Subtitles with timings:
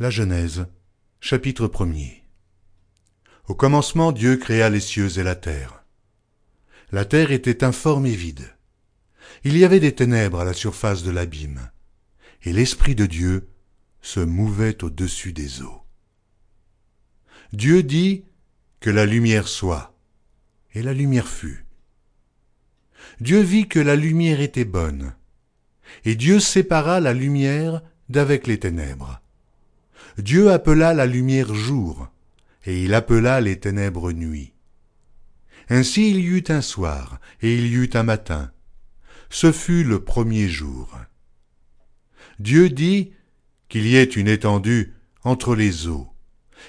[0.00, 0.64] La Genèse,
[1.20, 2.22] chapitre 1er.
[3.48, 5.84] Au commencement, Dieu créa les cieux et la terre.
[6.90, 8.56] La terre était informe et vide.
[9.44, 11.70] Il y avait des ténèbres à la surface de l'abîme,
[12.44, 13.50] et l'Esprit de Dieu
[14.00, 15.82] se mouvait au-dessus des eaux.
[17.52, 18.24] Dieu dit
[18.80, 19.94] que la lumière soit,
[20.72, 21.66] et la lumière fut.
[23.20, 25.14] Dieu vit que la lumière était bonne,
[26.06, 29.20] et Dieu sépara la lumière d'avec les ténèbres.
[30.18, 32.08] Dieu appela la lumière jour,
[32.64, 34.52] et il appela les ténèbres nuit.
[35.68, 38.50] Ainsi il y eut un soir, et il y eut un matin.
[39.30, 40.98] Ce fut le premier jour.
[42.38, 43.12] Dieu dit
[43.68, 46.08] qu'il y ait une étendue entre les eaux,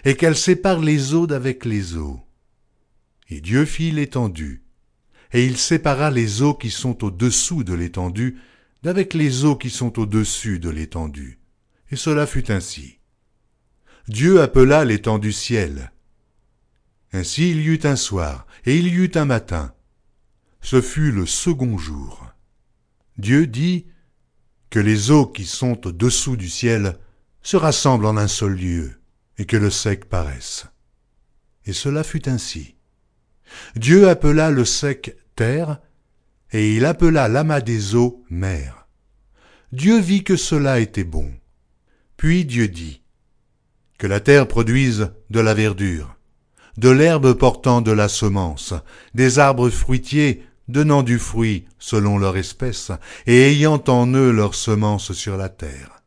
[0.05, 2.21] et qu'elle sépare les eaux d'avec les eaux.
[3.29, 4.61] Et Dieu fit l'étendue,
[5.33, 8.37] et il sépara les eaux qui sont au-dessous de l'étendue
[8.83, 11.39] d'avec les eaux qui sont au-dessus de l'étendue.
[11.91, 13.00] Et cela fut ainsi.
[14.07, 15.91] Dieu appela l'étendue ciel.
[17.13, 19.73] Ainsi il y eut un soir, et il y eut un matin.
[20.61, 22.27] Ce fut le second jour.
[23.17, 23.87] Dieu dit
[24.69, 26.97] que les eaux qui sont au-dessous du ciel
[27.41, 29.01] se rassemblent en un seul lieu,
[29.37, 30.65] et que le sec paraisse.
[31.65, 32.75] Et cela fut ainsi.
[33.75, 35.79] Dieu appela le sec terre,
[36.51, 38.87] et il appela l'amas des eaux mer.
[39.71, 41.31] Dieu vit que cela était bon.
[42.17, 43.00] Puis Dieu dit,
[44.01, 46.15] Que la terre produise de la verdure,
[46.77, 48.73] de l'herbe portant de la semence,
[49.13, 52.91] des arbres fruitiers donnant du fruit selon leur espèce,
[53.27, 56.01] et ayant en eux leur semence sur la terre.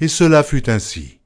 [0.00, 1.20] Et cela fut ainsi.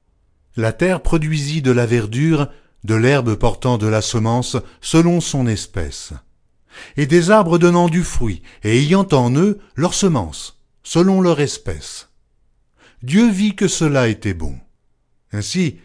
[0.55, 2.51] La terre produisit de la verdure,
[2.85, 6.13] de l'herbe portant de la semence selon son espèce,
[6.99, 12.11] et des arbres donnant du fruit, et ayant en eux leur semence, selon leur espèce.
[13.03, 14.59] Dieu vit que cela était bon.
[15.33, 15.79] Ainsi,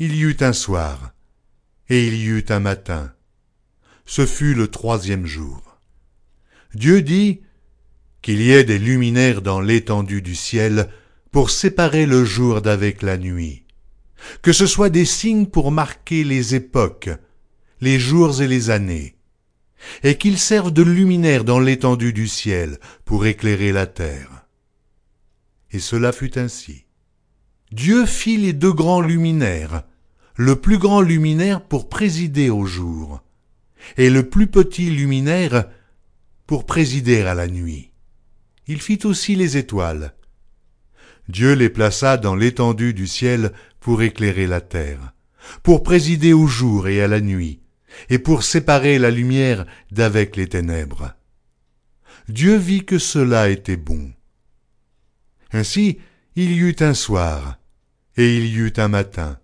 [0.00, 1.12] il y eut un soir,
[1.88, 3.12] et il y eut un matin.
[4.06, 5.78] Ce fut le troisième jour.
[6.74, 7.40] Dieu dit
[8.22, 10.88] qu'il y ait des luminaires dans l'étendue du ciel
[11.32, 13.64] pour séparer le jour d'avec la nuit,
[14.40, 17.10] que ce soit des signes pour marquer les époques,
[17.80, 19.16] les jours et les années,
[20.04, 24.46] et qu'ils servent de luminaires dans l'étendue du ciel pour éclairer la terre.
[25.72, 26.84] Et cela fut ainsi.
[27.72, 29.82] Dieu fit les deux grands luminaires,
[30.38, 33.24] le plus grand luminaire pour présider au jour,
[33.96, 35.64] et le plus petit luminaire
[36.46, 37.90] pour présider à la nuit.
[38.68, 40.14] Il fit aussi les étoiles.
[41.28, 45.12] Dieu les plaça dans l'étendue du ciel pour éclairer la terre,
[45.64, 47.60] pour présider au jour et à la nuit,
[48.08, 51.14] et pour séparer la lumière d'avec les ténèbres.
[52.28, 54.12] Dieu vit que cela était bon.
[55.52, 55.98] Ainsi
[56.36, 57.58] il y eut un soir,
[58.16, 59.40] et il y eut un matin.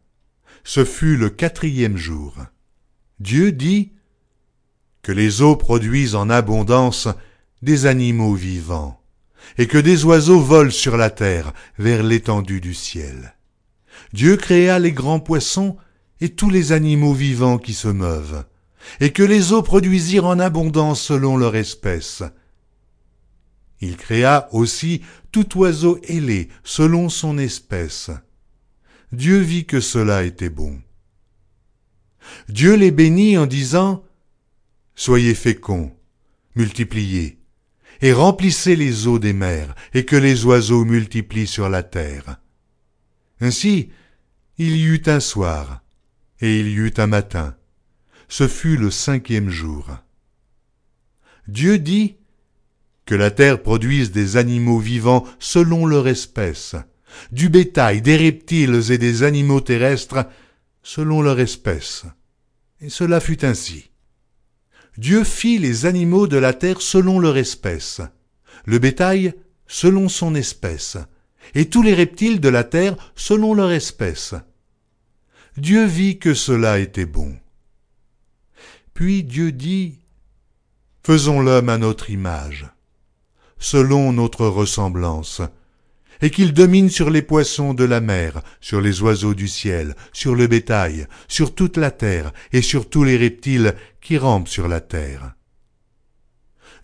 [0.65, 2.35] Ce fut le quatrième jour.
[3.21, 3.93] Dieu dit
[5.03, 7.09] que les eaux produisent en abondance
[7.61, 9.01] des animaux vivants,
[9.59, 13.37] et que des oiseaux volent sur la terre vers l'étendue du ciel.
[14.15, 15.77] Dieu créa les grands poissons
[16.21, 18.45] et tous les animaux vivants qui se meuvent,
[19.01, 22.23] et que les eaux produisirent en abondance selon leur espèce.
[23.81, 28.11] Il créa aussi tout oiseau ailé selon son espèce.
[29.15, 30.81] Dieu vit que cela était bon.
[32.49, 34.05] Dieu les bénit en disant,
[34.97, 35.97] Soyez féconds,
[36.57, 37.39] multipliez,
[38.01, 42.41] et remplissez les eaux des mers, et que les oiseaux multiplient sur la terre.
[43.41, 43.91] Ainsi,
[44.59, 45.83] il y eut un soir,
[46.41, 47.57] et il y eut un matin.
[48.29, 49.89] Ce fut le cinquième jour.
[51.47, 52.17] Dieu dit
[53.05, 56.75] que la terre produise des animaux vivants selon leur espèce,
[57.33, 60.27] du bétail, des reptiles et des animaux terrestres
[60.83, 62.05] selon leur espèce.
[62.81, 63.91] Et cela fut ainsi.
[64.97, 68.01] Dieu fit les animaux de la terre selon leur espèce,
[68.65, 69.35] le bétail
[69.67, 70.99] selon son espèce,
[71.55, 74.35] et tous les reptiles de la terre selon leur espèce.
[75.57, 77.37] Dieu vit que cela était bon.
[78.93, 79.99] Puis Dieu dit,
[81.05, 82.67] Faisons l'homme à notre image,
[83.59, 85.43] selon notre ressemblance,
[86.25, 90.35] et qu'il domine sur les poissons de la mer, sur les oiseaux du ciel, sur
[90.35, 94.81] le bétail, sur toute la terre, et sur tous les reptiles qui rampent sur la
[94.81, 95.35] terre.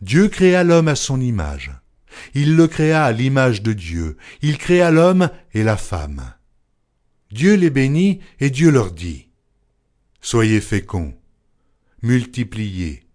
[0.03, 1.71] Dieu créa l'homme à son image.
[2.35, 4.19] Il le créa à l'image de Dieu.
[4.43, 6.35] Il créa l'homme et la femme.
[7.33, 9.31] Dieu les bénit et Dieu leur dit,
[10.21, 11.15] Soyez féconds,
[12.03, 13.07] multipliez,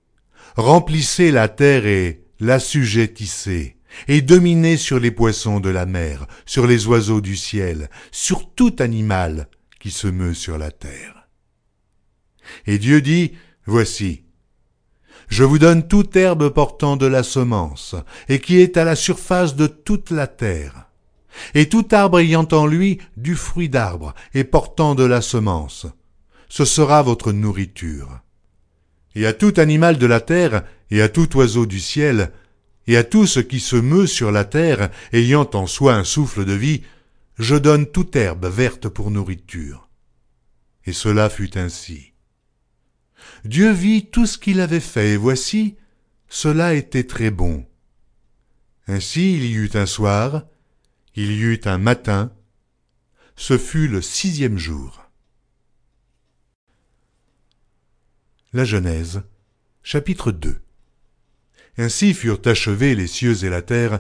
[0.56, 3.75] remplissez la terre et l'assujettissez,
[4.08, 8.76] et dominez sur les poissons de la mer, sur les oiseaux du ciel, sur tout
[8.80, 9.48] animal
[9.80, 11.28] qui se meut sur la terre.
[12.66, 13.34] Et Dieu dit,
[13.66, 14.24] Voici,
[15.28, 17.96] je vous donne toute herbe portant de la semence,
[18.30, 20.90] et qui est à la surface de toute la terre,
[21.54, 25.88] et tout arbre ayant en lui du fruit d'arbre, et portant de la semence.
[26.48, 28.20] Ce sera votre nourriture.
[29.16, 32.32] Et à tout animal de la terre, et à tout oiseau du ciel,
[32.88, 36.46] et à tout ce qui se meut sur la terre, ayant en soi un souffle
[36.46, 36.84] de vie,
[37.38, 39.90] je donne toute herbe verte pour nourriture.
[40.86, 42.14] Et cela fut ainsi.
[43.44, 45.76] Dieu vit tout ce qu'il avait fait, et voici,
[46.30, 47.66] cela était très bon.
[48.88, 50.44] Ainsi il y eut un soir,
[51.16, 52.32] il y eut un matin,
[53.36, 55.10] ce fut le sixième jour.
[58.54, 59.24] La Genèse,
[59.82, 60.65] chapitre 2
[61.78, 64.00] Ainsi furent achevés les cieux et la terre,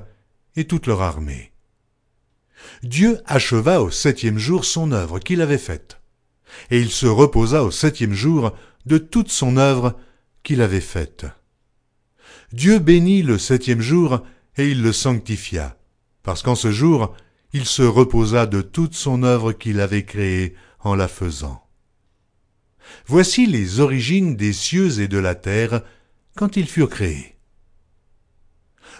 [0.55, 1.51] et toute leur armée.
[2.83, 5.99] Dieu acheva au septième jour son œuvre qu'il avait faite,
[6.71, 8.55] et il se reposa au septième jour
[8.85, 9.99] de toute son œuvre
[10.43, 11.25] qu'il avait faite.
[12.53, 14.21] Dieu bénit le septième jour,
[14.57, 15.77] et il le sanctifia,
[16.23, 17.15] parce qu'en ce jour
[17.53, 21.65] il se reposa de toute son œuvre qu'il avait créée en la faisant.
[23.07, 25.81] Voici les origines des cieux et de la terre
[26.35, 27.34] quand ils furent créés.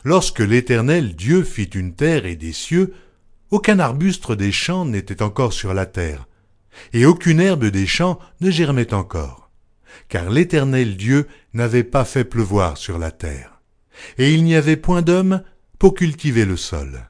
[0.05, 2.93] Lorsque l'Éternel Dieu fit une terre et des cieux,
[3.49, 6.27] aucun arbuste des champs n'était encore sur la terre,
[6.93, 9.49] et aucune herbe des champs ne germait encore,
[10.07, 13.61] car l'Éternel Dieu n'avait pas fait pleuvoir sur la terre,
[14.19, 15.41] et il n'y avait point d'homme
[15.79, 17.09] pour cultiver le sol.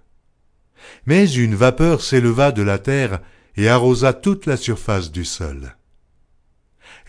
[1.05, 3.19] Mais une vapeur s'éleva de la terre
[3.57, 5.75] et arrosa toute la surface du sol.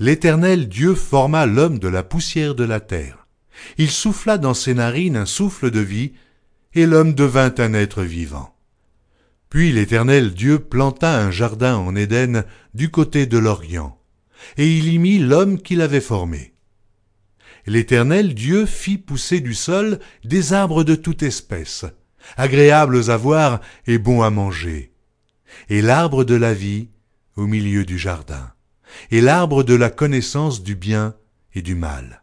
[0.00, 3.25] L'Éternel Dieu forma l'homme de la poussière de la terre.
[3.78, 6.12] Il souffla dans ses narines un souffle de vie,
[6.74, 8.54] et l'homme devint un être vivant.
[9.48, 12.44] Puis l'Éternel Dieu planta un jardin en Éden
[12.74, 13.98] du côté de l'Orient,
[14.56, 16.52] et il y mit l'homme qu'il avait formé.
[17.66, 21.84] L'Éternel Dieu fit pousser du sol des arbres de toute espèce,
[22.36, 24.92] agréables à voir et bons à manger,
[25.68, 26.88] et l'arbre de la vie
[27.36, 28.52] au milieu du jardin,
[29.10, 31.16] et l'arbre de la connaissance du bien
[31.54, 32.22] et du mal.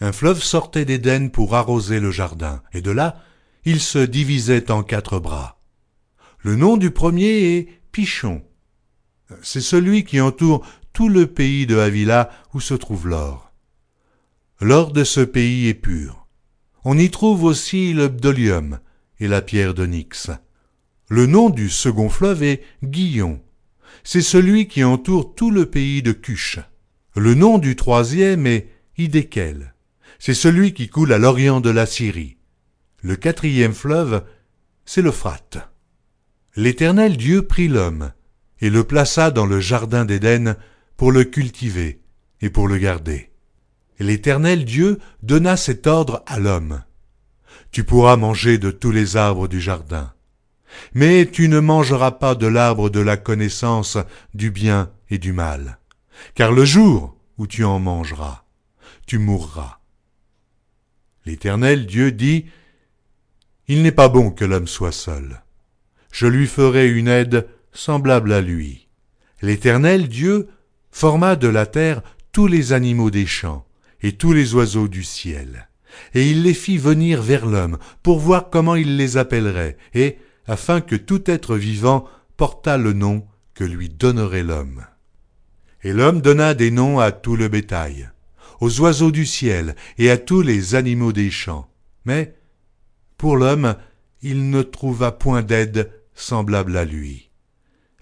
[0.00, 3.22] Un fleuve sortait d'Éden pour arroser le jardin, et de là
[3.64, 5.60] il se divisait en quatre bras.
[6.38, 8.42] Le nom du premier est Pichon.
[9.42, 13.52] C'est celui qui entoure tout le pays de Havila où se trouve l'or.
[14.60, 16.26] L'or de ce pays est pur.
[16.84, 18.80] On y trouve aussi le bdolium
[19.18, 20.30] et la pierre d'onyx.
[21.08, 23.42] Le nom du second fleuve est Guillon.
[24.02, 26.58] C'est celui qui entoure tout le pays de Cush.
[27.14, 29.74] Le nom du troisième est Idékel.
[30.20, 32.36] C'est celui qui coule à l'orient de la Syrie.
[33.00, 34.22] Le quatrième fleuve,
[34.84, 35.56] c'est l'Euphrate.
[36.56, 38.12] L'Éternel Dieu prit l'homme,
[38.60, 40.56] et le plaça dans le jardin d'Éden
[40.98, 42.02] pour le cultiver
[42.42, 43.30] et pour le garder.
[43.98, 46.82] L'Éternel Dieu donna cet ordre à l'homme.
[47.70, 50.12] Tu pourras manger de tous les arbres du jardin,
[50.92, 53.96] mais tu ne mangeras pas de l'arbre de la connaissance
[54.34, 55.78] du bien et du mal,
[56.34, 58.44] car le jour où tu en mangeras,
[59.06, 59.79] tu mourras.
[61.26, 62.46] L'Éternel Dieu dit,
[63.68, 65.42] Il n'est pas bon que l'homme soit seul
[66.10, 68.88] je lui ferai une aide semblable à lui.
[69.42, 70.48] L'Éternel Dieu
[70.90, 72.02] forma de la terre
[72.32, 73.64] tous les animaux des champs
[74.02, 75.68] et tous les oiseaux du ciel,
[76.14, 80.80] et il les fit venir vers l'homme pour voir comment il les appellerait, et afin
[80.80, 82.06] que tout être vivant
[82.36, 84.84] portât le nom que lui donnerait l'homme.
[85.82, 88.10] Et l'homme donna des noms à tout le bétail,
[88.60, 91.68] aux oiseaux du ciel et à tous les animaux des champs.
[92.04, 92.34] Mais,
[93.16, 93.76] pour l'homme,
[94.22, 97.30] il ne trouva point d'aide semblable à lui.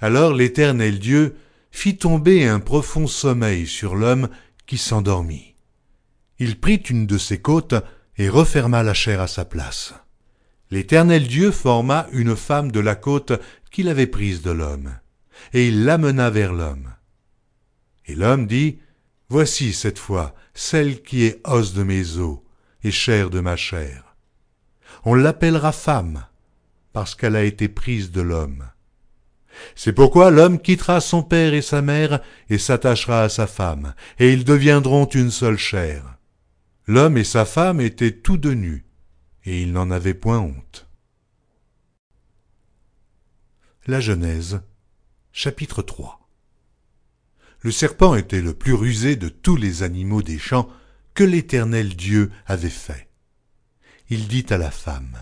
[0.01, 1.37] Alors l'Éternel Dieu
[1.71, 4.29] fit tomber un profond sommeil sur l'homme
[4.67, 5.55] qui s'endormit.
[6.39, 7.75] Il prit une de ses côtes
[8.17, 9.95] et referma la chair à sa place.
[10.71, 13.33] L'Éternel Dieu forma une femme de la côte
[13.71, 14.99] qu'il avait prise de l'homme,
[15.53, 16.93] et il l'amena vers l'homme.
[18.07, 18.79] Et l'homme dit,
[19.31, 22.41] Voici cette fois celle qui est os de mes os
[22.83, 24.17] et chair de ma chair.
[25.05, 26.27] On l'appellera femme,
[26.93, 28.69] parce qu'elle a été prise de l'homme.
[29.77, 34.33] C'est pourquoi l'homme quittera son père et sa mère et s'attachera à sa femme, et
[34.33, 36.19] ils deviendront une seule chair.
[36.89, 38.85] L'homme et sa femme étaient tous deux nus,
[39.45, 40.89] et ils n'en avaient point honte.
[43.87, 44.61] La Genèse,
[45.31, 46.18] chapitre 3
[47.61, 50.69] Le serpent était le plus rusé de tous les animaux des champs
[51.15, 53.09] que l'Éternel Dieu avait fait.
[54.11, 55.19] Il dit à la femme,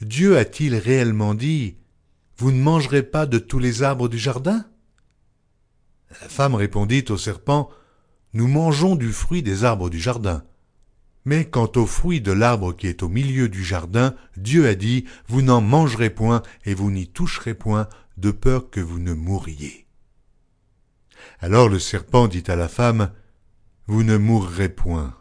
[0.00, 1.76] Dieu a-t-il réellement dit
[2.36, 4.64] Vous ne mangerez pas de tous les arbres du jardin?
[6.20, 7.70] La femme répondit au serpent
[8.34, 10.44] Nous mangeons du fruit des arbres du jardin.
[11.24, 15.04] Mais quant au fruit de l'arbre qui est au milieu du jardin, Dieu a dit,
[15.26, 17.88] Vous n'en mangerez point et vous n'y toucherez point,
[18.18, 19.87] de peur que vous ne mouriez.
[21.40, 23.12] Alors le serpent dit à la femme,
[23.86, 25.16] Vous ne mourrez point.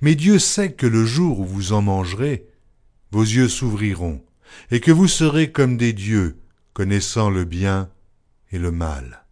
[0.00, 2.48] Mais Dieu sait que le jour où vous en mangerez,
[3.12, 4.24] vos yeux s'ouvriront,
[4.70, 6.40] et que vous serez comme des dieux,
[6.72, 7.90] connaissant le bien
[8.50, 9.24] et le mal.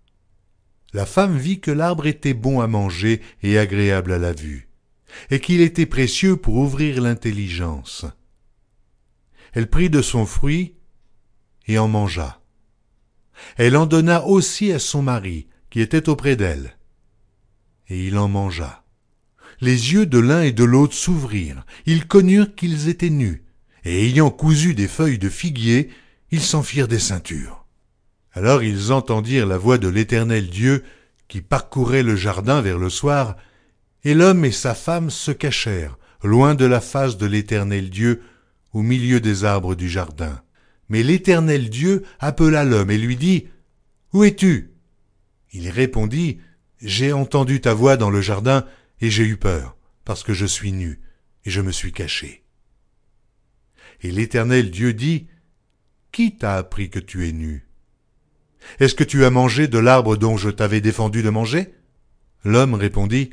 [0.92, 4.68] La femme vit que l'arbre était bon à manger et agréable à la vue,
[5.30, 8.04] et qu'il était précieux pour ouvrir l'intelligence.
[9.52, 10.76] Elle prit de son fruit
[11.66, 12.40] et en mangea.
[13.56, 16.76] Elle en donna aussi à son mari, qui était auprès d'elle,
[17.88, 18.84] et il en mangea.
[19.60, 23.42] Les yeux de l'un et de l'autre s'ouvrirent, ils connurent qu'ils étaient nus,
[23.84, 25.90] et ayant cousu des feuilles de figuier,
[26.30, 27.66] ils s'en firent des ceintures.
[28.34, 30.84] Alors ils entendirent la voix de l'Éternel Dieu
[31.26, 33.34] qui parcourait le jardin vers le soir,
[34.04, 38.22] et l'homme et sa femme se cachèrent, loin de la face de l'Éternel Dieu,
[38.74, 40.40] au milieu des arbres du jardin.
[40.88, 43.48] Mais l'Éternel Dieu appela l'homme et lui dit,
[44.12, 44.73] Où es-tu?
[45.54, 46.40] Il répondit,
[46.82, 48.66] J'ai entendu ta voix dans le jardin,
[49.00, 51.00] et j'ai eu peur, parce que je suis nu,
[51.44, 52.42] et je me suis caché.
[54.02, 55.28] Et l'Éternel Dieu dit,
[56.10, 57.68] Qui t'a appris que tu es nu?
[58.80, 61.72] Est-ce que tu as mangé de l'arbre dont je t'avais défendu de manger?
[62.44, 63.30] L'homme répondit,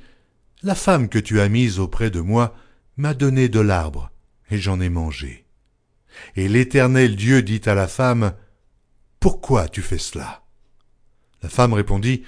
[0.62, 2.56] La femme que tu as mise auprès de moi
[2.98, 4.12] m'a donné de l'arbre,
[4.52, 5.48] et j'en ai mangé.
[6.36, 8.36] Et l'Éternel Dieu dit à la femme,
[9.20, 10.41] Pourquoi tu fais cela?
[11.42, 12.24] La femme répondit,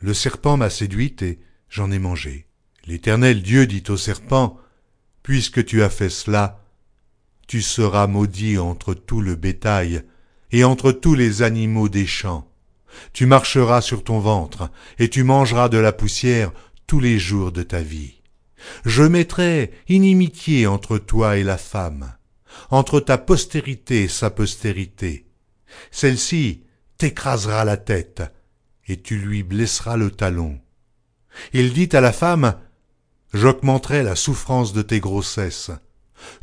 [0.00, 2.46] Le serpent m'a séduite et j'en ai mangé.
[2.86, 4.58] L'Éternel Dieu dit au serpent,
[5.22, 6.62] Puisque tu as fait cela,
[7.48, 10.02] tu seras maudit entre tout le bétail
[10.52, 12.50] et entre tous les animaux des champs.
[13.12, 16.52] Tu marcheras sur ton ventre, et tu mangeras de la poussière
[16.86, 18.22] tous les jours de ta vie.
[18.84, 22.14] Je mettrai inimitié entre toi et la femme,
[22.70, 25.26] entre ta postérité et sa postérité.
[25.90, 26.62] Celle-ci
[26.96, 28.22] t'écrasera la tête,
[28.88, 30.60] et tu lui blesseras le talon.
[31.52, 32.56] Il dit à la femme,
[33.34, 35.70] J'augmenterai la souffrance de tes grossesses,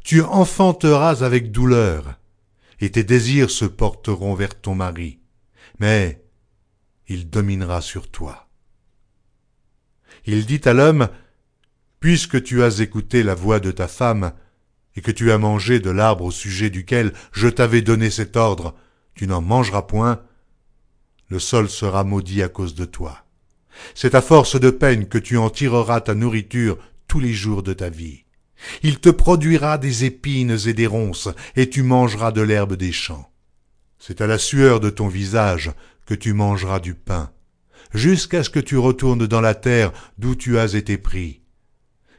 [0.04, 2.20] tu enfanteras avec douleur,
[2.80, 5.20] et tes désirs se porteront vers ton mari,
[5.80, 6.24] mais
[7.08, 8.48] il dominera sur toi.
[10.26, 11.10] Il dit à l'homme,
[12.00, 14.34] Puisque tu as écouté la voix de ta femme,
[14.96, 18.76] et que tu as mangé de l'arbre au sujet duquel je t'avais donné cet ordre,
[19.16, 20.22] tu n'en mangeras point,
[21.34, 23.26] le sol sera maudit à cause de toi.
[23.96, 27.74] C'est à force de peine que tu en tireras ta nourriture tous les jours de
[27.74, 28.26] ta vie.
[28.84, 33.32] Il te produira des épines et des ronces, et tu mangeras de l'herbe des champs.
[33.98, 35.72] C'est à la sueur de ton visage
[36.06, 37.32] que tu mangeras du pain,
[37.96, 41.42] jusqu'à ce que tu retournes dans la terre d'où tu as été pris,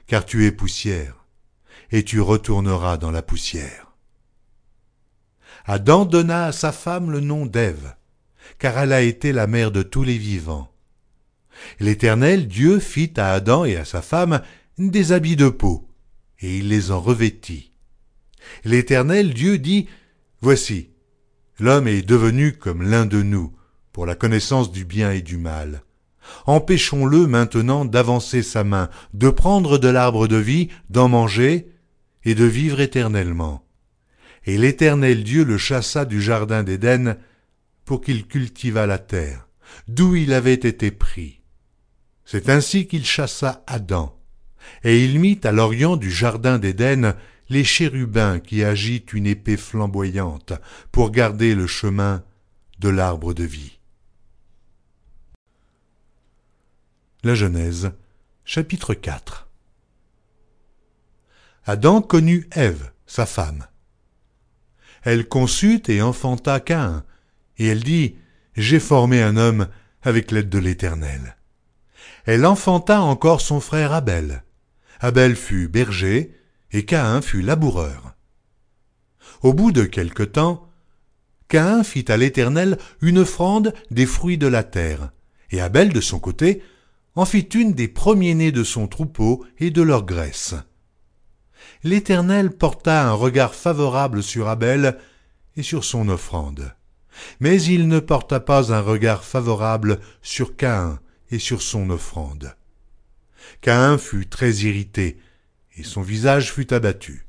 [0.08, 1.24] car tu es poussière,
[1.92, 3.92] et tu retourneras dans la poussière.
[5.66, 7.94] Adam donna à sa femme le nom d'Ève,
[8.58, 10.70] car elle a été la mère de tous les vivants.
[11.80, 14.42] L'Éternel Dieu fit à Adam et à sa femme
[14.78, 15.88] des habits de peau,
[16.40, 17.70] et il les en revêtit.
[18.64, 19.86] L'Éternel Dieu dit,
[20.40, 20.90] Voici,
[21.58, 23.52] l'homme est devenu comme l'un de nous,
[23.92, 25.82] pour la connaissance du bien et du mal.
[26.46, 31.70] Empêchons-le maintenant d'avancer sa main, de prendre de l'arbre de vie, d'en manger,
[32.24, 33.66] et de vivre éternellement.
[34.46, 37.16] Et l'Éternel Dieu le chassa du jardin d'Éden,
[37.84, 39.48] pour qu'il cultivât la terre,
[39.88, 41.40] d'où il avait été pris.
[42.24, 44.18] C'est ainsi qu'il chassa Adam,
[44.82, 47.14] et il mit à l'orient du jardin d'Éden
[47.48, 50.54] les chérubins qui agitent une épée flamboyante
[50.90, 52.24] pour garder le chemin
[52.78, 53.78] de l'arbre de vie.
[57.22, 57.92] La Genèse,
[58.44, 59.48] chapitre 4
[61.66, 63.66] Adam connut Ève, sa femme.
[65.02, 67.04] Elle conçut et enfanta Caïn,
[67.58, 68.16] et elle dit,
[68.56, 69.68] J'ai formé un homme
[70.02, 71.36] avec l'aide de l'Éternel.
[72.26, 74.42] Elle enfanta encore son frère Abel.
[75.00, 76.34] Abel fut berger,
[76.72, 78.14] et Caïn fut laboureur.
[79.42, 80.68] Au bout de quelque temps,
[81.48, 85.12] Caïn fit à l'Éternel une offrande des fruits de la terre,
[85.50, 86.62] et Abel, de son côté,
[87.14, 90.54] en fit une des premiers-nés de son troupeau et de leur graisse.
[91.84, 94.98] L'Éternel porta un regard favorable sur Abel
[95.56, 96.74] et sur son offrande.
[97.40, 102.56] Mais il ne porta pas un regard favorable sur Caïn et sur son offrande.
[103.60, 105.18] Caïn fut très irrité,
[105.76, 107.26] et son visage fut abattu.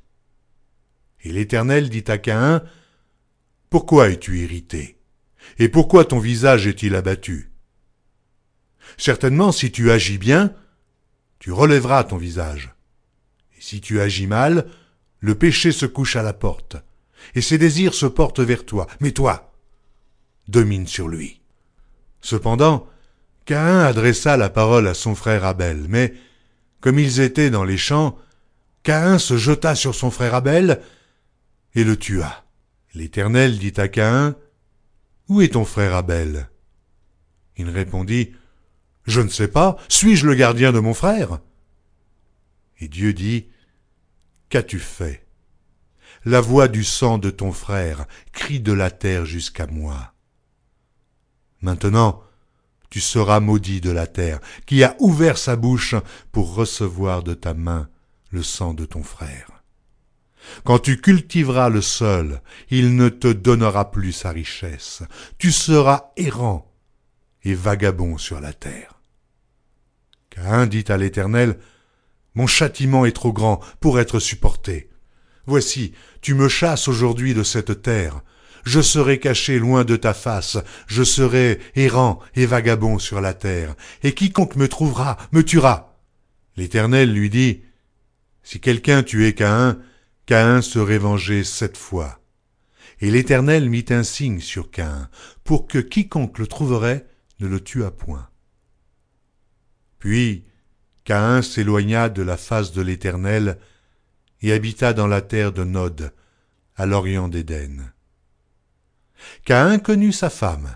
[1.24, 2.64] Et l'Éternel dit à Caïn,
[3.70, 4.98] Pourquoi es-tu irrité?
[5.60, 7.52] Et pourquoi ton visage est-il abattu?
[8.98, 10.54] Certainement, si tu agis bien,
[11.40, 12.74] tu relèveras ton visage.
[13.58, 14.68] Et si tu agis mal,
[15.20, 16.78] le péché se couche à la porte,
[17.34, 18.88] et ses désirs se portent vers toi.
[19.00, 19.55] Mais toi,
[20.48, 21.42] domine sur lui.
[22.22, 22.88] Cependant,
[23.46, 26.14] Caïn adressa la parole à son frère Abel, mais,
[26.82, 28.18] comme ils étaient dans les champs,
[28.84, 30.82] Caïn se jeta sur son frère Abel
[31.76, 32.46] et le tua.
[32.96, 34.36] L'Éternel dit à Caïn,
[35.28, 36.50] Où est ton frère Abel?
[37.58, 38.34] Il répondit,
[39.06, 41.40] Je ne sais pas, suis-je le gardien de mon frère?
[42.80, 43.48] Et Dieu dit,
[44.50, 45.26] Qu'as-tu fait?
[46.24, 50.15] La voix du sang de ton frère crie de la terre jusqu'à moi.
[51.66, 52.22] Maintenant,
[52.92, 55.96] tu seras maudit de la terre, qui a ouvert sa bouche
[56.32, 57.90] pour recevoir de ta main
[58.30, 59.64] le sang de ton frère.
[60.64, 65.02] Quand tu cultiveras le sol, il ne te donnera plus sa richesse.
[65.40, 66.72] Tu seras errant
[67.44, 69.02] et vagabond sur la terre.
[70.30, 71.58] Cain dit à l'Éternel,
[72.36, 74.92] Mon châtiment est trop grand pour être supporté.
[75.48, 78.22] Voici, tu me chasses aujourd'hui de cette terre.
[78.66, 80.58] Je serai caché loin de ta face,
[80.88, 86.00] je serai errant et vagabond sur la terre, et quiconque me trouvera me tuera.
[86.58, 87.62] L'Éternel lui dit,
[88.42, 89.80] Si quelqu'un tuait Caïn,
[90.26, 92.20] Caïn serait vengé sept fois.
[93.02, 95.10] Et l'Éternel mit un signe sur Caïn,
[95.44, 97.06] pour que quiconque le trouverait
[97.40, 98.28] ne le tuât point.
[100.00, 100.46] Puis
[101.04, 103.60] Caïn s'éloigna de la face de l'Éternel,
[104.42, 106.12] et habita dans la terre de Nod,
[106.76, 107.95] à l'orient d'Éden.
[109.46, 110.76] Caïn connut sa femme.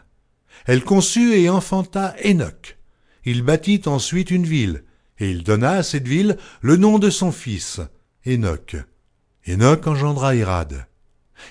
[0.65, 2.77] Elle conçut et enfanta Enoch.
[3.25, 4.83] Il bâtit ensuite une ville,
[5.19, 7.81] et il donna à cette ville le nom de son fils,
[8.25, 8.75] Enoch.
[9.47, 10.87] Enoch engendra Irad.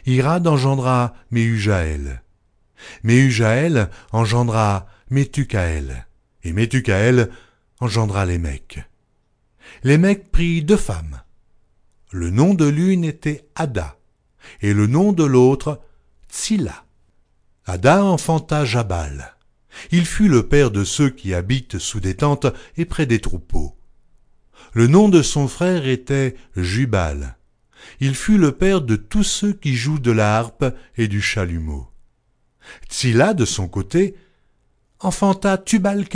[0.06, 2.22] Irad engendra Méhujaël.
[3.02, 6.06] Méhujaël engendra Métucaël.
[6.44, 7.30] Et Métucaël
[7.80, 8.80] engendra Lémec.
[9.82, 11.22] Lémec prit deux femmes.
[12.10, 13.98] Le nom de l'une était Ada,
[14.62, 15.80] et le nom de l'autre
[16.30, 16.84] Tsila.
[17.70, 19.36] Ada enfanta Jabal.
[19.90, 22.46] Il fut le père de ceux qui habitent sous des tentes
[22.78, 23.76] et près des troupeaux.
[24.72, 27.36] Le nom de son frère était Jubal.
[28.00, 30.64] Il fut le père de tous ceux qui jouent de la harpe
[30.96, 31.90] et du chalumeau.
[32.88, 34.16] Tsila, de son côté,
[34.98, 36.06] enfanta tubal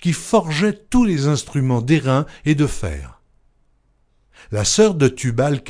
[0.00, 3.20] qui forgeait tous les instruments d'airain et de fer.
[4.50, 5.60] La sœur de tubal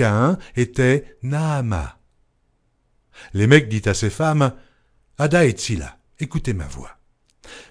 [0.55, 1.99] était Naama.
[3.35, 4.53] Lémec dit à ses femmes,
[5.19, 6.99] Ada et Tsila, écoutez ma voix.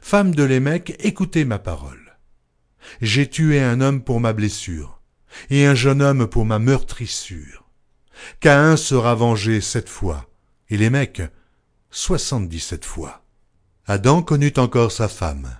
[0.01, 2.17] Femme de Lémec, écoutez ma parole.
[3.01, 4.99] J'ai tué un homme pour ma blessure,
[5.51, 7.69] et un jeune homme pour ma meurtrissure.
[8.39, 10.27] Caïn sera vengé sept fois,
[10.69, 11.21] et Lémec
[11.91, 13.23] soixante-dix-sept fois.
[13.85, 15.55] Adam connut encore sa femme.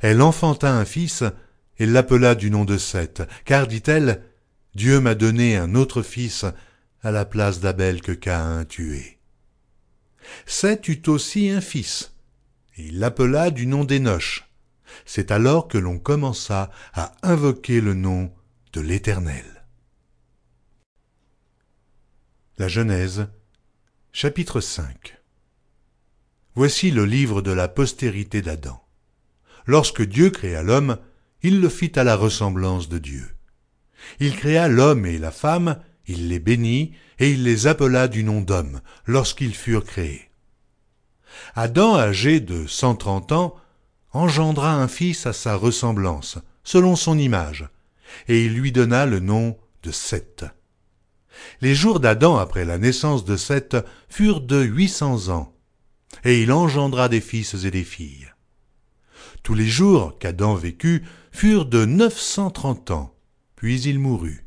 [0.00, 1.24] Elle enfanta un fils,
[1.78, 4.22] et l'appela du nom de Seth, car, dit-elle,
[4.76, 6.44] Dieu m'a donné un autre fils
[7.02, 9.15] à la place d'Abel que Caïn tué.
[10.46, 12.12] Seth eut aussi un fils,
[12.76, 14.44] et il l'appela du nom d'Énoch.
[15.04, 18.32] C'est alors que l'on commença à invoquer le nom
[18.72, 19.64] de l'Éternel.
[22.58, 23.28] La Genèse,
[24.12, 25.18] chapitre 5
[26.54, 28.82] Voici le livre de la postérité d'Adam.
[29.66, 30.98] Lorsque Dieu créa l'homme,
[31.42, 33.28] il le fit à la ressemblance de Dieu.
[34.20, 38.40] Il créa l'homme et la femme, il les bénit, et il les appela du nom
[38.40, 40.30] d'homme, lorsqu'ils furent créés.
[41.54, 43.54] Adam, âgé de cent trente ans,
[44.12, 47.68] engendra un fils à sa ressemblance, selon son image,
[48.28, 50.44] et il lui donna le nom de Seth.
[51.60, 53.76] Les jours d'Adam après la naissance de Seth
[54.08, 55.54] furent de huit cents ans,
[56.24, 58.32] et il engendra des fils et des filles.
[59.42, 63.14] Tous les jours qu'Adam vécut furent de neuf cent trente ans,
[63.54, 64.46] puis il mourut.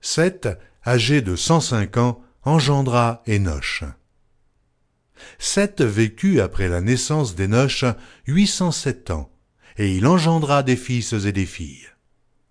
[0.00, 0.48] Seth
[0.86, 3.82] âgé de cent cinq ans, engendra Énoch.
[5.38, 7.84] Seth vécut après la naissance d'Énoch
[8.26, 9.30] huit cent sept ans,
[9.78, 11.88] et il engendra des fils et des filles.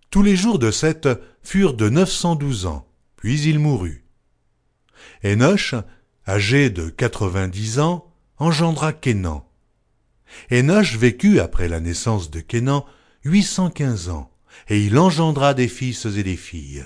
[0.10, 1.08] Tous les jours de Seth
[1.42, 4.06] furent de neuf cent douze ans, puis il mourut.
[5.24, 5.76] Énoch,
[6.28, 9.48] âgé de quatre-vingt-dix ans, engendra Kénan.
[10.50, 12.86] Énoch vécut après la naissance de Kénan
[13.24, 14.32] huit cent quinze ans,
[14.68, 16.86] et il engendra des fils et des filles.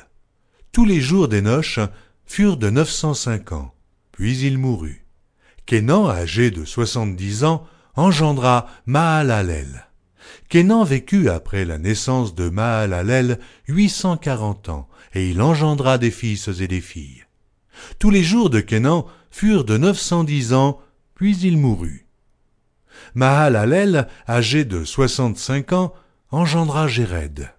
[0.72, 1.80] Tous les jours d'Énoch
[2.26, 3.74] furent de neuf cent cinq ans,
[4.12, 5.06] puis il mourut.
[5.66, 9.88] Kénan, âgé de soixante-dix ans, engendra Mahalalel.
[10.48, 16.12] Kénan vécut après la naissance de Mahalalel huit cent quarante ans, et il engendra des
[16.12, 17.24] fils et des filles.
[17.98, 20.80] Tous les jours de Kenan furent de neuf cent dix ans,
[21.16, 22.06] puis il mourut.
[23.16, 25.94] Mahalalel, âgé de soixante-cinq ans,
[26.30, 27.52] engendra Jéred.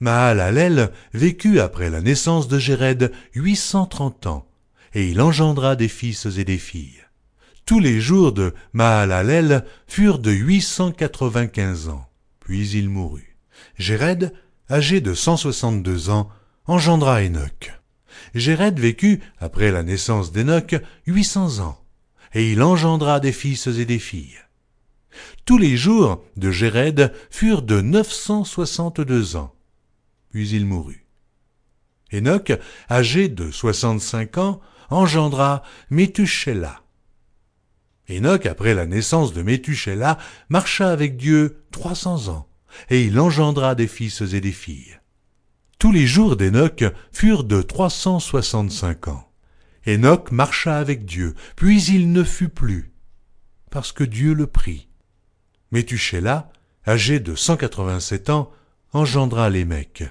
[0.00, 4.46] Mahalalel vécut après la naissance de Jéred huit cent trente ans,
[4.94, 7.04] et il engendra des fils et des filles.
[7.66, 12.08] Tous les jours de Mahalalel furent de huit cent quatre-vingt-quinze ans,
[12.40, 13.36] puis il mourut.
[13.76, 14.32] Jéred,
[14.70, 16.28] âgé de cent soixante-deux ans,
[16.66, 17.72] engendra Enoch.
[18.34, 21.78] Jéred vécut, après la naissance d'Enoch, huit cents ans,
[22.34, 24.38] et il engendra des fils et des filles.
[25.44, 29.54] Tous les jours de Jéred furent de neuf cent soixante-deux ans,
[30.30, 31.06] puis il mourut.
[32.12, 32.52] Enoch,
[32.90, 34.60] âgé de soixante-cinq ans,
[34.90, 36.82] engendra Métuchéla.
[38.10, 40.16] Enoch, après la naissance de Métuchéla,
[40.48, 42.48] marcha avec Dieu trois cents ans,
[42.88, 44.98] et il engendra des fils et des filles.
[45.78, 49.30] Tous les jours d'Enoch furent de trois cent soixante-cinq ans.
[49.86, 52.92] Enoch marcha avec Dieu, puis il ne fut plus,
[53.70, 54.88] parce que Dieu le prit.
[55.70, 56.50] Métuchéla,
[56.86, 58.50] âgé de cent quatre-vingt-sept ans,
[58.92, 60.04] engendra Lémec.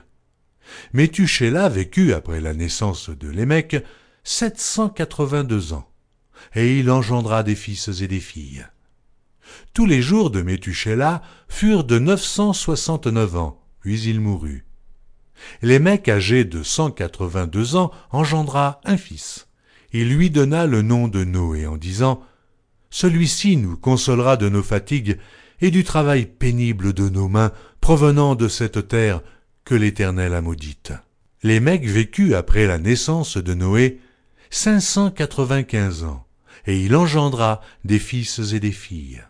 [0.93, 3.83] Métuchéla vécut après la naissance de Lémec
[4.23, 5.89] sept cent quatre-vingt-deux ans,
[6.53, 8.65] et il engendra des fils et des filles.
[9.73, 14.65] Tous les jours de Métuchéla furent de neuf cent soixante-neuf ans, puis il mourut.
[15.61, 19.47] Lémec, âgé de cent quatre-vingt-deux ans, engendra un fils.
[19.93, 22.21] Il lui donna le nom de Noé en disant
[22.89, 25.17] Celui-ci nous consolera de nos fatigues
[25.61, 29.21] et du travail pénible de nos mains provenant de cette terre
[29.67, 30.93] que l'Éternel a maudite.
[31.43, 33.99] Lémec vécut après la naissance de Noé
[34.49, 36.25] cinq cent quatre-vingt-quinze ans,
[36.67, 39.21] et il engendra des fils et des filles.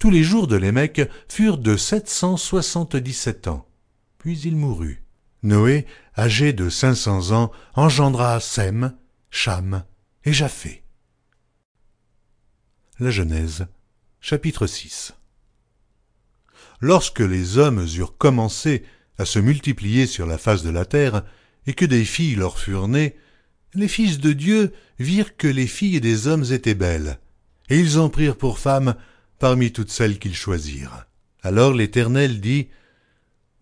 [0.00, 3.64] Tous les jours de Lémec furent de sept cent soixante-dix-sept ans,
[4.18, 5.04] puis il mourut.
[5.44, 5.86] Noé,
[6.18, 8.92] âgé de cinq cents ans, engendra Sem,
[9.30, 9.84] Cham
[10.24, 10.82] et Japhé.
[12.98, 13.68] La Genèse,
[14.20, 15.14] chapitre 6
[16.80, 18.84] Lorsque les hommes eurent commencé
[19.18, 21.22] à se multiplier sur la face de la terre,
[21.66, 23.16] et que des filles leur furent nées,
[23.74, 27.18] les fils de Dieu virent que les filles des hommes étaient belles,
[27.68, 28.94] et ils en prirent pour femmes
[29.38, 31.06] parmi toutes celles qu'ils choisirent.
[31.42, 32.68] Alors l'Éternel dit,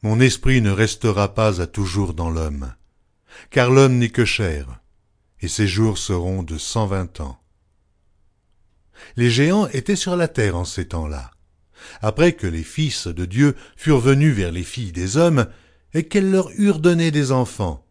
[0.03, 2.75] Mon esprit ne restera pas à toujours dans l'homme,
[3.51, 4.81] car l'homme n'est que chair,
[5.41, 7.39] et ses jours seront de cent vingt ans.
[9.17, 11.32] Les géants étaient sur la terre en ces temps-là
[12.01, 15.47] après que les fils de Dieu furent venus vers les filles des hommes,
[15.95, 17.85] et qu'elles leur eurent donné des enfants.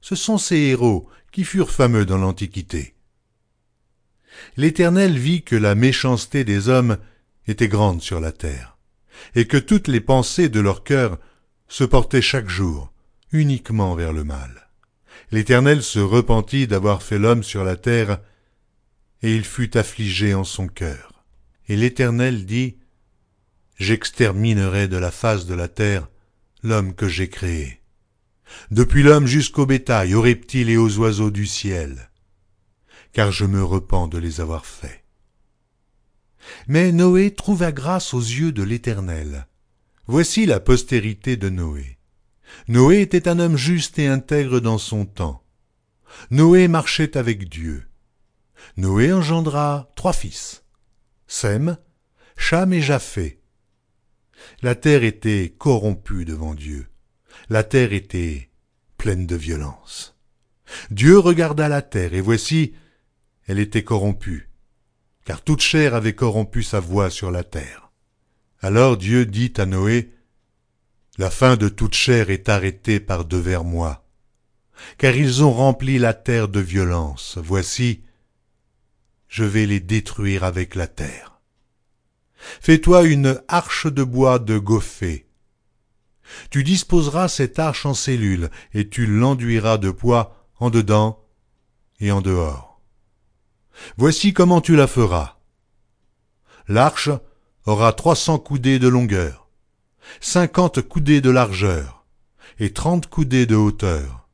[0.00, 2.94] Ce sont ces héros qui furent fameux dans l'Antiquité.
[4.56, 6.98] L'Éternel vit que la méchanceté des hommes
[7.46, 8.76] était grande sur la terre,
[9.34, 11.18] et que toutes les pensées de leur cœur
[11.68, 12.92] se portaient chaque jour
[13.32, 14.68] uniquement vers le mal.
[15.30, 18.20] L'Éternel se repentit d'avoir fait l'homme sur la terre,
[19.22, 21.24] et il fut affligé en son cœur.
[21.68, 22.76] Et l'Éternel dit,
[23.82, 26.08] j'exterminerai de la face de la terre
[26.62, 27.82] l'homme que j'ai créé,
[28.70, 32.10] depuis l'homme jusqu'au bétail, aux reptiles et aux oiseaux du ciel,
[33.12, 35.04] car je me repens de les avoir faits.
[36.68, 39.46] Mais Noé trouva grâce aux yeux de l'Éternel.
[40.06, 41.98] Voici la postérité de Noé.
[42.68, 45.44] Noé était un homme juste et intègre dans son temps.
[46.30, 47.88] Noé marchait avec Dieu.
[48.76, 50.62] Noé engendra trois fils,
[51.26, 51.78] Sem,
[52.36, 53.41] Cham et Japheth.
[54.62, 56.88] La terre était corrompue devant Dieu.
[57.48, 58.50] La terre était
[58.96, 60.16] pleine de violence.
[60.90, 62.74] Dieu regarda la terre, et voici,
[63.46, 64.48] elle était corrompue,
[65.24, 67.90] car toute chair avait corrompu sa voix sur la terre.
[68.60, 70.12] Alors Dieu dit à Noé,
[71.18, 74.06] La fin de toute chair est arrêtée par devers moi,
[74.98, 77.38] car ils ont rempli la terre de violence.
[77.42, 78.04] Voici,
[79.28, 81.31] je vais les détruire avec la terre.
[82.60, 85.26] Fais-toi une arche de bois de goffé.
[86.50, 91.24] Tu disposeras cette arche en cellules, et tu l'enduiras de poids en dedans
[92.00, 92.80] et en dehors.
[93.96, 95.38] Voici comment tu la feras.
[96.68, 97.10] L'arche
[97.66, 99.48] aura trois cents coudées de longueur,
[100.20, 102.04] cinquante coudées de largeur,
[102.58, 104.28] et trente coudées de hauteur.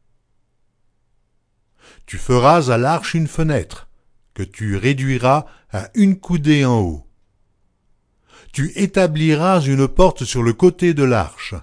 [2.07, 3.89] Tu feras à l'arche une fenêtre,
[4.35, 7.08] que tu réduiras à une coudée en haut
[8.53, 11.55] tu établiras une porte sur le côté de l'arche,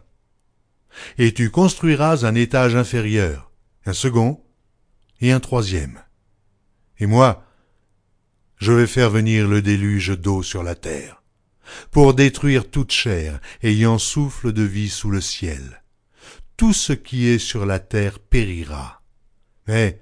[1.18, 3.52] et tu construiras un étage inférieur,
[3.86, 4.42] un second
[5.22, 6.00] et un troisième.
[7.00, 7.44] Et moi,
[8.58, 11.22] je vais faire venir le déluge d'eau sur la terre,
[11.92, 15.84] pour détruire toute chair ayant souffle de vie sous le ciel.
[16.58, 19.02] Tout ce qui est sur la terre périra.
[19.68, 20.02] Mais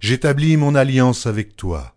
[0.00, 1.96] j'établis mon alliance avec toi.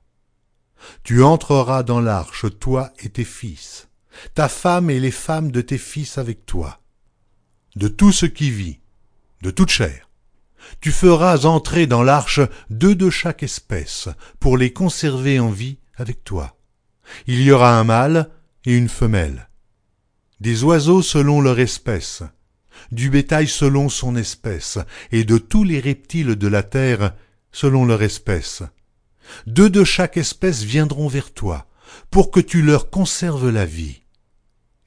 [1.04, 3.90] Tu entreras dans l'arche, toi et tes fils,
[4.34, 6.82] ta femme et les femmes de tes fils avec toi.
[7.76, 8.80] De tout ce qui vit,
[9.42, 10.10] de toute chair,
[10.80, 16.24] tu feras entrer dans l'arche deux de chaque espèce, pour les conserver en vie avec
[16.24, 16.58] toi.
[17.28, 18.30] Il y aura un mâle
[18.66, 19.50] et une femelle.
[20.40, 22.24] Des oiseaux selon leur espèce,
[22.92, 24.80] du bétail selon son espèce,
[25.12, 27.14] et de tous les reptiles de la terre
[27.52, 28.64] selon leur espèce.
[29.48, 31.68] Deux de chaque espèce viendront vers toi,
[32.10, 34.02] pour que tu leur conserves la vie.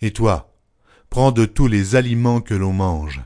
[0.05, 0.55] Et toi,
[1.09, 3.23] prends de tous les aliments que l'on mange,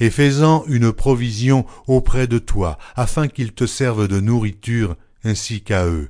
[0.00, 5.84] et fais-en une provision auprès de toi, afin qu'ils te servent de nourriture ainsi qu'à
[5.84, 6.08] eux.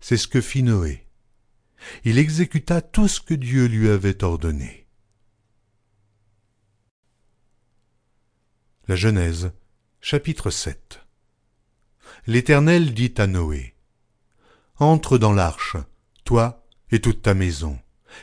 [0.00, 1.06] C'est ce que fit Noé.
[2.04, 4.86] Il exécuta tout ce que Dieu lui avait ordonné.
[8.88, 9.52] La Genèse,
[10.02, 11.00] chapitre 7
[12.26, 13.74] L'Éternel dit à Noé,
[14.76, 15.78] Entre dans l'arche,
[16.24, 17.78] toi et toute ta maison,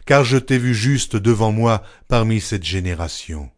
[0.05, 3.49] car je t'ai vu juste devant moi parmi cette génération.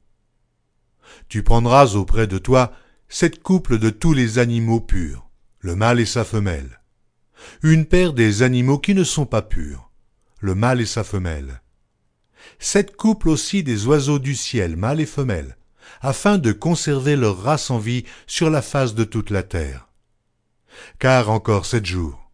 [1.29, 2.71] Tu prendras auprès de toi
[3.09, 6.81] sept couples de tous les animaux purs, le mâle et sa femelle,
[7.63, 9.91] une paire des animaux qui ne sont pas purs,
[10.39, 11.61] le mâle et sa femelle,
[12.59, 15.57] sept couples aussi des oiseaux du ciel, mâle et femelle,
[16.01, 19.87] afin de conserver leur race en vie sur la face de toute la terre.
[20.99, 22.31] Car encore sept jours,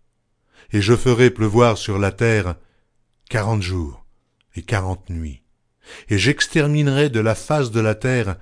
[0.72, 2.56] et je ferai pleuvoir sur la terre
[3.34, 4.06] quarante jours
[4.56, 5.42] et quarante nuits,
[6.08, 8.36] et j'exterminerai de la face de la terre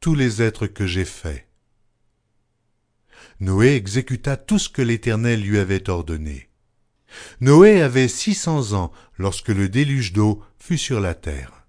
[0.00, 1.46] tous les êtres que j'ai faits.
[3.38, 6.48] Noé exécuta tout ce que l'Éternel lui avait ordonné.
[7.42, 11.66] Noé avait six cents ans lorsque le déluge d'eau fut sur la terre.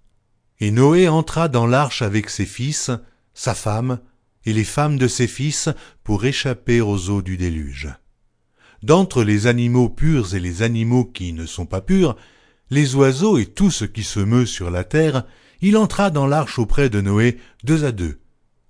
[0.58, 2.90] Et Noé entra dans l'arche avec ses fils,
[3.34, 4.00] sa femme,
[4.46, 5.68] et les femmes de ses fils
[6.04, 7.90] pour échapper aux eaux du déluge.
[8.82, 12.16] D'entre les animaux purs et les animaux qui ne sont pas purs,
[12.70, 15.24] les oiseaux et tout ce qui se meut sur la terre,
[15.60, 18.20] il entra dans l'arche auprès de Noé deux à deux,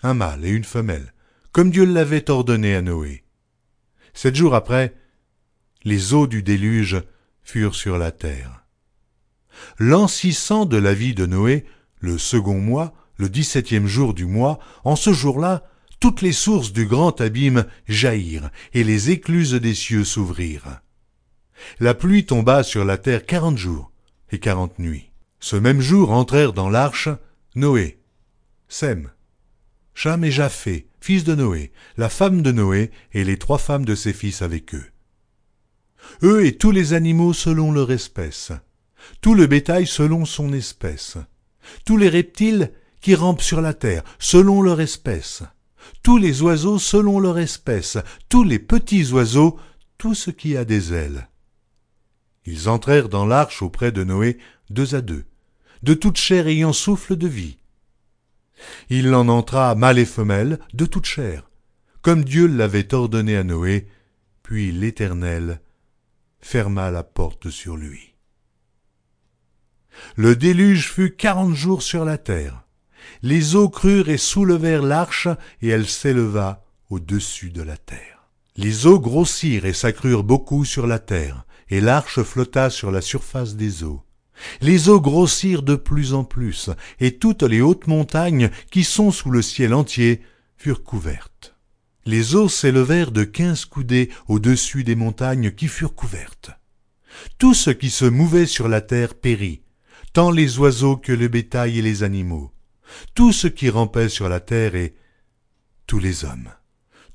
[0.03, 1.15] un mâle et une femelle,
[1.53, 3.25] comme Dieu l'avait ordonné à Noé.
[4.15, 4.95] Sept jours après,
[5.85, 7.03] les eaux du déluge
[7.43, 8.65] furent sur la terre.
[9.79, 11.65] L'an six cents de la vie de Noé,
[12.01, 15.65] le second mois, le dix-septième jour du mois, en ce jour-là,
[16.01, 20.81] toutes les sources du grand abîme jaillirent, et les écluses des cieux s'ouvrirent.
[21.81, 23.93] La pluie tomba sur la terre quarante jours
[24.31, 25.11] et quarante nuits.
[25.41, 27.09] Ce même jour entrèrent dans l'arche
[27.55, 28.01] Noé,
[28.69, 29.11] Sem,
[29.95, 33.95] Cham et Japhé, fils de Noé, la femme de Noé et les trois femmes de
[33.95, 34.85] ses fils avec eux.
[36.23, 38.53] Eux et tous les animaux selon leur espèce,
[39.21, 41.17] tout le bétail selon son espèce,
[41.85, 45.43] tous les reptiles qui rampent sur la terre selon leur espèce,
[46.03, 49.59] tous les oiseaux selon leur espèce, tous les petits oiseaux,
[49.99, 51.29] tout ce qui a des ailes.
[52.47, 54.39] Ils entrèrent dans l'arche auprès de Noé
[54.71, 55.25] deux à deux,
[55.83, 57.59] de toute chair ayant souffle de vie,
[58.89, 61.51] il en entra mâle et femelle de toute chair,
[62.03, 63.89] comme Dieu l'avait ordonné à Noé,
[64.43, 65.61] puis l'Éternel
[66.41, 68.15] ferma la porte sur lui.
[70.15, 72.65] Le déluge fut quarante jours sur la terre.
[73.23, 75.29] Les eaux crurent et soulevèrent l'arche,
[75.63, 78.29] et elle s'éleva au-dessus de la terre.
[78.57, 83.57] Les eaux grossirent et s'accrurent beaucoup sur la terre, et l'arche flotta sur la surface
[83.57, 84.03] des eaux.
[84.61, 89.31] Les eaux grossirent de plus en plus, et toutes les hautes montagnes qui sont sous
[89.31, 90.21] le ciel entier
[90.57, 91.55] furent couvertes.
[92.05, 96.51] Les eaux s'élevèrent de quinze coudées au-dessus des montagnes qui furent couvertes.
[97.39, 99.63] Tout ce qui se mouvait sur la terre périt,
[100.13, 102.53] tant les oiseaux que le bétail et les animaux,
[103.15, 104.95] tout ce qui rampait sur la terre et
[105.87, 106.51] tous les hommes.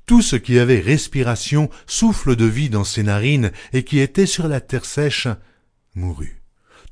[0.06, 4.48] Tout ce qui avait respiration, souffle de vie dans ses narines et qui était sur
[4.48, 5.28] la terre sèche,
[5.94, 6.42] mourut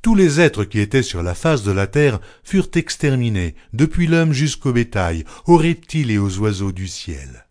[0.03, 4.33] tous les êtres qui étaient sur la face de la terre furent exterminés, depuis l'homme
[4.33, 7.47] jusqu'au bétail, aux reptiles et aux oiseaux du ciel.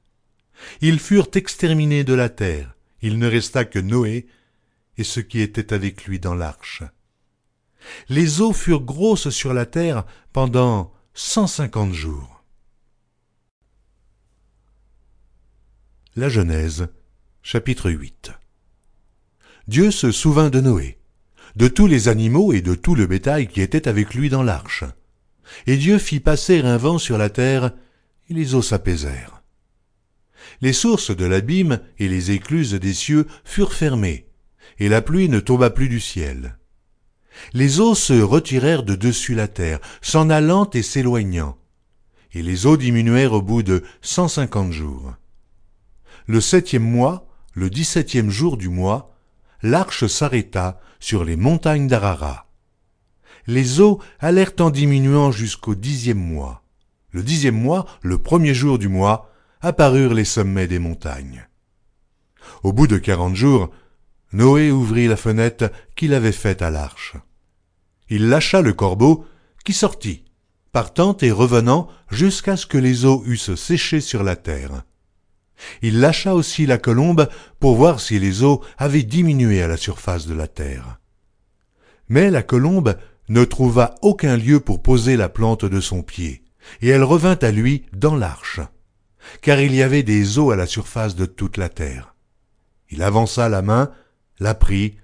[0.81, 4.27] Ils furent exterminés de la terre, il ne resta que Noé
[4.97, 6.83] et ceux qui étaient avec lui dans l'arche.
[8.09, 12.38] Les eaux furent grosses sur la terre pendant cent cinquante jours.
[16.15, 16.87] La Genèse,
[17.43, 18.31] chapitre 8
[19.67, 20.97] Dieu se souvint de Noé
[21.55, 24.83] de tous les animaux et de tout le bétail qui était avec lui dans l'arche.
[25.67, 27.73] Et Dieu fit passer un vent sur la terre,
[28.27, 29.43] et les eaux s'apaisèrent.
[30.61, 34.25] Les sources de l'abîme et les écluses des cieux furent fermées,
[34.79, 36.57] et la pluie ne tomba plus du ciel.
[37.53, 41.55] Les eaux se retirèrent de dessus la terre, s'en allant et s'éloignant,
[42.33, 45.13] et les eaux diminuèrent au bout de cent cinquante jours.
[46.29, 49.17] Le septième mois, le dix-septième jour du mois,
[49.63, 52.45] l'arche s'arrêta sur les montagnes d'Arara.
[53.47, 56.61] Les eaux allèrent en diminuant jusqu'au dixième mois.
[57.09, 61.47] Le dixième mois, le premier jour du mois, apparurent les sommets des montagnes.
[62.61, 63.71] Au bout de quarante jours,
[64.31, 67.15] Noé ouvrit la fenêtre qu'il avait faite à l'arche.
[68.07, 69.25] Il lâcha le corbeau,
[69.65, 70.25] qui sortit,
[70.73, 74.83] partant et revenant jusqu'à ce que les eaux eussent séché sur la terre.
[75.81, 77.27] Il lâcha aussi la colombe
[77.59, 80.99] pour voir si les eaux avaient diminué à la surface de la terre.
[82.07, 82.97] Mais la colombe
[83.29, 86.43] ne trouva aucun lieu pour poser la plante de son pied,
[86.81, 88.59] et elle revint à lui dans l'arche,
[89.41, 92.15] car il y avait des eaux à la surface de toute la terre.
[92.89, 93.91] Il avança la main,
[94.39, 94.95] la prit,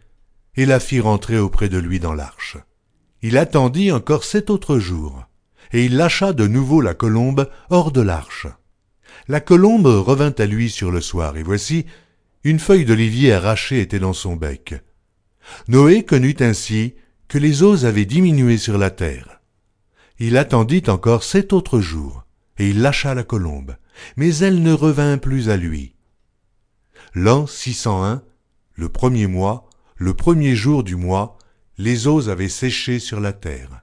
[0.56, 2.58] et la fit rentrer auprès de lui dans l'arche.
[3.22, 5.28] Il attendit encore sept autres jours,
[5.72, 8.48] et il lâcha de nouveau la colombe hors de l'arche.
[9.28, 11.86] La colombe revint à lui sur le soir, et voici,
[12.44, 14.76] une feuille d'olivier arrachée était dans son bec.
[15.68, 16.94] Noé connut ainsi
[17.28, 19.42] que les eaux avaient diminué sur la terre.
[20.20, 22.26] Il attendit encore sept autres jours,
[22.60, 23.76] et il lâcha la colombe,
[24.16, 25.96] mais elle ne revint plus à lui.
[27.16, 28.22] L'an 601,
[28.74, 31.38] le premier mois, le premier jour du mois,
[31.78, 33.82] les eaux avaient séché sur la terre.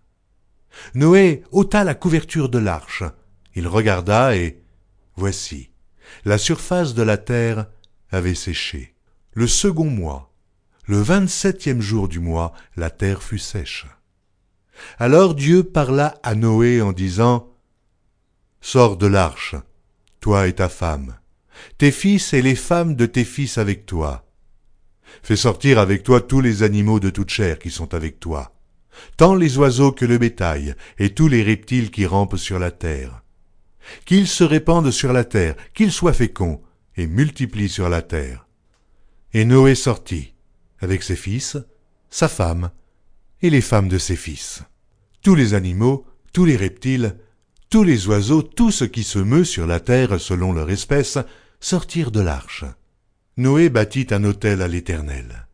[0.95, 3.03] Noé ôta la couverture de l'arche.
[3.55, 4.62] Il regarda et,
[5.17, 5.71] voici,
[6.25, 7.67] la surface de la terre
[8.11, 8.95] avait séché.
[9.33, 10.33] Le second mois,
[10.87, 13.87] le vingt-septième jour du mois, la terre fut sèche.
[14.99, 17.49] Alors Dieu parla à Noé en disant,
[18.61, 19.55] Sors de l'arche,
[20.21, 21.17] toi et ta femme,
[21.79, 24.25] tes fils et les femmes de tes fils avec toi.
[25.23, 28.55] Fais sortir avec toi tous les animaux de toute chair qui sont avec toi,
[29.17, 33.22] tant les oiseaux que le bétail, et tous les reptiles qui rampent sur la terre.
[34.05, 36.63] Qu'ils se répandent sur la terre, qu'ils soient féconds,
[36.97, 38.47] et multiplient sur la terre.
[39.33, 40.35] Et Noé sortit,
[40.81, 41.57] avec ses fils,
[42.11, 42.71] sa femme,
[43.41, 44.63] et les femmes de ses fils.
[45.23, 47.17] Tous les animaux, tous les reptiles,
[47.71, 51.19] tous les oiseaux, tout ce qui se meut sur la terre selon leur espèce,
[51.61, 52.65] sortirent de l'arche.
[53.39, 55.47] Noé bâtit un autel à l'Éternel.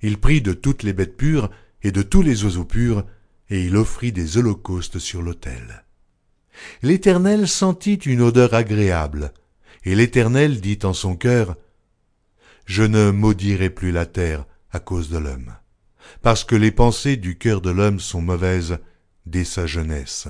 [0.00, 1.50] Il prit de toutes les bêtes pures
[1.82, 3.04] et de tous les oiseaux purs,
[3.48, 5.84] et il offrit des holocaustes sur l'autel.
[6.82, 9.32] L'Éternel sentit une odeur agréable,
[9.84, 11.56] et l'Éternel dit en son cœur,
[12.64, 15.54] Je ne maudirai plus la terre à cause de l'homme,
[16.22, 18.78] parce que les pensées du cœur de l'homme sont mauvaises
[19.26, 20.28] dès sa jeunesse,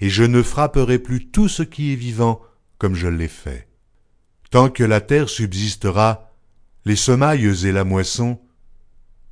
[0.00, 2.40] et je ne frapperai plus tout ce qui est vivant
[2.78, 3.68] comme je l'ai fait.
[4.50, 6.32] Tant que la terre subsistera,
[6.84, 8.40] les semailles et la moisson,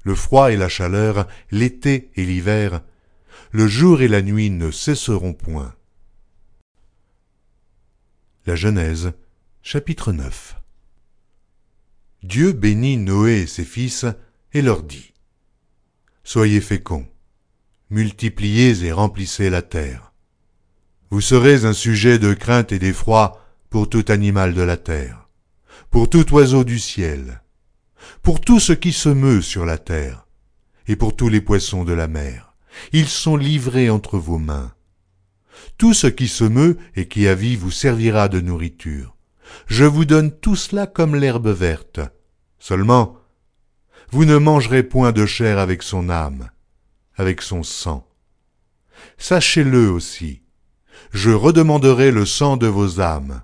[0.04, 2.82] le froid et la chaleur, l'été et l'hiver,
[3.50, 5.74] le jour et la nuit ne cesseront point.
[8.46, 9.12] La Genèse,
[9.60, 10.54] chapitre 9
[12.22, 14.06] Dieu bénit Noé et ses fils
[14.52, 15.14] et leur dit
[16.22, 17.08] Soyez féconds,
[17.90, 20.12] multipliez et remplissez la terre.
[21.10, 25.28] Vous serez un sujet de crainte et d'effroi pour tout animal de la terre,
[25.90, 27.42] pour tout oiseau du ciel,
[28.22, 30.28] pour tout ce qui se meut sur la terre,
[30.86, 32.54] et pour tous les poissons de la mer.
[32.92, 34.75] Ils sont livrés entre vos mains.
[35.78, 39.16] Tout ce qui se meut et qui a vie vous servira de nourriture.
[39.66, 42.00] Je vous donne tout cela comme l'herbe verte.
[42.58, 43.16] Seulement,
[44.10, 46.50] vous ne mangerez point de chair avec son âme,
[47.16, 48.06] avec son sang.
[49.18, 50.42] Sachez-le aussi,
[51.12, 53.42] je redemanderai le sang de vos âmes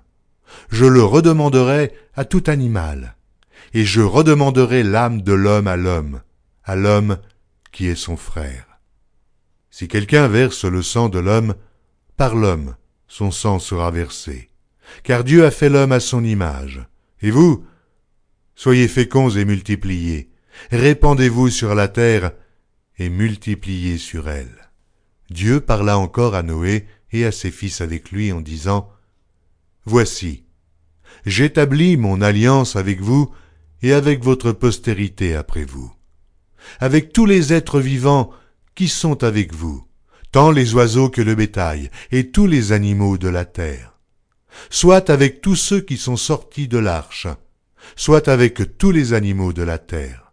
[0.69, 3.15] je le redemanderai à tout animal,
[3.73, 6.21] et je redemanderai l'âme de l'homme à l'homme,
[6.63, 7.17] à l'homme
[7.71, 8.79] qui est son frère.
[9.69, 11.55] Si quelqu'un verse le sang de l'homme,
[12.17, 12.75] par l'homme
[13.07, 14.49] son sang sera versé,
[15.03, 16.83] car Dieu a fait l'homme à son image.
[17.21, 17.63] Et vous,
[18.55, 20.31] soyez féconds et multipliez,
[20.71, 22.31] répandez-vous sur la terre
[22.97, 24.71] et multipliez sur elle.
[25.29, 28.89] Dieu parla encore à Noé et à ses fils avec lui en disant,
[29.85, 30.43] Voici,
[31.25, 33.31] j'établis mon alliance avec vous
[33.83, 35.93] et avec votre postérité après vous,
[36.79, 38.31] avec tous les êtres vivants
[38.73, 39.85] qui sont avec vous,
[40.33, 43.99] tant les oiseaux que le bétail, et tous les animaux de la terre,
[44.71, 47.27] soit avec tous ceux qui sont sortis de l'arche,
[47.95, 50.31] soit avec tous les animaux de la terre.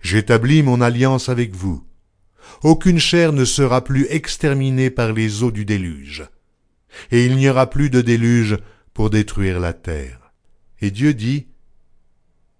[0.00, 1.86] J'établis mon alliance avec vous.
[2.64, 6.24] Aucune chair ne sera plus exterminée par les eaux du déluge.
[7.12, 8.58] Et il n'y aura plus de déluge
[8.92, 10.32] pour détruire la terre.
[10.80, 11.46] Et Dieu dit,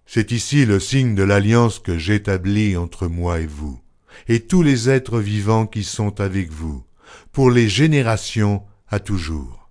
[0.05, 3.81] C'est ici le signe de l'alliance que j'établis entre moi et vous,
[4.27, 6.85] et tous les êtres vivants qui sont avec vous,
[7.31, 9.69] pour les générations à toujours.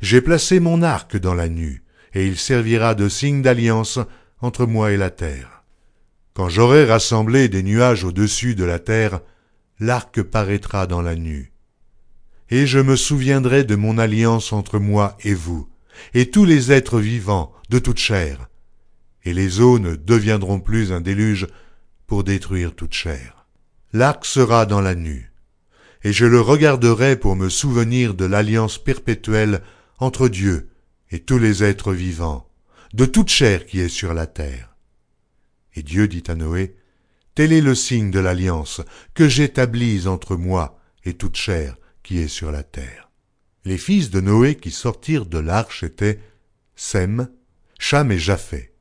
[0.00, 1.82] J'ai placé mon arc dans la nue,
[2.14, 3.98] et il servira de signe d'alliance
[4.40, 5.64] entre moi et la terre.
[6.34, 9.20] Quand j'aurai rassemblé des nuages au-dessus de la terre,
[9.80, 11.52] l'arc paraîtra dans la nue.
[12.50, 15.68] Et je me souviendrai de mon alliance entre moi et vous,
[16.14, 18.48] et tous les êtres vivants de toute chair,
[19.24, 21.46] et les eaux ne deviendront plus un déluge
[22.06, 23.41] pour détruire toute chair.
[23.92, 25.32] L'arc sera dans la nue,
[26.02, 29.62] et je le regarderai pour me souvenir de l'alliance perpétuelle
[29.98, 30.70] entre Dieu
[31.10, 32.48] et tous les êtres vivants,
[32.94, 34.74] de toute chair qui est sur la terre.
[35.74, 36.76] Et Dieu dit à Noé,
[37.34, 38.82] Tel est le signe de l'alliance
[39.14, 43.10] que j'établis entre moi et toute chair qui est sur la terre.
[43.64, 46.20] Les fils de Noé qui sortirent de l'arche étaient
[46.76, 47.28] Sem,
[47.78, 48.72] Cham et Japheth.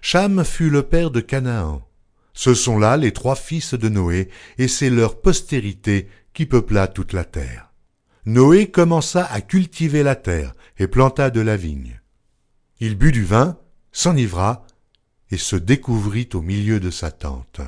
[0.00, 1.85] Cham fut le père de Canaan.
[2.36, 4.28] Ce sont là les trois fils de Noé,
[4.58, 7.72] et c'est leur postérité qui peupla toute la terre.
[8.26, 11.98] Noé commença à cultiver la terre et planta de la vigne.
[12.78, 13.58] Il but du vin,
[13.90, 14.66] s'enivra,
[15.30, 17.62] et se découvrit au milieu de sa tente.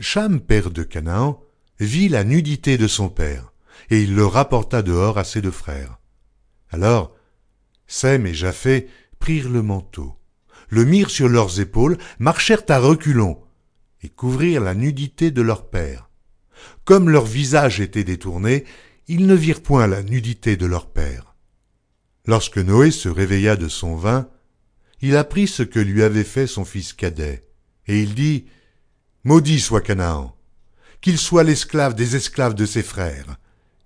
[0.00, 1.38] Cham, père de Canaan,
[1.80, 3.52] vit la nudité de son père,
[3.90, 5.98] et il le rapporta dehors à ses deux frères.
[6.70, 7.14] Alors,
[7.86, 10.17] Sem et Japheth prirent le manteau,
[10.68, 13.38] le mirent sur leurs épaules, marchèrent à reculons,
[14.02, 16.08] et couvrirent la nudité de leur père.
[16.84, 18.64] Comme leur visage était détourné,
[19.08, 21.34] ils ne virent point la nudité de leur père.
[22.26, 24.28] Lorsque Noé se réveilla de son vin,
[25.00, 27.46] il apprit ce que lui avait fait son fils cadet,
[27.86, 28.46] et il dit,
[29.24, 30.36] Maudit soit Canaan,
[31.00, 33.38] qu'il soit l'esclave des esclaves de ses frères.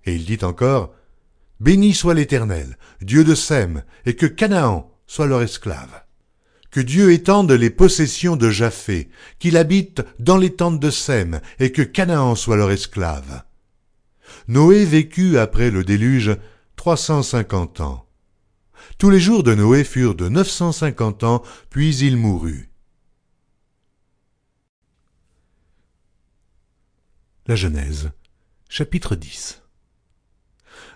[0.05, 0.93] Et il dit encore,
[1.59, 6.02] Béni soit l'Éternel, Dieu de Sem, et que Canaan soit leur esclave.
[6.73, 9.07] Que Dieu étende les possessions de Japheth,
[9.37, 13.43] qu'il habite dans les tentes de Sem, et que Canaan soit leur esclave.
[14.47, 16.35] Noé vécut après le déluge
[16.75, 18.07] trois cent cinquante ans.
[18.97, 22.71] Tous les jours de Noé furent de neuf cent cinquante ans, puis il mourut.
[27.45, 28.09] La Genèse,
[28.67, 29.61] chapitre 10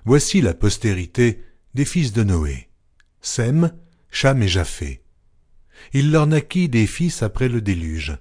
[0.05, 1.43] Voici la postérité
[1.75, 2.67] des fils de Noé,
[3.21, 3.71] Sem,
[4.09, 5.06] Cham et Japheth.
[5.93, 8.17] Il leur naquit des fils après le déluge.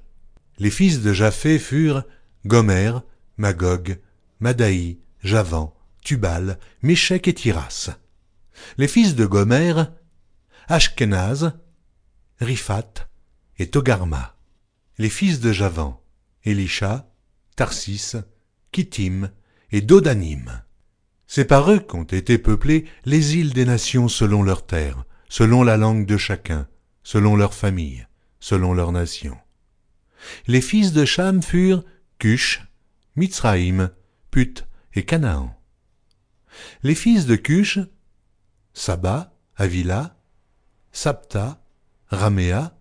[0.59, 2.05] Les fils de Japheth furent
[2.47, 2.93] Gomer,
[3.37, 3.99] Magog,
[4.41, 7.91] Madaï, Javan, Tubal, Méchec et Tiras.
[8.79, 9.75] Les fils de Gomer,
[10.69, 11.53] Ashkenaz,
[12.41, 13.09] Riphat
[13.59, 14.37] et Togarma.
[14.99, 16.03] Les fils de Javan,
[16.45, 17.11] Elisha,
[17.57, 18.17] Tarsis,
[18.73, 19.31] Kittim
[19.73, 20.63] et Dodanim.
[21.27, 25.77] C'est par eux qu'ont été peuplées les îles des nations selon leurs terres, selon la
[25.77, 26.69] langue de chacun,
[27.07, 28.05] selon leur famille,
[28.41, 29.39] selon leur nation.
[30.49, 31.85] Les fils de Cham furent
[32.19, 32.65] Cush,
[33.15, 33.93] Mitzraïm,
[34.33, 35.57] Put et Canaan.
[36.83, 37.79] Les fils de Cush,
[38.75, 40.17] Saba, Avila,
[40.91, 41.63] Sapta,
[42.09, 42.77] Raméa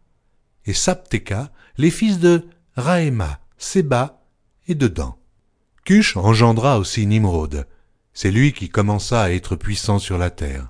[0.65, 4.26] et Sapteka, les fils de Raéma, Seba
[4.67, 5.13] et de Dan.
[5.84, 7.67] Cush engendra aussi Nimrod,
[8.15, 10.69] c'est lui qui commença à être puissant sur la terre.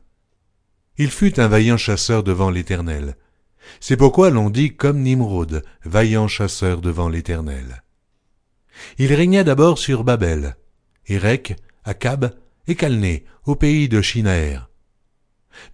[0.98, 3.16] Il fut un vaillant chasseur devant l'Éternel.
[3.80, 7.84] C'est pourquoi l'on dit comme Nimrod, vaillant chasseur devant l'Éternel.
[8.98, 10.56] Il régna d'abord sur Babel,
[11.08, 12.36] Érec, Akab
[12.68, 14.70] et Calné, au pays de Shinaër.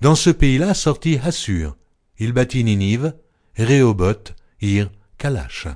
[0.01, 1.77] Dans ce pays-là sortit Assur.
[2.19, 3.15] Il bâtit Ninive,
[3.55, 5.67] Réhoboth, Ir, Kalash.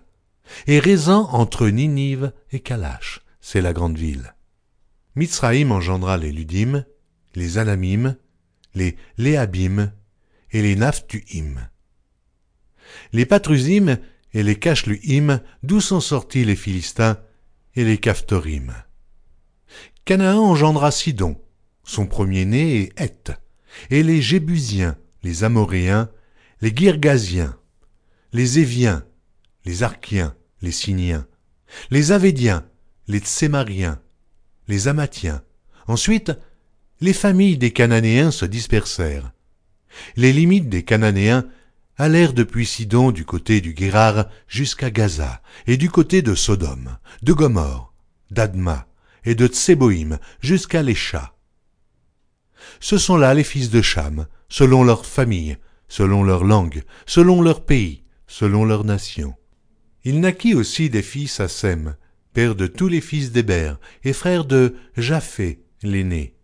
[0.67, 4.35] Et Rézan entre Ninive et Kalash, c'est la grande ville.
[5.15, 6.85] Mitzraïm engendra les Ludim,
[7.33, 8.15] les Anamim,
[8.75, 9.91] les Léabim
[10.51, 11.55] et les Naphtuim.
[13.13, 13.97] Les Patrusim
[14.33, 17.17] et les Kashluim, d'où sont sortis les Philistins,
[17.75, 18.73] et les Caphtorim.
[20.05, 21.41] Canaan engendra Sidon,
[21.83, 23.31] son premier-né et Heth,
[23.89, 26.09] et les Jébusiens, les Amoréens,
[26.61, 27.57] les Girgasiens,
[28.31, 29.05] les Éviens,
[29.65, 31.27] les Archiens, les Siniens,
[31.91, 32.65] les Avédiens,
[33.07, 34.01] les Tsémariens,
[34.67, 35.43] les Amathiens.
[35.87, 36.31] Ensuite,
[37.01, 39.31] les familles des Cananéens se dispersèrent.
[40.15, 41.45] Les limites des Cananéens
[41.97, 47.33] allèrent depuis Sidon du côté du Guérar jusqu'à Gaza, et du côté de Sodome, de
[47.33, 47.93] Gomorre,
[48.31, 48.87] d'Adma
[49.23, 51.35] et de Tseboïm jusqu'à l'Écha.
[52.79, 57.65] Ce sont là les fils de Cham, selon leur famille, selon leur langue, selon leur
[57.65, 59.35] pays, selon leur nation.
[60.03, 61.95] Il naquit aussi des fils à Sem,
[62.33, 66.35] père de tous les fils d'Héber, et frère de Japheth, l'aîné.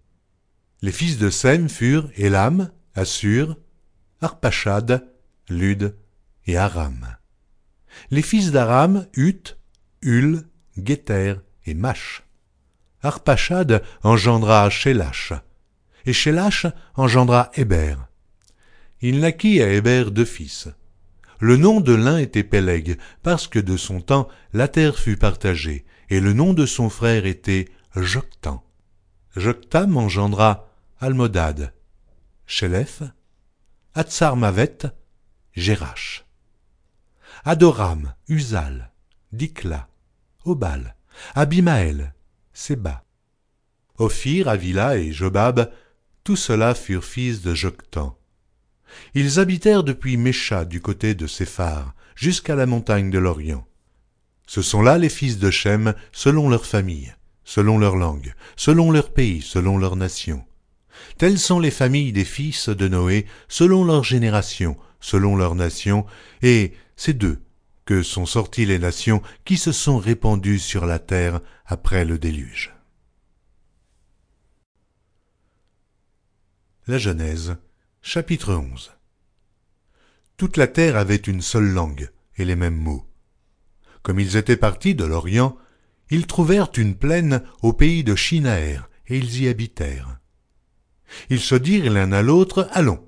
[0.82, 3.58] Les fils de Sem furent Elam, Assur,
[4.22, 5.11] Arpachad,
[5.52, 5.96] Lud
[6.48, 7.18] et Aram.
[8.10, 9.58] Les fils d'Aram, Ut,
[10.02, 10.44] Hul,
[10.78, 11.36] Guéter
[11.66, 12.24] et Mach.
[13.04, 15.34] Arpachad engendra Shélach,
[16.06, 17.96] et Shélach engendra Héber.
[19.02, 20.70] il naquit à Hébert deux fils.
[21.40, 25.86] Le nom de l'un était Péleg, parce que de son temps la terre fut partagée,
[26.10, 28.64] et le nom de son frère était Joctan.
[29.36, 31.74] Joctam engendra Almodad,
[32.46, 33.02] Shélef,
[33.96, 34.78] Atsarmavet,
[35.56, 36.26] Gérach.
[37.44, 38.92] Adoram, Uzal,
[39.32, 39.88] Dikla,
[40.46, 40.96] Obal,
[41.36, 42.14] Abimaël,
[42.54, 43.04] Séba.
[43.98, 45.72] Ophir, Avila et Jobab,
[46.24, 48.18] tout cela furent fils de Joctan.
[49.14, 53.66] Ils habitèrent depuis Mécha du côté de Séphar, jusqu'à la montagne de l'Orient.
[54.48, 59.14] Ce sont là les fils de Shem selon leur famille, selon leur langue, selon leur
[59.14, 60.44] pays, selon leur nation.
[61.18, 66.06] Telles sont les familles des fils de Noé selon leur génération, selon leur nation,
[66.42, 67.42] et c'est d'eux
[67.86, 72.74] que sont sorties les nations qui se sont répandues sur la terre après le déluge.
[76.88, 77.58] La Genèse,
[78.02, 78.92] chapitre 11
[80.38, 83.06] Toute la terre avait une seule langue et les mêmes mots.
[84.04, 85.58] Comme ils étaient partis de l'Orient,
[86.10, 90.20] ils trouvèrent une plaine au pays de Shinaër, et ils y habitèrent.
[91.30, 93.06] Ils se dirent l'un à l'autre, Allons,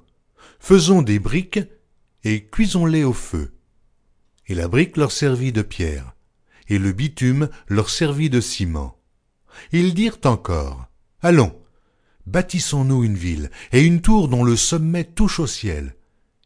[0.59, 1.59] faisons des briques,
[2.23, 3.53] et cuisons-les au feu.
[4.47, 6.15] Et la brique leur servit de pierre,
[6.67, 8.97] et le bitume leur servit de ciment.
[9.71, 10.87] Ils dirent encore,
[11.21, 11.55] Allons,
[12.25, 15.95] bâtissons-nous une ville, et une tour dont le sommet touche au ciel,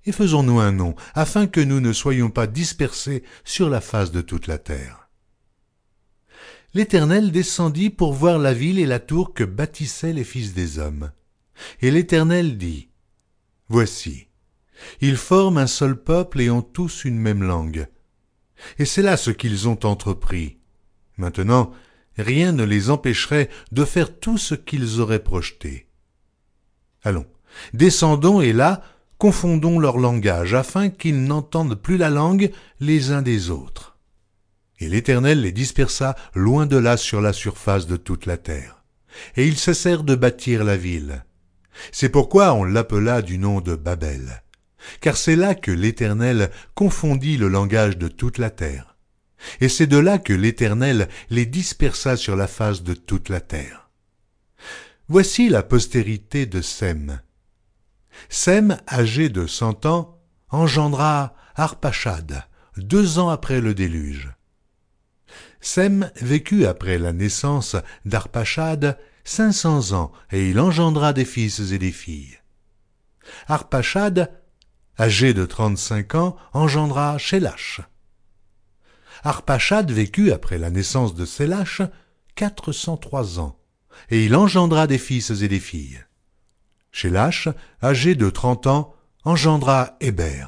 [0.06, 4.22] et faisons-nous un nom, afin que nous ne soyons pas dispersés sur la face de
[4.22, 5.10] toute la terre.
[6.74, 11.12] L'Éternel descendit pour voir la ville et la tour que bâtissaient les fils des hommes.
[11.82, 12.90] Et l'Éternel dit,
[13.70, 14.27] Voici,
[15.02, 17.88] ils forment un seul peuple et ont tous une même langue.
[18.80, 20.58] Et c'est là ce qu'ils ont entrepris.
[21.18, 21.72] Maintenant,
[22.18, 25.88] rien ne les empêcherait de faire tout ce qu'ils auraient projeté.
[27.04, 27.28] Allons,
[27.74, 28.82] descendons et là,
[29.18, 33.98] confondons leur langage, afin qu'ils n'entendent plus la langue les uns des autres.
[34.80, 38.84] Et l'Éternel les dispersa loin de là sur la surface de toute la terre.
[39.36, 41.26] Et ils cessèrent de bâtir la ville.
[41.92, 44.44] C'est pourquoi on l'appela du nom de Babel,
[45.02, 48.98] car c'est là que l'Éternel confondit le langage de toute la terre.
[49.62, 53.90] Et c'est de là que l'Éternel les dispersa sur la face de toute la terre.
[55.08, 57.22] Voici la postérité de Sem.
[58.30, 60.20] Sem, âgé de cent ans,
[60.50, 62.44] engendra Arpachad,
[62.78, 64.32] deux ans après le déluge.
[65.62, 67.76] Sem vécut après la naissance
[68.06, 72.40] d'Arpachad cinq cents ans, et il engendra des fils et des filles.
[73.48, 74.32] Arpachad,
[75.00, 77.82] âgé de trente-cinq ans, engendra Shélach.
[79.24, 81.26] Arpachad vécut après la naissance de
[82.72, 83.60] cent trois ans,
[84.10, 86.04] et il engendra des fils et des filles.
[86.92, 87.50] Shélach,
[87.84, 88.94] âgé de trente ans,
[89.24, 90.48] engendra Héber.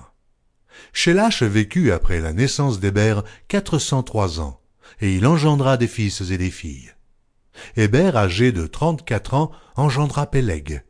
[0.93, 4.61] Shélach vécut après la naissance d'Héber quatre cent trois ans,
[5.01, 6.93] et il engendra des fils et des filles.
[7.75, 10.83] Héber, âgé de trente-quatre ans, engendra Péleg.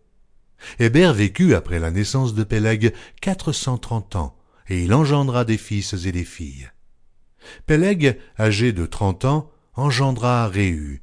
[0.79, 4.37] Héber vécut après la naissance de Péleg quatre cent trente ans,
[4.67, 6.69] et il engendra des fils et des filles.
[7.65, 11.01] Péleg, âgé de trente ans, engendra Réhu.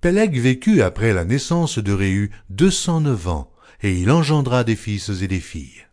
[0.00, 4.76] Péleg vécut après la naissance de Réhu deux cent neuf ans, et il engendra des
[4.76, 5.86] fils et des filles.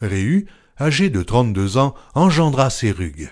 [0.00, 0.46] Réhu,
[0.80, 3.30] âgé de trente-deux ans, engendra Sérug.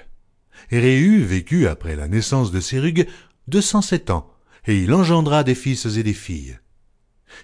[0.70, 3.06] Réhu vécut après la naissance de Sérug
[3.48, 4.30] deux cent sept ans,
[4.66, 6.58] et il engendra des fils et des filles.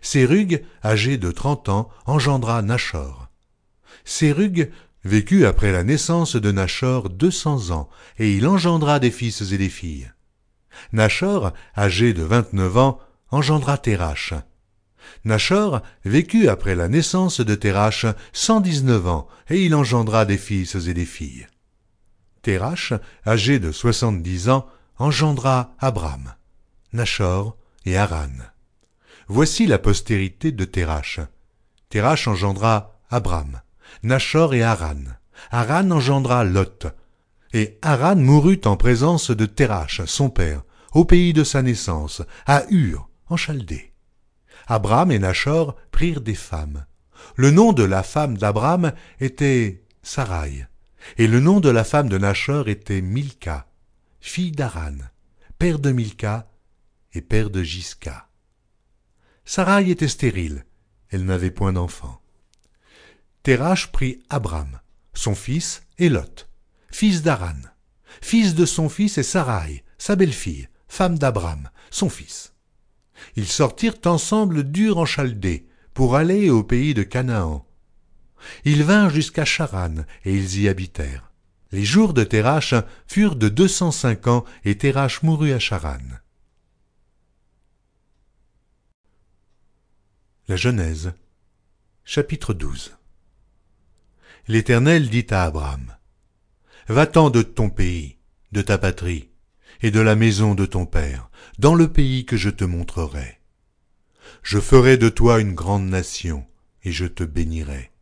[0.01, 3.29] Sérug, âgé de trente ans, engendra Nachor.
[4.05, 4.71] Sérug
[5.05, 7.89] vécut après la naissance de Nachor deux cents ans,
[8.19, 10.11] et il engendra des fils et des filles.
[10.93, 12.99] Nachor, âgé de vingt-neuf ans,
[13.31, 14.35] engendra Terach.
[15.25, 20.75] Nachor vécut après la naissance de Terach cent dix-neuf ans, et il engendra des fils
[20.75, 21.47] et des filles.
[22.43, 22.93] Terach,
[23.27, 24.67] âgé de soixante-dix ans,
[24.99, 26.35] engendra Abram.
[26.93, 28.29] Nachor et Haran.
[29.33, 31.21] Voici la postérité de Terach.
[31.89, 33.61] Terach engendra Abram,
[34.03, 35.05] Nachor et Haran.
[35.53, 36.89] Haran engendra Lot.
[37.53, 40.65] Et Haran mourut en présence de Terach, son père,
[40.95, 43.93] au pays de sa naissance, à Ur, en Chaldée.
[44.67, 46.85] Abram et Nachor prirent des femmes.
[47.37, 50.67] Le nom de la femme d'Abram était Sarai,
[51.19, 53.69] et le nom de la femme de Nachor était Milka,
[54.21, 54.99] fille d'Haran,
[55.57, 56.51] père de Milka
[57.15, 58.27] et père de Gisca.
[59.53, 60.65] Sarai était stérile,
[61.09, 62.23] elle n'avait point d'enfant.
[63.43, 64.79] Terach prit Abram,
[65.13, 66.49] son fils, et Lot,
[66.93, 67.61] fils d'Aran,
[68.21, 72.55] fils de son fils et Sarai, sa belle-fille, femme d'Abram, son fils.
[73.35, 75.07] Ils sortirent ensemble d'Ur en
[75.95, 77.67] pour aller au pays de Canaan.
[78.65, 81.33] Ils vinrent jusqu'à Charan, et ils y habitèrent.
[81.73, 82.73] Les jours de Terach
[83.09, 85.99] furent de deux cent cinq ans, et Terach mourut à Charan.
[90.51, 91.13] La Genèse,
[92.05, 92.97] chapitre 12
[94.49, 95.97] L'Éternel dit à Abraham,
[96.89, 98.19] Va-t'en de ton pays,
[98.51, 99.29] de ta patrie,
[99.81, 101.31] et de la maison de ton père,
[101.61, 103.39] dans le pays que je te montrerai.
[104.43, 106.45] Je ferai de toi une grande nation,
[106.83, 107.93] et je te bénirai.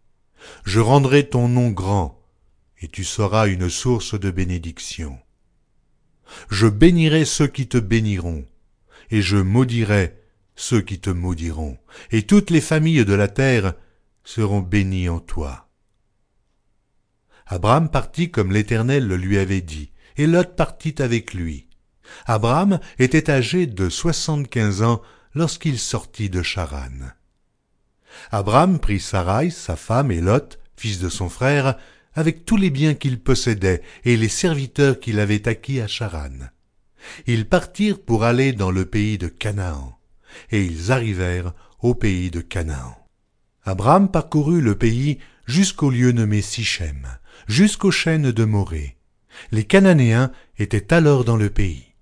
[0.65, 2.19] Je rendrai ton nom grand,
[2.81, 5.19] et tu seras une source de bénédiction.
[6.49, 8.47] Je bénirai ceux qui te béniront,
[9.11, 10.18] et je maudirai
[10.59, 11.79] ceux qui te maudiront,
[12.11, 13.75] et toutes les familles de la terre
[14.25, 15.69] seront bénies en toi.
[17.47, 21.69] Abraham partit comme l'Éternel le lui avait dit, et Lot partit avec lui.
[22.27, 25.01] Abraham était âgé de soixante-quinze ans
[25.33, 27.13] lorsqu'il sortit de Charan.
[28.33, 31.79] Abraham prit Sarai, sa femme, et Lot, fils de son frère,
[32.15, 36.49] avec tous les biens qu'il possédait et les serviteurs qu'il avait acquis à Charan.
[37.29, 39.98] Ils partirent pour aller dans le pays de Canaan,
[40.51, 42.97] et ils arrivèrent au pays de Canaan.
[43.65, 47.07] Abraham parcourut le pays jusqu'au lieu nommé Sichem,
[47.47, 48.97] jusqu'aux chênes de Morée.
[49.53, 51.95] Les Cananéens étaient alors dans le pays.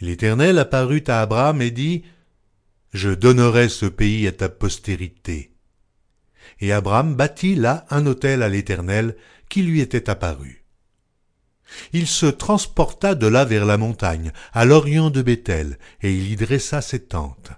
[0.00, 2.02] L'Éternel apparut à Abraham et dit,
[2.92, 5.52] Je donnerai ce pays à ta postérité.
[6.60, 9.16] Et Abraham bâtit là un autel à l'Éternel
[9.48, 10.64] qui lui était apparu.
[11.92, 16.36] Il se transporta de là vers la montagne, à l'orient de Béthel, et il y
[16.36, 17.52] dressa ses tentes.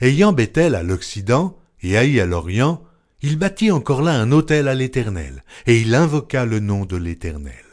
[0.00, 2.82] Ayant Béthel à l'occident et Haï à l'orient,
[3.20, 7.64] il bâtit encore là un autel à l'Éternel, et il invoqua le nom de l'Éternel.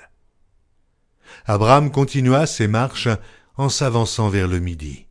[1.45, 3.09] Abraham continua ses marches
[3.55, 5.05] en s'avançant vers le midi.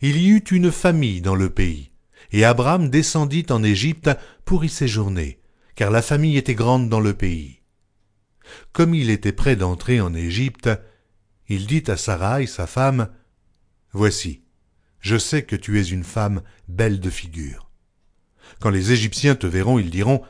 [0.00, 1.92] Il y eut une famille dans le pays,
[2.30, 4.10] et Abraham descendit en Égypte
[4.44, 5.40] pour y séjourner,
[5.74, 7.60] car la famille était grande dans le pays.
[8.72, 10.70] Comme il était près d'entrer en Égypte,
[11.48, 13.08] il dit à Sarai, sa femme,
[13.92, 14.41] Voici,
[15.02, 17.68] je sais que tu es une femme belle de figure.
[18.60, 20.22] Quand les Égyptiens te verront, ils diront,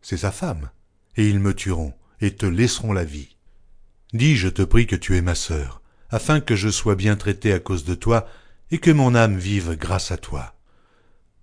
[0.00, 0.70] C'est sa femme,
[1.16, 3.36] et ils me tueront, et te laisseront la vie.
[4.12, 7.52] Dis, je te prie que tu es ma sœur, afin que je sois bien traité
[7.52, 8.26] à cause de toi,
[8.70, 10.54] et que mon âme vive grâce à toi.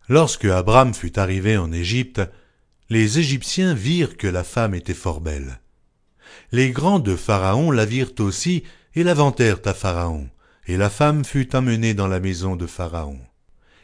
[0.09, 2.21] Lorsque Abraham fut arrivé en Égypte,
[2.89, 5.59] les Égyptiens virent que la femme était fort belle.
[6.51, 8.63] Les grands de Pharaon la virent aussi,
[8.95, 10.29] et la vantèrent à Pharaon,
[10.67, 13.19] et la femme fut emmenée dans la maison de Pharaon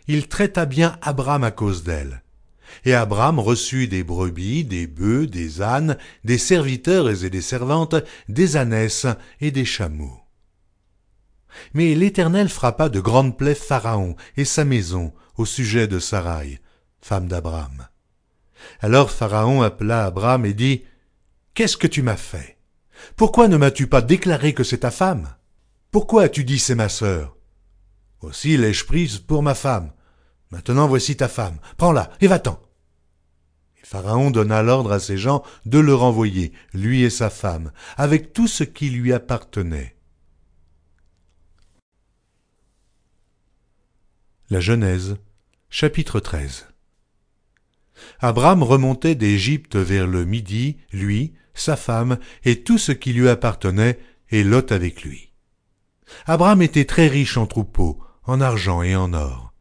[0.07, 2.23] il traita bien Abraham à cause d'elle.
[2.85, 7.95] Et Abraham reçut des brebis, des bœufs, des ânes, des serviteurs et des servantes,
[8.29, 9.07] des ânesses
[9.41, 10.19] et des chameaux.
[11.73, 16.59] Mais l'Éternel frappa de grandes plaies Pharaon et sa maison au sujet de Sarai,
[16.99, 17.87] femme d'Abraham.
[18.79, 20.83] Alors Pharaon appela Abraham et dit,
[21.53, 22.57] Qu'est-ce que tu m'as fait?
[23.15, 25.35] Pourquoi ne m'as-tu pas déclaré que c'est ta femme?
[25.93, 27.37] Pourquoi as-tu dit c'est ma sœur?
[28.21, 29.93] Aussi l'ai-je prise pour ma femme.
[30.49, 31.59] Maintenant voici ta femme.
[31.77, 32.59] Prends-la et va-t'en.
[33.77, 38.33] Et Pharaon donna l'ordre à ses gens de le renvoyer, lui et sa femme, avec
[38.33, 39.95] tout ce qui lui appartenait.
[44.49, 45.17] La Genèse,
[45.69, 46.69] chapitre 13
[48.17, 53.99] Abraham remontait d'Égypte vers le midi, lui, sa femme, et tout ce qui lui appartenait,
[54.31, 55.32] et Lot avec lui.
[56.25, 59.53] Abraham était très riche en troupeaux, en argent et en or.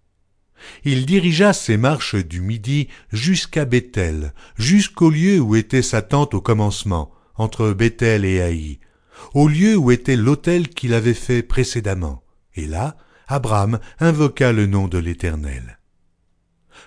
[0.85, 6.41] Il dirigea ses marches du midi jusqu'à Béthel, jusqu'au lieu où était sa tente au
[6.41, 8.79] commencement, entre Béthel et Haï,
[9.35, 12.23] au lieu où était l'autel qu'il avait fait précédemment.
[12.55, 12.97] Et là,
[13.27, 15.79] Abraham invoqua le nom de l'Éternel.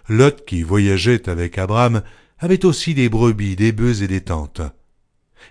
[0.08, 2.02] Lot, qui voyageait avec Abraham,
[2.38, 4.62] avait aussi des brebis, des bœufs et des tentes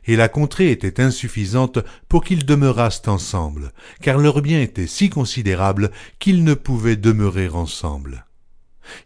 [0.06, 1.78] et la contrée était insuffisante
[2.08, 8.26] pour qu'ils demeurassent ensemble, car leur bien était si considérable qu'ils ne pouvaient demeurer ensemble.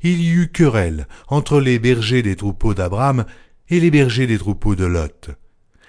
[0.02, 3.24] Il y eut querelle entre les bergers des troupeaux d'Abraham
[3.68, 5.30] et les bergers des troupeaux de Lot.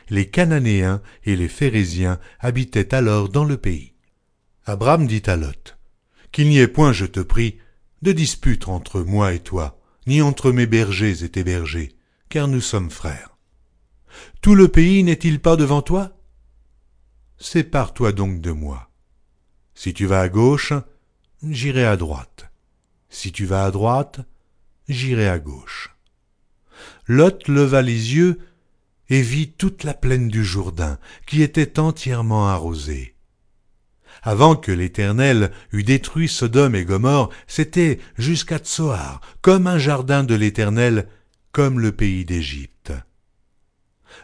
[0.10, 3.94] Les Cananéens et les Phérésiens habitaient alors dans le pays.
[4.66, 5.78] Abraham dit à Lot,
[6.32, 7.58] Qu'il n'y ait point, je te prie,
[8.02, 11.96] de dispute entre moi et toi, ni entre mes bergers et tes bergers,
[12.30, 13.29] car nous sommes frères.
[14.42, 16.18] Tout le pays n'est-il pas devant toi?
[17.38, 18.90] Sépare-toi donc de moi.
[19.76, 20.74] Si tu vas à gauche,
[21.44, 22.50] j'irai à droite.
[23.10, 24.20] Si tu vas à droite,
[24.88, 25.96] j'irai à gauche.
[27.08, 28.40] Lot leva les yeux
[29.10, 33.16] et vit toute la plaine du Jourdain, qui était entièrement arrosée.
[34.22, 40.36] Avant que l'Éternel eût détruit Sodome et Gomorre, c'était jusqu'à Tsoar, comme un jardin de
[40.36, 41.08] l'Éternel,
[41.52, 42.79] comme le pays d'Égypte.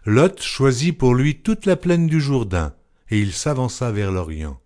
[0.06, 2.74] Lot choisit pour lui toute la plaine du Jourdain,
[3.10, 4.60] et il s'avança vers l'Orient.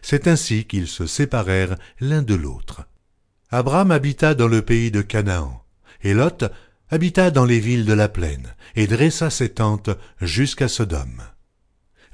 [0.00, 2.82] C'est ainsi qu'ils se séparèrent l'un de l'autre.
[3.50, 5.64] Abraham habita dans le pays de Canaan,
[6.02, 6.44] et Lot
[6.88, 11.22] habita dans les villes de la plaine, et dressa ses tentes jusqu'à Sodome.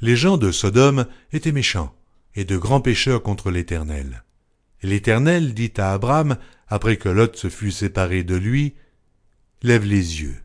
[0.01, 1.95] Les gens de Sodome étaient méchants,
[2.35, 4.25] et de grands pécheurs contre l'Éternel.
[4.83, 8.75] L'Éternel dit à Abraham, après que Lot se fut séparé de lui,
[9.63, 10.43] Lève les yeux,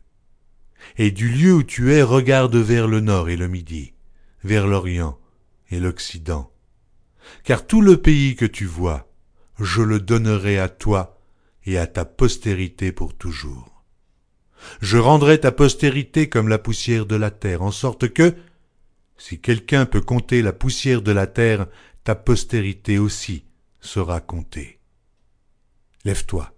[0.98, 3.94] et du lieu où tu es regarde vers le nord et le midi,
[4.42, 5.18] vers l'Orient
[5.70, 6.52] et l'Occident.
[7.44, 9.08] Car tout le pays que tu vois,
[9.58, 11.20] je le donnerai à toi
[11.64, 13.84] et à ta postérité pour toujours.
[14.80, 18.34] Je rendrai ta postérité comme la poussière de la terre, en sorte que,
[19.16, 21.66] si quelqu'un peut compter la poussière de la terre,
[22.02, 23.44] ta postérité aussi
[23.80, 24.80] sera comptée.
[26.04, 26.52] Lève-toi,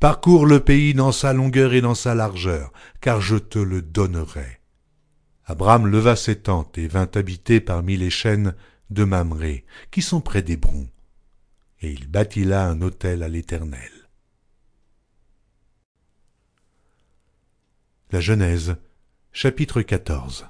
[0.00, 4.60] parcours le pays dans sa longueur et dans sa largeur, car je te le donnerai.
[5.44, 8.54] Abraham leva ses tentes et vint habiter parmi les chênes
[8.90, 10.88] de Mamré, qui sont près d'Hébron,
[11.80, 13.90] et il bâtit là un autel à l'Éternel.
[18.12, 18.76] La Genèse,
[19.32, 20.46] chapitre 14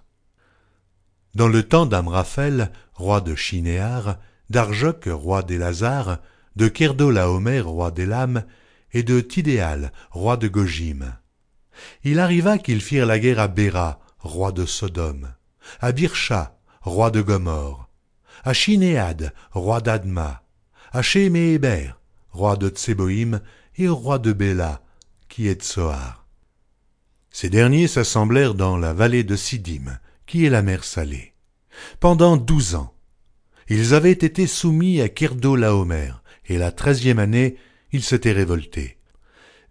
[1.35, 4.19] Dans le temps d'Amraphel, roi de Chinéar,
[4.51, 6.19] d'Arjoc, roi d'Élazar,
[6.57, 8.45] de Kerdolaomer, roi d'Élam,
[8.93, 11.17] et de Tidéal, roi de Gojim.
[12.05, 15.35] Il arriva qu'ils firent la guerre à Béra, roi de Sodome,
[15.81, 17.89] à Birsha, roi de Gomorre,
[18.45, 20.43] à Chinéad, roi d'Adma,
[20.93, 21.93] à Shéméhéber,
[22.31, 23.41] roi de Tseboïm,
[23.77, 24.83] et au roi de Béla,
[25.29, 26.27] qui est Tsoar.
[27.31, 31.33] Ces derniers s'assemblèrent dans la vallée de Sidim, qui est la mer Salée.
[32.01, 32.95] Pendant douze ans,
[33.69, 36.13] ils avaient été soumis à Kirdo-Laomer,
[36.47, 37.57] et la treizième année,
[37.93, 38.97] ils s'étaient révoltés.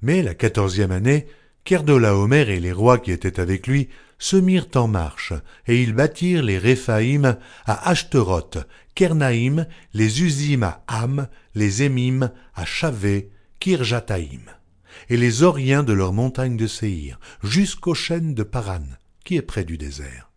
[0.02, 1.28] Mais la quatorzième année,
[1.66, 5.34] Kirdo-Laomer et les rois qui étaient avec lui se mirent en marche,
[5.68, 8.60] et ils bâtirent les Réphaïm à Ashteroth,
[8.96, 14.52] Kernaïm, les Usim à Ham, les Émim à Chavé, Kirjataïm
[15.10, 18.86] et les Oriens de leurs montagnes de Séhir, jusqu'aux chênes de Paran,
[19.24, 20.32] qui est près du désert.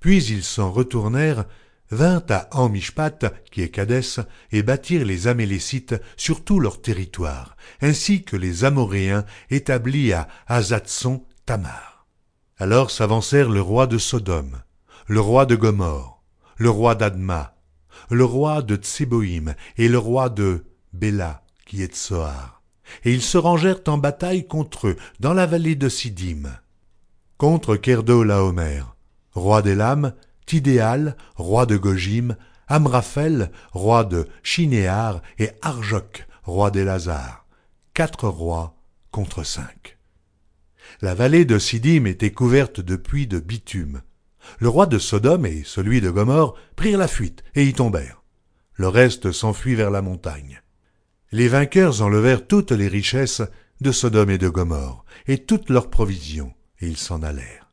[0.00, 1.44] Puis ils s'en retournèrent,
[1.90, 4.20] vinrent à Amishpat, qui est Cadès,
[4.52, 11.24] et bâtirent les Amélécites sur tout leur territoire, ainsi que les Amoréens établis à Azatson
[11.44, 12.06] Tamar.
[12.58, 14.62] Alors s'avancèrent le roi de Sodome,
[15.06, 16.22] le roi de Gomorre,
[16.56, 17.54] le roi d'Adma,
[18.10, 22.56] le roi de Tseboïm et le roi de Béla, qui est Tsoar
[23.04, 26.44] et ils se rangèrent en bataille contre eux dans la vallée de Sidim.
[27.38, 28.82] Contre Kerdo Laomer,
[29.32, 30.14] roi d'Elam,
[30.46, 32.36] Tidéal, roi de Gojim,
[32.68, 37.46] Amraphel, roi de Chinéar, et Arjok, roi d'Elazar.
[37.94, 38.76] Quatre rois
[39.10, 39.98] contre cinq.
[41.02, 44.02] La vallée de Sidim était couverte de puits de bitume.
[44.58, 48.22] Le roi de Sodome et celui de Gomorre prirent la fuite et y tombèrent.
[48.74, 50.62] Le reste s'enfuit vers la montagne
[51.32, 53.42] les vainqueurs enlevèrent toutes les richesses
[53.80, 57.65] de Sodome et de Gomorre, et toutes leurs provisions, et ils s'en allèrent.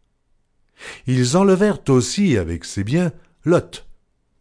[1.07, 3.11] Ils enlevèrent aussi avec ses biens
[3.45, 3.85] Lot,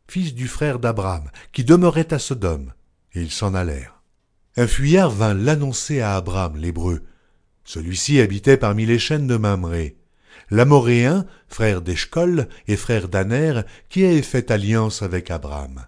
[0.09, 2.73] fils du frère d'Abraham, qui demeurait à Sodome,
[3.15, 4.03] et ils s'en allèrent.
[4.57, 7.03] Un fuyard vint l'annoncer à Abraham l'Hébreu.
[7.65, 9.97] Celui-ci habitait parmi les chênes de Mamré.
[10.51, 15.87] L'Amoréen, frère d'Eshcol et frère d'Aner, qui avait fait alliance avec Abraham.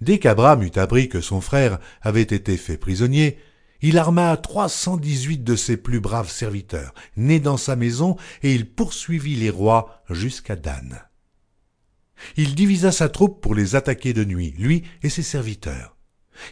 [0.00, 3.38] Dès qu'Abraham eut appris que son frère avait été fait prisonnier,
[3.82, 8.54] il arma trois cent dix-huit de ses plus braves serviteurs, nés dans sa maison, et
[8.54, 11.00] il poursuivit les rois jusqu'à Dan.
[12.36, 15.96] Il divisa sa troupe pour les attaquer de nuit, lui et ses serviteurs.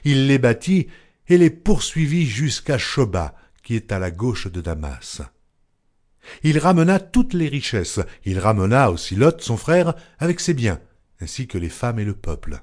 [0.05, 0.89] Il les battit
[1.29, 5.21] et les poursuivit jusqu'à Shoba, qui est à la gauche de Damas.
[6.43, 10.81] Il ramena toutes les richesses, il ramena aussi Lot, son frère, avec ses biens,
[11.21, 12.61] ainsi que les femmes et le peuple.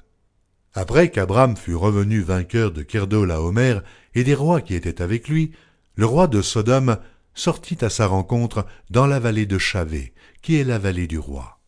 [0.77, 3.79] Après qu'Abraham fut revenu vainqueur de Kerdo-Laomer
[4.13, 5.53] et des rois qui étaient avec lui,
[5.95, 6.97] le roi de Sodome
[7.33, 11.61] sortit à sa rencontre dans la vallée de Chavé, qui est la vallée du roi.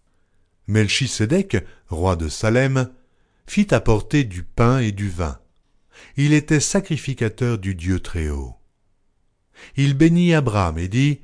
[0.68, 2.90] Melchisédek, roi de Salem,
[3.48, 5.40] fit apporter du pain et du vin.
[6.18, 8.56] Il était sacrificateur du Dieu Très-Haut.
[9.78, 11.22] Il bénit Abraham et dit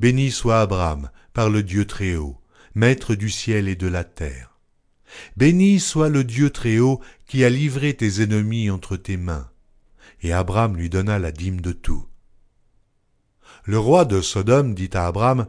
[0.00, 2.38] Béni soit Abraham par le Dieu Très-Haut,
[2.74, 4.53] maître du ciel et de la terre.
[5.36, 9.48] Béni soit le Dieu Très-Haut qui a livré tes ennemis entre tes mains.
[10.22, 12.06] Et Abraham lui donna la dîme de tout.
[13.64, 15.46] Le roi de Sodome dit à Abraham,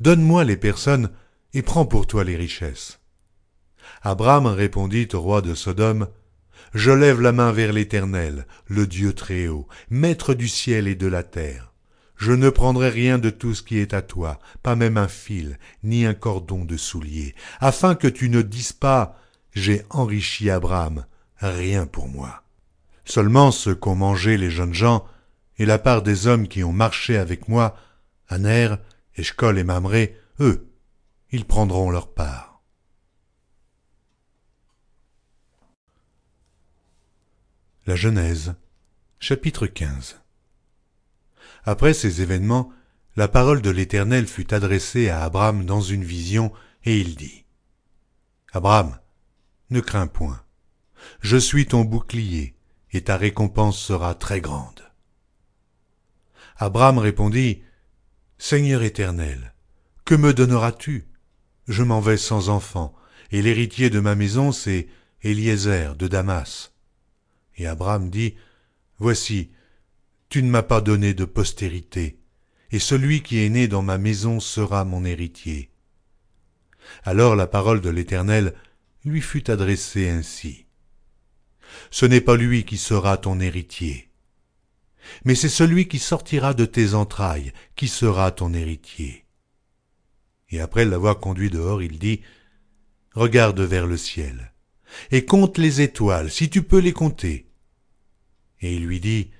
[0.00, 1.10] Donne-moi les personnes
[1.54, 3.00] et prends pour toi les richesses.
[4.02, 6.08] Abraham répondit au roi de Sodome,
[6.74, 11.22] Je lève la main vers l'Éternel, le Dieu Très-Haut, maître du ciel et de la
[11.22, 11.67] terre.
[12.18, 15.56] Je ne prendrai rien de tout ce qui est à toi, pas même un fil,
[15.84, 19.16] ni un cordon de soulier, afin que tu ne dises pas
[19.54, 21.06] J'ai enrichi Abraham,
[21.38, 22.42] rien pour moi.
[23.04, 25.06] Seulement ce qu'ont mangé les jeunes gens,
[25.58, 27.76] et la part des hommes qui ont marché avec moi,
[28.28, 28.74] Aner,
[29.16, 30.68] Eshkol et Mamré, eux,
[31.30, 32.62] ils prendront leur part.
[37.86, 38.56] La Genèse,
[39.20, 40.20] chapitre 15
[41.68, 42.72] Après ces événements,
[43.14, 46.50] la parole de l'Éternel fut adressée à Abraham dans une vision,
[46.86, 47.44] et il dit
[48.54, 48.98] Abraham,
[49.68, 50.42] ne crains point.
[51.20, 52.54] Je suis ton bouclier,
[52.92, 54.90] et ta récompense sera très grande.
[56.56, 57.60] Abraham répondit
[58.38, 59.52] Seigneur éternel,
[60.06, 61.06] que me donneras-tu?
[61.66, 62.94] Je m'en vais sans enfant,
[63.30, 64.88] et l'héritier de ma maison, c'est
[65.20, 66.72] Eliezer de Damas.
[67.58, 68.36] Et Abraham dit
[68.96, 69.50] Voici,
[70.28, 72.18] tu ne m'as pas donné de postérité,
[72.70, 75.70] et celui qui est né dans ma maison sera mon héritier.
[77.04, 78.54] Alors la parole de l'Éternel
[79.04, 80.66] lui fut adressée ainsi.
[81.90, 84.10] Ce n'est pas lui qui sera ton héritier,
[85.24, 89.24] mais c'est celui qui sortira de tes entrailles qui sera ton héritier.
[90.50, 92.22] Et après l'avoir conduit dehors, il dit,
[93.14, 94.52] Regarde vers le ciel,
[95.10, 97.48] et compte les étoiles, si tu peux les compter.
[98.60, 99.30] Et il lui dit,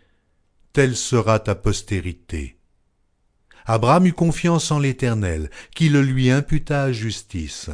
[0.79, 2.57] Telle sera ta postérité.
[3.66, 7.68] Abraham eut confiance en l'Éternel, qui le lui imputa à justice.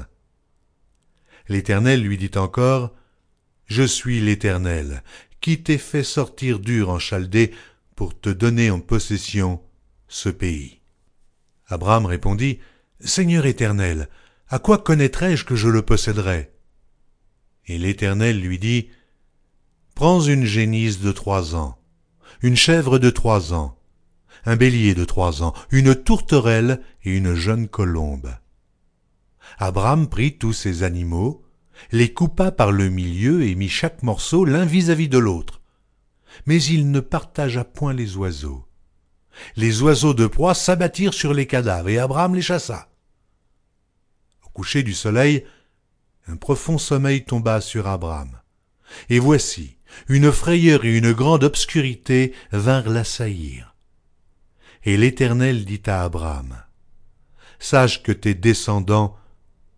[1.51, 2.95] L'Éternel lui dit encore,
[3.67, 5.03] Je suis l'Éternel,
[5.43, 7.53] qui t'ai fait sortir dur en Chaldée
[7.95, 9.61] pour te donner en possession
[10.09, 10.81] ce pays.
[11.67, 12.59] Abraham répondit,
[13.01, 14.09] Seigneur éternel,
[14.49, 16.51] à quoi connaîtrai-je que je le posséderai
[17.67, 18.89] Et l'Éternel lui dit,
[19.95, 21.84] Prends une génisse de trois ans,
[22.45, 23.75] une chèvre de trois ans,
[24.45, 28.37] un bélier de trois ans, une tourterelle et une jeune colombe.
[29.57, 31.43] Abraham prit tous ces animaux,
[31.91, 35.63] les coupa par le milieu et mit chaque morceau l'un vis-à-vis de l'autre.
[36.45, 38.67] Mais il ne partagea point les oiseaux.
[39.57, 42.91] Les oiseaux de proie s'abattirent sur les cadavres et Abraham les chassa.
[44.45, 45.47] Au coucher du soleil,
[46.27, 48.39] un profond sommeil tomba sur Abraham.
[49.09, 49.79] Et voici,
[50.09, 53.75] une frayeur et une grande obscurité vinrent l'assaillir.
[54.85, 56.57] Et l'Éternel dit à Abraham,
[57.59, 59.17] Sache que tes descendants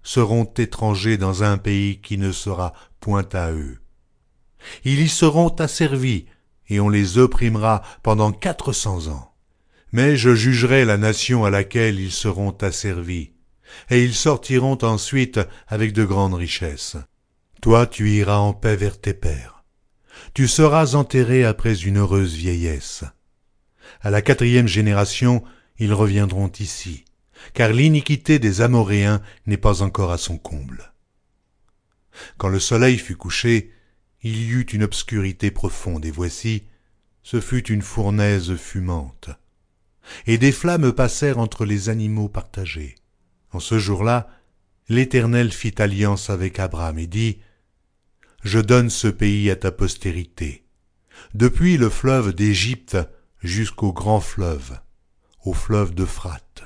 [0.02, 3.78] seront étrangers dans un pays qui ne sera point à eux.
[4.84, 6.26] Ils y seront asservis,
[6.68, 9.32] et on les opprimera pendant quatre cents ans.
[9.92, 13.32] Mais je jugerai la nation à laquelle ils seront asservis,
[13.90, 16.96] et ils sortiront ensuite avec de grandes richesses.
[17.62, 19.55] Toi tu iras en paix vers tes pères.
[20.36, 23.04] Tu seras enterré après une heureuse vieillesse.
[24.02, 25.42] À la quatrième génération,
[25.78, 27.06] ils reviendront ici,
[27.54, 30.92] car l'iniquité des Amoréens n'est pas encore à son comble.
[32.36, 33.72] Quand le soleil fut couché,
[34.20, 36.64] il y eut une obscurité profonde, et voici,
[37.22, 39.30] ce fut une fournaise fumante.
[40.26, 42.94] Et des flammes passèrent entre les animaux partagés.
[43.52, 44.28] En ce jour-là,
[44.90, 47.38] l'Éternel fit alliance avec Abraham et dit,
[48.46, 50.64] Je donne ce pays à ta postérité,
[51.34, 52.96] depuis le fleuve d'Égypte
[53.42, 54.78] jusqu'au grand fleuve,
[55.44, 56.62] au fleuve d'Euphrate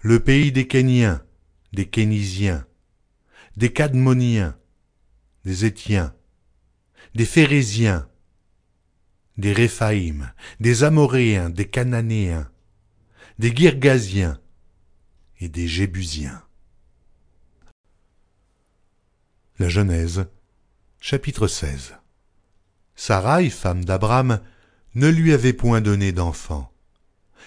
[0.00, 1.22] le pays des Kéniens,
[1.74, 2.66] des Kénisiens,
[3.58, 4.56] des Cadmoniens,
[5.44, 6.14] des Étiens,
[7.14, 8.08] des Phérésiens,
[9.36, 12.50] des Réphaïm, des Amoréens, des Cananéens,
[13.38, 14.40] des Girgasiens
[15.38, 16.42] et des Jébusiens.
[19.58, 20.24] La Genèse,
[21.04, 21.96] chapitre 16
[22.94, 24.38] Sarai, femme d'Abraham,
[24.94, 26.72] ne lui avait point donné d'enfant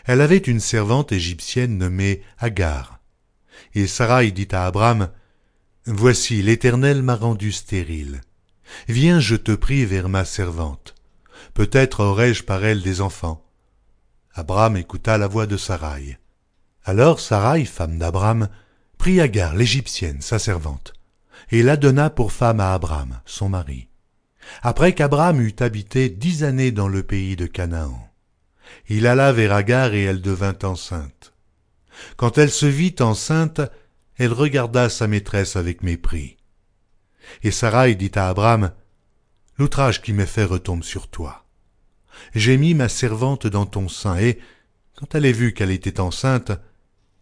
[0.03, 2.99] elle avait une servante égyptienne nommée Agar.
[3.74, 5.10] Et Sarai dit à Abraham,
[5.86, 8.20] Voici, l'Éternel m'a rendu stérile.
[8.89, 10.93] Viens, je te prie, vers ma servante.
[11.53, 13.41] Peut-être aurai-je par elle des enfants.
[14.34, 16.20] Abraham écouta la voix de Sarai.
[16.84, 18.49] Alors Sarai, femme d'Abraham,
[18.97, 20.93] prit Agar, l'Égyptienne, sa servante,
[21.52, 23.88] et la donna pour femme à Abraham, son mari.
[24.62, 28.10] Après qu'Abraham eut habité dix années dans le pays de Canaan.
[28.88, 31.34] Il alla vers Agar et elle devint enceinte.
[32.18, 33.62] Quand elle se vit enceinte,
[34.18, 36.38] elle regarda sa maîtresse avec mépris.
[37.43, 38.72] Et Sarai dit à Abraham,
[39.58, 41.46] L'outrage qui m'est fait retombe sur toi.
[42.34, 44.39] J'ai mis ma servante dans ton sein, et,
[44.96, 46.52] quand elle a vu qu'elle était enceinte,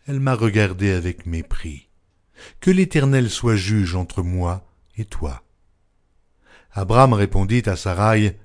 [0.08, 1.83] elle m'a regardé avec mépris.
[2.60, 4.66] Que l'Éternel soit juge entre moi
[4.98, 5.44] et toi.
[6.72, 8.39] Abraham répondit à Sarai,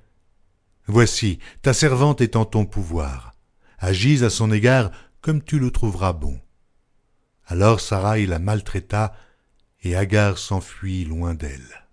[0.87, 3.35] Voici, ta servante est en ton pouvoir.
[3.79, 4.91] agis à son égard
[5.21, 6.41] comme tu le trouveras bon.
[7.47, 9.15] Alors Sarai la maltraita,
[9.83, 11.87] et Agar s'enfuit loin d'elle.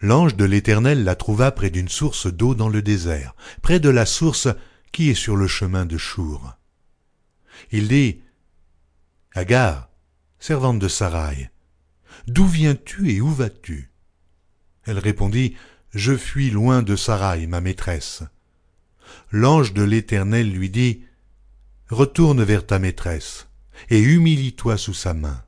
[0.00, 4.04] L'ange de l'Éternel la trouva près d'une source d'eau dans le désert, près de la
[4.04, 4.48] source
[4.90, 6.54] qui est sur le chemin de Chour.
[7.70, 8.20] Il dit,
[9.32, 9.88] Agar,
[10.42, 11.50] servante de Sarai,
[12.26, 13.92] d'où viens-tu et où vas-tu?
[14.82, 15.54] Elle répondit,
[15.94, 18.24] Je fuis loin de Sarai, ma maîtresse.
[19.30, 21.04] L'ange de l'Éternel lui dit,
[21.90, 23.46] Retourne vers ta maîtresse,
[23.88, 25.44] et humilie-toi sous sa main.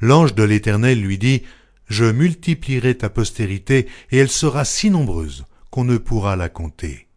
[0.00, 1.42] L'ange de l'Éternel lui dit,
[1.86, 7.08] Je multiplierai ta postérité, et elle sera si nombreuse qu'on ne pourra la compter.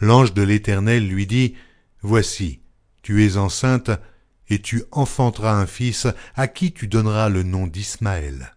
[0.00, 1.54] L'ange de l'Éternel lui dit,
[2.02, 2.62] Voici,
[3.02, 3.92] tu es enceinte,
[4.50, 8.56] et tu enfanteras un fils à qui tu donneras le nom d'Ismaël,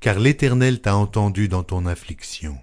[0.00, 2.58] car l'Éternel t'a entendu dans ton affliction.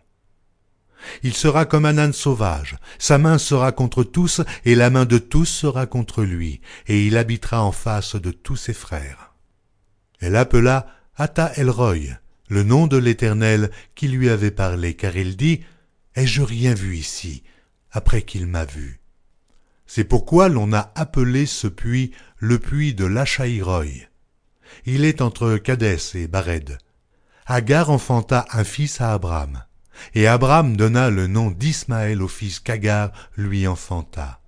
[1.24, 5.17] Il sera comme un âne sauvage, sa main sera contre tous, et la main de
[5.17, 9.34] tous sera contre lui, et il habitera en face de tous ses frères.
[10.19, 12.19] Elle appela Ata Elroy,
[12.49, 15.61] le nom de l'Éternel qui lui avait parlé, car il dit,
[16.15, 17.43] Ai-je rien vu ici,
[17.91, 19.01] après qu'il m'a vu?
[19.93, 24.07] C'est pourquoi l'on a appelé ce puits le puits de l'Achaïroï.
[24.85, 26.77] Il est entre Cadès et Bared.
[27.45, 29.65] Agar enfanta un fils à Abraham,
[30.13, 34.39] et Abraham donna le nom d'Ismaël au fils qu'Agar lui enfanta.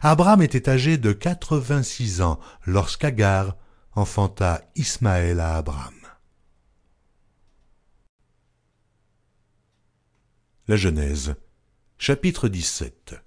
[0.00, 3.58] Abraham était âgé de quatre-vingt-six ans lorsqu'Agar
[3.92, 5.92] enfanta Ismaël à Abraham.
[10.68, 11.34] La Genèse,
[11.98, 13.20] chapitre 17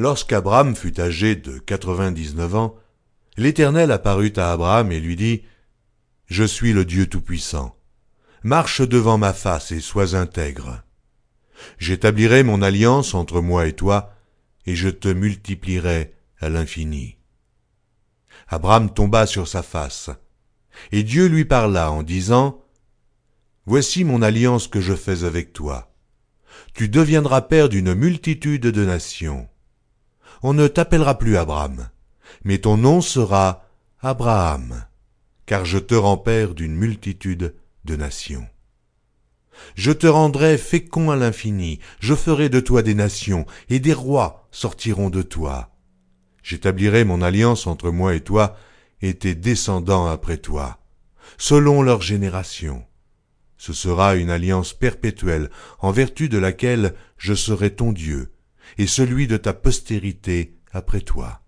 [0.00, 2.74] Lorsqu'Abraham fut âgé de quatre-vingt-dix-neuf ans,
[3.36, 5.42] l'Éternel apparut à Abraham et lui dit,
[6.24, 7.76] Je suis le Dieu Tout-Puissant.
[8.42, 10.82] Marche devant ma face et sois intègre.
[11.76, 14.14] J'établirai mon alliance entre moi et toi,
[14.64, 17.18] et je te multiplierai à l'infini.
[18.48, 20.08] Abraham tomba sur sa face.
[20.92, 22.64] Et Dieu lui parla en disant,
[23.66, 25.92] Voici mon alliance que je fais avec toi.
[26.72, 29.49] Tu deviendras père d'une multitude de nations.
[30.42, 31.88] On ne t'appellera plus Abraham,
[32.44, 33.66] mais ton nom sera
[34.00, 34.84] Abraham,
[35.44, 38.46] car je te rends père d'une multitude de nations.
[39.74, 44.48] Je te rendrai fécond à l'infini, je ferai de toi des nations, et des rois
[44.50, 45.70] sortiront de toi.
[46.42, 48.56] J'établirai mon alliance entre moi et toi
[49.02, 50.78] et tes descendants après toi,
[51.36, 52.84] selon leur génération.
[53.58, 58.32] Ce sera une alliance perpétuelle, en vertu de laquelle je serai ton Dieu,
[58.78, 61.42] et celui de ta postérité après toi.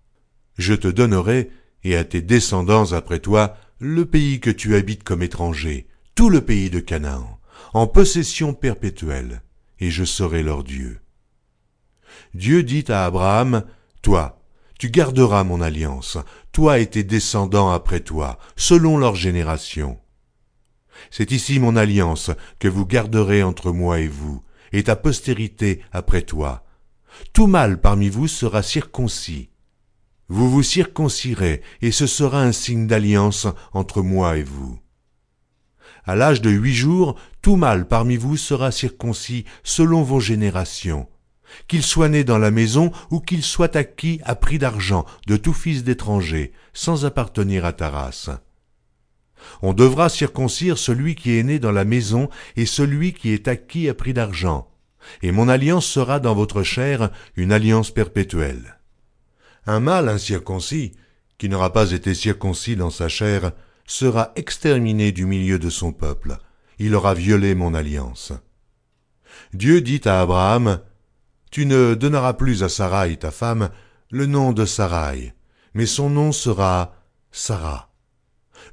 [0.57, 1.49] Je te donnerai,
[1.83, 6.41] et à tes descendants après toi, le pays que tu habites comme étranger, tout le
[6.41, 7.39] pays de Canaan,
[7.73, 9.41] en possession perpétuelle,
[9.79, 11.01] et je serai leur Dieu.
[12.33, 13.63] Dieu dit à Abraham,
[14.01, 14.39] Toi,
[14.79, 16.17] tu garderas mon alliance,
[16.51, 19.99] toi et tes descendants après toi, selon leur génération.
[21.09, 26.21] C'est ici mon alliance que vous garderez entre moi et vous, et ta postérité après
[26.21, 26.63] toi.
[27.33, 29.49] Tout mâle parmi vous sera circoncis.
[30.29, 34.79] Vous vous circoncirez, et ce sera un signe d'alliance entre moi et vous.
[36.05, 41.07] À l'âge de huit jours, tout mâle parmi vous sera circoncis selon vos générations,
[41.67, 45.53] qu'il soit né dans la maison ou qu'il soit acquis à prix d'argent de tout
[45.53, 48.29] fils d'étranger, sans appartenir à ta race.
[49.61, 53.89] On devra circoncire celui qui est né dans la maison et celui qui est acquis
[53.89, 54.67] à prix d'argent,
[55.21, 58.79] et mon alliance sera dans votre chair une alliance perpétuelle.
[59.65, 60.93] Un mâle incirconcis,
[61.37, 63.51] qui n'aura pas été circoncis dans sa chair,
[63.85, 66.37] sera exterminé du milieu de son peuple.
[66.79, 68.33] Il aura violé mon alliance.
[69.53, 70.79] Dieu dit à Abraham,
[71.51, 73.69] tu ne donneras plus à Sarai, ta femme,
[74.09, 75.33] le nom de Sarai,
[75.73, 76.95] mais son nom sera
[77.31, 77.89] Sarah.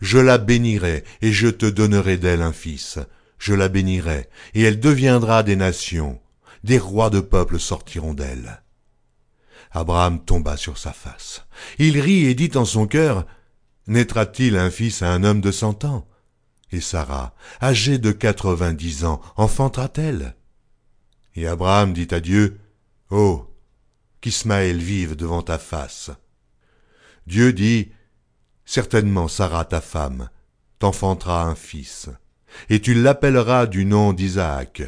[0.01, 2.99] Je la bénirai, et je te donnerai d'elle un fils.
[3.41, 6.21] Je la bénirai, et elle deviendra des nations.
[6.63, 8.63] Des rois de peuples sortiront d'elle.
[9.73, 11.47] Abraham tomba sur sa face.
[11.79, 13.27] Il rit et dit en son cœur,
[13.87, 16.07] Naîtra-t-il un fils à un homme de cent ans?
[16.71, 20.37] Et Sarah, âgée de quatre-vingt-dix ans, enfantera-t-elle?
[21.35, 22.61] Et Abraham dit à Dieu,
[23.09, 23.51] Oh,
[24.21, 26.11] qu'Ismaël vive devant ta face.
[27.27, 27.91] Dieu dit,
[28.67, 30.29] Certainement Sarah ta femme
[30.79, 32.11] t'enfantera un fils,
[32.69, 34.83] et tu l'appelleras du nom d'Isaac.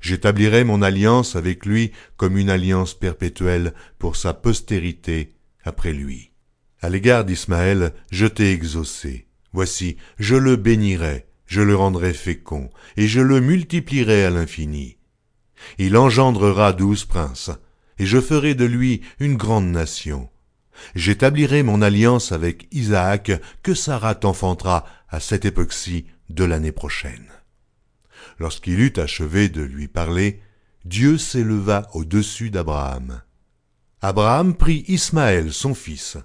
[0.00, 5.34] J'établirai mon alliance avec lui comme une alliance perpétuelle pour sa postérité
[5.64, 6.32] après lui.
[6.80, 9.26] À l'égard d'Ismaël, je t'ai exaucé.
[9.52, 14.98] Voici, je le bénirai, je le rendrai fécond, et je le multiplierai à l'infini.
[15.78, 17.50] Il engendrera douze princes,
[17.98, 20.28] et je ferai de lui une grande nation.
[20.94, 23.32] J'établirai mon alliance avec Isaac
[23.64, 27.26] que Sarah t'enfantera à cette époque-ci de l'année prochaine.
[28.38, 30.40] Lorsqu'il eut achevé de lui parler,
[30.84, 33.22] Dieu s'éleva au-dessus d'Abraham.
[34.00, 36.16] Abraham prit Ismaël son fils,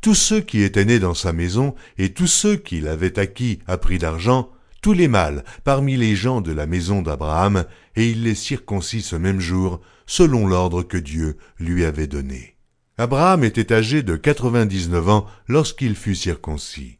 [0.00, 3.78] tous ceux qui étaient nés dans sa maison et tous ceux qu'il avait acquis à
[3.78, 4.50] prix d'argent,
[4.82, 7.64] tous les mâles parmi les gens de la maison d'Abraham,
[7.96, 12.56] et il les circoncit ce même jour, selon l'ordre que Dieu lui avait donné.
[12.98, 16.98] Abraham était âgé de quatre-vingt-dix-neuf ans lorsqu'il fut circoncis.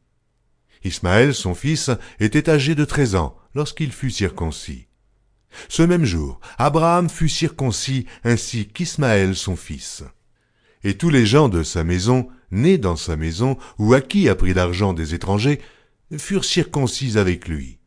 [0.84, 4.86] Ismaël, son fils, était âgé de treize ans lorsqu'il fut circoncis.
[5.68, 10.04] Ce même jour, Abraham fut circoncis ainsi qu'Ismaël, son fils.
[10.82, 14.54] Et tous les gens de sa maison, nés dans sa maison ou acquis à prix
[14.54, 15.60] d'argent des étrangers,
[16.18, 17.78] furent circoncis avec lui.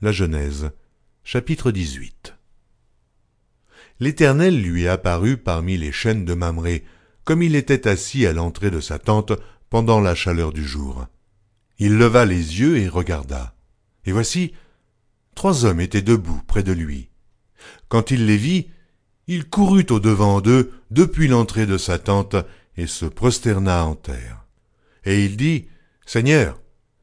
[0.00, 0.70] La Genèse,
[1.22, 2.34] chapitre 18
[4.00, 6.84] L'Éternel lui apparut parmi les chênes de Mamré,
[7.24, 9.32] comme il était assis à l'entrée de sa tente
[9.70, 11.06] pendant la chaleur du jour.
[11.78, 13.54] Il leva les yeux et regarda.
[14.04, 14.52] Et voici,
[15.34, 17.08] trois hommes étaient debout près de lui.
[17.88, 18.68] Quand il les vit,
[19.26, 22.36] il courut au-devant d'eux depuis l'entrée de sa tente
[22.76, 24.46] et se prosterna en terre.
[25.04, 25.66] Et il dit,
[26.06, 26.60] Seigneur,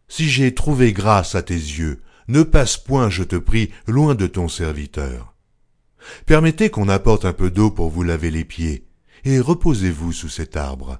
[0.07, 4.27] si j'ai trouvé grâce à tes yeux, ne passe point, je te prie, loin de
[4.27, 5.35] ton serviteur.
[6.25, 8.85] Permettez qu'on apporte un peu d'eau pour vous laver les pieds,
[9.25, 10.99] et reposez-vous sous cet arbre.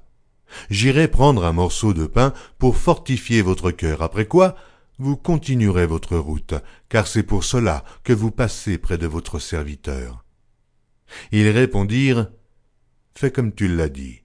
[0.70, 4.56] J'irai prendre un morceau de pain pour fortifier votre cœur, après quoi
[5.00, 6.56] vous continuerez votre route,
[6.90, 10.26] car c'est pour cela que vous passez près de votre serviteur.
[11.32, 12.28] Ils répondirent,
[13.16, 14.22] Fais comme tu l'as dit.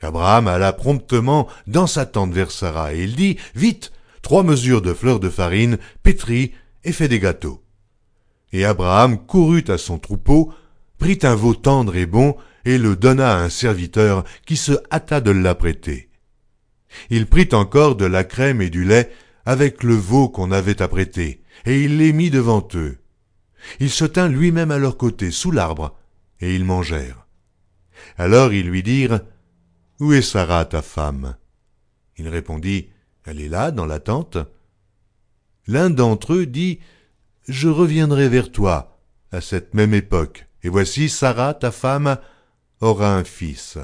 [0.00, 3.92] Abraham alla promptement dans sa tente vers Sarah, et il dit, Vite,
[4.22, 6.52] trois mesures de fleurs de farine, pétris,
[6.84, 7.62] et fais des gâteaux.
[8.52, 10.52] Et Abraham courut à son troupeau,
[10.98, 15.20] prit un veau tendre et bon, et le donna à un serviteur qui se hâta
[15.20, 16.10] de l'apprêter.
[17.10, 19.10] Il prit encore de la crème et du lait
[19.44, 22.98] avec le veau qu'on avait apprêté, et il les mit devant eux.
[23.80, 25.96] Il se tint lui-même à leur côté, sous l'arbre,
[26.40, 27.26] et ils mangèrent.
[28.18, 29.20] Alors ils lui dirent,
[30.00, 31.36] Où est Sarah, ta femme?
[32.16, 32.90] Il répondit,
[33.24, 34.38] Elle est là, dans la tente.
[35.66, 36.80] L'un d'entre eux dit,
[37.48, 39.00] Je reviendrai vers toi,
[39.30, 42.18] à cette même époque, et voici Sarah, ta femme,
[42.82, 43.78] aura un fils.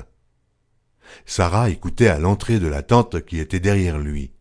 [1.24, 4.32] Sarah écoutait à l'entrée de la tente qui était derrière lui.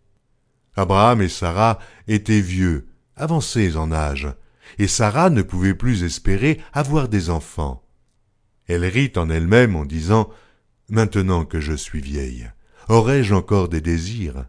[0.75, 4.27] Abraham et Sarah étaient vieux, avancés en âge,
[4.79, 7.83] et Sarah ne pouvait plus espérer avoir des enfants.
[8.67, 10.29] Elle rit en elle-même en disant
[10.89, 12.49] Maintenant que je suis vieille,
[12.89, 14.45] aurais-je encore des désirs?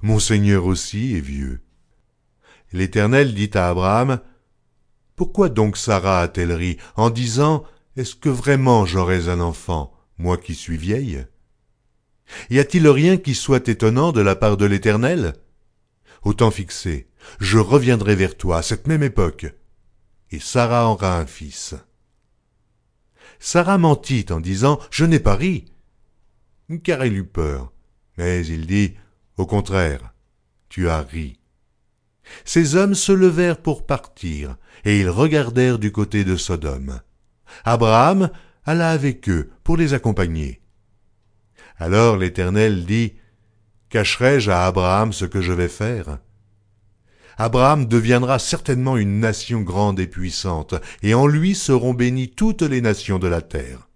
[0.00, 1.60] Mon Seigneur aussi est vieux.
[2.72, 4.20] L'Éternel dit à Abraham
[5.16, 7.64] Pourquoi donc Sarah a-t-elle ri en disant
[7.96, 11.26] est-ce que vraiment j'aurais un enfant, moi qui suis vieille?
[12.48, 15.34] Y a-t-il rien qui soit étonnant de la part de l'Éternel?
[16.22, 17.08] Au temps fixé,
[17.40, 19.46] je reviendrai vers toi à cette même époque,
[20.30, 21.74] et Sarah aura un fils.
[23.40, 25.64] Sarah mentit en disant Je n'ai pas ri,
[26.84, 27.72] car elle eut peur.
[28.16, 28.94] Mais il dit
[29.36, 30.12] Au contraire,
[30.68, 31.40] tu as ri.
[32.44, 37.00] Ces hommes se levèrent pour partir, et ils regardèrent du côté de Sodome.
[37.64, 38.30] Abraham
[38.64, 40.60] alla avec eux pour les accompagner.
[41.78, 43.14] Alors l'Éternel dit,
[43.88, 46.18] Cacherai-je à Abraham ce que je vais faire?
[47.38, 52.82] Abraham deviendra certainement une nation grande et puissante, et en lui seront bénies toutes les
[52.82, 53.88] nations de la terre.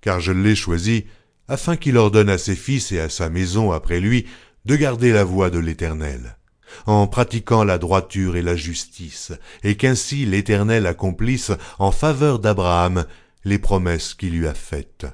[0.00, 1.04] Car je l'ai choisi
[1.48, 4.26] afin qu'il ordonne à ses fils et à sa maison après lui
[4.64, 6.36] de garder la voie de l'Éternel
[6.86, 9.32] en pratiquant la droiture et la justice,
[9.62, 13.04] et qu'ainsi l'Éternel accomplisse en faveur d'Abraham
[13.44, 15.06] les promesses qu'il lui a faites.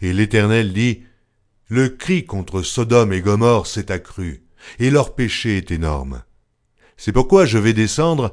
[0.00, 1.02] Et l'Éternel dit,
[1.68, 4.44] Le cri contre Sodome et Gomorre s'est accru,
[4.78, 6.22] et leur péché est énorme.
[6.96, 8.30] C'est pourquoi je vais descendre,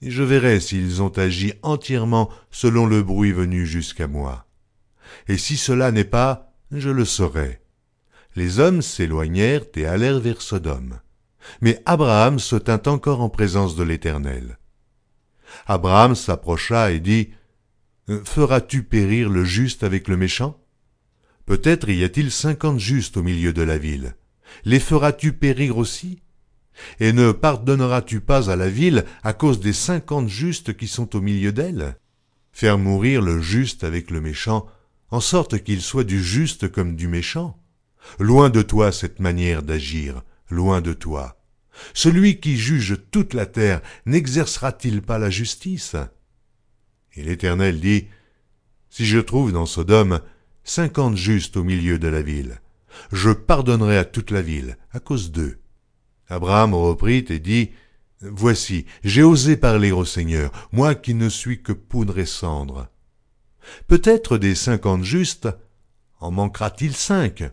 [0.00, 4.46] et je verrai s'ils ont agi entièrement selon le bruit venu jusqu'à moi.
[5.28, 7.60] Et si cela n'est pas, je le saurai.
[8.36, 11.00] Les hommes s'éloignèrent et allèrent vers Sodome.
[11.60, 14.58] Mais Abraham se tint encore en présence de l'Éternel.
[15.66, 17.30] Abraham s'approcha et dit,
[18.24, 20.60] Feras-tu périr le juste avec le méchant?
[21.46, 24.14] Peut-être y a-t-il cinquante justes au milieu de la ville.
[24.64, 26.20] Les feras-tu périr aussi?
[27.00, 31.20] Et ne pardonneras-tu pas à la ville à cause des cinquante justes qui sont au
[31.20, 31.96] milieu d'elle?
[32.52, 34.66] Faire mourir le juste avec le méchant,
[35.10, 37.58] en sorte qu'il soit du juste comme du méchant.
[38.18, 41.40] Loin de toi cette manière d'agir, loin de toi.
[41.92, 45.96] Celui qui juge toute la terre n'exercera-t-il pas la justice?
[47.14, 48.06] Et l'Éternel dit,
[48.90, 50.20] Si je trouve dans Sodome
[50.62, 52.60] cinquante justes au milieu de la ville,
[53.12, 55.58] je pardonnerai à toute la ville, à cause d'eux.
[56.28, 57.70] Abraham reprit et dit,
[58.20, 62.88] Voici, j'ai osé parler au Seigneur, moi qui ne suis que poudre et cendre.
[63.86, 65.48] Peut-être des cinquante justes,
[66.20, 67.44] en manquera-t-il cinq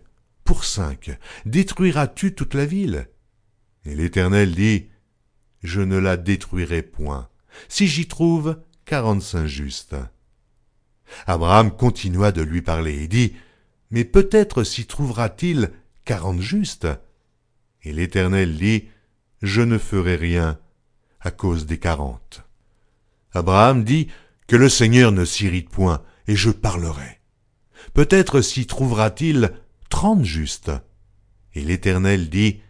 [0.52, 3.08] Pour cinq, détruiras-tu toute la ville?
[3.86, 4.90] Et l'Éternel dit,
[5.64, 7.30] Je ne la détruirai point,
[7.70, 9.96] si j'y trouve quarante-cinq justes.
[11.26, 13.34] Abraham continua de lui parler et dit,
[13.92, 15.72] Mais peut-être s'y trouvera-t-il
[16.04, 16.88] quarante justes?
[17.84, 18.90] Et l'Éternel dit,
[19.42, 20.60] Je ne ferai rien
[21.22, 22.44] à cause des quarante.
[23.32, 24.10] Abraham dit,
[24.48, 27.22] Que le Seigneur ne s'irrite point, et je parlerai.
[27.94, 29.54] Peut-être s'y trouvera-t-il
[29.92, 30.72] trente justes.
[31.54, 32.62] Et l'Éternel dit,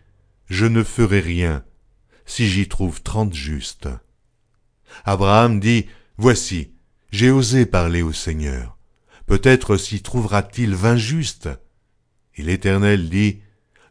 [0.49, 1.63] Je ne ferai rien,
[2.25, 3.87] si j'y trouve trente justes.
[5.05, 5.85] Abraham dit,
[6.17, 6.73] Voici,
[7.11, 8.77] j'ai osé parler au Seigneur.
[9.27, 11.47] Peut-être s'y trouvera-t-il vingt justes.
[12.35, 13.39] Et l'Éternel dit,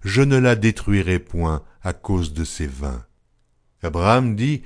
[0.03, 3.07] Je ne la détruirai point à cause de ces vingt.
[3.83, 4.63] Abraham dit,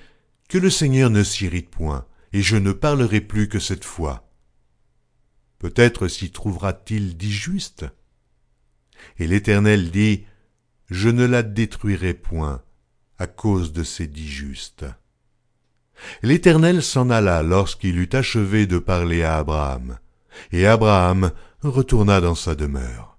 [0.48, 4.28] Que le Seigneur ne s'irrite point, et je ne parlerai plus que cette fois.
[5.58, 7.86] Peut-être s'y trouvera-t-il dix justes.
[9.18, 10.24] Et l'Éternel dit,
[10.90, 12.62] Je ne la détruirai point
[13.18, 14.84] à cause de ces dix justes.
[16.22, 19.98] L'Éternel s'en alla lorsqu'il eut achevé de parler à Abraham,
[20.52, 21.30] et Abraham
[21.62, 23.18] retourna dans sa demeure.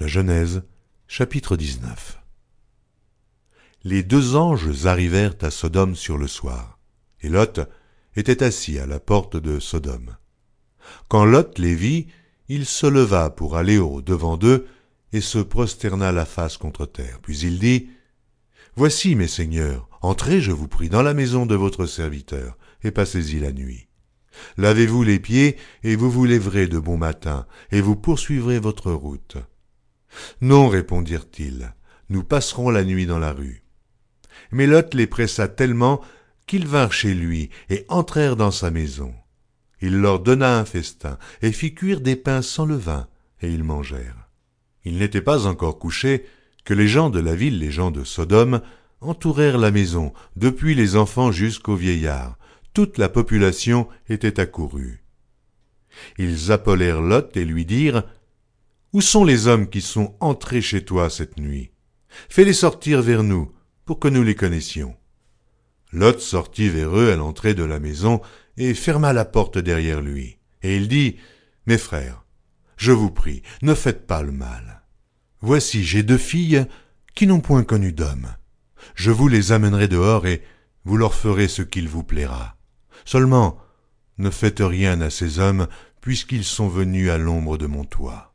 [0.00, 0.64] La Genèse,
[1.06, 2.18] chapitre 19
[3.84, 6.78] Les deux anges arrivèrent à Sodome sur le soir,
[7.20, 7.60] et Lot
[8.16, 10.16] était assis à la porte de Sodome.
[11.08, 12.06] Quand Lot les vit,
[12.48, 14.66] il se leva pour aller au devant d'eux
[15.12, 17.18] et se prosterna la face contre terre.
[17.22, 17.88] Puis il dit,
[18.74, 23.38] Voici, mes seigneurs, entrez, je vous prie, dans la maison de votre serviteur, et passez-y
[23.38, 23.88] la nuit.
[24.56, 29.36] Lavez-vous les pieds, et vous vous lèverez de bon matin, et vous poursuivrez votre route.
[30.40, 31.74] Non, répondirent-ils,
[32.08, 33.62] nous passerons la nuit dans la rue.
[34.50, 36.00] Mais Lot les pressa tellement
[36.46, 39.14] qu'ils vinrent chez lui et entrèrent dans sa maison.
[39.82, 43.08] Il leur donna un festin et fit cuire des pains sans levain,
[43.42, 44.28] et ils mangèrent.
[44.84, 46.24] Ils n'étaient pas encore couchés
[46.64, 48.62] que les gens de la ville, les gens de Sodome,
[49.00, 52.38] entourèrent la maison, depuis les enfants jusqu'aux vieillards.
[52.72, 55.02] Toute la population était accourue.
[56.16, 58.04] Ils appelèrent Lot et lui dirent
[58.92, 61.72] Où sont les hommes qui sont entrés chez toi cette nuit?
[62.28, 63.50] Fais-les sortir vers nous,
[63.84, 64.94] pour que nous les connaissions.
[65.92, 68.22] Lot sortit vers eux à l'entrée de la maison
[68.56, 70.38] et ferma la porte derrière lui.
[70.62, 71.16] Et il dit
[71.66, 72.24] Mes frères,
[72.76, 74.82] je vous prie, ne faites pas le mal.
[75.40, 76.66] Voici, j'ai deux filles
[77.14, 78.28] qui n'ont point connu d'homme.
[78.94, 80.42] Je vous les amènerai dehors et
[80.84, 82.56] vous leur ferez ce qu'il vous plaira.
[83.04, 83.58] Seulement,
[84.18, 85.66] ne faites rien à ces hommes,
[86.00, 88.34] puisqu'ils sont venus à l'ombre de mon toit.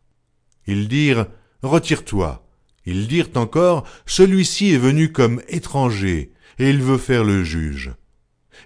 [0.66, 1.28] Ils dirent,
[1.62, 2.46] Retire-toi.
[2.86, 7.92] Ils dirent encore, Celui-ci est venu comme étranger, et il veut faire le juge.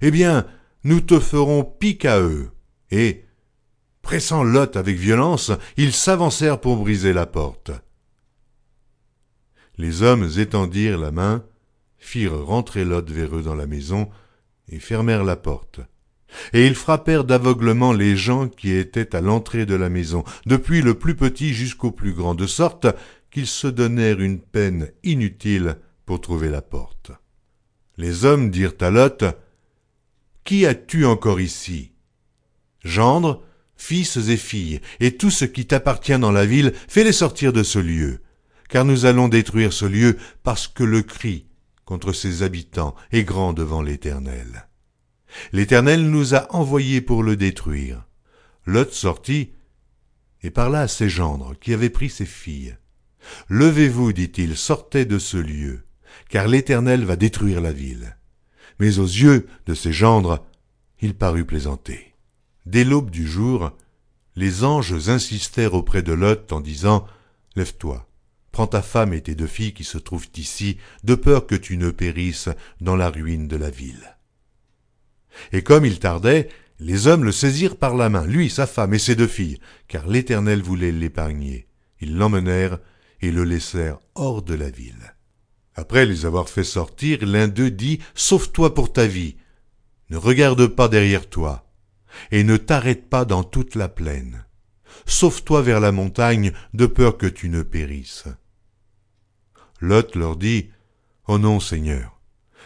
[0.02, 0.46] Eh bien,
[0.84, 2.50] nous te ferons pique à eux.
[2.92, 3.26] Et,
[4.02, 7.72] pressant Lot avec violence, ils s'avancèrent pour briser la porte.
[9.78, 11.46] Les hommes étendirent la main,
[11.98, 14.10] firent rentrer Lot vers eux dans la maison,
[14.70, 15.82] et fermèrent la porte.
[16.54, 20.94] Et ils frappèrent d'aveuglement les gens qui étaient à l'entrée de la maison, depuis le
[20.94, 22.88] plus petit jusqu'au plus grand, de sorte
[23.32, 27.12] qu'ils se donnèrent une peine inutile pour trouver la porte.
[27.98, 29.24] Les hommes dirent à Lot,
[30.44, 31.92] Qui as-tu encore ici?
[32.84, 33.44] Gendre,
[33.76, 37.80] fils et filles, et tout ce qui t'appartient dans la ville, fais-les sortir de ce
[37.80, 38.22] lieu
[38.72, 41.46] car nous allons détruire ce lieu parce que le cri
[41.84, 44.70] contre ses habitants est grand devant l'Éternel.
[45.52, 48.08] L'Éternel nous a envoyés pour le détruire.
[48.66, 49.52] Lot sortit
[50.42, 52.78] et parla à ses gendres qui avaient pris ses filles.
[53.50, 55.84] Levez-vous, dit-il, sortez de ce lieu,
[56.30, 58.18] car l'Éternel va détruire la ville.
[58.82, 60.44] Mais aux yeux de ses gendres,
[61.02, 62.16] il parut plaisanter.
[62.66, 63.74] Dès l'aube du jour,
[64.36, 67.06] les anges insistèrent auprès de Lot en disant
[67.56, 68.10] Lève-toi,
[68.52, 71.78] Prends ta femme et tes deux filles qui se trouvent ici, de peur que tu
[71.78, 72.50] ne périsses
[72.82, 74.18] dans la ruine de la ville.
[75.52, 76.50] Et comme il tardait,
[76.80, 79.60] les hommes le saisirent par la main, lui, sa femme et ses deux filles,
[79.90, 81.68] car l'Éternel voulait l'épargner.
[82.00, 82.80] Ils l'emmenèrent
[83.22, 85.14] et le laissèrent hors de la ville.
[85.76, 89.36] Après les avoir fait sortir, l'un d'eux dit, Sauve-toi pour ta vie,
[90.10, 91.66] ne regarde pas derrière toi,
[92.32, 94.46] et ne t'arrête pas dans toute la plaine.
[95.06, 98.26] sauve-toi vers la montagne, de peur que tu ne périsses.
[99.80, 100.70] Lot leur dit,
[101.28, 102.20] Oh non, Seigneur,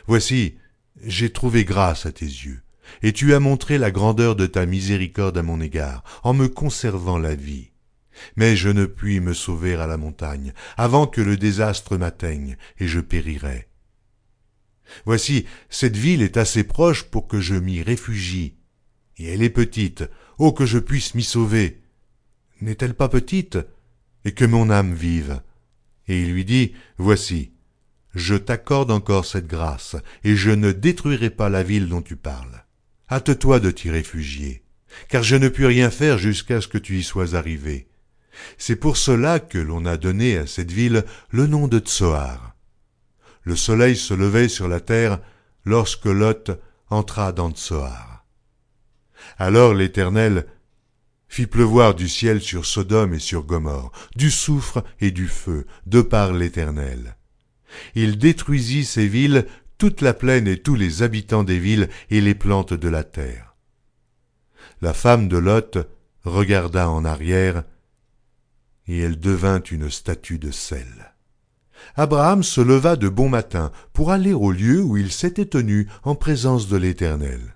[0.08, 0.56] voici,
[1.04, 2.62] j'ai trouvé grâce à tes yeux,
[3.04, 7.20] et tu as montré la grandeur de ta miséricorde à mon égard, en me conservant
[7.20, 7.70] la vie.
[8.36, 12.88] Mais je ne puis me sauver à la montagne, avant que le désastre m'atteigne, et
[12.88, 13.68] je périrai.
[15.06, 18.56] Voici, cette ville est assez proche pour que je m'y réfugie,
[19.18, 20.04] et elle est petite,
[20.38, 21.82] oh que je puisse m'y sauver.
[22.62, 23.58] N'est-elle pas petite,
[24.24, 25.42] et que mon âme vive
[26.08, 27.52] Et il lui dit, Voici,
[28.14, 32.64] je t'accorde encore cette grâce, et je ne détruirai pas la ville dont tu parles.
[33.12, 34.64] Hâte-toi de t'y réfugier,
[35.10, 37.88] car je ne puis rien faire jusqu'à ce que tu y sois arrivé.
[38.58, 42.56] C'est pour cela que l'on a donné à cette ville le nom de Tsoar.
[43.44, 45.20] Le soleil se levait sur la terre
[45.66, 46.52] lorsque Lot
[46.90, 48.26] entra dans Tsoar.
[49.38, 50.46] Alors l'Éternel
[51.28, 56.02] fit pleuvoir du ciel sur Sodome et sur Gomorre, du soufre et du feu, de
[56.02, 57.18] par l'Éternel.
[57.94, 59.46] Il détruisit ces villes,
[59.78, 63.56] toute la plaine et tous les habitants des villes et les plantes de la terre.
[64.82, 65.78] La femme de Lot
[66.24, 67.64] regarda en arrière,
[68.88, 71.14] et elle devint une statue de sel.
[71.96, 76.16] Abraham se leva de bon matin pour aller au lieu où il s'était tenu en
[76.16, 77.56] présence de l'Éternel.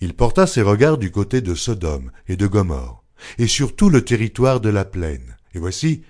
[0.00, 3.04] Il porta ses regards du côté de Sodome et de Gomorre,
[3.38, 5.36] et sur tout le territoire de la plaine.
[5.54, 6.02] Et voici,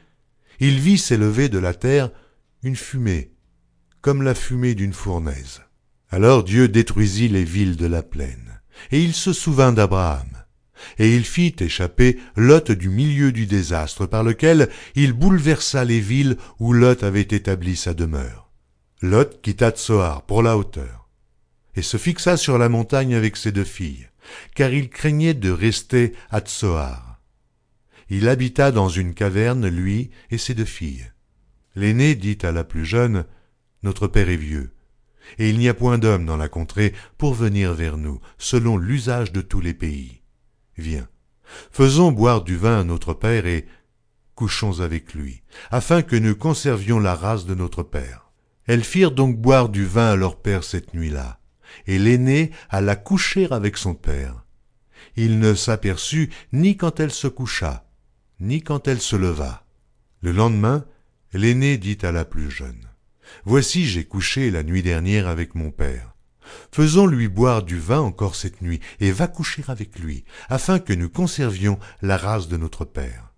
[0.58, 2.10] il vit s'élever de la terre
[2.62, 3.32] une fumée,
[4.00, 5.62] comme la fumée d'une fournaise.
[6.10, 8.60] Alors Dieu détruisit les villes de la plaine,
[8.90, 10.28] et il se souvint d'Abraham,
[10.98, 16.36] et il fit échapper Lot du milieu du désastre par lequel il bouleversa les villes
[16.58, 18.50] où Lot avait établi sa demeure.
[19.02, 21.08] Lot quitta Tsoar pour la hauteur,
[21.74, 24.08] et se fixa sur la montagne avec ses deux filles,
[24.54, 27.20] car il craignait de rester à Tsoar.
[28.08, 31.10] Il habita dans une caverne, lui et ses deux filles.
[31.74, 33.26] L'aîné dit à la plus jeune,
[33.82, 34.72] Notre père est vieux,
[35.38, 39.32] et il n'y a point d'homme dans la contrée pour venir vers nous, selon l'usage
[39.32, 40.22] de tous les pays.
[40.78, 41.08] Viens,
[41.70, 43.66] faisons boire du vin à notre père et
[44.34, 48.30] couchons avec lui, afin que nous conservions la race de notre père.
[48.66, 51.40] Elles firent donc boire du vin à leur père cette nuit-là,
[51.86, 54.44] et l'aîné alla coucher avec son père.
[55.16, 57.88] Il ne s'aperçut ni quand elle se coucha,
[58.40, 59.64] ni quand elle se leva.
[60.20, 60.84] Le lendemain,
[61.32, 62.86] l'aîné dit à la plus jeune,
[63.44, 66.15] Voici j'ai couché la nuit dernière avec mon père.
[66.72, 71.08] Faisons-lui boire du vin encore cette nuit, et va coucher avec lui, afin que nous
[71.08, 73.32] conservions la race de notre père.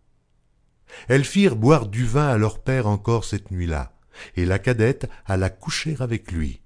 [1.08, 3.92] Elles firent boire du vin à leur père encore cette nuit-là,
[4.36, 6.60] et la cadette alla coucher avec lui.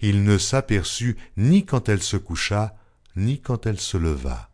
[0.00, 2.76] Il ne s'aperçut ni quand elle se coucha,
[3.16, 4.50] ni quand elle se leva.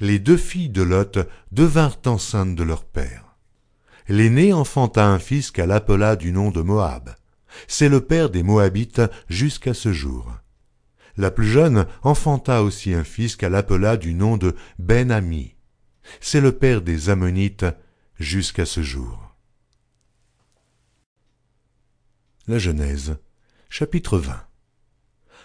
[0.00, 1.18] Les deux filles de Lot
[1.52, 3.36] devinrent enceintes de leur père.
[4.08, 7.14] L'aînée enfanta un fils qu'elle appela du nom de Moab.
[7.66, 10.32] C'est le père des Moabites jusqu'à ce jour.
[11.16, 15.56] La plus jeune enfanta aussi un fils qu'elle appela du nom de Ben-Ami.
[16.20, 17.66] C'est le père des Ammonites
[18.18, 19.34] jusqu'à ce jour.
[22.46, 23.18] La Genèse,
[23.68, 24.40] chapitre 20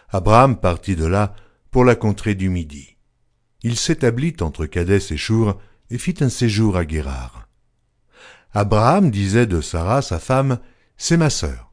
[0.10, 1.36] Abraham partit de là
[1.72, 2.98] pour la contrée du Midi.
[3.64, 5.60] Il s'établit entre Cadès et Chour
[5.90, 7.48] et fit un séjour à Guérard.
[8.54, 10.60] Abraham disait de Sarah, sa femme,
[10.98, 11.73] C'est ma sœur.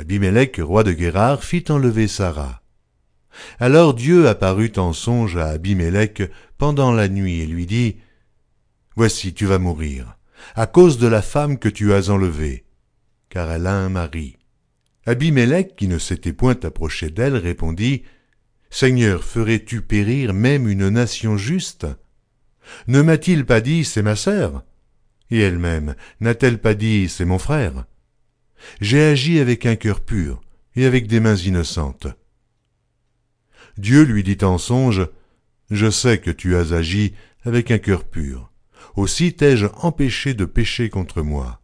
[0.00, 2.62] Abimelech, roi de Guérard, fit enlever Sarah.
[3.58, 6.22] Alors Dieu apparut en songe à Abimelech
[6.56, 7.98] pendant la nuit et lui dit,
[8.96, 10.16] Voici, tu vas mourir,
[10.54, 12.64] à cause de la femme que tu as enlevée,
[13.28, 14.38] car elle a un mari.
[15.04, 18.04] Abimelech, qui ne s'était point approché d'elle, répondit,
[18.70, 21.86] Seigneur, ferais-tu périr même une nation juste?
[22.86, 24.64] Ne m'a-t-il pas dit, c'est ma sœur?
[25.30, 27.84] Et elle-même, n'a-t-elle pas dit, c'est mon frère?
[28.80, 30.40] J'ai agi avec un cœur pur
[30.76, 32.06] et avec des mains innocentes.
[33.76, 35.08] Dieu lui dit en songe,
[35.70, 37.14] Je sais que tu as agi
[37.44, 38.50] avec un cœur pur.
[38.96, 41.60] Aussi t'ai-je empêché de pécher contre moi.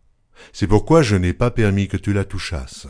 [0.52, 2.86] C'est pourquoi je n'ai pas permis que tu la touchasses.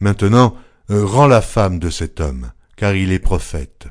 [0.00, 0.56] Maintenant,
[0.88, 3.88] rends la femme de cet homme, car il est prophète.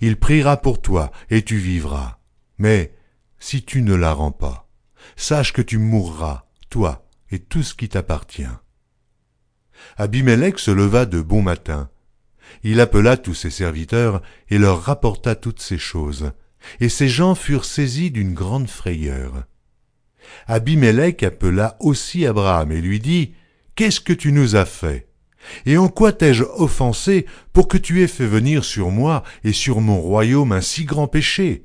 [0.00, 2.18] Il priera pour toi, et tu vivras.
[2.58, 2.94] Mais,
[3.38, 4.68] si tu ne la rends pas,
[5.16, 8.46] sache que tu mourras, toi et tout ce qui t'appartient.
[10.00, 11.90] Abimelech se leva de bon matin.
[12.62, 16.30] Il appela tous ses serviteurs et leur rapporta toutes ces choses.
[16.78, 19.44] Et ces gens furent saisis d'une grande frayeur.
[20.46, 23.34] Abimelech appela aussi Abraham et lui dit,
[23.74, 25.08] Qu'est-ce que tu nous as fait?
[25.66, 29.80] Et en quoi t'ai-je offensé pour que tu aies fait venir sur moi et sur
[29.80, 31.64] mon royaume un si grand péché?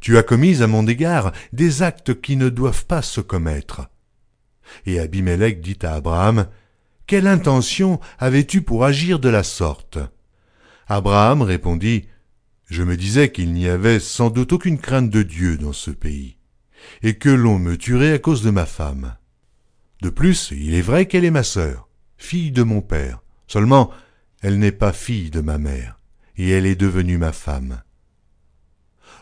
[0.00, 3.88] Tu as commis à mon égard des actes qui ne doivent pas se commettre.
[4.84, 6.48] Et Abimelech dit à Abraham,
[7.06, 9.98] Quelle intention avais-tu pour agir de la sorte?
[10.88, 12.06] Abraham répondit,
[12.70, 16.38] Je me disais qu'il n'y avait sans doute aucune crainte de Dieu dans ce pays,
[17.02, 19.16] et que l'on me tuerait à cause de ma femme.
[20.00, 23.90] De plus, il est vrai qu'elle est ma sœur, fille de mon père, seulement
[24.40, 26.00] elle n'est pas fille de ma mère,
[26.38, 27.82] et elle est devenue ma femme.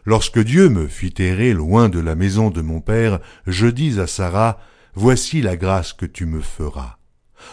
[0.05, 4.07] Lorsque Dieu me fit errer loin de la maison de mon père, je dis à
[4.07, 4.61] Sarah,
[4.95, 6.99] Voici la grâce que tu me feras.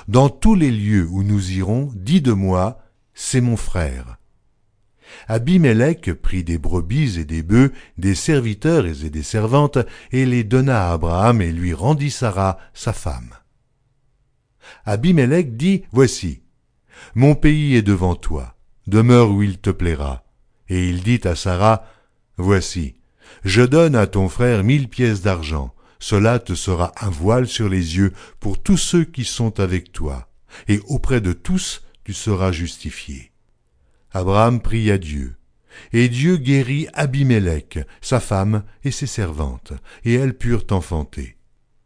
[0.07, 2.80] Dans tous les lieux où nous irons, dis de moi,
[3.14, 4.18] c'est mon frère.
[5.28, 9.80] Abimelech prit des brebis et des bœufs, des serviteurs et des servantes,
[10.11, 13.34] et les donna à Abraham et lui rendit Sarah, sa femme.
[14.86, 16.41] Abimelech dit, Voici,
[17.16, 18.56] mon pays est devant toi,
[18.88, 20.24] demeure où il te plaira.
[20.70, 21.86] Et il dit à Sarah,
[22.38, 22.95] Voici,
[23.44, 27.97] je donne à ton frère mille pièces d'argent, cela te sera un voile sur les
[27.97, 30.30] yeux pour tous ceux qui sont avec toi,
[30.67, 33.31] et auprès de tous tu seras justifié.
[34.11, 35.35] Abraham pria Dieu,
[35.93, 39.73] et Dieu guérit Abimelech, sa femme et ses servantes,
[40.03, 41.38] et elles purent enfanter.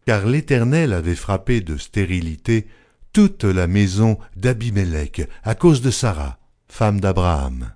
[0.06, 2.68] Car l'Éternel avait frappé de stérilité
[3.14, 7.74] toute la maison d'Abimelech à cause de Sarah, femme d'Abraham.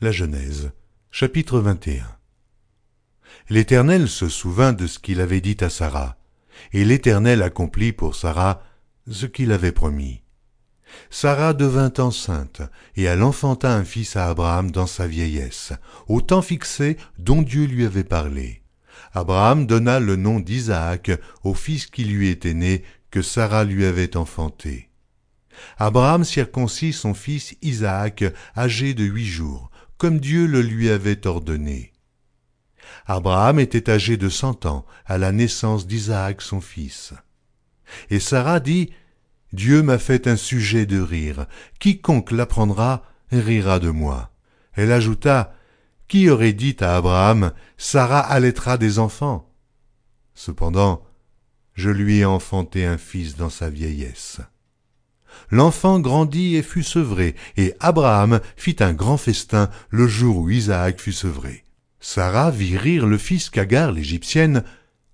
[0.00, 0.70] La Genèse,
[1.10, 2.17] chapitre 21
[3.50, 6.18] L'Éternel se souvint de ce qu'il avait dit à Sarah,
[6.72, 8.62] et l'Éternel accomplit pour Sarah
[9.10, 10.22] ce qu'il avait promis.
[11.08, 12.60] Sarah devint enceinte,
[12.96, 15.72] et elle enfanta un fils à Abraham dans sa vieillesse,
[16.08, 18.62] au temps fixé dont Dieu lui avait parlé.
[19.14, 21.10] Abraham donna le nom d'Isaac
[21.42, 24.90] au fils qui lui était né, que Sarah lui avait enfanté.
[25.78, 28.24] Abraham circoncit son fils Isaac,
[28.56, 31.92] âgé de huit jours, comme Dieu le lui avait ordonné.
[33.10, 37.14] Abraham était âgé de cent ans à la naissance d'Isaac son fils.
[38.10, 38.92] Et Sarah dit,
[39.54, 41.46] Dieu m'a fait un sujet de rire,
[41.78, 43.02] quiconque l'apprendra
[43.32, 44.30] rira de moi.
[44.74, 45.54] Elle ajouta,
[46.06, 49.50] Qui aurait dit à Abraham, Sarah allaitera des enfants?
[50.34, 51.02] Cependant,
[51.72, 54.40] je lui ai enfanté un fils dans sa vieillesse.
[55.50, 61.00] L'enfant grandit et fut sevré, et Abraham fit un grand festin le jour où Isaac
[61.00, 61.64] fut sevré.
[62.00, 64.64] Sarah vit rire le fils qu'Agar l'Égyptienne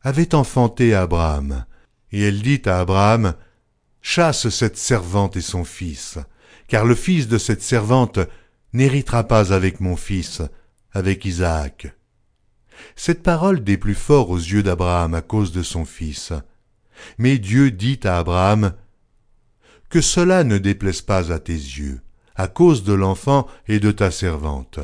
[0.02, 1.64] avait enfanté à Abraham,
[2.12, 3.34] et elle dit à Abraham,
[4.02, 6.18] Chasse cette servante et son fils,
[6.68, 8.18] car le fils de cette servante
[8.74, 10.42] n'héritera pas avec mon fils,
[10.92, 11.94] avec Isaac.
[12.96, 16.32] Cette parole déplut fort aux yeux d'Abraham à cause de son fils.
[17.18, 18.74] Mais Dieu dit à Abraham,
[19.88, 22.00] Que cela ne déplaise pas à tes yeux,
[22.36, 24.80] à cause de l'enfant et de ta servante.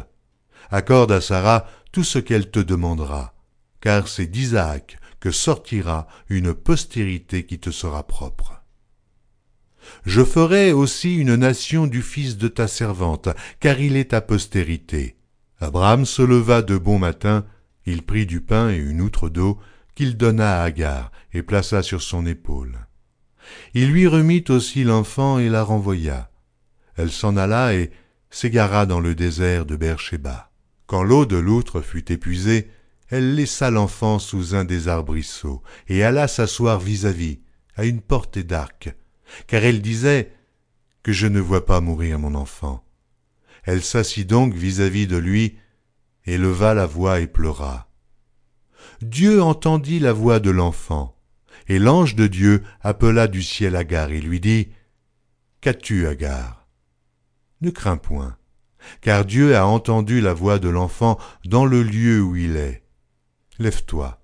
[0.70, 3.34] Accorde à Sarah tout ce qu'elle te demandera,
[3.80, 8.62] car c'est d'Isaac que sortira une postérité qui te sera propre.
[10.04, 13.28] Je ferai aussi une nation du fils de ta servante,
[13.60, 15.16] car il est ta postérité.
[15.58, 17.44] Abraham se leva de bon matin,
[17.86, 19.58] il prit du pain et une outre d'eau,
[19.94, 22.86] qu'il donna à Agar et plaça sur son épaule.
[23.74, 26.30] Il lui remit aussi l'enfant et la renvoya.
[26.96, 27.90] Elle s'en alla et
[28.30, 30.49] s'égara dans le désert de Beersheba.
[30.90, 32.68] Quand l'eau de l'outre fut épuisée,
[33.10, 37.38] elle laissa l'enfant sous un des arbrisseaux et alla s'asseoir vis-à-vis,
[37.76, 38.92] à une portée d'arc,
[39.46, 40.32] car elle disait
[41.04, 42.84] que je ne vois pas mourir mon enfant.
[43.62, 45.58] Elle s'assit donc vis-à-vis de lui
[46.24, 47.88] et leva la voix et pleura.
[49.00, 51.16] Dieu entendit la voix de l'enfant,
[51.68, 54.70] et l'ange de Dieu appela du ciel Agar et lui dit,
[55.60, 56.66] Qu'as-tu, Agar?
[57.60, 58.36] Ne crains point,
[59.00, 62.82] car Dieu a entendu la voix de l'enfant dans le lieu où il est.
[63.58, 64.20] Lève-toi,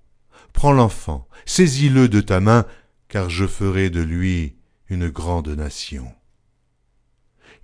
[0.53, 2.65] prends l'enfant, saisis-le de ta main,
[3.07, 4.55] car je ferai de lui
[4.89, 6.11] une grande nation.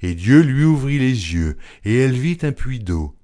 [0.02, 3.16] Et Dieu lui ouvrit les yeux, et elle vit un puits d'eau.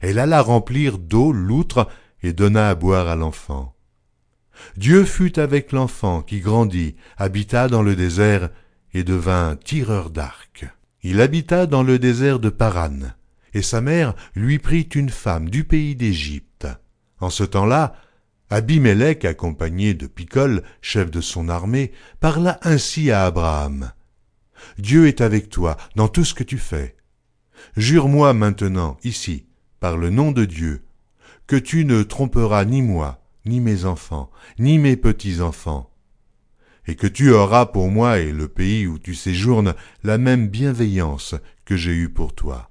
[0.00, 1.88] Elle alla remplir d'eau l'outre
[2.22, 3.74] et donna à boire à l'enfant.
[4.76, 8.50] Dieu fut avec l'enfant qui grandit, habita dans le désert
[8.94, 10.66] et devint tireur d'arc.
[11.08, 12.98] Il habita dans le désert de Paran,
[13.54, 16.66] et sa mère lui prit une femme du pays d'Égypte.
[17.20, 17.94] En ce temps-là,
[18.50, 23.92] Abimelech, accompagné de Picol, chef de son armée, parla ainsi à Abraham.
[24.78, 26.96] Dieu est avec toi dans tout ce que tu fais.
[27.76, 29.46] Jure-moi maintenant, ici,
[29.78, 30.82] par le nom de Dieu,
[31.46, 34.28] que tu ne tromperas ni moi, ni mes enfants,
[34.58, 35.88] ni mes petits-enfants,
[36.86, 41.34] et que tu auras pour moi et le pays où tu séjournes la même bienveillance
[41.64, 42.70] que j'ai eue pour toi.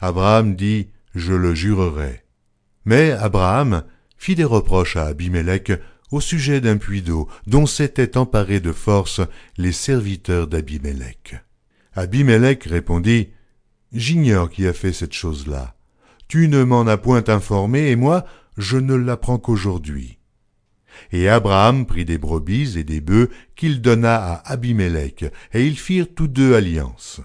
[0.00, 2.24] Abraham dit, je le jurerai.
[2.84, 3.84] Mais Abraham
[4.16, 5.72] fit des reproches à Abimelech
[6.10, 9.20] au sujet d'un puits d'eau dont s'étaient emparés de force
[9.56, 11.36] les serviteurs d'Abimelech.
[11.94, 13.30] Abimelech répondit,
[13.92, 15.74] J'ignore qui a fait cette chose-là.
[16.26, 18.24] Tu ne m'en as point informé, et moi,
[18.56, 20.18] je ne l'apprends qu'aujourd'hui.
[21.10, 26.14] Et Abraham prit des brebis et des bœufs qu'il donna à Abimelech, et ils firent
[26.14, 27.20] tous deux alliance.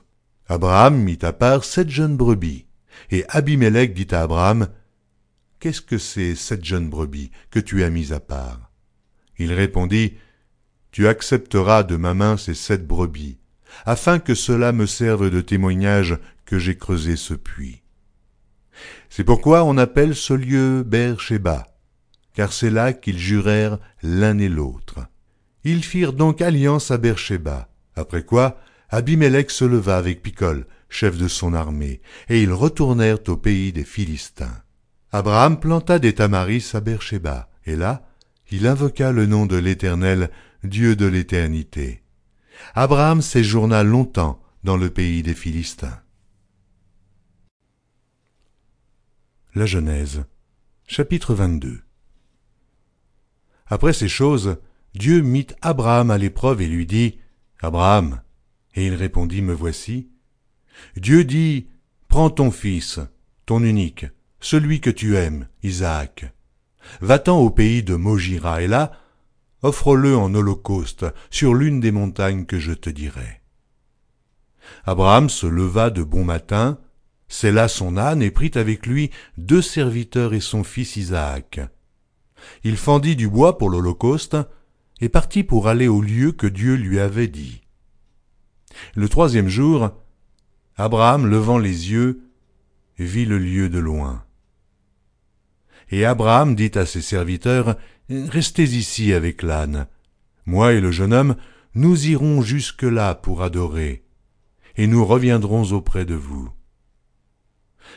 [0.48, 2.66] Abraham mit à part sept jeunes brebis,
[3.12, 4.70] et Abimelech dit à Abraham,
[5.60, 8.72] Qu'est-ce que c'est sept jeunes brebis que tu as mis à part?
[9.40, 10.14] Il répondit,
[10.92, 13.38] Tu accepteras de ma main ces sept brebis,
[13.86, 17.82] afin que cela me serve de témoignage que j'ai creusé ce puits.
[19.10, 21.68] C'est pourquoi on appelle ce lieu Beersheba,
[22.38, 25.00] car c'est là qu'ils jurèrent l'un et l'autre.
[25.64, 31.28] Ils firent donc alliance à Beersheba, après quoi Abimelech se leva avec Picol, chef de
[31.28, 32.00] son armée,
[32.30, 34.62] et ils retournèrent au pays des Philistins.
[35.12, 38.08] Abraham planta des tamaris à Beersheba, et là,
[38.52, 40.30] il invoqua le nom de l'Éternel,
[40.64, 42.04] Dieu de l'éternité.
[42.76, 46.02] Abraham séjourna longtemps dans le pays des Philistins.
[49.56, 50.24] La Genèse,
[50.86, 51.82] chapitre 22
[53.70, 54.58] Après ces choses,
[54.94, 57.18] Dieu mit Abraham à l'épreuve et lui dit,
[57.60, 58.22] Abraham.
[58.76, 60.10] Et il répondit, Me voici.
[60.96, 61.68] Dieu dit,
[62.08, 63.00] Prends ton fils,
[63.46, 64.06] ton unique,
[64.40, 66.32] celui que tu aimes, Isaac.
[67.02, 68.92] Va-t'en au pays de Mojira, et là,
[69.62, 73.42] offre-le en holocauste sur l'une des montagnes que je te dirai.
[74.86, 76.80] Abraham se leva de bon matin,
[77.44, 81.60] là son âne et prit avec lui deux serviteurs et son fils Isaac.
[82.64, 84.38] Il fendit du bois pour l'holocauste
[85.00, 87.62] et partit pour aller au lieu que Dieu lui avait dit.
[88.96, 89.92] Le troisième jour,
[90.76, 92.22] Abraham, levant les yeux,
[93.00, 94.24] vit le lieu de loin.
[95.90, 97.76] Et Abraham dit à ses serviteurs,
[98.10, 99.88] Restez ici avec l'âne.
[100.46, 101.36] Moi et le jeune homme,
[101.76, 104.04] nous irons jusque-là pour adorer,
[104.76, 106.50] et nous reviendrons auprès de vous.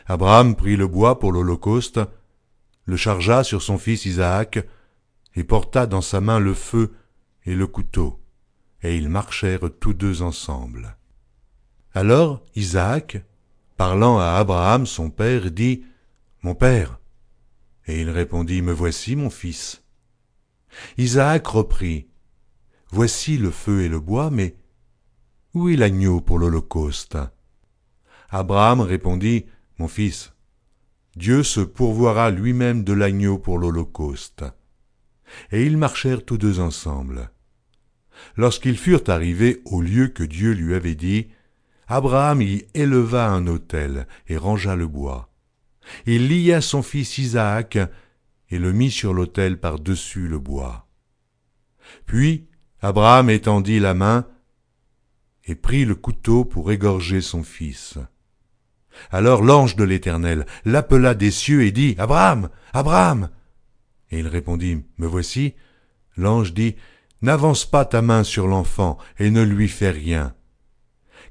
[0.06, 2.00] Abraham prit le bois pour l'Holocauste,
[2.90, 4.58] le chargea sur son fils Isaac,
[5.36, 6.92] et porta dans sa main le feu
[7.46, 8.20] et le couteau,
[8.82, 10.96] et ils marchèrent tous deux ensemble.
[11.94, 13.22] Alors Isaac,
[13.76, 15.84] parlant à Abraham son père, dit,
[16.42, 16.98] Mon père.
[17.86, 19.82] Et il répondit, Me voici, mon fils.
[20.98, 22.08] Isaac reprit,
[22.90, 24.56] Voici le feu et le bois, mais
[25.54, 27.18] où est l'agneau pour l'Holocauste?
[28.30, 29.46] Abraham répondit,
[29.78, 30.32] mon fils,
[31.16, 34.44] Dieu se pourvoira lui-même de l'agneau pour l'Holocauste.
[35.52, 37.30] Et ils marchèrent tous deux ensemble.
[38.36, 41.28] Lorsqu'ils furent arrivés au lieu que Dieu lui avait dit,
[41.88, 45.28] Abraham y éleva un autel et rangea le bois.
[46.06, 47.78] Il lia son fils Isaac
[48.48, 50.86] et le mit sur l'autel par-dessus le bois.
[52.06, 52.46] Puis
[52.80, 54.26] Abraham étendit la main
[55.44, 57.98] et prit le couteau pour égorger son fils.
[59.10, 63.30] Alors l'ange de l'Éternel l'appela des cieux et dit, Abraham, Abraham.
[64.10, 65.54] Et il répondit, Me voici.
[66.16, 66.76] L'ange dit,
[67.22, 70.34] N'avance pas ta main sur l'enfant et ne lui fais rien.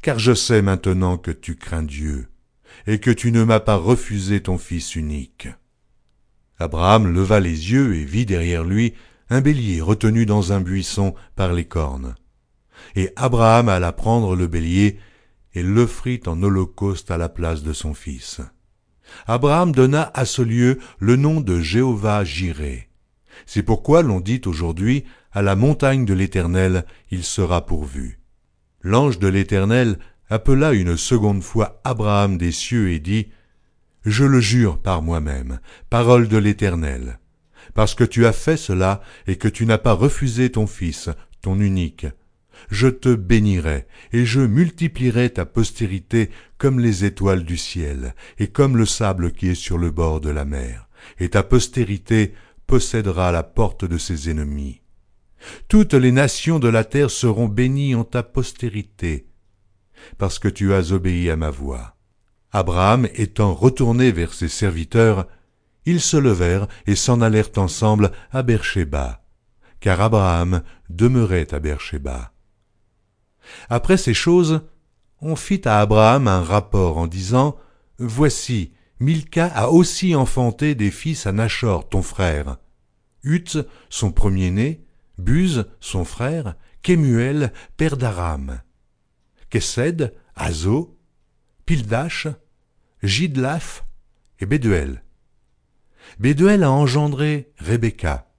[0.02, 2.28] Car je sais maintenant que tu crains Dieu,
[2.86, 5.48] et que tu ne m'as pas refusé ton fils unique.
[6.60, 8.94] Abraham leva les yeux et vit derrière lui
[9.30, 12.16] un bélier retenu dans un buisson par les cornes.
[12.96, 15.00] Et Abraham alla prendre le bélier
[15.54, 18.42] et l'offrit en holocauste à la place de son fils.
[19.26, 22.90] Abraham donna à ce lieu le nom de Jéhovah Jiré.
[23.46, 28.20] C'est pourquoi l'on dit aujourd'hui à la montagne de l'Éternel il sera pourvu.
[28.82, 29.98] L'ange de l'Éternel
[30.30, 33.30] appela une seconde fois Abraham des cieux et dit
[34.04, 35.60] Je le jure par moi-même,
[35.90, 37.20] parole de l'Éternel,
[37.74, 41.10] parce que tu as fait cela et que tu n'as pas refusé ton fils,
[41.42, 42.08] ton unique,
[42.70, 48.78] je te bénirai, et je multiplierai ta postérité comme les étoiles du ciel, et comme
[48.78, 50.88] le sable qui est sur le bord de la mer,
[51.20, 52.34] et ta postérité
[52.68, 54.82] possédera la porte de ses ennemis.
[55.68, 59.28] Toutes les nations de la terre seront bénies en ta postérité,
[60.18, 61.96] parce que tu as obéi à ma voix.
[62.52, 65.28] Abraham étant retourné vers ses serviteurs,
[65.86, 69.24] ils se levèrent et s'en allèrent ensemble à Beersheba,
[69.80, 72.32] car Abraham demeurait à Beersheba.
[73.70, 74.62] Après ces choses,
[75.22, 77.58] on fit à Abraham un rapport en disant
[77.98, 82.58] Voici, Milka a aussi enfanté des fils à Nachor, ton frère.
[83.24, 83.58] Hutz,
[83.90, 84.86] son premier-né,
[85.18, 88.62] Buz, son frère, Kemuel, père d'Aram.
[89.50, 90.98] Kesed, Azo,
[91.66, 92.28] Pildash,
[93.04, 93.86] Jidlaf
[94.40, 95.04] et Béduel.
[96.20, 98.32] Béduel a engendré Rebecca.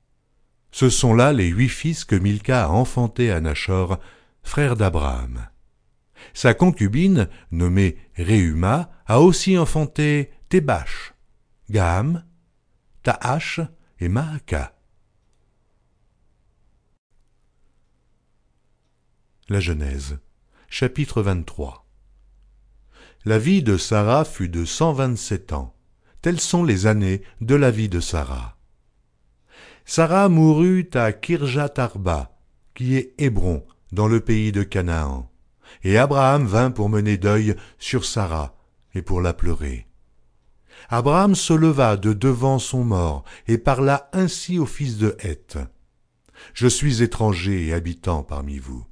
[0.73, 3.99] Ce sont là les huit fils que Milka a enfantés à Nachor,
[4.51, 5.47] frère d'Abraham.
[6.35, 11.15] Sa concubine, nommée Réhuma, a aussi enfanté Thébash,
[11.71, 12.25] Gaham,
[13.05, 13.61] Taash
[14.01, 14.77] et Maaka.
[19.49, 20.19] La Genèse,
[20.69, 21.87] chapitre 23
[23.27, 25.77] La vie de Sarah fut de cent vingt-sept ans.
[26.23, 28.59] Telles sont les années de la vie de Sarah.
[29.85, 32.37] Sarah mourut à Kirjat Arba,
[32.75, 35.31] qui est Hébron, dans le pays de Canaan.
[35.83, 38.57] Et Abraham vint pour mener deuil sur Sarah
[38.95, 39.87] et pour la pleurer.
[40.89, 45.59] Abraham se leva de devant son mort et parla ainsi au fils de Heth.
[46.55, 48.85] Je suis étranger et habitant parmi vous.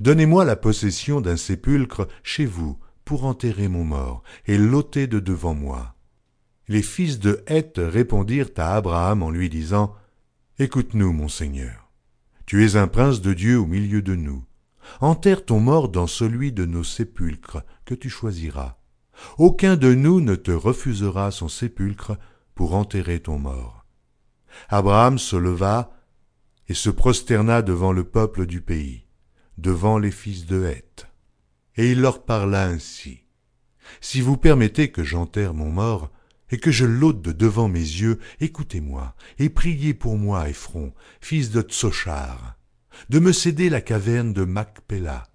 [0.00, 5.54] Donnez-moi la possession d'un sépulcre chez vous pour enterrer mon mort et l'ôter de devant
[5.54, 5.94] moi.
[6.66, 9.94] Les fils de Heth répondirent à Abraham en lui disant
[10.58, 11.87] Écoute-nous, mon Seigneur.
[12.48, 14.42] Tu es un prince de Dieu au milieu de nous.
[15.02, 18.78] Enterre ton mort dans celui de nos sépulcres que tu choisiras.
[19.36, 22.16] Aucun de nous ne te refusera son sépulcre
[22.54, 23.84] pour enterrer ton mort.
[24.70, 25.92] Abraham se leva
[26.68, 29.04] et se prosterna devant le peuple du pays
[29.58, 31.06] devant les fils de Heth.
[31.76, 33.24] Et il leur parla ainsi.
[34.00, 36.10] Si vous permettez que j'enterre mon mort,
[36.50, 41.50] et que je l'ôte de devant mes yeux, écoutez-moi, et priez pour moi, Ephron, fils
[41.50, 42.56] de Tsochar,
[43.10, 45.28] de me céder la caverne de Macpéla,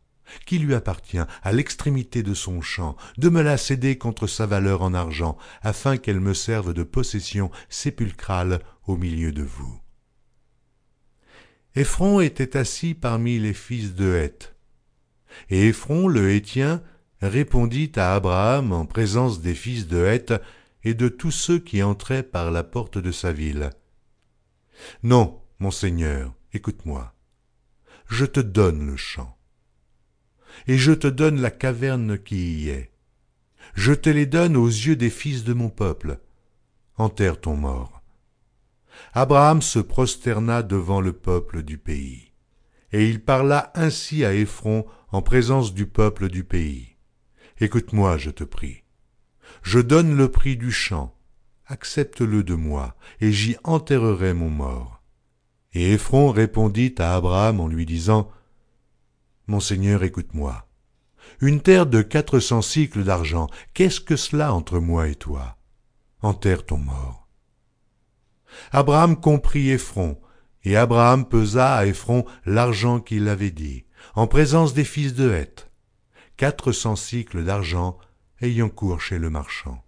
[0.46, 4.82] qui lui appartient à l'extrémité de son champ, de me la céder contre sa valeur
[4.82, 9.80] en argent, afin qu'elle me serve de possession sépulcrale au milieu de vous.
[11.76, 14.56] Ephron était assis parmi les fils de Heth.
[15.50, 16.84] Et Ephron le Hétien
[17.22, 20.34] répondit à Abraham en présence des fils de Heth
[20.84, 23.70] et de tous ceux qui entraient par la porte de sa ville.
[25.02, 27.14] Non, mon Seigneur, écoute-moi.
[28.08, 29.38] Je te donne le champ.
[30.68, 32.92] Et je te donne la caverne qui y est.
[33.76, 36.20] Je te les donne aux yeux des fils de mon peuple.
[36.98, 38.02] Enterre ton mort.
[39.14, 42.34] Abraham se prosterna devant le peuple du pays.
[42.92, 46.96] Et il parla ainsi à Éphron en présence du peuple du pays.
[47.60, 48.83] Écoute-moi, je te prie.
[49.64, 51.16] Je donne le prix du champ.
[51.66, 55.02] Accepte-le de moi, et j'y enterrerai mon mort.
[55.72, 58.30] Et Éphron répondit à Abraham en lui disant,
[59.48, 60.68] Mon Seigneur, écoute-moi.
[61.40, 65.58] Une terre de quatre cents cycles d'argent, qu'est-ce que cela entre moi et toi?
[66.22, 67.28] Enterre ton mort.
[68.72, 70.20] Abraham comprit Ephron,
[70.64, 73.86] et Abraham pesa à Ephron l'argent qu'il avait dit,
[74.16, 75.72] en présence des fils de Heth,
[76.36, 77.98] quatre cents cycles d'argent
[78.44, 79.82] ayant cours chez le marchand.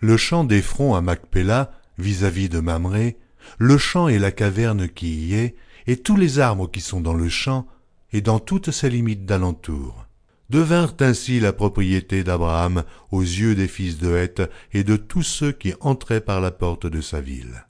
[0.00, 3.16] Le champ d'Ephron à Macpéla, vis-à-vis de Mamré,
[3.58, 5.56] le champ et la caverne qui y est,
[5.86, 7.66] et tous les arbres qui sont dans le champ,
[8.12, 10.06] et dans toutes ses limites d'alentour,
[10.50, 12.82] devinrent ainsi la propriété d'Abraham
[13.12, 14.42] aux yeux des fils de Heth
[14.72, 17.66] et de tous ceux qui entraient par la porte de sa ville.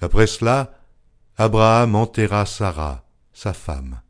[0.00, 0.72] Après cela,
[1.36, 4.00] Abraham enterra Sarah, sa femme,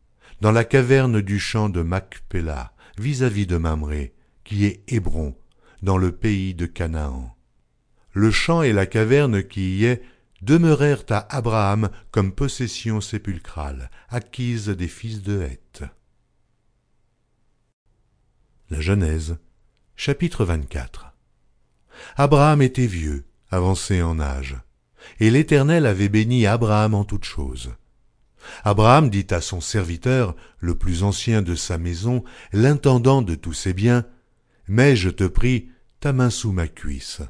[0.41, 4.14] dans la caverne du champ de Macpéla, vis-à-vis de Mamré,
[4.45, 5.35] qui est Hébron,
[5.83, 7.37] dans le pays de Canaan.
[8.13, 10.03] Le champ et la caverne qui y est
[10.43, 15.85] demeurèrent à Abraham comme possession sépulcrale, acquise des fils de Heth.
[18.71, 19.39] La Genèse,
[19.97, 21.15] chapitre 24
[22.17, 24.57] Abraham était vieux, avancé en âge
[25.21, 27.75] et l'Éternel avait béni Abraham en toutes choses.
[28.63, 33.73] Abraham dit à son serviteur, le plus ancien de sa maison, l'intendant de tous ses
[33.73, 34.05] biens,
[34.69, 35.69] Mets, je te prie,
[36.01, 37.21] ta main sous ma cuisse,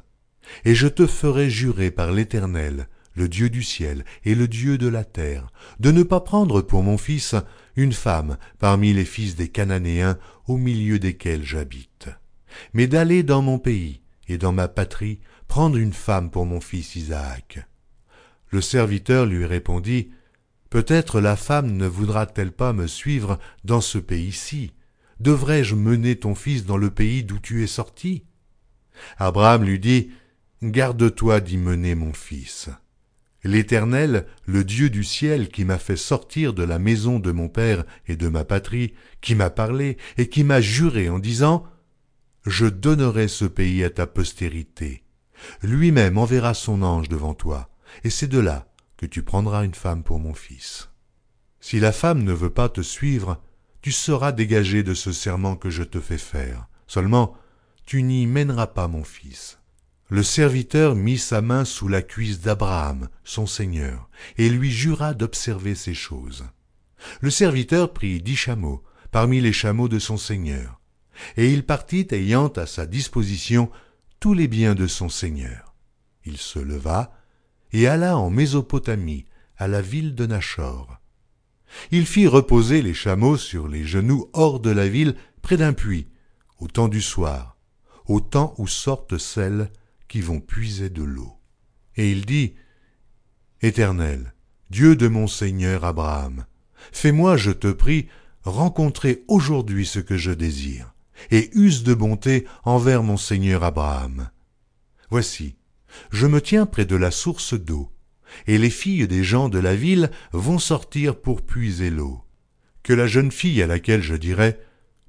[0.63, 4.87] et je te ferai jurer par l'Éternel, le Dieu du ciel et le Dieu de
[4.87, 5.47] la terre,
[5.79, 7.35] de ne pas prendre pour mon fils
[7.75, 10.17] une femme parmi les fils des Cananéens
[10.47, 12.09] au milieu desquels j'habite,
[12.73, 16.95] mais d'aller dans mon pays et dans ma patrie prendre une femme pour mon fils
[16.95, 17.59] Isaac.
[18.49, 20.11] Le serviteur lui répondit,
[20.69, 24.73] Peut-être la femme ne voudra-t-elle pas me suivre dans ce pays-ci
[25.19, 28.23] Devrais-je mener ton fils dans le pays d'où tu es sorti?
[29.17, 30.11] Abraham lui dit,
[30.61, 32.69] Garde-toi d'y mener mon fils.
[33.43, 37.85] L'Éternel, le Dieu du ciel qui m'a fait sortir de la maison de mon père
[38.07, 41.63] et de ma patrie, qui m'a parlé et qui m'a juré en disant,
[42.45, 45.03] Je donnerai ce pays à ta postérité,
[45.61, 47.69] lui-même enverra son ange devant toi,
[48.03, 48.67] et c'est de là
[48.97, 50.89] que tu prendras une femme pour mon fils.
[51.59, 53.41] Si la femme ne veut pas te suivre,
[53.85, 56.67] tu seras dégagé de ce serment que je te fais faire.
[56.87, 57.37] Seulement,
[57.85, 59.59] tu n'y mèneras pas mon fils.
[60.09, 64.09] le serviteur mit sa main sous la cuisse d'Abraham, son seigneur,
[64.39, 66.45] et lui jura d'observer ces choses.
[67.21, 70.81] Le serviteur prit dix chameaux parmi les chameaux de son seigneur,
[71.37, 73.69] et il partit ayant à sa disposition
[74.19, 75.75] tous les biens de son seigneur.
[76.23, 77.13] Il se leva
[77.71, 79.25] et alla en Mésopotamie,
[79.57, 80.99] à la ville de Nachor.
[81.91, 86.07] Il fit reposer les chameaux sur les genoux hors de la ville, près d'un puits,
[86.59, 87.57] au temps du soir,
[88.07, 89.71] au temps où sortent celles
[90.07, 91.33] qui vont puiser de l'eau.
[91.95, 92.55] Et il dit,
[93.61, 94.33] Éternel,
[94.69, 96.45] Dieu de mon Seigneur Abraham,
[96.91, 98.07] fais-moi, je te prie,
[98.43, 100.93] rencontrer aujourd'hui ce que je désire,
[101.31, 104.29] et use de bonté envers mon Seigneur Abraham.
[105.09, 105.55] Voici,
[106.11, 107.91] je me tiens près de la source d'eau,
[108.47, 112.23] et les filles des gens de la ville vont sortir pour puiser l'eau.
[112.83, 114.57] Que la jeune fille à laquelle je dirai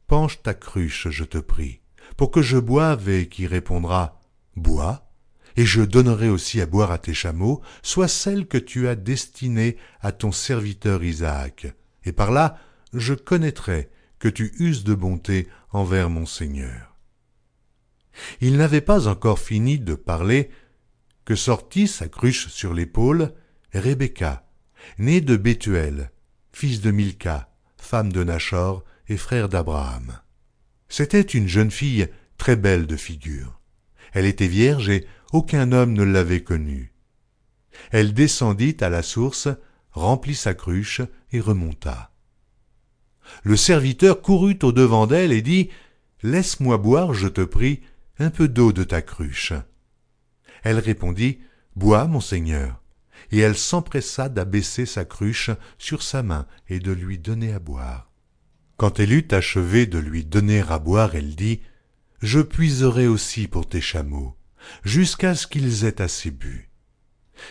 [0.07, 1.81] Penche ta cruche, je te prie,
[2.17, 4.21] pour que je boive, et qui répondra
[4.55, 5.11] Bois,
[5.57, 9.77] et je donnerai aussi à boire à tes chameaux, soit celle que tu as destinée
[10.01, 11.67] à ton serviteur Isaac,
[12.05, 12.59] et par là
[12.93, 16.97] je connaîtrai que tu uses de bonté envers mon Seigneur.
[18.41, 20.51] Il n'avait pas encore fini de parler
[21.27, 23.35] que sortit sa cruche sur l'épaule
[23.75, 24.49] Rebecca,
[24.99, 26.13] née de Bethuel,
[26.53, 30.21] fils de Milka, femme de Nachor et frère d'Abraham.
[30.89, 32.09] C'était une jeune fille
[32.39, 33.61] très belle de figure.
[34.13, 36.93] Elle était vierge et aucun homme ne l'avait connue.
[37.91, 39.49] Elle descendit à la source,
[39.91, 42.13] remplit sa cruche et remonta.
[43.43, 45.71] Le serviteur courut au devant d'elle et dit
[46.23, 47.81] Laisse-moi boire, je te prie,
[48.21, 49.53] un peu d'eau de ta cruche.
[50.69, 51.39] Elle répondit
[51.77, 52.83] Bois, mon Seigneur.
[53.31, 58.11] Et elle s'empressa d'abaisser sa cruche sur sa main et de lui donner à boire.
[58.77, 61.61] Quand elle eut achevé de lui donner à boire, elle dit
[62.21, 64.37] Je puiserai aussi pour tes chameaux,
[64.83, 66.69] jusqu'à ce qu'ils aient assez bu.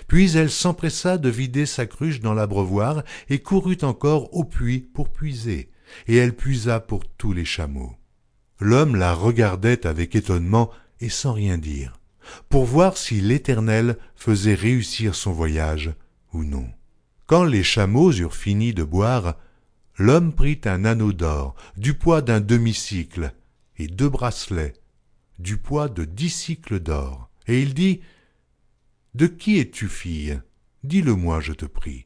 [0.09, 5.09] Puis elle s'empressa de vider sa cruche dans l'abreuvoir et courut encore au puits pour
[5.09, 5.71] puiser,
[6.07, 7.95] et elle puisa pour tous les chameaux.
[8.59, 10.69] L'homme la regardait avec étonnement
[10.99, 11.97] et sans rien dire
[12.49, 15.93] pour voir si l'Éternel faisait réussir son voyage
[16.33, 16.67] ou non.
[17.25, 19.37] Quand les chameaux eurent fini de boire,
[19.97, 23.33] l'homme prit un anneau d'or, du poids d'un demi-cycle,
[23.77, 24.73] et deux bracelets,
[25.39, 28.01] du poids de dix cycles d'or, et il dit
[29.13, 30.39] De qui es-tu fille?
[30.83, 32.05] Dis-le-moi, je te prie.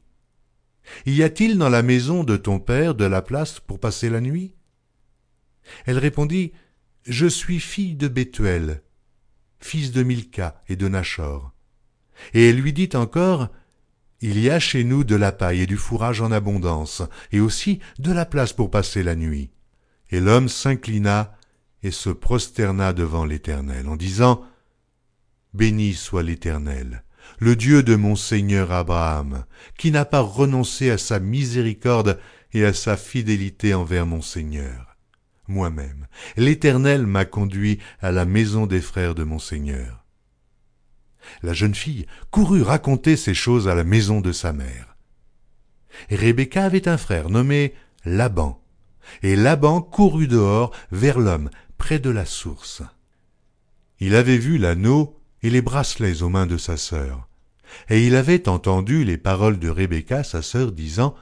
[1.06, 4.54] Y a-t-il dans la maison de ton père de la place pour passer la nuit?
[5.84, 6.52] Elle répondit
[7.04, 8.82] Je suis fille de Bethuel,
[9.60, 11.52] fils de Milka et de Nachor.
[12.34, 13.48] Et elle lui dit encore,
[14.20, 17.80] Il y a chez nous de la paille et du fourrage en abondance, et aussi
[17.98, 19.50] de la place pour passer la nuit.
[20.10, 21.36] Et l'homme s'inclina
[21.82, 24.44] et se prosterna devant l'Éternel, en disant,
[25.54, 27.04] Béni soit l'Éternel,
[27.38, 29.44] le Dieu de mon Seigneur Abraham,
[29.78, 32.18] qui n'a pas renoncé à sa miséricorde
[32.52, 34.89] et à sa fidélité envers mon Seigneur
[35.50, 36.06] moi-même.
[36.36, 40.04] L'Éternel m'a conduit à la maison des frères de mon Seigneur.
[41.42, 44.96] La jeune fille courut raconter ces choses à la maison de sa mère.
[46.10, 47.74] Rebecca avait un frère nommé
[48.04, 48.62] Laban,
[49.22, 52.82] et Laban courut dehors vers l'homme près de la source.
[53.98, 57.28] Il avait vu l'anneau et les bracelets aux mains de sa sœur,
[57.88, 61.14] et il avait entendu les paroles de Rebecca, sa sœur, disant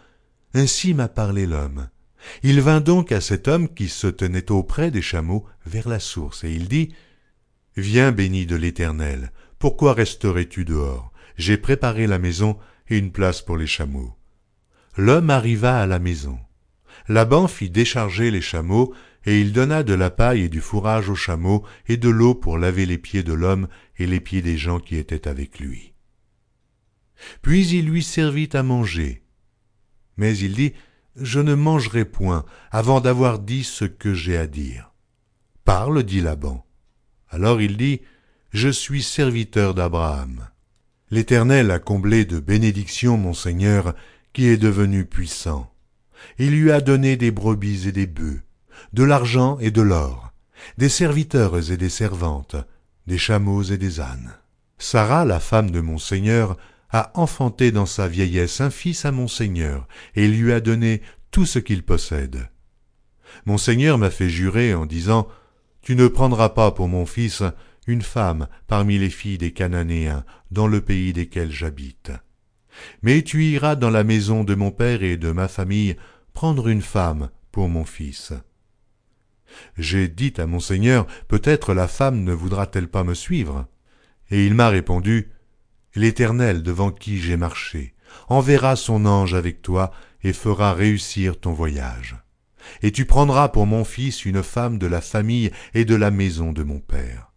[0.54, 1.88] Ainsi m'a parlé l'homme.
[2.42, 6.44] Il vint donc à cet homme qui se tenait auprès des chameaux vers la source,
[6.44, 6.94] et il dit
[7.76, 11.12] Viens béni de l'Éternel, pourquoi resterais-tu dehors?
[11.36, 14.14] J'ai préparé la maison et une place pour les chameaux.
[14.96, 16.38] L'homme arriva à la maison.
[17.08, 18.92] Laban fit décharger les chameaux,
[19.24, 22.58] et il donna de la paille et du fourrage aux chameaux, et de l'eau pour
[22.58, 23.68] laver les pieds de l'homme
[23.98, 25.92] et les pieds des gens qui étaient avec lui.
[27.42, 29.22] Puis il lui servit à manger.
[30.16, 30.72] Mais il dit,
[31.20, 34.92] je ne mangerai point avant d'avoir dit ce que j'ai à dire.
[35.64, 36.64] Parle, dit Laban.
[37.30, 38.00] Alors il dit,
[38.52, 40.48] Je suis serviteur d'Abraham.
[41.10, 43.94] L'Éternel a comblé de bénédictions mon Seigneur,
[44.32, 45.72] qui est devenu puissant.
[46.38, 48.42] Il lui a donné des brebis et des bœufs,
[48.92, 50.32] de l'argent et de l'or,
[50.76, 52.56] des serviteurs et des servantes,
[53.06, 54.32] des chameaux et des ânes.
[54.78, 56.56] Sarah, la femme de mon Seigneur,
[56.90, 61.46] a enfanté dans sa vieillesse un fils à mon Seigneur, et lui a donné tout
[61.46, 62.48] ce qu'il possède.
[63.44, 65.28] Mon Seigneur m'a fait jurer en disant
[65.82, 67.42] Tu ne prendras pas pour mon fils
[67.86, 72.12] une femme parmi les filles des Cananéens dans le pays desquels j'habite.
[73.02, 75.96] Mais tu iras dans la maison de mon père et de ma famille
[76.32, 78.32] prendre une femme pour mon fils.
[79.76, 83.66] J'ai dit à mon Seigneur Peut-être la femme ne voudra-t-elle pas me suivre?
[84.30, 85.30] Et il m'a répondu,
[85.98, 87.92] L'Éternel devant qui j'ai marché
[88.28, 89.90] enverra son ange avec toi
[90.22, 92.14] et fera réussir ton voyage.
[92.82, 96.52] Et tu prendras pour mon fils une femme de la famille et de la maison
[96.52, 97.32] de mon père.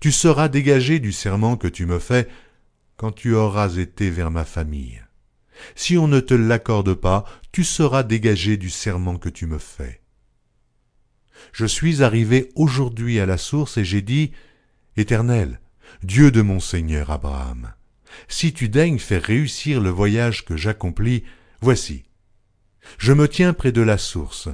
[0.00, 2.26] Tu seras dégagé du serment que tu me fais
[2.96, 5.02] quand tu auras été vers ma famille.
[5.74, 10.00] Si on ne te l'accorde pas, tu seras dégagé du serment que tu me fais.
[11.52, 14.32] Je suis arrivé aujourd'hui à la source et j'ai dit,
[14.96, 15.60] Éternel,
[16.02, 17.72] Dieu de mon Seigneur Abraham,
[18.28, 21.24] si tu daignes faire réussir le voyage que j'accomplis,
[21.60, 22.04] voici.
[22.98, 24.48] Je me tiens près de la source,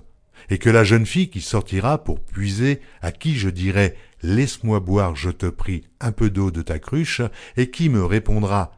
[0.51, 5.17] et que la jeune fille qui sortira pour puiser, à qui je dirai Laisse-moi boire,
[5.17, 7.21] je te prie, un peu d'eau de ta cruche,
[7.57, 8.73] et qui me répondra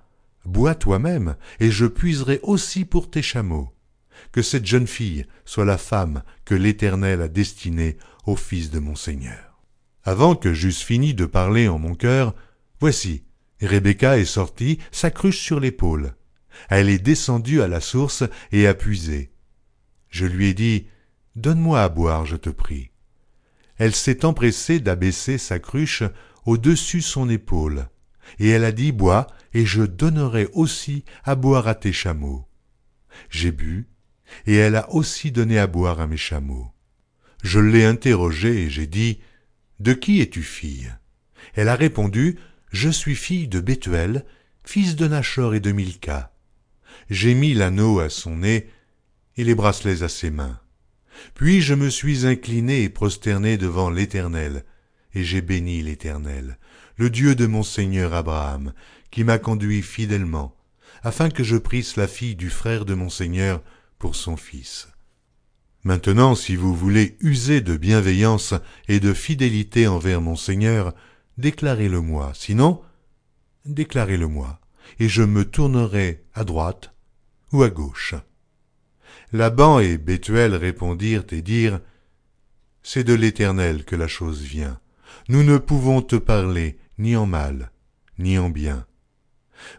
[0.44, 3.72] Bois toi-même, et je puiserai aussi pour tes chameaux.
[4.32, 8.94] Que cette jeune fille soit la femme que l'Éternel a destinée au fils de mon
[8.94, 9.60] Seigneur.
[10.04, 12.34] Avant que j'eusse fini de parler en mon cœur,
[12.80, 13.24] voici,
[13.60, 16.14] Rebecca est sortie, sa cruche sur l'épaule.
[16.68, 19.32] Elle est descendue à la source et a puisé.
[20.08, 20.86] Je lui ai dit,
[21.34, 22.90] Donne-moi à boire, je te prie.
[23.76, 26.02] Elle s'est empressée d'abaisser sa cruche
[26.46, 27.88] au-dessus son épaule,
[28.38, 32.46] et elle a dit, Bois, et je donnerai aussi à boire à tes chameaux.
[33.30, 33.88] J'ai bu,
[34.46, 36.72] et elle a aussi donné à boire à mes chameaux.
[37.42, 39.20] Je l'ai interrogée et j'ai dit,
[39.78, 40.92] De qui es-tu fille?
[41.54, 42.38] Elle a répondu,
[42.72, 44.24] je suis fille de Bethuel,
[44.64, 46.32] fils de Nachor et de Milka.
[47.10, 48.68] J'ai mis l'anneau à son nez
[49.36, 50.58] et les bracelets à ses mains.
[51.34, 54.64] Puis je me suis incliné et prosterné devant l'Éternel,
[55.14, 56.58] et j'ai béni l'Éternel,
[56.96, 58.72] le Dieu de mon Seigneur Abraham,
[59.10, 60.56] qui m'a conduit fidèlement,
[61.02, 63.62] afin que je prisse la fille du frère de mon Seigneur
[63.98, 64.88] pour son fils.
[65.84, 68.54] Maintenant, si vous voulez user de bienveillance
[68.88, 70.94] et de fidélité envers mon Seigneur,
[71.38, 72.82] déclarez-le-moi, sinon,
[73.64, 74.60] déclarez-le-moi,
[74.98, 76.94] et je me tournerai à droite
[77.52, 78.14] ou à gauche.
[79.32, 81.80] Laban et Bethuel répondirent et dirent,
[82.82, 84.80] C'est de l'Éternel que la chose vient.
[85.28, 87.70] Nous ne pouvons te parler ni en mal,
[88.18, 88.86] ni en bien.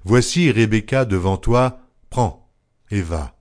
[0.03, 1.79] Voici Rebecca devant toi,
[2.09, 2.51] prends
[2.91, 3.37] et va,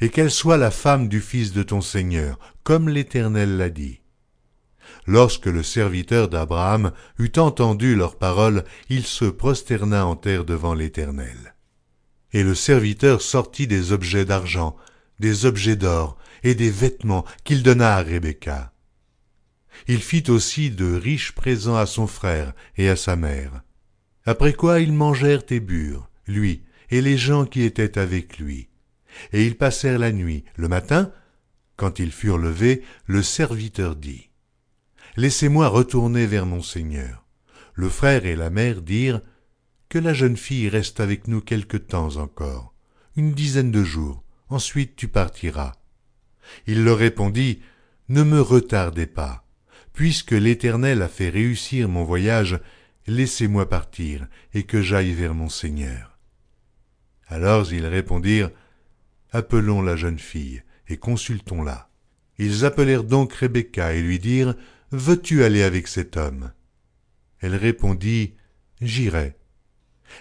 [0.00, 3.99] et qu'elle soit la femme du fils de ton Seigneur, comme l'Éternel l'a dit.
[5.06, 11.54] Lorsque le serviteur d'Abraham eut entendu leurs paroles, il se prosterna en terre devant l'Éternel.
[12.32, 14.76] Et le serviteur sortit des objets d'argent,
[15.18, 18.72] des objets d'or et des vêtements qu'il donna à Rebecca.
[19.88, 23.62] Il fit aussi de riches présents à son frère et à sa mère.
[24.26, 28.68] Après quoi ils mangèrent et burent, lui et les gens qui étaient avec lui.
[29.32, 30.44] Et ils passèrent la nuit.
[30.56, 31.12] Le matin,
[31.76, 34.29] quand ils furent levés, le serviteur dit
[35.20, 37.26] Laissez-moi retourner vers mon Seigneur.
[37.74, 39.20] Le frère et la mère dirent
[39.90, 42.72] Que la jeune fille reste avec nous quelque temps encore,
[43.16, 45.74] une dizaine de jours, ensuite tu partiras.
[46.66, 47.60] Il leur répondit
[48.08, 49.44] Ne me retardez pas.
[49.92, 52.58] Puisque l'Éternel a fait réussir mon voyage,
[53.06, 56.18] laissez-moi partir et que j'aille vers mon Seigneur.
[57.26, 58.52] Alors ils répondirent
[59.32, 61.90] Appelons la jeune fille et consultons-la.
[62.38, 64.54] Ils appelèrent donc Rebecca et lui dirent
[64.92, 66.52] Veux-tu aller avec cet homme?
[67.38, 68.34] Elle répondit
[68.80, 69.36] J'irai.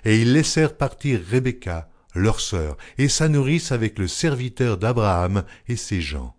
[0.06, 5.76] Et ils laissèrent partir Rebecca, leur sœur, et sa nourrice avec le serviteur d'Abraham et
[5.76, 6.36] ses gens.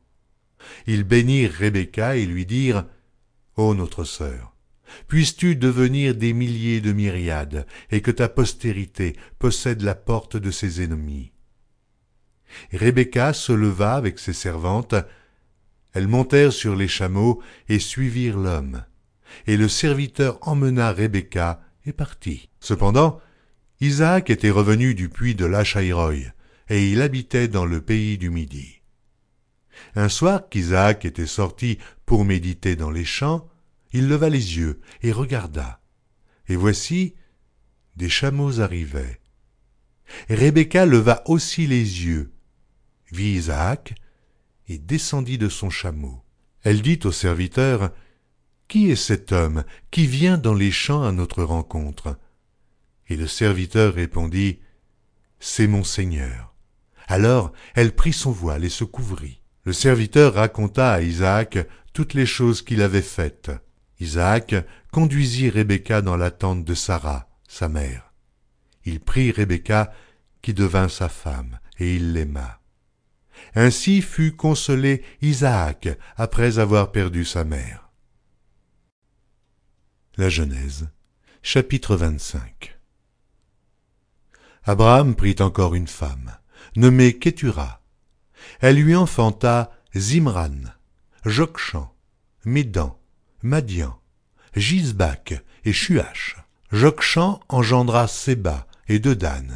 [0.87, 2.87] Ils bénirent Rebecca et lui dirent
[3.57, 4.55] Ô notre sœur,
[5.09, 10.83] puisses-tu devenir des milliers de myriades, et que ta postérité possède la porte de ses
[10.83, 11.33] ennemis?
[12.73, 14.95] Rebecca se leva avec ses servantes,
[15.93, 18.85] elles montèrent sur les chameaux et suivirent l'homme.
[19.47, 22.49] Et le serviteur emmena Rebecca et partit.
[22.61, 23.21] Cependant,
[23.81, 26.31] Isaac était revenu du puits de Lachaïroï,
[26.69, 28.81] et il habitait dans le pays du Midi.
[29.95, 33.49] Un soir qu'Isaac était sorti pour méditer dans les champs,
[33.93, 35.81] il leva les yeux et regarda.
[36.49, 37.15] Et voici,
[37.97, 39.21] des chameaux arrivaient.
[40.29, 42.33] Rebecca leva aussi les yeux,
[43.13, 43.95] vit Isaac,
[44.71, 46.23] et descendit de son chameau.
[46.63, 47.91] Elle dit au serviteur,
[48.69, 52.17] Qui est cet homme qui vient dans les champs à notre rencontre?
[53.09, 54.61] Et le serviteur répondit,
[55.41, 56.55] C'est mon Seigneur.
[57.09, 59.43] Alors elle prit son voile et se couvrit.
[59.65, 61.59] Le serviteur raconta à Isaac
[61.93, 63.51] toutes les choses qu'il avait faites.
[63.99, 64.55] Isaac
[64.93, 68.13] conduisit Rebecca dans la tente de Sarah, sa mère.
[68.85, 69.93] Il prit Rebecca,
[70.43, 72.60] qui devint sa femme, et il l'aima.
[73.55, 77.91] Ainsi fut consolé Isaac après avoir perdu sa mère.
[80.17, 80.89] La Genèse,
[81.43, 82.79] Chapitre 25
[84.65, 86.37] Abraham prit encore une femme,
[86.77, 87.81] nommée Kétura.
[88.61, 90.63] Elle lui enfanta Zimran,
[91.25, 91.93] Jokshan,
[92.45, 92.99] Médan,
[93.43, 93.99] Madian,
[94.55, 96.37] Gisbak et Shuach.
[96.73, 99.47] Jokshan engendra Séba et Dedan.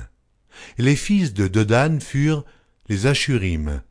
[0.79, 2.45] Les fils de Dedan furent
[2.89, 3.83] les Ashurim,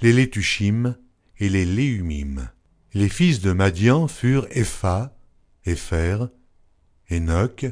[0.00, 0.96] les Létushim
[1.38, 2.48] et les Léumim.
[2.94, 5.16] Les fils de Madian furent Epha,
[5.64, 6.26] Épher,
[7.10, 7.66] Enoch,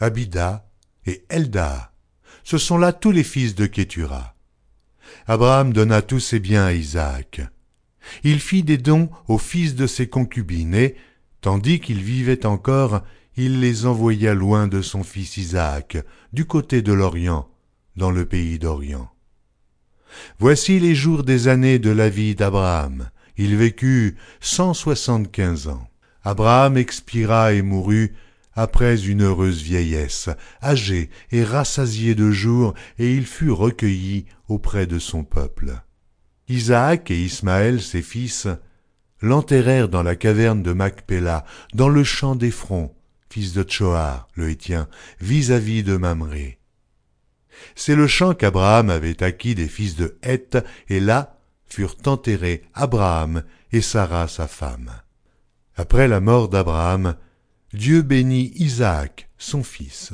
[0.00, 0.68] Abida
[1.06, 1.92] et Elda.
[2.42, 4.34] Ce sont là tous les fils de Kétura.
[5.26, 7.42] Abraham donna tous ses biens à Isaac.
[8.22, 10.96] Il fit des dons aux fils de ses concubines et,
[11.40, 13.02] tandis qu'il vivait encore,
[13.36, 15.96] il les envoya loin de son fils Isaac,
[16.32, 17.48] du côté de l'Orient,
[17.96, 19.13] dans le pays d'Orient.
[20.38, 23.10] Voici les jours des années de la vie d'Abraham.
[23.36, 25.88] Il vécut cent soixante-quinze ans.
[26.22, 28.14] Abraham expira et mourut
[28.54, 30.30] après une heureuse vieillesse,
[30.62, 35.72] âgé et rassasié de jours, et il fut recueilli auprès de son peuple.
[36.48, 38.46] Isaac et Ismaël, ses fils,
[39.20, 42.92] l'enterrèrent dans la caverne de Macpéla, dans le champ d'Ephron,
[43.28, 44.88] fils de Tchoar, le Hétien,
[45.20, 46.58] vis-à-vis de Mamré.
[47.74, 50.58] C'est le champ qu'Abraham avait acquis des fils de Heth,
[50.88, 53.42] et là furent enterrés Abraham
[53.72, 54.92] et Sarah sa femme.
[55.76, 57.16] Après la mort d'Abraham,
[57.72, 60.12] Dieu bénit Isaac, son fils.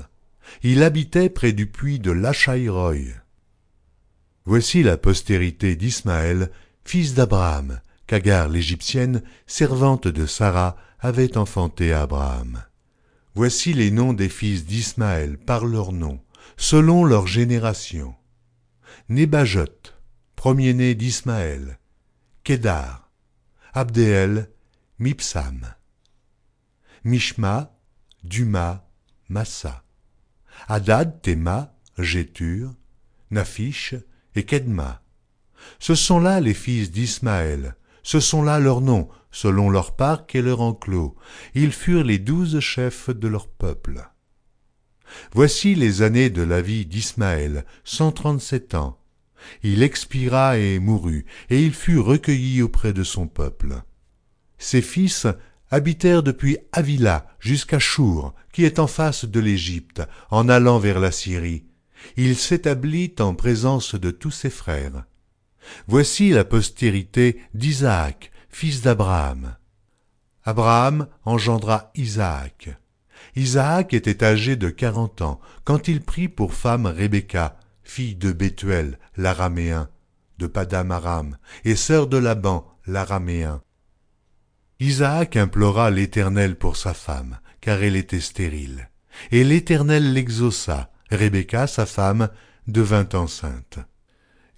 [0.62, 3.14] Il habitait près du puits de Lachaïroï.
[4.46, 6.50] Voici la postérité d'Ismaël,
[6.84, 12.64] fils d'Abraham, qu'Agar l'Égyptienne, servante de Sarah, avait enfanté Abraham.
[13.34, 16.20] Voici les noms des fils d'Ismaël par leurs noms,
[16.60, 18.14] selon leur génération.
[19.08, 19.64] Nébajot,
[20.36, 21.80] premier-né d'Ismaël,
[22.44, 23.10] Kédar,
[23.72, 24.50] Abdéel,
[24.98, 25.74] Mipsam.
[27.02, 27.74] Mishma,
[28.24, 28.86] Duma,
[29.30, 29.84] Massa.
[30.68, 32.74] Hadad, Théma, Jétur,
[33.30, 33.94] Nafish
[34.34, 35.02] et Kedma.
[35.78, 40.42] Ce sont là les fils d'Ismaël, ce sont là leurs noms, selon leur parc et
[40.42, 41.16] leur enclos.
[41.54, 44.10] Ils furent les douze chefs de leur peuple.
[45.32, 48.98] Voici les années de la vie d'Ismaël, cent trente-sept ans.
[49.62, 53.82] Il expira et mourut, et il fut recueilli auprès de son peuple.
[54.58, 55.26] Ses fils
[55.70, 61.10] habitèrent depuis Avila jusqu'à Chour, qui est en face de l'Égypte, en allant vers la
[61.12, 61.64] Syrie.
[62.16, 65.04] Il s'établit en présence de tous ses frères.
[65.86, 69.56] Voici la postérité d'Isaac, fils d'Abraham.
[70.44, 72.70] Abraham engendra Isaac.
[73.36, 78.98] Isaac était âgé de quarante ans quand il prit pour femme Rebecca, fille de Bethuel,
[79.16, 79.88] l'araméen,
[80.38, 83.62] de Padam Aram, et sœur de Laban, l'araméen.
[84.80, 88.90] Isaac implora l'Éternel pour sa femme, car elle était stérile.
[89.30, 90.90] Et l'Éternel l'exauça.
[91.10, 92.30] Rebecca, sa femme,
[92.66, 93.78] devint enceinte.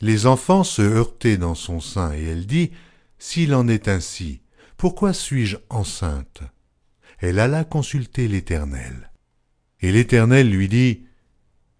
[0.00, 2.70] Les enfants se heurtaient dans son sein, et elle dit,
[3.18, 4.42] S'il en est ainsi,
[4.76, 6.42] pourquoi suis-je enceinte?
[7.22, 9.10] Elle alla consulter l'Éternel.
[9.80, 11.06] Et l'Éternel lui dit,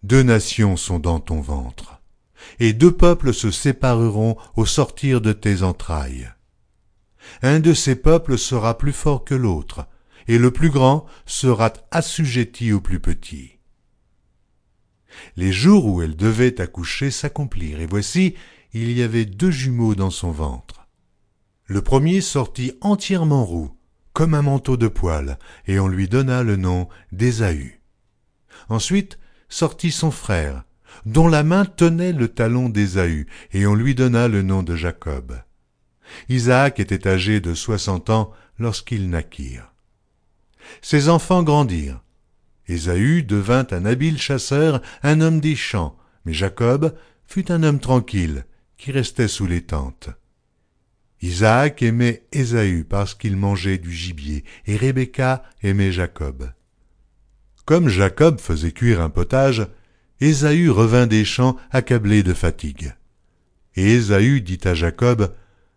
[0.03, 2.01] Deux nations sont dans ton ventre,
[2.59, 6.33] et deux peuples se sépareront au sortir de tes entrailles
[7.43, 9.87] un de ces peuples sera plus fort que l'autre,
[10.29, 13.59] et le plus grand sera assujetti au plus petit.
[15.37, 18.35] Les jours où elle devait accoucher s'accomplirent, et voici,
[18.73, 20.87] il y avait deux jumeaux dans son ventre.
[21.67, 23.77] Le premier sortit entièrement roux,
[24.13, 27.81] comme un manteau de poil, et on lui donna le nom d'Ésaü.
[28.69, 29.19] Ensuite
[29.49, 30.65] sortit son frère,
[31.07, 35.37] dont la main tenait le talon d'Ésaü, et on lui donna le nom de Jacob.
[36.29, 39.73] Isaac était âgé de soixante ans lorsqu'ils naquirent.
[40.81, 42.03] Ses enfants grandirent.
[42.69, 48.45] Ésaü devint un habile chasseur, un homme des champs, mais Jacob fut un homme tranquille,
[48.77, 50.11] qui restait sous les tentes.
[51.23, 56.51] Isaac aimait Ésaü parce qu'il mangeait du gibier, et Rebecca aimait Jacob.
[57.65, 59.69] Comme Jacob faisait cuire un potage,
[60.21, 62.95] Ésaü revint des champs accablé de fatigue.
[63.77, 65.33] Et Ésaü dit à Jacob,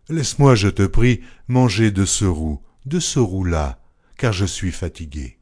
[0.10, 3.80] Laisse-moi, je te prie, manger de ce roux, de ce roux-là,
[4.18, 5.38] car je suis fatigué.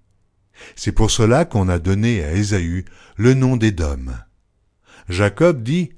[0.76, 2.86] C'est pour cela qu'on a donné à Ésaü
[3.16, 4.06] le nom d'Édom.
[5.08, 5.94] Jacob dit,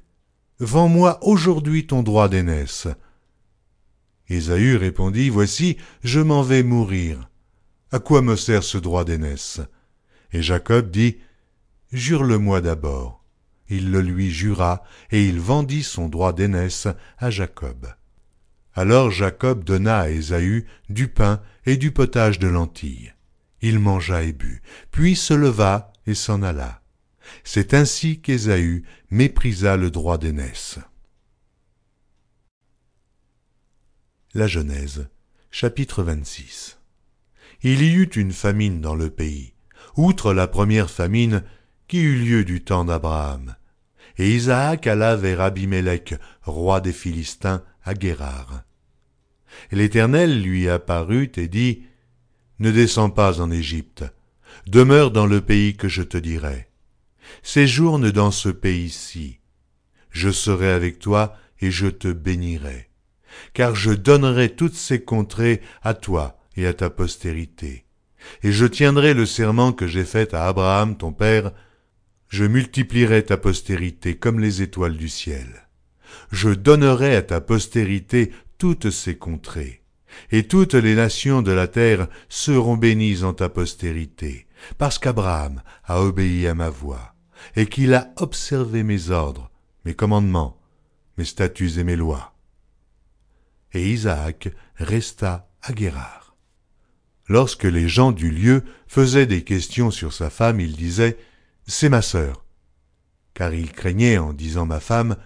[0.59, 2.87] Vends-moi aujourd'hui ton droit d'aînesse.
[4.29, 7.29] Ésaü répondit, Voici, je m'en vais mourir.
[7.91, 9.61] À quoi me sert ce droit d'aînesse?
[10.31, 11.17] Et Jacob dit,
[11.91, 13.23] Jure-le-moi d'abord.
[13.69, 16.87] Il le lui jura, et il vendit son droit d'aînesse
[17.17, 17.87] à Jacob.
[18.73, 23.13] Alors Jacob donna à Ésaü du pain et du potage de lentilles.
[23.61, 24.61] Il mangea et but,
[24.91, 26.81] puis se leva et s'en alla.
[27.43, 30.77] C'est ainsi qu'Ésaü méprisa le droit d'aînesse.
[34.37, 35.07] La Genèse,
[35.49, 36.77] chapitre 26
[37.63, 39.53] Il y eut une famine dans le pays,
[39.95, 41.41] outre la première famine
[41.87, 43.55] qui eut lieu du temps d'Abraham.
[44.17, 48.63] Et Isaac alla vers Abimélec, roi des Philistins, à Guérard.
[49.71, 51.83] L'Éternel lui apparut et dit,
[52.59, 54.03] Ne descends pas en Égypte,
[54.67, 56.67] demeure dans le pays que je te dirai.
[57.41, 59.39] Séjourne dans ce pays-ci.
[60.09, 62.89] Je serai avec toi et je te bénirai,
[63.53, 67.85] car je donnerai toutes ces contrées à toi et à ta postérité.
[68.43, 71.51] Et je tiendrai le serment que j'ai fait à Abraham ton père,
[72.27, 75.67] je multiplierai ta postérité comme les étoiles du ciel.
[76.31, 79.83] Je donnerai à ta postérité toutes ces contrées,
[80.31, 84.47] et toutes les nations de la terre seront bénies en ta postérité,
[84.77, 87.15] parce qu'Abraham a obéi à ma voix,
[87.55, 89.51] et qu'il a observé mes ordres,
[89.83, 90.59] mes commandements,
[91.17, 92.34] mes statuts et mes lois.
[93.75, 94.47] Et Isaac
[94.77, 96.37] resta à Guérard.
[97.27, 101.17] Lorsque les gens du lieu faisaient des questions sur sa femme, il disait
[101.67, 102.45] C'est ma sœur.
[103.33, 105.17] Car il craignait, en disant ma femme,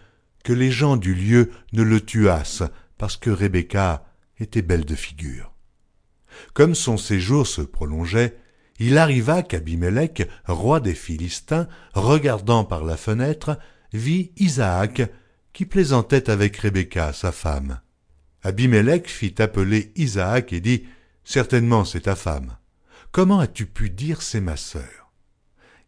[0.43, 2.63] que les gens du lieu ne le tuassent,
[2.97, 4.03] parce que Rebecca
[4.39, 5.53] était belle de figure.
[6.55, 8.35] Comme son séjour se prolongeait,
[8.79, 13.59] il arriva qu'Abimélec, roi des Philistins, regardant par la fenêtre,
[13.93, 15.03] vit Isaac
[15.53, 17.79] qui plaisantait avec Rebecca, sa femme.
[18.41, 20.85] Abimélec fit appeler Isaac et dit
[21.23, 22.57] Certainement c'est ta femme.
[23.11, 25.11] Comment as-tu pu dire c'est ma sœur?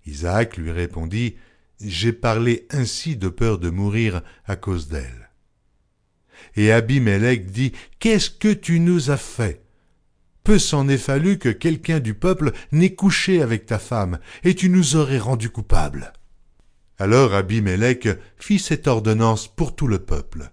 [0.06, 1.36] Isaac lui répondit
[1.80, 5.30] J'ai parlé ainsi de peur de mourir à cause d'elle.
[6.56, 9.64] Et Abimélec dit Qu'est-ce que tu nous as fait?
[10.44, 14.70] Peu s'en est fallu que quelqu'un du peuple n'ait couché avec ta femme, et tu
[14.70, 16.14] nous aurais rendus coupables.
[16.98, 20.52] Alors Abimélec fit cette ordonnance pour tout le peuple.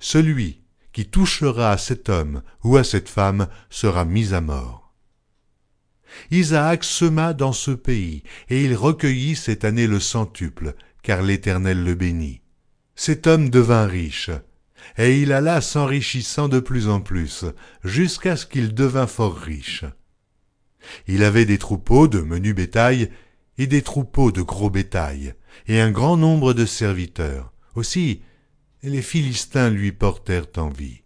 [0.00, 0.63] Celui
[0.94, 4.94] qui touchera à cet homme ou à cette femme sera mis à mort.
[6.30, 11.96] Isaac sema dans ce pays, et il recueillit cette année le centuple, car l'Éternel le
[11.96, 12.40] bénit.
[12.94, 14.30] Cet homme devint riche,
[14.96, 17.44] et il alla s'enrichissant de plus en plus,
[17.82, 19.84] jusqu'à ce qu'il devint fort riche.
[21.08, 23.10] Il avait des troupeaux de menu bétail
[23.58, 25.34] et des troupeaux de gros bétail,
[25.66, 27.52] et un grand nombre de serviteurs.
[27.74, 28.22] Aussi,
[28.90, 31.02] les Philistins lui portèrent envie.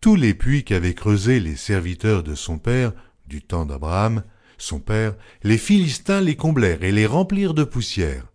[0.00, 2.92] Tous les puits qu'avaient creusés les serviteurs de son père,
[3.26, 4.24] du temps d'Abraham,
[4.58, 8.26] son père, les Philistins les comblèrent et les remplirent de poussière.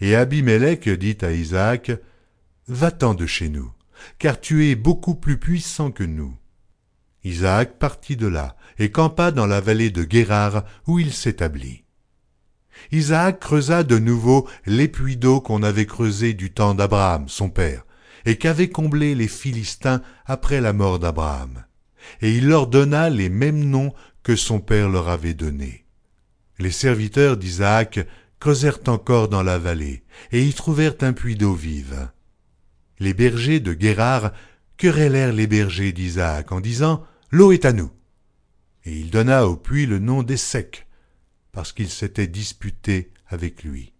[0.00, 1.92] Et Abimélec dit à Isaac,
[2.66, 3.72] Va-t'en de chez nous
[4.18, 6.36] car tu es beaucoup plus puissant que nous.
[7.24, 11.84] Isaac partit de là et campa dans la vallée de Guérard où il s'établit.
[12.92, 17.84] Isaac creusa de nouveau les puits d'eau qu'on avait creusés du temps d'Abraham, son père,
[18.24, 21.64] et qu'avaient comblés les Philistins après la mort d'Abraham.
[22.22, 23.92] Et il leur donna les mêmes noms
[24.22, 25.84] que son père leur avait donnés.
[26.58, 28.06] Les serviteurs d'Isaac
[28.40, 32.08] creusèrent encore dans la vallée, et y trouvèrent un puits d'eau vive
[33.00, 34.32] les bergers de Guérard
[34.76, 37.90] querellèrent les bergers d'Isaac en disant L'eau est à nous.
[38.84, 40.86] Et il donna au puits le nom d'Essec,
[41.52, 43.92] parce qu'il s'était disputé avec lui.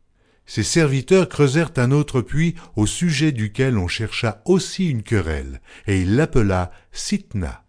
[0.48, 6.00] Ses serviteurs creusèrent un autre puits au sujet duquel on chercha aussi une querelle, et
[6.00, 7.66] il l'appela Sitna.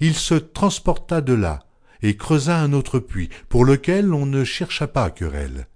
[0.00, 1.60] Il se transporta de là,
[2.02, 5.66] et creusa un autre puits, pour lequel on ne chercha pas querelle,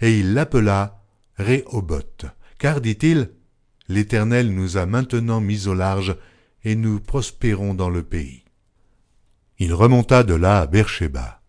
[0.00, 1.02] et il l'appela
[1.38, 2.26] Rehoboth,
[2.58, 3.30] car, dit-il,
[3.88, 6.16] l'Éternel nous a maintenant mis au large,
[6.62, 8.44] et nous prospérons dans le pays.
[9.58, 11.42] Il remonta de là à Beersheba.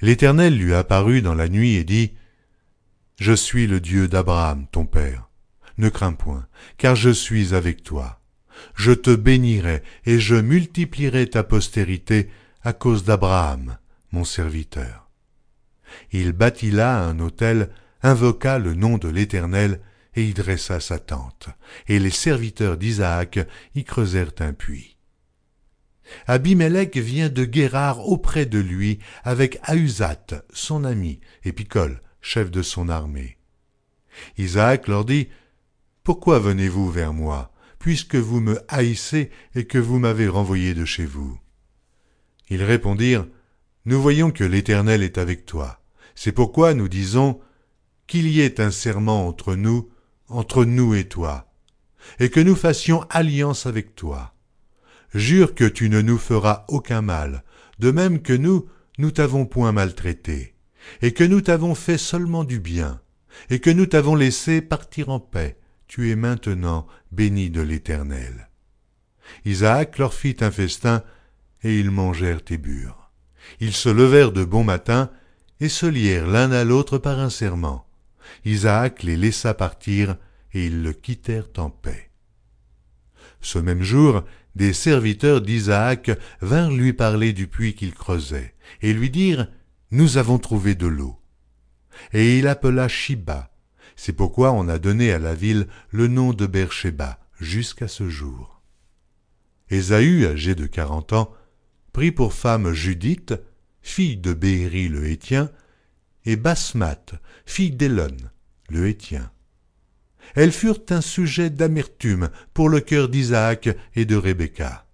[0.00, 2.14] L'Éternel lui apparut dans la nuit et dit,
[3.16, 5.28] Je suis le Dieu d'Abraham, ton père.
[5.78, 6.46] Ne crains point,
[6.78, 8.20] car je suis avec toi.
[8.74, 12.28] Je te bénirai et je multiplierai ta postérité
[12.62, 13.78] à cause d'Abraham,
[14.12, 15.10] mon serviteur.
[16.12, 17.70] Il bâtit là un autel,
[18.02, 19.80] invoqua le nom de l'Éternel,
[20.16, 21.48] et y dressa sa tente,
[21.88, 23.40] et les serviteurs d'Isaac
[23.74, 24.96] y creusèrent un puits.
[26.26, 32.62] Abimélec vient de Guérard auprès de lui avec Ahuzat, son ami, et Picol, chef de
[32.62, 33.36] son armée.
[34.38, 35.28] Isaac leur dit,
[36.04, 41.04] Pourquoi venez-vous vers moi, puisque vous me haïssez et que vous m'avez renvoyé de chez
[41.04, 41.38] vous?
[42.48, 43.26] Ils répondirent,
[43.84, 45.82] Nous voyons que l'Éternel est avec toi.
[46.14, 47.40] C'est pourquoi nous disons,
[48.06, 49.90] Qu'il y ait un serment entre nous,
[50.28, 51.52] entre nous et toi,
[52.18, 54.34] et que nous fassions alliance avec toi.
[55.12, 57.44] Jure que tu ne nous feras aucun mal,
[57.80, 60.53] de même que nous, nous t'avons point maltraité,
[61.02, 63.00] et que nous t'avons fait seulement du bien,
[63.50, 68.48] et que nous t'avons laissé partir en paix, tu es maintenant béni de l'Éternel.
[69.44, 71.02] Isaac leur fit un festin,
[71.62, 73.10] et ils mangèrent et burent.
[73.60, 75.10] Ils se levèrent de bon matin,
[75.60, 77.86] et se lièrent l'un à l'autre par un serment.
[78.44, 80.16] Isaac les laissa partir,
[80.52, 82.10] et ils le quittèrent en paix.
[83.40, 84.24] Ce même jour,
[84.54, 89.48] des serviteurs d'Isaac vinrent lui parler du puits qu'il creusait, et lui dirent
[89.94, 91.20] Nous avons trouvé de l'eau.
[92.12, 93.54] Et il appela Shiba.
[93.94, 98.60] C'est pourquoi on a donné à la ville le nom de Beersheba jusqu'à ce jour.
[99.70, 101.32] Ésaü, âgé de quarante ans,
[101.92, 103.34] prit pour femme Judith,
[103.82, 105.48] fille de Béhéri le Hétien,
[106.24, 107.14] et Basmath,
[107.46, 108.16] fille d'Élon,
[108.70, 109.30] le Hétien.
[110.34, 114.88] Elles furent un sujet d'amertume pour le cœur d'Isaac et de Rebecca.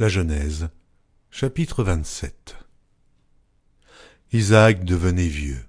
[0.00, 0.70] La Genèse,
[1.30, 2.56] chapitre 27
[4.32, 5.64] Isaac devenait vieux,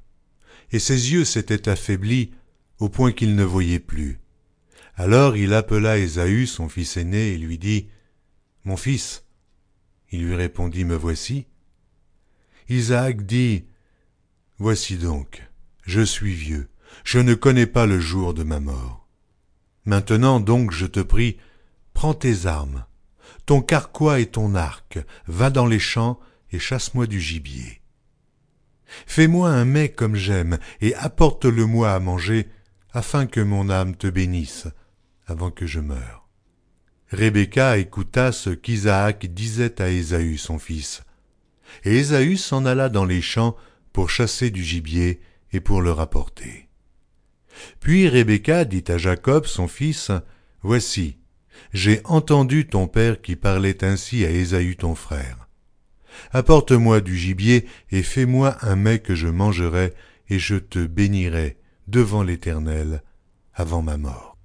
[0.72, 2.32] et ses yeux s'étaient affaiblis
[2.80, 4.20] au point qu'il ne voyait plus.
[4.96, 7.88] Alors il appela Ésaü, son fils aîné, et lui dit
[8.64, 9.26] Mon fils.
[10.10, 11.46] Il lui répondit Me voici.
[12.68, 13.66] Isaac dit
[14.58, 15.48] Voici donc,
[15.84, 16.68] je suis vieux,
[17.04, 19.08] je ne connais pas le jour de ma mort.
[19.86, 21.38] Maintenant donc, je te prie,
[21.94, 22.88] prends tes armes,
[23.46, 26.20] ton carquois et ton arc, va dans les champs
[26.52, 27.82] et chasse-moi du gibier.
[29.08, 32.48] Fais-moi un mets comme j'aime, et apporte-le-moi à manger,
[32.94, 34.68] afin que mon âme te bénisse,
[35.28, 36.30] avant que je meure.
[37.12, 41.04] Rebecca écouta ce qu'Isaac disait à Ésaü son fils.
[41.84, 43.56] Et Ésaü s'en alla dans les champs
[43.94, 46.68] pour chasser du gibier et pour le rapporter.
[47.80, 50.12] Puis Rebecca dit à Jacob son fils,
[50.62, 51.18] Voici,
[51.74, 55.48] j'ai entendu ton père qui parlait ainsi à Ésaü ton frère.
[56.32, 59.94] Apporte-moi du gibier et fais-moi un mets que je mangerai,
[60.30, 61.58] et je te bénirai
[61.88, 63.04] devant l'Éternel
[63.54, 64.38] avant ma mort.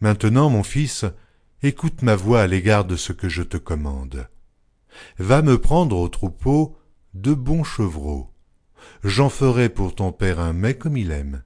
[0.00, 1.04] Maintenant, mon fils,
[1.62, 4.28] écoute ma voix à l'égard de ce que je te commande.
[5.18, 6.76] Va me prendre au troupeau
[7.14, 8.32] deux bons chevreaux.
[9.02, 11.42] J'en ferai pour ton père un mets comme il aime.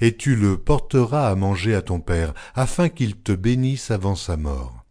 [0.00, 4.36] Et tu le porteras à manger à ton père, afin qu'il te bénisse avant sa
[4.36, 4.84] mort.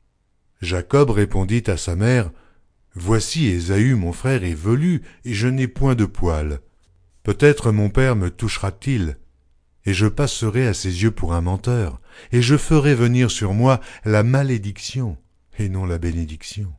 [0.61, 2.31] Jacob répondit à sa mère,
[2.93, 6.61] Voici Ésaü mon frère est velu, et je n'ai point de poil.
[7.23, 9.17] Peut-être mon père me touchera-t-il,
[9.85, 11.99] et je passerai à ses yeux pour un menteur,
[12.31, 15.17] et je ferai venir sur moi la malédiction,
[15.59, 16.73] et non la bénédiction.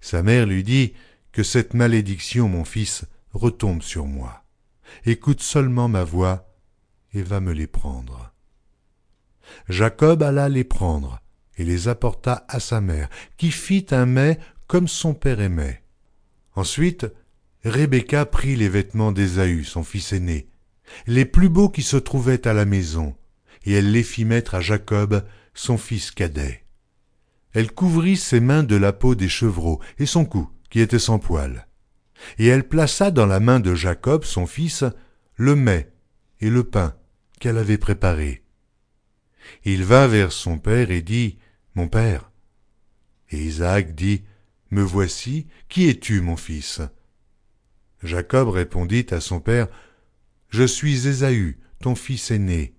[0.00, 0.94] Sa mère lui dit,
[1.32, 4.44] Que cette malédiction, mon fils, retombe sur moi.
[5.06, 6.49] Écoute seulement ma voix,
[7.12, 8.32] et va me les prendre.
[9.68, 11.20] Jacob alla les prendre,
[11.56, 15.82] et les apporta à sa mère, qui fit un mets comme son père aimait.
[16.54, 17.06] Ensuite,
[17.64, 20.48] Rebecca prit les vêtements d'Ésaü, son fils aîné,
[21.06, 23.14] les plus beaux qui se trouvaient à la maison,
[23.64, 25.24] et elle les fit mettre à Jacob,
[25.54, 26.64] son fils cadet.
[27.52, 31.18] Elle couvrit ses mains de la peau des chevreaux et son cou, qui était sans
[31.18, 31.66] poil.
[32.38, 34.84] Et elle plaça dans la main de Jacob, son fils,
[35.36, 35.92] le mets
[36.40, 36.94] et le pain
[37.40, 38.44] qu'elle avait préparé.
[39.64, 41.38] Il vint vers son père et dit,
[41.74, 42.30] Mon père.
[43.30, 44.22] Et Isaac dit,
[44.70, 46.80] Me voici, qui es-tu, mon fils?
[48.02, 49.68] Jacob répondit à son père,
[50.48, 52.74] je suis Ésaü, ton fils aîné.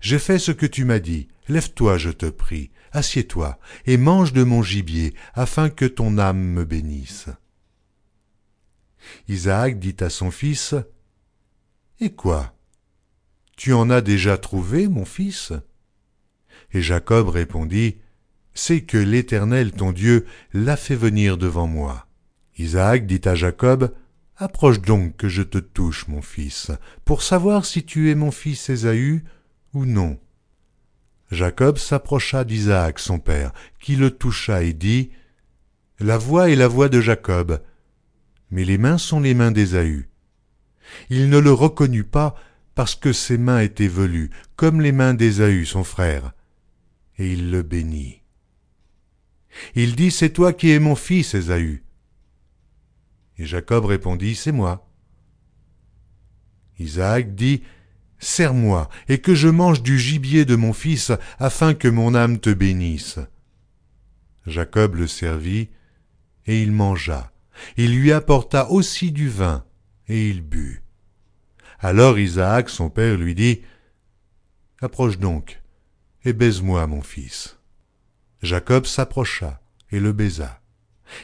[0.00, 4.44] J'ai fait ce que tu m'as dit, lève-toi, je te prie, assieds-toi, et mange de
[4.44, 7.28] mon gibier, afin que ton âme me bénisse.
[9.28, 10.74] Isaac dit à son fils,
[12.00, 12.54] Et quoi?
[13.60, 15.52] Tu en as déjà trouvé, mon fils?
[16.72, 17.98] Et Jacob répondit,
[18.54, 20.24] C'est que l'Éternel ton Dieu
[20.54, 22.06] l'a fait venir devant moi.
[22.56, 23.94] Isaac dit à Jacob,
[24.38, 26.70] Approche donc que je te touche, mon fils,
[27.04, 29.24] pour savoir si tu es mon fils Ésaü
[29.74, 30.18] ou non.
[31.30, 35.10] Jacob s'approcha d'Isaac son père, qui le toucha et dit,
[35.98, 37.60] La voix est la voix de Jacob,
[38.50, 40.08] mais les mains sont les mains d'Ésaü.
[41.10, 42.34] Il ne le reconnut pas
[42.80, 46.32] parce que ses mains étaient velues, comme les mains d'Ésaü son frère,
[47.18, 48.22] et il le bénit.
[49.74, 51.84] Il dit, C'est toi qui es mon fils, Ésaü.
[53.36, 54.90] Et Jacob répondit, C'est moi.
[56.78, 57.64] Isaac dit,
[58.18, 62.48] Serre-moi, et que je mange du gibier de mon fils, afin que mon âme te
[62.48, 63.18] bénisse.
[64.46, 65.68] Jacob le servit,
[66.46, 67.30] et il mangea.
[67.76, 69.66] Il lui apporta aussi du vin,
[70.08, 70.79] et il but.
[71.82, 73.62] Alors Isaac, son père, lui dit,
[74.82, 75.62] Approche donc,
[76.24, 77.58] et baise-moi, mon fils.
[78.42, 80.60] Jacob s'approcha et le baisa.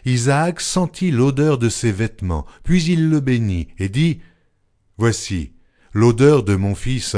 [0.04, 4.20] Isaac sentit l'odeur de ses vêtements, puis il le bénit et dit,
[4.96, 5.52] Voici,
[5.92, 7.16] l'odeur de mon fils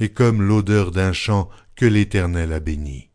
[0.00, 3.10] est comme l'odeur d'un champ que l'Éternel a béni.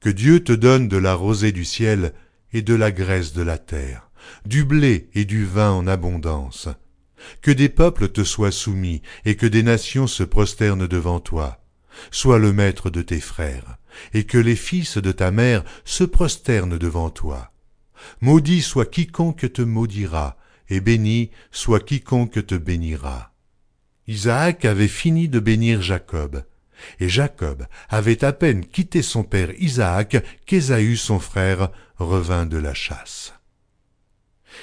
[0.00, 2.12] Que Dieu te donne de la rosée du ciel
[2.52, 4.10] et de la graisse de la terre,
[4.44, 6.68] du blé et du vin en abondance.
[7.40, 11.62] Que des peuples te soient soumis et que des nations se prosternent devant toi.
[12.10, 13.78] Sois le maître de tes frères,
[14.12, 17.52] et que les fils de ta mère se prosternent devant toi.
[18.20, 20.36] Maudit soit quiconque te maudira,
[20.68, 23.32] et béni soit quiconque te bénira.
[24.06, 26.44] Isaac avait fini de bénir Jacob,
[27.00, 32.74] et Jacob avait à peine quitté son père Isaac qu'Ésaü son frère revint de la
[32.74, 33.34] chasse.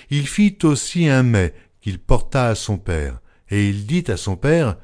[0.10, 1.54] Il fit aussi un mets
[1.84, 3.20] qu'il porta à son père,
[3.50, 4.78] et il dit à son père,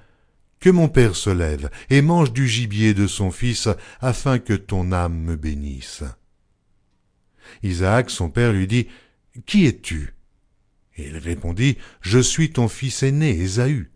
[0.60, 3.70] Que mon père se lève et mange du gibier de son fils,
[4.02, 6.04] afin que ton âme me bénisse.
[7.64, 8.90] Isaac, son père, lui dit,
[9.46, 10.14] Qui es-tu?
[10.98, 13.92] Et il répondit, Je suis ton fils aîné, Ésaü.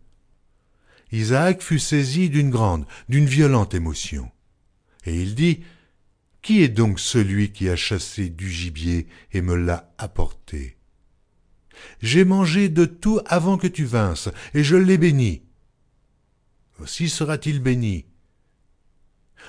[1.12, 4.30] Isaac fut saisi d'une grande, d'une violente émotion.
[5.04, 5.60] Et il dit,
[6.40, 10.78] Qui est donc celui qui a chassé du gibier et me l'a apporté?
[12.00, 15.42] J'ai mangé de tout avant que tu vinsses, et je l'ai béni.
[16.80, 18.06] Aussi sera-t-il béni.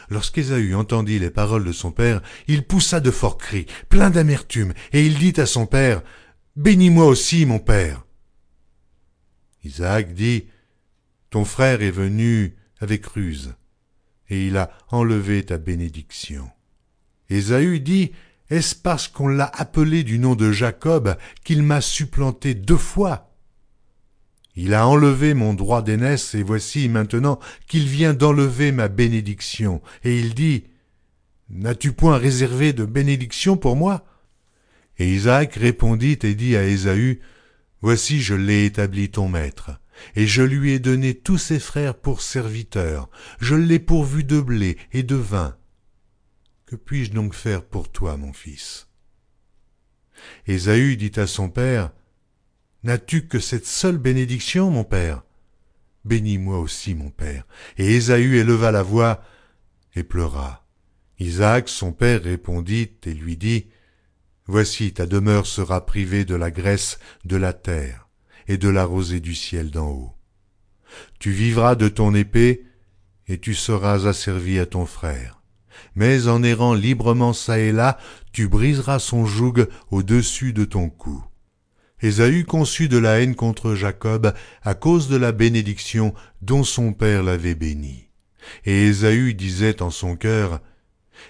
[0.09, 5.05] Lorsqu'Ésaü entendit les paroles de son père, il poussa de forts cris, plein d'amertume, et
[5.05, 6.03] il dit à son père,
[6.55, 8.05] Bénis-moi aussi, mon père.
[9.63, 10.45] Isaac dit,
[11.29, 13.55] ton frère est venu avec ruse,
[14.29, 16.49] et il a enlevé ta bénédiction.
[17.29, 18.11] Ésaü dit,
[18.49, 23.31] Est-ce parce qu'on l'a appelé du nom de Jacob qu'il m'a supplanté deux fois?
[24.55, 29.81] Il a enlevé mon droit d'aînesse, et voici maintenant qu'il vient d'enlever ma bénédiction.
[30.03, 30.65] Et il dit,
[31.49, 34.05] N'as-tu point réservé de bénédiction pour moi?
[34.97, 37.19] Et Isaac répondit et dit à Ésaü,
[37.81, 39.71] Voici je l'ai établi ton maître
[40.15, 43.09] et je lui ai donné tous ses frères pour serviteurs,
[43.39, 45.55] je l'ai pourvu de blé et de vin.
[46.75, 48.89] Que puis-je donc faire pour toi, mon fils?
[50.45, 51.93] Ésaü dit à son père,
[52.83, 55.23] N'as-tu que cette seule bénédiction, mon père?
[56.03, 57.47] Bénis-moi aussi, mon père.
[57.77, 59.23] Et Ésaü éleva la voix
[59.95, 60.67] et pleura.
[61.17, 63.67] Isaac, son père, répondit et lui dit,
[64.45, 68.09] Voici ta demeure sera privée de la graisse de la terre
[68.49, 70.15] et de la rosée du ciel d'en haut.
[71.19, 72.65] Tu vivras de ton épée,
[73.29, 75.35] et tu seras asservi à ton frère.
[75.95, 77.97] Mais en errant librement çà et là,
[78.31, 81.23] tu briseras son joug au-dessus de ton cou.
[82.01, 87.23] Ésaü conçut de la haine contre Jacob à cause de la bénédiction dont son père
[87.23, 88.09] l'avait béni.
[88.65, 90.61] Et Ésaü disait en son cœur,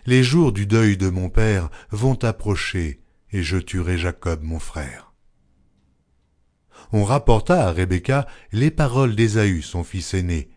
[0.06, 3.02] Les jours du deuil de mon père vont approcher,
[3.32, 5.06] et je tuerai Jacob mon frère
[6.92, 10.50] on rapporta à Rebecca les paroles d'Ésaü, son fils aîné.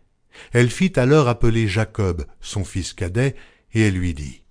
[0.53, 3.35] Elle fit alors appeler Jacob, son fils cadet,
[3.73, 4.43] et elle lui dit,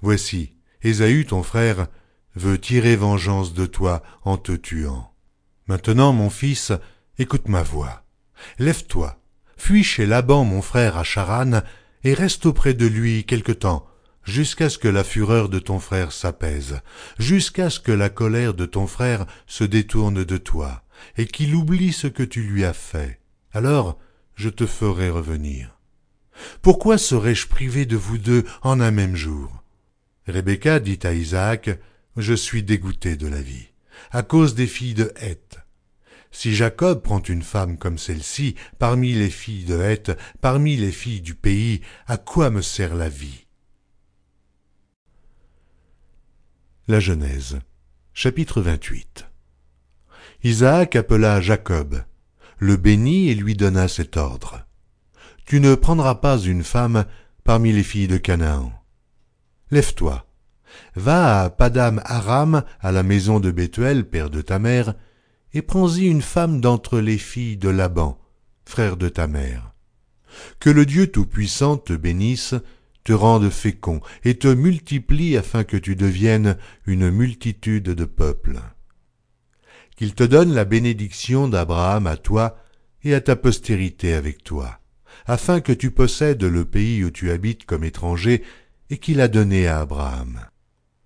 [0.00, 1.88] Voici, Ésaü, ton frère,
[2.34, 5.12] veut tirer vengeance de toi en te tuant.
[5.66, 6.72] Maintenant, mon fils,
[7.18, 8.04] écoute ma voix.
[8.58, 9.20] Lève-toi,
[9.56, 11.62] fuis chez Laban, mon frère, à Charan,
[12.04, 13.86] et reste auprès de lui quelque temps,
[14.22, 16.80] jusqu'à ce que la fureur de ton frère s'apaise,
[17.18, 20.84] jusqu'à ce que la colère de ton frère se détourne de toi,
[21.16, 23.20] et qu'il oublie ce que tu lui as fait.
[23.52, 23.98] Alors
[24.34, 25.77] je te ferai revenir.
[26.62, 29.62] Pourquoi serais-je privé de vous deux en un même jour?
[30.26, 31.70] Rebecca dit à Isaac,
[32.16, 33.68] Je suis dégoûté de la vie,
[34.10, 35.58] à cause des filles de Heth.
[36.30, 41.22] Si Jacob prend une femme comme celle-ci, parmi les filles de Heth, parmi les filles
[41.22, 43.46] du pays, à quoi me sert la vie?
[46.86, 47.58] La Genèse,
[48.12, 49.26] chapitre 28
[50.44, 52.04] Isaac appela Jacob,
[52.58, 54.67] le bénit et lui donna cet ordre.
[55.48, 57.06] Tu ne prendras pas une femme
[57.42, 58.70] parmi les filles de Canaan.
[59.70, 60.26] Lève-toi,
[60.94, 64.92] va à Padam Aram, à la maison de Bethuel, père de ta mère,
[65.54, 68.20] et prends-y une femme d'entre les filles de Laban,
[68.66, 69.72] frère de ta mère.
[70.60, 72.54] Que le Dieu Tout-Puissant te bénisse,
[73.02, 78.60] te rende fécond et te multiplie afin que tu deviennes une multitude de peuples.
[79.96, 82.58] Qu'il te donne la bénédiction d'Abraham à toi
[83.02, 84.78] et à ta postérité avec toi,
[85.28, 88.42] afin que tu possèdes le pays où tu habites comme étranger
[88.90, 90.40] et qu'il a donné à Abraham.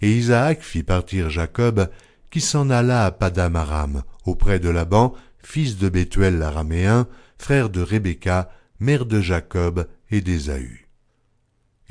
[0.01, 1.91] Et Isaac fit partir Jacob,
[2.31, 8.49] qui s'en alla à Padam auprès de Laban, fils de Bethuel l'araméen, frère de Rebecca,
[8.79, 10.89] mère de Jacob et d'Ésaü.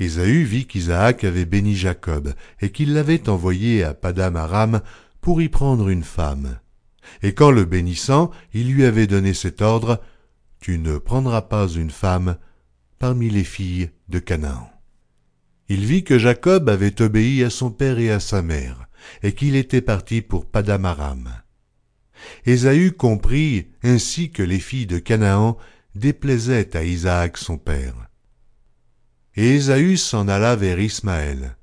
[0.00, 4.80] Ésaü vit qu'Isaac avait béni Jacob et qu'il l'avait envoyé à Padam Aram
[5.20, 6.58] pour y prendre une femme.
[7.22, 10.00] Et qu'en le bénissant, il lui avait donné cet ordre
[10.62, 12.36] Tu ne prendras pas une femme
[13.00, 14.70] parmi les filles de Canaan.
[15.68, 18.86] Il vit que Jacob avait obéi à son père et à sa mère,
[19.24, 21.28] et qu'il était parti pour Padam Aram.
[22.46, 25.58] Ésaü comprit ainsi que les filles de Canaan
[25.96, 27.96] déplaisaient à Isaac son père.
[29.34, 31.56] Et Ésaü s'en alla vers Ismaël.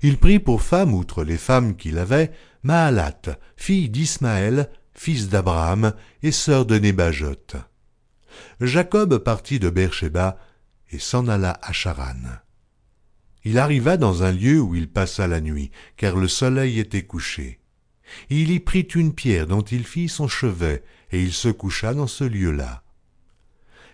[0.00, 2.30] Il prit pour femme, outre les femmes qu'il avait,
[2.62, 3.20] Maalat,
[3.58, 5.92] fille d'Ismaël, fils d'Abraham
[6.22, 7.36] et sœur de Nébajot.
[8.60, 10.38] Jacob partit de Beersheba
[10.90, 12.38] et s'en alla à Charan.
[13.44, 17.60] Il arriva dans un lieu où il passa la nuit, car le soleil était couché.
[18.28, 22.06] Il y prit une pierre dont il fit son chevet, et il se coucha dans
[22.06, 22.82] ce lieu-là.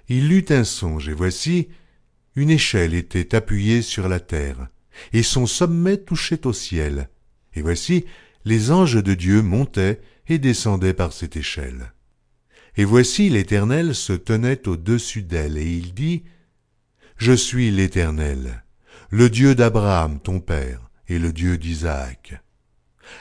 [0.09, 1.68] Il eut un songe, et voici,
[2.35, 4.68] une échelle était appuyée sur la terre,
[5.12, 7.09] et son sommet touchait au ciel.
[7.55, 8.05] Et voici,
[8.44, 11.93] les anges de Dieu montaient et descendaient par cette échelle.
[12.77, 16.24] Et voici l'Éternel se tenait au-dessus d'elle, et il dit,
[17.16, 18.65] Je suis l'Éternel,
[19.11, 22.40] le Dieu d'Abraham ton père, et le Dieu d'Isaac.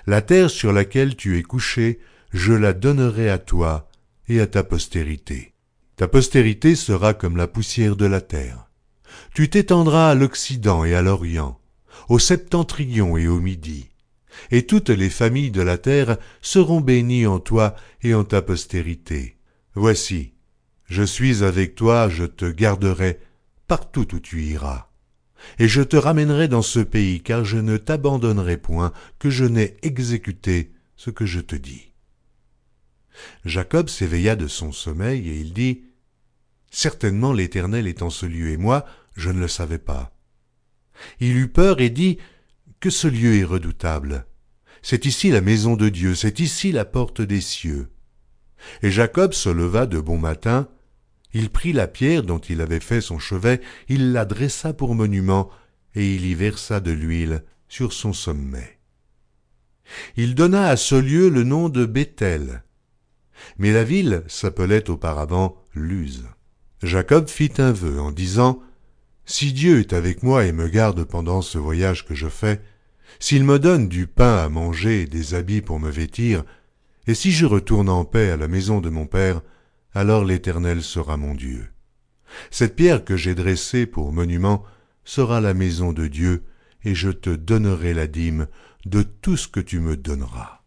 [0.08, 2.00] La terre sur laquelle tu es couché,
[2.32, 3.90] je la donnerai à toi
[4.28, 5.54] et à ta postérité.
[5.96, 8.70] Ta postérité sera comme la poussière de la terre.
[9.34, 11.60] Tu t'étendras à l'Occident et à l'Orient,
[12.10, 13.90] au septentrion et au Midi,
[14.52, 19.35] et toutes les familles de la terre seront bénies en toi et en ta postérité.
[19.76, 20.32] Voici,
[20.86, 23.20] je suis avec toi, je te garderai
[23.68, 24.88] partout où tu iras.
[25.60, 29.76] Et je te ramènerai dans ce pays, car je ne t'abandonnerai point, que je n'ai
[29.82, 31.92] exécuté ce que je te dis.
[33.44, 35.84] Jacob s'éveilla de son sommeil, et il dit,
[36.72, 38.86] Certainement l'Éternel est en ce lieu, et moi,
[39.16, 40.16] je ne le savais pas.
[41.20, 42.18] Il eut peur et dit,
[42.80, 44.26] Que ce lieu est redoutable.
[44.82, 47.90] C'est ici la maison de Dieu, c'est ici la porte des cieux.
[48.82, 50.68] Et Jacob se leva de bon matin,
[51.34, 53.60] il prit la pierre dont il avait fait son chevet,
[53.90, 55.50] il la dressa pour monument,
[55.94, 58.80] et il y versa de l'huile sur son sommet.
[60.16, 62.64] Il donna à ce lieu le nom de Béthel.
[63.58, 66.26] Mais la ville s'appelait auparavant Luz.
[66.82, 68.62] Jacob fit un vœu en disant
[69.26, 72.62] Si Dieu est avec moi et me garde pendant ce voyage que je fais,
[73.20, 76.44] s'il me donne du pain à manger et des habits pour me vêtir,
[77.08, 79.42] et si je retourne en paix à la maison de mon père,
[79.94, 81.70] alors l'Éternel sera mon Dieu.
[82.52, 84.64] Cette pierre que j'ai dressée pour monument
[85.04, 86.44] sera la maison de Dieu,
[86.84, 88.48] et je te donnerai la dîme
[88.86, 90.62] de tout ce que tu me donneras.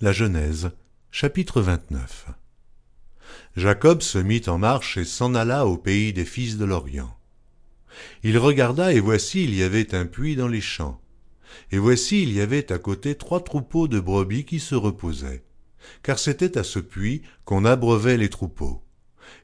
[0.00, 0.70] La Genèse,
[1.10, 2.28] chapitre 29
[3.56, 7.16] Jacob se mit en marche et s'en alla au pays des fils de l'Orient.
[8.22, 11.01] Il regarda, et voici il y avait un puits dans les champs.
[11.70, 15.44] Et voici il y avait à côté trois troupeaux de brebis qui se reposaient
[16.02, 18.82] car c'était à ce puits qu'on abreuvait les troupeaux.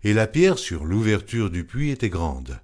[0.03, 2.61] Et la pierre sur l'ouverture du puits était grande.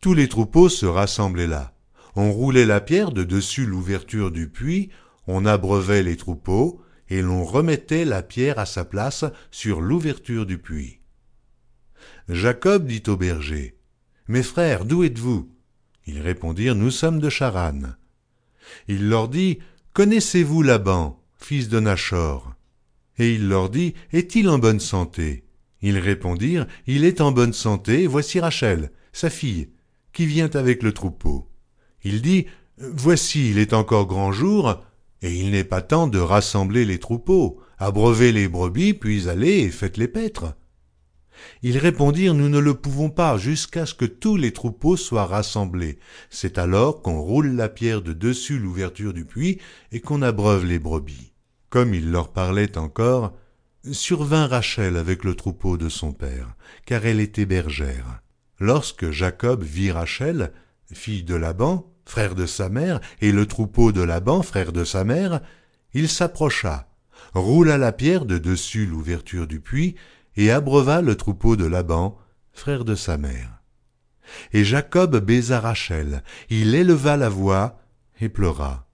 [0.00, 1.74] Tous les troupeaux se rassemblaient là.
[2.14, 4.90] On roulait la pierre de dessus l'ouverture du puits,
[5.26, 10.58] on abreuvait les troupeaux, et l'on remettait la pierre à sa place sur l'ouverture du
[10.58, 11.00] puits.
[12.28, 13.78] Jacob dit au berger,
[14.28, 15.50] Mes frères, d'où êtes-vous?
[16.06, 17.80] Ils répondirent, Nous sommes de Charan.
[18.88, 19.58] Il leur dit,
[19.92, 22.52] Connaissez-vous Laban, fils de Nachor
[23.18, 25.44] et il leur dit, Est-il en bonne santé?
[25.80, 29.68] Ils répondirent, Il est en bonne santé, voici Rachel, sa fille,
[30.12, 31.48] qui vient avec le troupeau.
[32.04, 32.46] Il dit,
[32.78, 34.82] Voici, il est encore grand jour,
[35.20, 39.70] et il n'est pas temps de rassembler les troupeaux, abreuvez les brebis, puis allez et
[39.70, 40.54] faites les paître.
[41.62, 45.98] Ils répondirent, Nous ne le pouvons pas, jusqu'à ce que tous les troupeaux soient rassemblés.
[46.30, 49.58] C'est alors qu'on roule la pierre de dessus l'ouverture du puits
[49.90, 51.32] et qu'on abreuve les brebis.
[51.70, 53.32] Comme il leur parlait encore,
[53.90, 56.54] survint Rachel avec le troupeau de son père,
[56.86, 58.20] car elle était bergère.
[58.60, 60.52] Lorsque Jacob vit Rachel,
[60.92, 65.04] fille de Laban, frère de sa mère, et le troupeau de Laban, frère de sa
[65.04, 65.40] mère,
[65.94, 66.88] il s'approcha,
[67.34, 69.96] roula la pierre de dessus l'ouverture du puits,
[70.36, 72.18] et abreuva le troupeau de Laban,
[72.52, 73.62] frère de sa mère.
[74.52, 77.80] Et Jacob baisa Rachel, il éleva la voix
[78.20, 78.86] et pleura.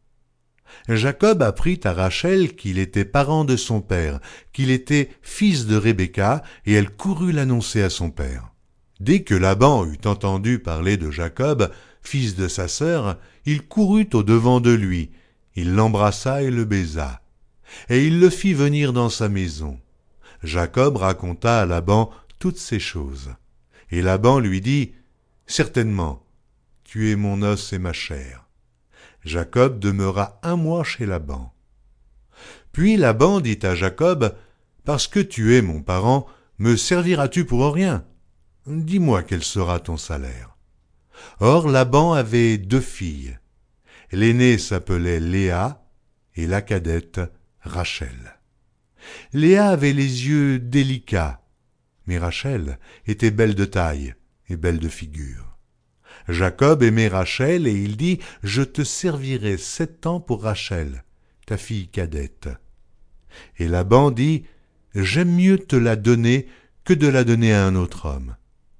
[0.89, 4.21] Jacob apprit à Rachel qu'il était parent de son père,
[4.53, 8.53] qu'il était fils de Rebecca, et elle courut l'annoncer à son père.
[9.01, 11.71] Dès que Laban eut entendu parler de Jacob,
[12.03, 15.11] fils de sa sœur, il courut au devant de lui,
[15.55, 17.23] il l'embrassa et le baisa,
[17.89, 19.79] et il le fit venir dans sa maison.
[20.43, 23.31] Jacob raconta à Laban toutes ces choses.
[23.91, 24.95] Et Laban lui dit,
[25.47, 26.25] Certainement,
[26.85, 28.47] tu es mon os et ma chair.
[29.25, 31.53] Jacob demeura un mois chez Laban.
[32.73, 34.37] Puis Laban dit à Jacob,
[34.85, 36.27] Parce que tu es mon parent,
[36.59, 38.05] me serviras-tu pour rien?
[38.67, 40.57] Dis-moi quel sera ton salaire.
[41.41, 43.39] Or Laban avait deux filles.
[44.13, 45.83] L'aînée s'appelait Léa
[46.37, 47.21] et la cadette
[47.61, 48.38] Rachel.
[49.33, 51.43] Léa avait les yeux délicats,
[52.07, 54.15] mais Rachel était belle de taille
[54.49, 55.59] et belle de figure.
[56.29, 61.05] Jacob aimait Rachel et il dit Je te servirai sept ans pour Rachel,
[61.47, 62.49] ta fille cadette.
[63.59, 64.45] Et Laban dit
[64.95, 66.49] J'aime mieux te la donner
[66.85, 68.37] que de la donner à un autre homme.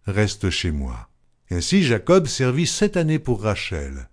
[0.07, 1.11] Reste chez moi.
[1.51, 4.09] Ainsi Jacob servit sept années pour Rachel,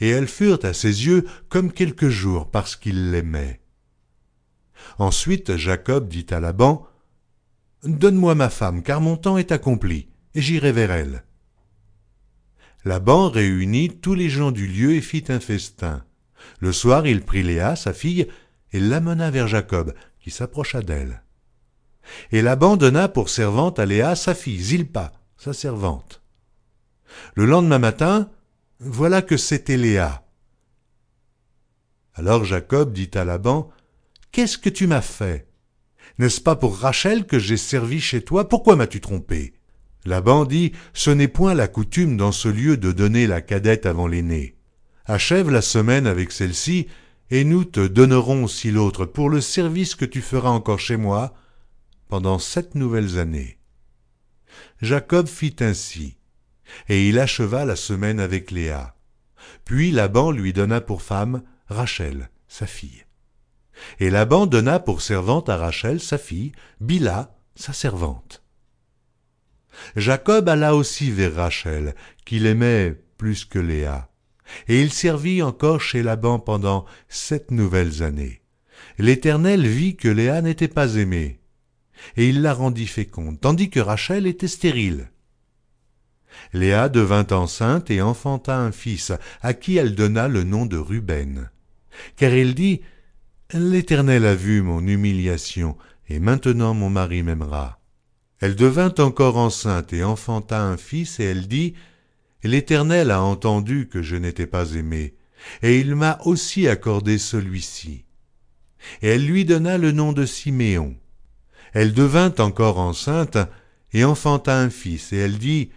[0.00, 3.60] et elles furent à ses yeux comme quelques jours parce qu'il l'aimait.
[4.98, 6.86] Ensuite Jacob dit à Laban,
[7.84, 11.24] Donne-moi ma femme, car mon temps est accompli, et j'irai vers elle.
[12.84, 16.04] Laban réunit tous les gens du lieu et fit un festin.
[16.60, 18.28] Le soir il prit Léa, sa fille,
[18.72, 21.22] et l'amena vers Jacob, qui s'approcha d'elle.
[22.32, 26.22] Et Laban donna pour servante à Léa sa fille, Zilpa, sa servante.
[27.34, 28.30] Le lendemain matin,
[28.80, 30.22] voilà que c'était Léa.
[32.14, 33.70] Alors Jacob dit à Laban,
[34.34, 35.46] Qu'est-ce que tu m'as fait?
[36.18, 38.48] N'est-ce pas pour Rachel que j'ai servi chez toi?
[38.48, 39.54] Pourquoi m'as-tu trompé?
[40.04, 44.08] Laban dit, Ce n'est point la coutume dans ce lieu de donner la cadette avant
[44.08, 44.56] l'aînée.
[45.04, 46.88] Achève la semaine avec celle-ci,
[47.30, 51.32] et nous te donnerons aussi l'autre pour le service que tu feras encore chez moi
[52.08, 53.60] pendant sept nouvelles années.
[54.82, 56.16] Jacob fit ainsi,
[56.88, 58.96] et il acheva la semaine avec Léa.
[59.64, 63.03] Puis Laban lui donna pour femme Rachel, sa fille.
[64.00, 68.42] Et Laban donna pour servante à Rachel, sa fille, Bila, sa servante.
[69.96, 71.94] Jacob alla aussi vers Rachel,
[72.24, 74.08] qu'il aimait plus que Léa,
[74.68, 78.42] et il servit encore chez Laban pendant sept nouvelles années.
[78.98, 81.40] L'Éternel vit que Léa n'était pas aimée,
[82.16, 85.10] et il la rendit féconde, tandis que Rachel était stérile.
[86.52, 91.50] Léa devint enceinte et enfanta un fils, à qui elle donna le nom de Ruben.
[92.16, 92.82] Car elle dit,
[93.52, 95.76] L'Éternel a vu mon humiliation,
[96.08, 97.78] et maintenant mon mari m'aimera.
[98.40, 101.74] Elle devint encore enceinte et enfanta un fils, et elle dit,
[102.42, 105.14] L'Éternel a entendu que je n'étais pas aimée,
[105.62, 108.04] et il m'a aussi accordé celui-ci.
[109.02, 110.96] Et elle lui donna le nom de Siméon.
[111.72, 113.38] Elle devint encore enceinte,
[113.92, 115.70] et enfanta un fils, et elle dit,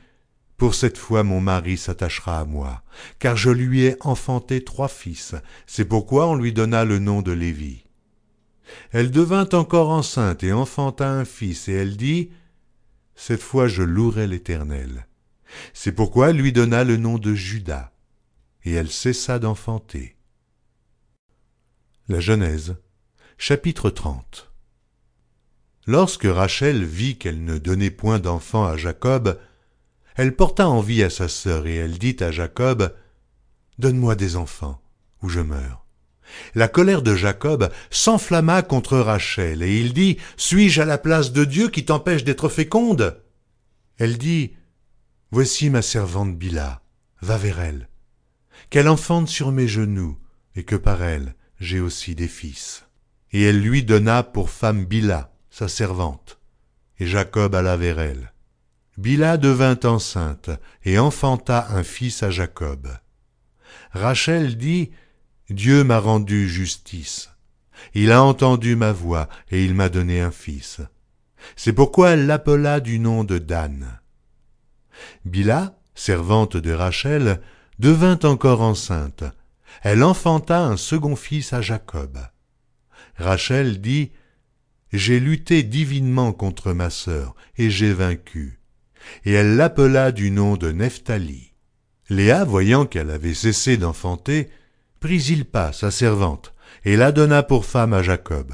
[0.58, 2.82] Pour cette fois mon mari s'attachera à moi,
[3.20, 5.36] car je lui ai enfanté trois fils,
[5.68, 7.84] c'est pourquoi on lui donna le nom de Lévi.
[8.92, 12.32] Elle devint encore enceinte et enfanta un fils, et elle dit,
[13.16, 15.08] Cette fois je louerai l'Éternel.
[15.74, 17.92] C'est pourquoi elle lui donna le nom de Judas,
[18.66, 20.18] et elle cessa d'enfanter.
[22.10, 22.78] La Genèse,
[23.38, 24.52] chapitre 30
[25.86, 29.40] Lorsque Rachel vit qu'elle ne donnait point d'enfant à Jacob,
[30.18, 32.94] elle porta envie à sa sœur et elle dit à Jacob,
[33.78, 34.82] Donne-moi des enfants,
[35.22, 35.86] ou je meurs.
[36.56, 41.46] La colère de Jacob s'enflamma contre Rachel, et il dit, Suis-je à la place de
[41.46, 43.22] Dieu qui t'empêche d'être féconde?
[43.98, 44.54] Elle dit,
[45.30, 46.82] Voici ma servante Bila,
[47.22, 47.88] va vers elle,
[48.72, 50.18] qu'elle enfante sur mes genoux,
[50.56, 52.86] et que par elle j'ai aussi des fils.
[53.32, 56.40] Et elle lui donna pour femme Bila, sa servante,
[57.00, 58.32] et Jacob alla vers elle.
[58.98, 60.50] Bila devint enceinte,
[60.84, 62.88] et enfanta un fils à Jacob.
[63.92, 64.92] Rachel dit,
[65.52, 67.30] Dieu m'a rendu justice.
[67.94, 70.82] Il a entendu ma voix, et il m'a donné un fils.
[71.56, 74.00] C'est pourquoi elle l'appela du nom de Dan.
[75.26, 77.40] Bila, servante de Rachel,
[77.78, 79.24] devint encore enceinte.
[79.84, 82.18] Elle enfanta un second fils à Jacob.
[83.16, 84.12] Rachel dit,
[84.92, 88.57] J'ai lutté divinement contre ma sœur, et j'ai vaincu.
[89.26, 91.54] Et elle l'appela du nom de Nephtali.
[92.10, 94.50] Léa, voyant qu'elle avait cessé d'enfanter,
[95.00, 96.54] prit Zilpa, sa servante,
[96.86, 98.54] et la donna pour femme à Jacob.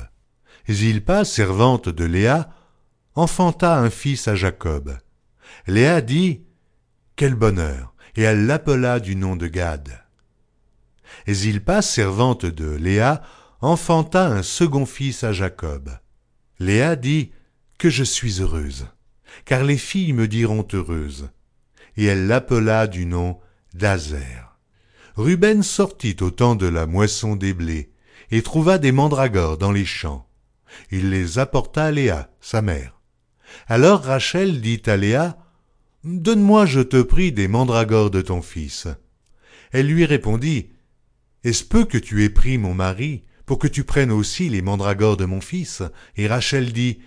[0.69, 2.49] Zilpa, servante de Léa,
[3.15, 4.97] enfanta un fils à Jacob.
[5.67, 6.41] Léa dit
[7.15, 10.03] Quel bonheur et elle l'appela du nom de Gad.
[11.27, 13.21] Zilpa, servante de Léa,
[13.61, 15.89] enfanta un second fils à Jacob.
[16.59, 17.31] Léa dit
[17.77, 18.87] Que je suis heureuse,
[19.45, 21.29] car les filles me diront heureuse.
[21.97, 23.39] Et elle l'appela du nom
[23.73, 24.57] d'Azer.
[25.15, 27.91] Ruben sortit au temps de la moisson des blés,
[28.31, 30.27] et trouva des mandragores dans les champs.
[30.91, 32.99] Il les apporta à Léa, sa mère.
[33.67, 35.37] Alors Rachel dit à Léa,
[36.03, 38.87] Donne-moi, je te prie, des mandragores de ton fils.
[39.71, 40.69] Elle lui répondit,
[41.43, 45.17] Est-ce peu que tu aies pris mon mari, pour que tu prennes aussi les mandragores
[45.17, 45.83] de mon fils?
[46.17, 46.99] Et Rachel dit,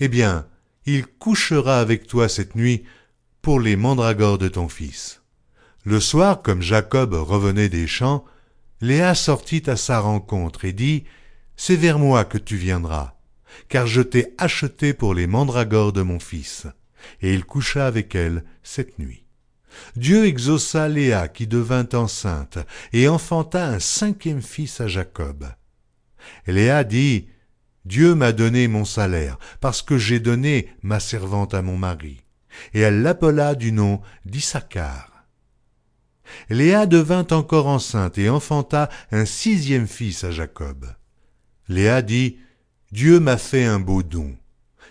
[0.00, 0.46] Eh bien,
[0.86, 2.84] il couchera avec toi cette nuit
[3.42, 5.22] pour les mandragores de ton fils.
[5.84, 8.24] Le soir, comme Jacob revenait des champs,
[8.80, 11.04] Léa sortit à sa rencontre et dit,
[11.56, 13.14] C'est vers moi que tu viendras,
[13.68, 16.66] car je t'ai acheté pour les mandragores de mon fils.
[17.20, 19.24] Et il coucha avec elle cette nuit.
[19.94, 22.58] Dieu exauça Léa qui devint enceinte
[22.92, 25.46] et enfanta un cinquième fils à Jacob.
[26.46, 27.28] Léa dit,
[27.86, 32.20] Dieu m'a donné mon salaire, parce que j'ai donné ma servante à mon mari.
[32.74, 35.24] Et elle l'appela du nom d'Issachar.
[36.50, 40.84] Léa devint encore enceinte et enfanta un sixième fils à Jacob.
[41.68, 42.38] Léa dit,
[42.90, 44.36] Dieu m'a fait un beau don.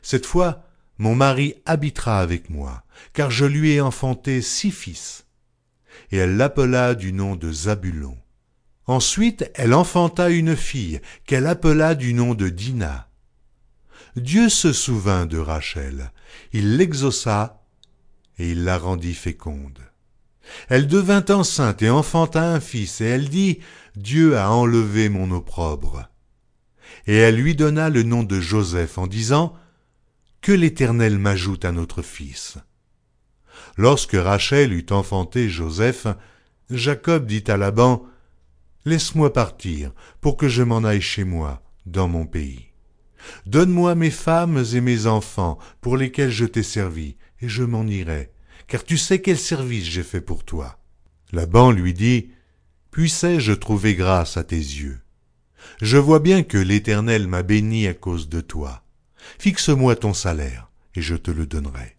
[0.02, 0.64] Cette fois,
[0.98, 5.26] mon mari habitera avec moi, car je lui ai enfanté six fils.
[6.12, 8.18] Et elle l'appela du nom de Zabulon.
[8.88, 13.10] Ensuite, elle enfanta une fille, qu'elle appela du nom de Dina.
[14.16, 16.12] Dieu se souvint de Rachel,
[16.54, 17.64] il l'exauça,
[18.38, 19.80] et il la rendit féconde.
[20.70, 23.60] Elle devint enceinte et enfanta un fils, et elle dit,
[23.96, 26.08] Dieu a enlevé mon opprobre.
[27.08, 29.56] Et elle lui donna le nom de Joseph en disant,
[30.42, 32.58] Que l'Éternel m'ajoute un autre fils.
[33.78, 36.08] Lorsque Rachel eut enfanté Joseph,
[36.70, 38.06] Jacob dit à Laban,
[38.86, 39.92] Laisse-moi partir,
[40.22, 42.68] pour que je m'en aille chez moi, dans mon pays.
[43.48, 48.32] Donne-moi mes femmes et mes enfants, pour lesquels je t'ai servi, et je m'en irai,
[48.68, 50.80] car tu sais quel service j'ai fait pour toi.
[51.32, 52.30] Laban lui dit,
[52.92, 55.02] Puissais-je trouver grâce à tes yeux?
[55.82, 58.84] Je vois bien que l'Éternel m'a béni à cause de toi.
[59.40, 61.98] Fixe-moi ton salaire, et je te le donnerai.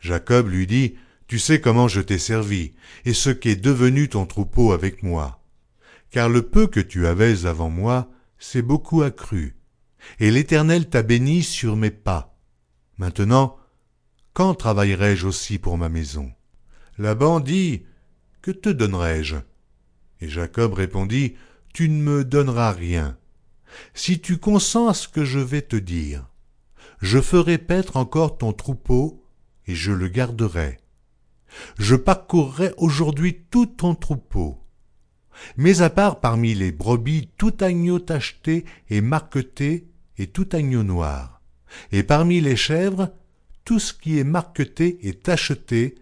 [0.00, 0.94] Jacob lui dit,
[1.28, 2.72] Tu sais comment je t'ai servi,
[3.04, 5.39] et ce qu'est devenu ton troupeau avec moi.
[6.10, 9.56] Car le peu que tu avais avant moi, c'est beaucoup accru,
[10.18, 12.36] et l'Éternel t'a béni sur mes pas.
[12.98, 13.56] Maintenant,
[14.32, 16.32] quand travaillerai-je aussi pour ma maison?
[16.98, 17.84] Laban dit,
[18.42, 19.36] Que te donnerai-je?
[20.20, 21.36] Et Jacob répondit,
[21.72, 23.16] Tu ne me donneras rien.
[23.94, 26.28] Si tu consens à ce que je vais te dire,
[27.00, 29.24] je ferai paître encore ton troupeau,
[29.66, 30.78] et je le garderai.
[31.78, 34.59] Je parcourrai aujourd'hui tout ton troupeau.
[35.56, 39.88] Mais à part parmi les brebis tout agneau tacheté et marqueté
[40.18, 41.40] et tout agneau noir,
[41.92, 43.10] et parmi les chèvres
[43.64, 45.96] tout ce qui est marqueté et tacheté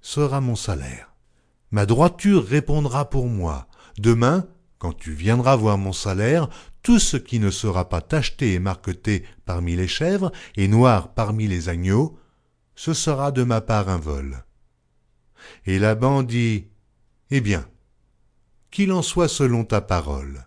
[0.00, 1.14] sera mon salaire.
[1.70, 3.68] Ma droiture répondra pour moi.
[3.98, 4.46] Demain,
[4.78, 6.48] quand tu viendras voir mon salaire,
[6.82, 11.46] tout ce qui ne sera pas tacheté et marqueté parmi les chèvres et noir parmi
[11.46, 12.18] les agneaux,
[12.74, 14.44] ce sera de ma part un vol.
[15.66, 16.66] Et Laban dit,
[17.30, 17.66] Eh bien,
[18.70, 20.46] qu'il en soit selon ta parole.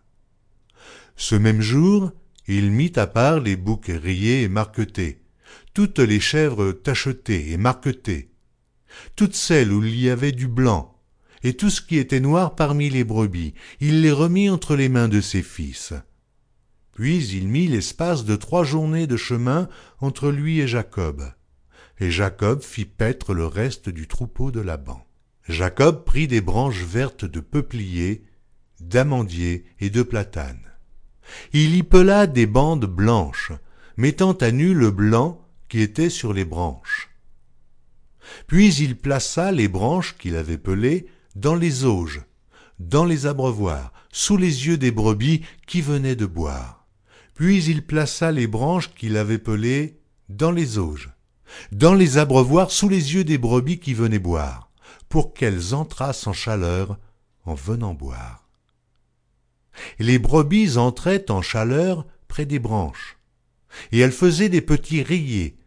[1.16, 2.12] Ce même jour,
[2.48, 5.22] il mit à part les boucs rayés et marquetés,
[5.74, 8.32] toutes les chèvres tachetées et marquetées,
[9.16, 10.94] toutes celles où il y avait du blanc,
[11.44, 15.10] et tout ce qui était noir parmi les brebis, il les remit entre les mains
[15.10, 15.94] de ses fils.
[16.94, 19.68] Puis il mit l'espace de trois journées de chemin
[20.00, 21.24] entre lui et Jacob.
[22.00, 25.06] Et Jacob fit paître le reste du troupeau de Laban.
[25.50, 28.24] Jacob prit des branches vertes de peuplier,
[28.80, 30.62] d'amandier et de platane.
[31.52, 33.52] Il y pela des bandes blanches,
[33.98, 37.10] mettant à nu le blanc qui était sur les branches.
[38.48, 42.22] Puis il plaça les branches qu'il avait pelées dans les auges,
[42.80, 46.86] dans les abreuvoirs, sous les yeux des brebis qui venaient de boire.
[47.34, 50.00] Puis il plaça les branches qu'il avait pelées
[50.30, 51.10] dans les auges,
[51.72, 54.72] dans les abreuvoirs, sous les yeux des brebis qui venaient boire,
[55.14, 56.98] pour qu'elles entrassent en chaleur
[57.46, 58.50] en venant boire.
[60.00, 63.20] les brebis entraient en chaleur près des branches,
[63.92, 65.60] et elles faisaient des petits rayés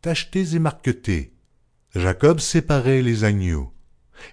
[0.00, 1.34] tachetés et marquetés.
[1.94, 3.74] Jacob séparait les agneaux,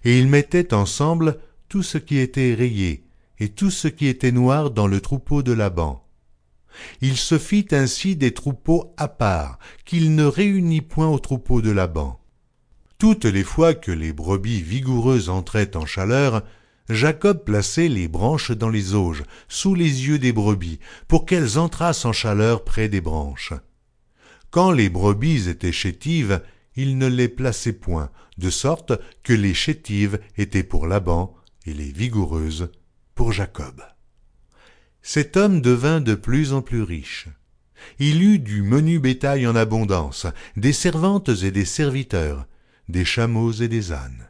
[0.06, 3.04] et il mettait ensemble tout ce qui était rayé
[3.40, 6.08] et tout ce qui était noir dans le troupeau de Laban.
[7.02, 11.72] Il se fit ainsi des troupeaux à part, qu'il ne réunit point au troupeau de
[11.72, 12.22] Laban.
[13.06, 16.42] Toutes les fois que les brebis vigoureuses entraient en chaleur,
[16.90, 22.06] Jacob plaçait les branches dans les auges, sous les yeux des brebis, pour qu'elles entrassent
[22.06, 23.54] en chaleur près des branches.
[24.50, 26.42] Quand les brebis étaient chétives,
[26.76, 28.10] il ne les plaçait point,
[28.40, 31.36] de sorte que les chétives étaient pour Laban
[31.68, 32.72] et les vigoureuses
[33.14, 33.84] pour Jacob.
[35.04, 37.28] Cet homme devint de plus en plus riche.
[38.00, 40.26] Il eut du menu bétail en abondance,
[40.58, 42.48] des servantes et des serviteurs,
[42.88, 44.30] des chameaux et des ânes.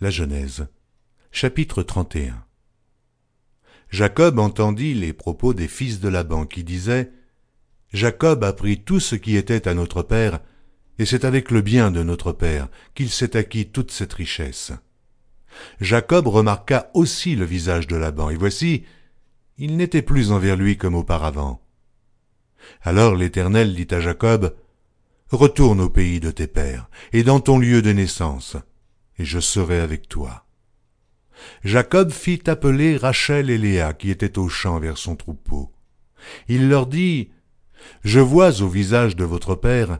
[0.00, 0.68] La Genèse,
[1.30, 2.44] chapitre 31
[3.90, 7.12] Jacob entendit les propos des fils de Laban qui disaient
[7.92, 10.40] Jacob a pris tout ce qui était à notre père,
[10.98, 14.72] et c'est avec le bien de notre père qu'il s'est acquis toute cette richesse.
[15.80, 18.84] Jacob remarqua aussi le visage de Laban, et voici,
[19.56, 21.62] il n'était plus envers lui comme auparavant.
[22.82, 24.54] Alors l'Éternel dit à Jacob,
[25.30, 28.56] Retourne au pays de tes pères, et dans ton lieu de naissance,
[29.18, 30.46] et je serai avec toi.
[31.64, 35.70] Jacob fit appeler Rachel et Léa qui étaient au champ vers son troupeau.
[36.48, 37.30] Il leur dit,
[38.04, 39.98] Je vois au visage de votre père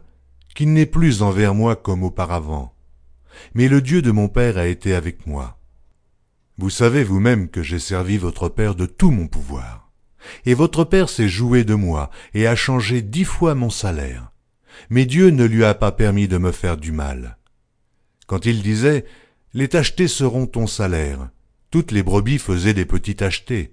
[0.55, 2.75] qu'il n'est plus envers moi comme auparavant,
[3.55, 5.59] mais le Dieu de mon père a été avec moi.
[6.57, 9.88] Vous savez vous-même que j'ai servi votre père de tout mon pouvoir.
[10.47, 14.33] Et votre père s'est joué de moi et a changé dix fois mon salaire.
[14.91, 17.39] Mais Dieu ne lui a pas permis de me faire du mal.
[18.27, 19.05] Quand il disait,
[19.55, 21.31] les tachetés seront ton salaire,
[21.71, 23.73] toutes les brebis faisaient des petits tachetés.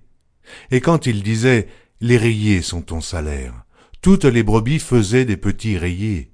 [0.72, 1.68] Et quand il disait,
[2.02, 3.66] les rayés sont ton salaire,
[4.02, 6.32] toutes les brebis faisaient des petits rayés.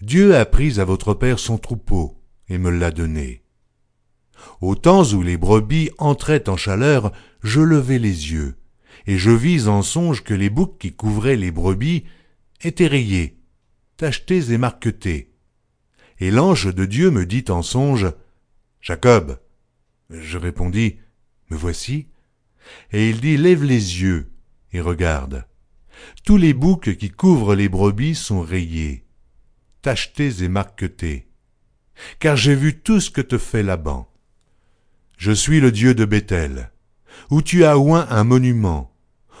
[0.00, 3.42] Dieu a pris à votre père son troupeau et me l'a donné.
[4.60, 8.56] Au temps où les brebis entraient en chaleur, je levai les yeux,
[9.06, 12.04] et je vis en songe que les boucs qui couvraient les brebis
[12.62, 13.38] étaient rayés,
[13.96, 15.32] tachetés et marquetés.
[16.18, 18.12] Et l'ange de Dieu me dit en songe,
[18.80, 19.40] Jacob.
[20.10, 20.98] Je répondis,
[21.50, 22.08] Me voici.
[22.92, 24.30] Et il dit, Lève les yeux
[24.72, 25.46] et regarde.
[26.24, 29.04] Tous les boucs qui couvrent les brebis sont rayés,
[29.82, 31.28] tachetés et marquetés.
[32.18, 34.10] Car j'ai vu tout ce que te fait Laban.
[35.16, 36.72] Je suis le Dieu de Bethel,
[37.30, 38.93] où tu as oint un monument,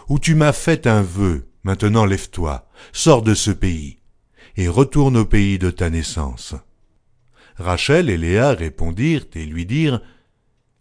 [0.08, 3.98] où tu m'as fait un vœu, maintenant lève-toi, sors de ce pays,
[4.56, 6.54] et retourne au pays de ta naissance.
[7.56, 10.00] Rachel et Léa répondirent et lui dirent,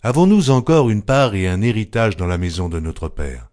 [0.01, 3.49] Avons-nous encore une part et un héritage dans la maison de notre Père?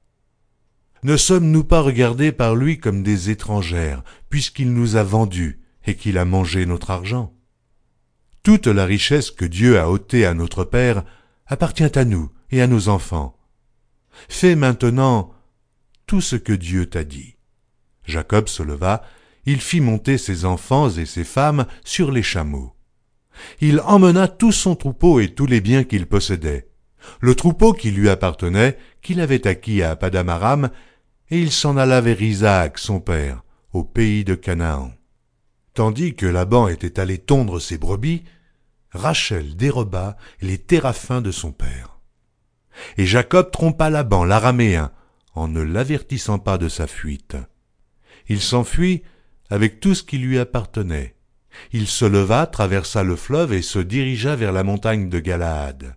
[1.03, 6.19] Ne sommes-nous pas regardés par lui comme des étrangères, puisqu'il nous a vendus et qu'il
[6.19, 7.33] a mangé notre argent?
[8.43, 11.05] Toute la richesse que Dieu a ôtée à notre Père
[11.47, 13.39] appartient à nous et à nos enfants.
[14.29, 15.33] Fais maintenant
[16.19, 17.37] ce que Dieu t'a dit.
[18.05, 19.03] Jacob se leva,
[19.47, 22.75] il fit monter ses enfants et ses femmes sur les chameaux.
[23.61, 26.69] Il emmena tout son troupeau et tous les biens qu'il possédait,
[27.21, 30.71] le troupeau qui lui appartenait, qu'il avait acquis à Padamaram,
[31.31, 34.91] et il s'en alla vers Isaac, son père, au pays de Canaan.
[35.75, 38.25] Tandis que Laban était allé tondre ses brebis,
[38.91, 42.01] Rachel déroba les téraphins de son père.
[42.97, 44.91] Et Jacob trompa Laban, l'araméen,
[45.35, 47.37] en ne l'avertissant pas de sa fuite.
[48.29, 49.03] Il s'enfuit
[49.49, 51.17] avec tout ce qui lui appartenait.
[51.73, 55.97] Il se leva, traversa le fleuve et se dirigea vers la montagne de Galaad.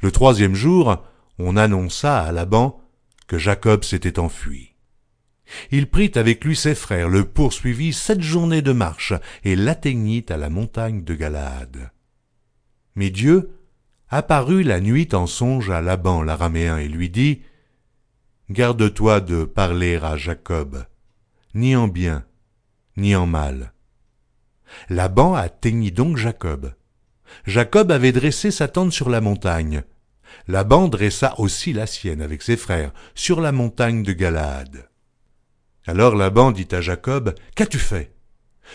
[0.00, 1.02] Le troisième jour,
[1.38, 2.80] on annonça à Laban
[3.26, 4.74] que Jacob s'était enfui.
[5.70, 10.36] Il prit avec lui ses frères, le poursuivit sept journées de marche et l'atteignit à
[10.36, 11.90] la montagne de Galaad.
[12.96, 13.50] Mais Dieu
[14.08, 17.42] apparut la nuit en songe à Laban l'araméen et lui dit,
[18.48, 20.84] Garde-toi de parler à Jacob,
[21.54, 22.24] ni en bien,
[22.96, 23.72] ni en mal.
[24.88, 26.72] Laban atteignit donc Jacob.
[27.44, 29.82] Jacob avait dressé sa tente sur la montagne.
[30.46, 34.90] Laban dressa aussi la sienne avec ses frères sur la montagne de Galaad.
[35.84, 38.14] Alors Laban dit à Jacob, Qu'as-tu fait?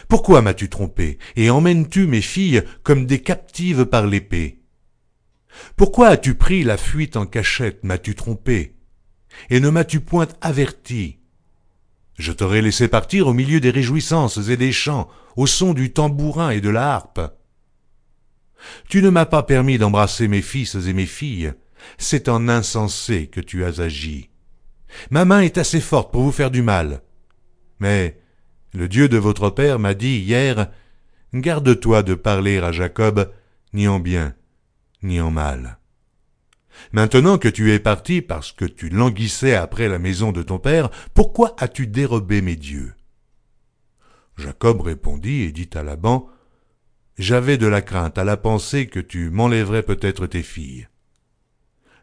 [0.09, 4.59] Pourquoi m'as-tu trompé, et emmènes-tu mes filles comme des captives par l'épée?
[5.77, 8.75] Pourquoi as-tu pris la fuite en cachette, m'as-tu trompé,
[9.50, 11.18] et ne m'as-tu point averti?
[12.18, 16.51] Je t'aurais laissé partir au milieu des réjouissances et des chants, au son du tambourin
[16.51, 17.22] et de la harpe.
[18.88, 21.53] Tu ne m'as pas permis d'embrasser mes fils et mes filles,
[21.98, 24.30] c'est en insensé que tu as agi.
[25.10, 27.01] Ma main est assez forte pour vous faire du mal.
[27.80, 28.19] Mais
[28.74, 30.69] le Dieu de votre père m'a dit hier,
[31.34, 33.32] Garde-toi de parler à Jacob,
[33.74, 34.35] ni en bien,
[35.01, 35.81] ni en mal.
[36.92, 40.90] Maintenant que tu es parti parce que tu languissais après la maison de ton père,
[41.14, 42.93] pourquoi as-tu dérobé mes dieux?
[44.38, 46.27] Jacob répondit et dit à Laban,
[47.18, 50.88] J'avais de la crainte à la pensée que tu m'enlèverais peut-être tes filles.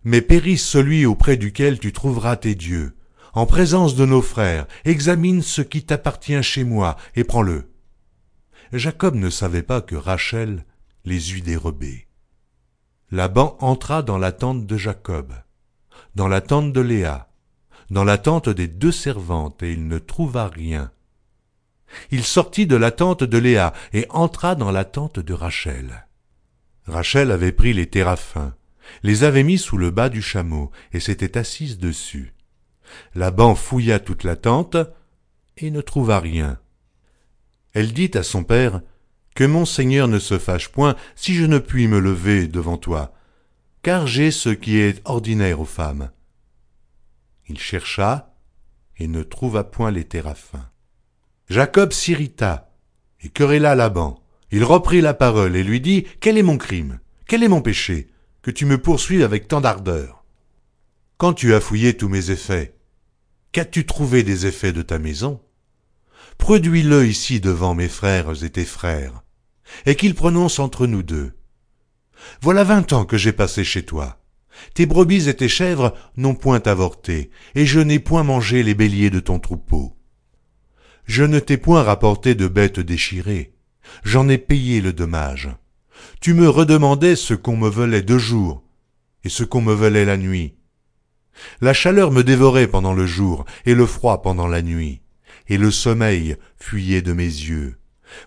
[0.05, 2.95] Mais périsse celui auprès duquel tu trouveras tes dieux,
[3.35, 7.71] en présence de nos frères, examine ce qui t'appartient chez moi, et prends-le.
[8.73, 10.65] Jacob ne savait pas que Rachel
[11.05, 12.08] les eût dérobés.
[13.11, 15.33] Laban entra dans la tente de Jacob,
[16.15, 17.29] dans la tente de Léa,
[17.91, 20.91] dans la tente des deux servantes, et il ne trouva rien.
[22.11, 26.07] Il sortit de la tente de Léa et entra dans la tente de Rachel.
[26.87, 28.55] Rachel avait pris les téraphins,
[29.03, 32.35] les avait mis sous le bas du chameau et s'était assise dessus.
[33.15, 34.77] Laban fouilla toute la tente
[35.57, 36.59] et ne trouva rien.
[37.73, 38.83] Elle dit à son père,
[39.39, 43.15] Que mon Seigneur ne se fâche point si je ne puis me lever devant toi,
[43.85, 46.11] car j'ai ce qui est ordinaire aux femmes.
[47.47, 48.35] Il chercha
[48.97, 50.69] et ne trouva point les téraphins.
[51.49, 52.75] Jacob s'irrita
[53.21, 54.21] et querella Laban.
[54.51, 56.99] Il reprit la parole et lui dit, Quel est mon crime?
[57.29, 58.09] Quel est mon péché?
[58.43, 60.25] Que tu me poursuives avec tant d'ardeur
[61.17, 62.75] Quand tu as fouillé tous mes effets,
[63.53, 65.41] qu'as-tu trouvé des effets de ta maison?
[66.39, 69.23] Produis-le ici devant mes frères et tes frères,
[69.87, 71.33] et qu'ils prononcent entre nous deux.
[72.41, 74.21] Voilà vingt ans que j'ai passé chez toi.
[74.75, 79.11] Tes brebis et tes chèvres n'ont point avorté, et je n'ai point mangé les béliers
[79.11, 79.97] de ton troupeau.
[81.05, 83.55] Je ne t'ai point rapporté de bêtes déchirées,
[84.03, 85.49] j'en ai payé le dommage.
[86.21, 88.65] Tu me redemandais ce qu'on me volait de jour,
[89.25, 90.55] et ce qu'on me volait la nuit.
[91.61, 95.03] La chaleur me dévorait pendant le jour, et le froid pendant la nuit
[95.49, 97.79] et le sommeil fuyait de mes yeux.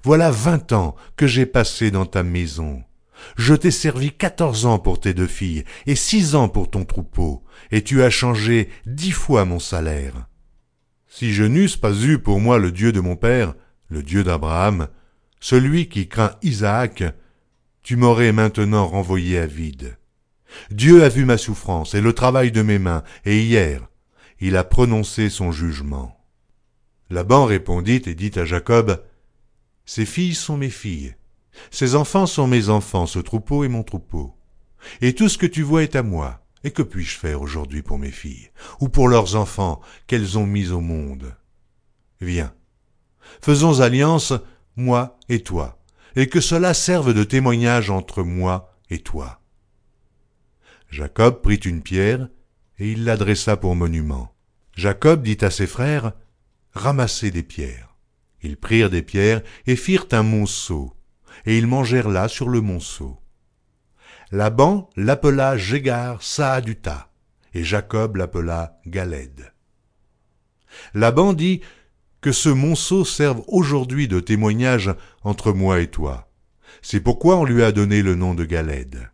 [0.04, 2.84] Voilà vingt ans que j'ai passé dans ta maison.
[3.38, 7.44] Je t'ai servi quatorze ans pour tes deux filles, et six ans pour ton troupeau,
[7.72, 10.28] et tu as changé dix fois mon salaire.
[11.08, 13.54] Si je n'eusse pas eu pour moi le Dieu de mon père,
[13.90, 14.88] le Dieu d'Abraham,
[15.40, 17.04] celui qui craint Isaac,
[17.84, 19.98] tu m'aurais maintenant renvoyé à vide.
[20.70, 23.88] Dieu a vu ma souffrance et le travail de mes mains, et hier,
[24.40, 26.18] il a prononcé son jugement.
[27.10, 29.04] Laban répondit et dit à Jacob,
[29.86, 31.16] Ces filles sont mes filles,
[31.70, 34.36] ces enfants sont mes enfants, ce troupeau est mon troupeau.
[35.02, 36.38] Et tout ce que tu vois est à moi.
[36.64, 40.70] Et que puis-je faire aujourd'hui pour mes filles, ou pour leurs enfants qu'elles ont mis
[40.70, 41.36] au monde?
[42.20, 42.54] Viens,
[43.42, 44.34] faisons alliance,
[44.76, 45.80] moi et toi,
[46.16, 49.42] et que cela serve de témoignage entre moi et toi.
[50.92, 52.30] Jacob prit une pierre,
[52.78, 54.32] et il l'adressa pour monument.
[54.76, 56.14] Jacob dit à ses frères,
[56.74, 57.91] ramasser des pierres.
[58.44, 60.94] Ils prirent des pierres et firent un monceau,
[61.46, 63.20] et ils mangèrent là sur le monceau.
[64.32, 67.12] Laban l'appela Jégar Saaduta,
[67.54, 69.52] et Jacob l'appela Galed.
[70.94, 71.62] Laban dit
[72.22, 76.30] que ce monceau serve aujourd'hui de témoignage entre moi et toi.
[76.82, 79.10] C'est pourquoi on lui a donné le nom de Galed.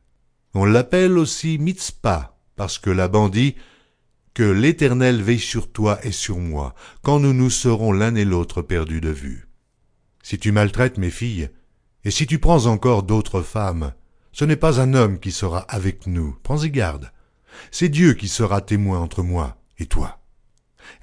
[0.54, 3.56] On l'appelle aussi Mitzpah, parce que Laban dit
[4.38, 8.62] que l'Éternel veille sur toi et sur moi, quand nous nous serons l'un et l'autre
[8.62, 9.48] perdus de vue.
[10.22, 11.50] Si tu maltraites mes filles,
[12.04, 13.94] et si tu prends encore d'autres femmes,
[14.32, 17.12] ce n'est pas un homme qui sera avec nous, prends-y garde.
[17.72, 20.20] C'est Dieu qui sera témoin entre moi et toi.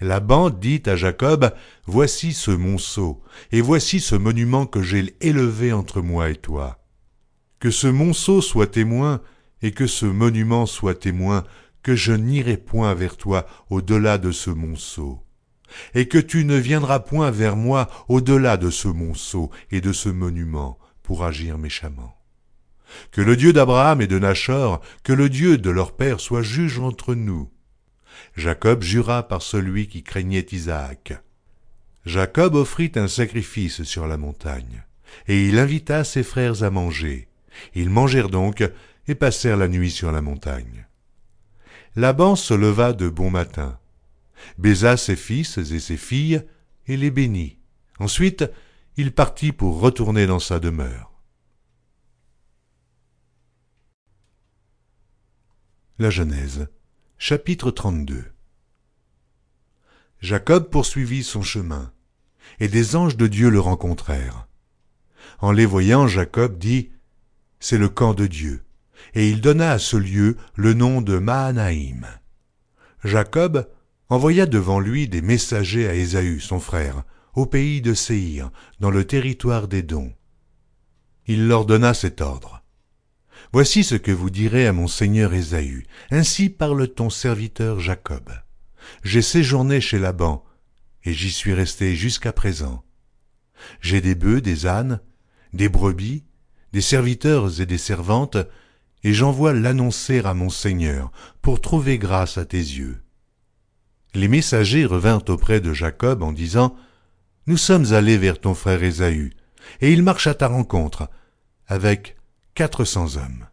[0.01, 1.53] Laban dit à Jacob,
[1.87, 6.79] Voici ce monceau, et voici ce monument que j'ai élevé entre moi et toi.
[7.59, 9.21] Que ce monceau soit témoin,
[9.61, 11.43] et que ce monument soit témoin
[11.85, 15.23] que je n'irai point vers toi au-delà de ce monceau,
[15.95, 20.09] et que tu ne viendras point vers moi au-delà de ce monceau et de ce
[20.09, 22.17] monument pour agir méchamment.
[23.13, 26.79] Que le Dieu d'Abraham et de Nachor, que le Dieu de leur père soit juge
[26.79, 27.51] entre nous.
[28.35, 31.13] Jacob jura par celui qui craignait Isaac.
[32.07, 34.85] Jacob offrit un sacrifice sur la montagne,
[35.29, 37.29] et il invita ses frères à manger.
[37.75, 38.65] Ils mangèrent donc
[39.07, 40.87] et passèrent la nuit sur la montagne.
[41.97, 43.79] Laban se leva de bon matin,
[44.59, 46.45] baisa ses fils et ses filles,
[46.87, 47.59] et les bénit.
[48.01, 48.45] Ensuite,
[48.97, 51.13] il partit pour retourner dans sa demeure.
[55.99, 56.69] La Genèse,
[57.17, 58.25] chapitre 32
[60.21, 61.93] Jacob poursuivit son chemin,
[62.59, 64.49] et des anges de Dieu le rencontrèrent.
[65.39, 66.91] En les voyant, Jacob dit,
[67.61, 68.65] C'est le camp de Dieu
[69.15, 72.07] et il donna à ce lieu le nom de Mahanaïm.
[73.05, 73.69] Jacob
[74.09, 78.51] envoya devant lui des messagers à Ésaü, son frère, au pays de Séhir,
[78.81, 80.13] dans le territoire des dons.
[81.27, 82.63] Il leur donna cet ordre.
[83.53, 85.87] Voici ce que vous direz à mon seigneur Ésaü.
[86.11, 88.31] Ainsi parle ton serviteur Jacob.
[89.03, 90.45] J'ai séjourné chez Laban,
[91.05, 92.85] et j'y suis resté jusqu'à présent.
[93.81, 95.01] J'ai des bœufs, des ânes,
[95.53, 96.25] des brebis,
[96.73, 98.37] des serviteurs et des servantes,
[99.05, 103.03] et j'envoie l'annoncer à mon Seigneur, pour trouver grâce à tes yeux.
[104.15, 106.75] Les messagers revinrent auprès de Jacob en disant,
[107.47, 109.35] Nous sommes allés vers ton frère Ésaü,
[109.83, 111.11] et il marche à ta rencontre,
[111.67, 112.17] avec
[112.55, 113.47] quatre cents hommes.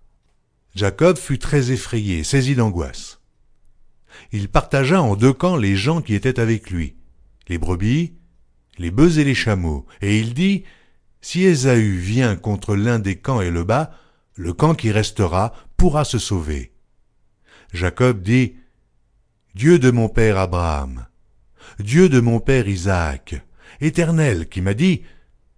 [0.73, 3.19] Jacob fut très effrayé, saisi d'angoisse.
[4.31, 6.95] Il partagea en deux camps les gens qui étaient avec lui,
[7.49, 8.13] les brebis,
[8.77, 10.63] les bœufs et les chameaux, et il dit,
[11.19, 13.91] Si Ésaü vient contre l'un des camps et le bat,
[14.41, 16.71] le camp qui restera pourra se sauver.
[17.73, 18.55] Jacob dit,
[19.53, 21.05] Dieu de mon père Abraham,
[21.79, 23.35] Dieu de mon père Isaac,
[23.81, 25.03] Éternel qui m'a dit,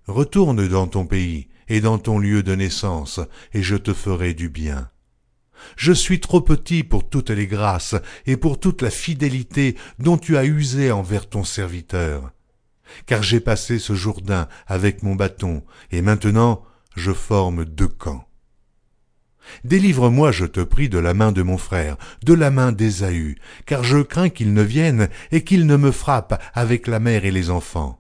[0.06, 3.22] Retourne dans ton pays et dans ton lieu de naissance,
[3.54, 4.90] et je te ferai du bien.
[5.78, 7.96] Je suis trop petit pour toutes les grâces
[8.26, 12.32] et pour toute la fidélité dont tu as usé envers ton serviteur.
[13.06, 16.66] Car j'ai passé ce Jourdain avec mon bâton, et maintenant
[16.98, 18.28] je forme deux camps.
[19.64, 23.84] Délivre-moi, je te prie, de la main de mon frère, de la main d'Ésaü, car
[23.84, 27.50] je crains qu'il ne vienne et qu'il ne me frappe avec la mère et les
[27.50, 28.00] enfants.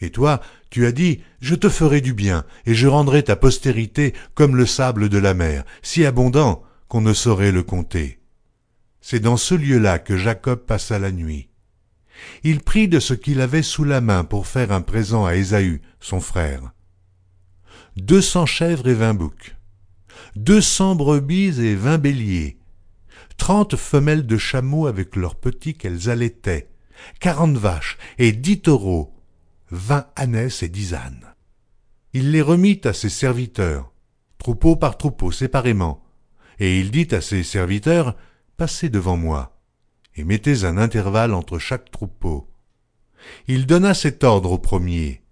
[0.00, 4.12] Et toi, tu as dit, je te ferai du bien, et je rendrai ta postérité
[4.34, 8.18] comme le sable de la mer, si abondant qu'on ne saurait le compter.
[9.00, 11.48] C'est dans ce lieu-là que Jacob passa la nuit.
[12.42, 15.82] Il prit de ce qu'il avait sous la main pour faire un présent à Ésaü,
[16.00, 16.72] son frère.
[17.96, 19.56] Deux cents chèvres et vingt boucs,
[20.36, 22.58] deux cents brebis et vingt béliers,
[23.36, 26.70] trente femelles de chameaux avec leurs petits qu'elles allaitaient,
[27.20, 29.14] quarante vaches et dix taureaux,
[29.70, 31.34] vingt ânesses et dix ânes.
[32.12, 33.92] Il les remit à ses serviteurs,
[34.38, 36.04] troupeau par troupeau séparément,
[36.58, 38.16] et il dit à ses serviteurs,
[38.56, 39.60] Passez devant moi,
[40.14, 42.48] et mettez un intervalle entre chaque troupeau.
[43.48, 45.22] Il donna cet ordre au premier.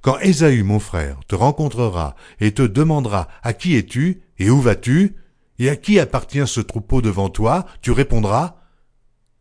[0.00, 4.22] Quand Ésaü, mon frère, te rencontrera et te demandera à qui es-tu?
[4.38, 5.16] Et où vas-tu,
[5.58, 8.56] et à qui appartient ce troupeau devant toi, tu répondras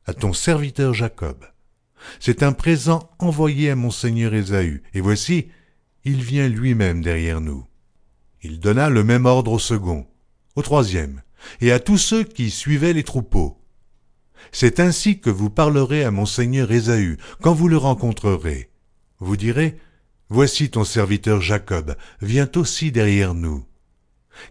[0.06, 1.46] à ton serviteur Jacob.
[2.20, 5.50] C'est un présent envoyé à mon seigneur Ésaü, et voici,
[6.04, 7.66] il vient lui-même derrière nous.
[8.42, 10.08] Il donna le même ordre au second,
[10.56, 11.22] au troisième,
[11.62, 13.62] et à tous ceux qui suivaient les troupeaux.
[14.52, 18.70] C'est ainsi que vous parlerez à mon seigneur Ésaü quand vous le rencontrerez.
[19.20, 19.78] Vous direz,
[20.30, 23.66] Voici ton serviteur Jacob vient aussi derrière nous.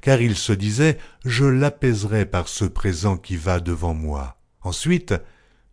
[0.01, 4.39] Car il se disait, Je l'apaiserai par ce présent qui va devant moi.
[4.63, 5.15] Ensuite,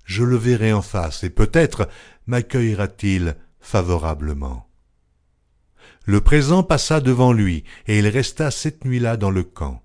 [0.06, 1.90] je le verrai en face, et peut-être
[2.28, 4.70] m'accueillera-t-il favorablement.
[6.06, 9.82] Le présent passa devant lui, et il resta cette nuit-là dans le camp.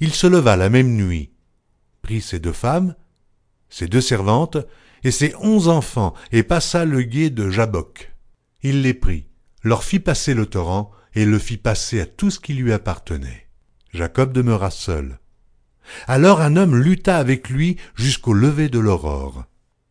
[0.00, 1.30] Il se leva la même nuit,
[2.02, 2.96] prit ses deux femmes,
[3.68, 4.58] ses deux servantes,
[5.04, 8.12] et ses onze enfants, et passa le gué de Jabok.
[8.62, 9.28] Il les prit,
[9.62, 13.48] leur fit passer le torrent, et le fit passer à tout ce qui lui appartenait.
[13.92, 15.18] Jacob demeura seul.
[16.06, 19.44] Alors un homme lutta avec lui jusqu'au lever de l'aurore.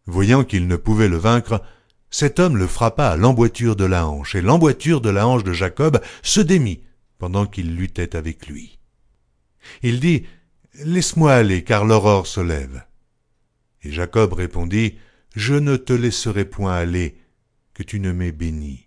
[0.06, 1.62] Voyant qu'il ne pouvait le vaincre,
[2.10, 5.54] cet homme le frappa à l'emboîture de la hanche, et l'emboîture de la hanche de
[5.54, 6.84] Jacob se démit
[7.18, 8.80] pendant qu'il luttait avec lui.
[9.84, 10.26] Il dit,
[10.84, 12.84] Laisse-moi aller, car l'aurore se lève.
[13.82, 14.98] Et Jacob répondit,
[15.36, 17.18] Je ne te laisserai point aller,
[17.74, 18.86] que tu ne m'aies béni.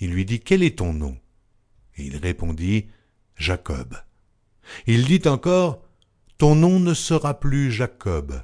[0.00, 1.18] Il lui dit, Quel est ton nom?
[1.96, 2.86] Et il répondit,
[3.36, 3.96] Jacob.
[4.86, 5.82] Il dit encore,
[6.38, 8.42] Ton nom ne sera plus Jacob,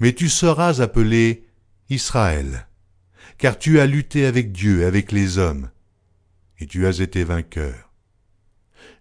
[0.00, 1.46] mais tu seras appelé
[1.88, 2.68] Israël,
[3.38, 5.70] car tu as lutté avec Dieu, avec les hommes,
[6.58, 7.92] et tu as été vainqueur.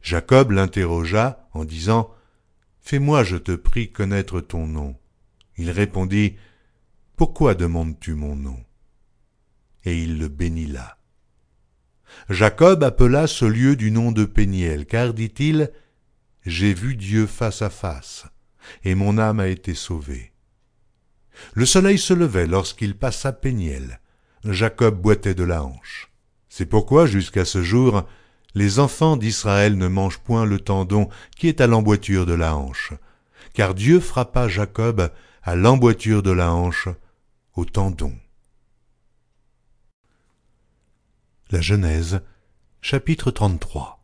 [0.02, 2.12] Jacob l'interrogea en disant,
[2.80, 4.98] Fais-moi, je te prie, connaître ton nom.
[5.58, 6.38] Il répondit,
[7.16, 8.60] Pourquoi demandes-tu mon nom?
[9.86, 10.98] Et il le bénit là.
[12.30, 15.72] Jacob appela ce lieu du nom de Péniel, car, dit-il,
[16.46, 18.26] J'ai vu Dieu face à face,
[18.84, 20.32] et mon âme a été sauvée.
[21.54, 24.00] Le soleil se levait lorsqu'il passa Péniel.
[24.44, 26.10] Jacob boitait de la hanche.
[26.50, 28.04] C'est pourquoi, jusqu'à ce jour,
[28.56, 32.94] les enfants d'Israël ne mangent point le tendon qui est à l'emboîture de la hanche,
[33.54, 35.10] car Dieu frappa Jacob
[35.44, 36.90] à l'emboîture de la hanche,
[37.56, 38.14] au tendon.
[41.52, 42.22] La Genèse,
[42.82, 44.02] chapitre 33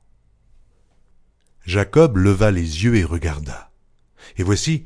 [1.65, 3.71] Jacob leva les yeux et regarda.
[4.35, 4.85] Et voici,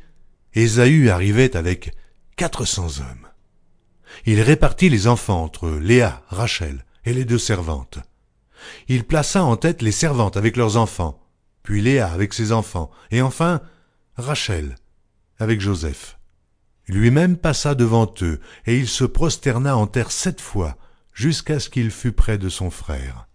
[0.53, 1.95] Ésaü arrivait avec
[2.35, 3.27] quatre cents hommes.
[4.27, 7.97] Il répartit les enfants entre Léa, Rachel et les deux servantes.
[8.87, 11.19] Il plaça en tête les servantes avec leurs enfants,
[11.63, 13.61] puis Léa avec ses enfants, et enfin
[14.17, 14.75] Rachel
[15.39, 16.19] avec Joseph.
[16.85, 20.77] Lui-même passa devant eux, et il se prosterna en terre sept fois,
[21.13, 23.27] jusqu'à ce qu'il fût près de son frère.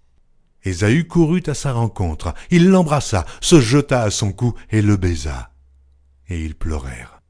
[0.64, 5.50] Ésaü courut à sa rencontre, il l'embrassa, se jeta à son cou et le baisa.
[6.28, 7.22] Et ils pleurèrent.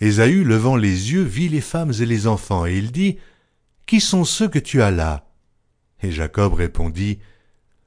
[0.00, 3.18] Ésaü, levant les yeux, vit les femmes et les enfants, et il dit,
[3.86, 5.26] Qui sont ceux que tu as là?
[6.02, 7.20] Et Jacob répondit,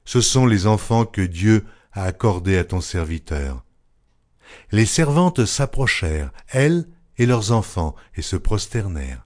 [0.06, 3.64] ce sont les enfants que Dieu a accordés à ton serviteur.
[4.70, 9.25] Les servantes s'approchèrent, elles et leurs enfants, et se prosternèrent.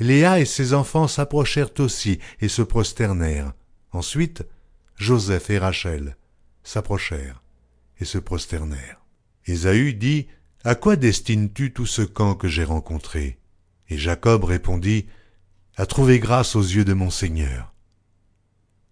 [0.00, 3.52] Léa et ses enfants s'approchèrent aussi et se prosternèrent.
[3.92, 4.44] Ensuite,
[4.96, 6.16] Joseph et Rachel
[6.62, 7.42] s'approchèrent
[8.00, 9.00] et se prosternèrent.
[9.46, 10.26] Ésaü dit,
[10.64, 13.38] À quoi destines-tu tout ce camp que j'ai rencontré?
[13.88, 15.06] Et Jacob répondit,
[15.76, 17.74] À trouver grâce aux yeux de mon Seigneur.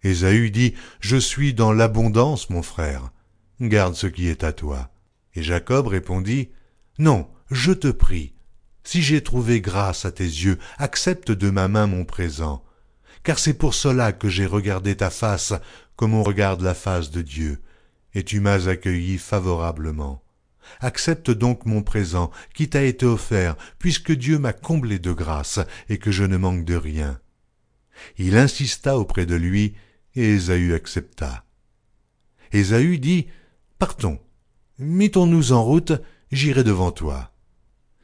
[0.03, 3.13] Ésaü dit, Je suis dans l'abondance, mon frère,
[3.61, 4.91] garde ce qui est à toi.
[5.35, 6.51] Et Jacob répondit,
[6.99, 8.35] Non, je te prie,
[8.85, 12.65] si j'ai trouvé grâce à tes yeux, accepte de ma main mon présent,
[13.23, 15.55] car c'est pour cela que j'ai regardé ta face
[15.97, 17.61] comme on regarde la face de Dieu,
[18.15, 20.23] et tu m'as accueilli favorablement.
[20.81, 25.99] Accepte donc mon présent qui t'a été offert, puisque Dieu m'a comblé de grâce et
[25.99, 27.21] que je ne manque de rien.
[28.17, 29.75] Il insista auprès de lui,
[30.15, 31.45] et Ésaü accepta.
[32.53, 33.29] Ésaü dit,
[33.79, 34.21] Partons,
[34.79, 35.93] mettons-nous en route,
[36.31, 37.32] j'irai devant toi.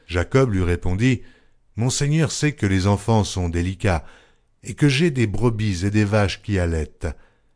[0.09, 1.23] Jacob lui répondit,
[1.77, 4.05] Mon Seigneur sait que les enfants sont délicats,
[4.65, 7.07] et que j'ai des brebis et des vaches qui allaitent.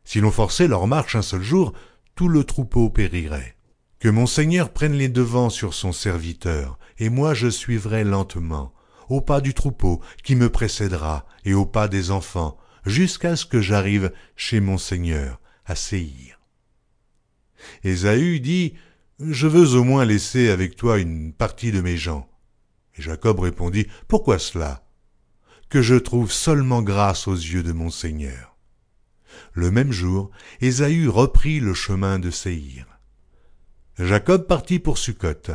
[0.05, 1.73] Si l'on forçait leur marche un seul jour,
[2.15, 3.57] tout le troupeau périrait.
[3.99, 8.73] Que mon Seigneur prenne les devants sur son serviteur, et moi je suivrai lentement,
[9.09, 13.61] au pas du troupeau qui me précédera, et au pas des enfants, jusqu'à ce que
[13.61, 16.41] j'arrive chez mon Seigneur, à Séhir.
[17.85, 18.75] Ésaü dit,
[19.21, 22.29] Je veux au moins laisser avec toi une partie de mes gens.
[22.99, 24.85] Jacob répondit, Pourquoi cela?
[25.69, 28.57] Que je trouve seulement grâce aux yeux de mon Seigneur.
[29.55, 30.31] Le même jour,
[30.61, 32.87] Ésaü reprit le chemin de Séhir.
[33.99, 35.53] Jacob partit pour Sukkot.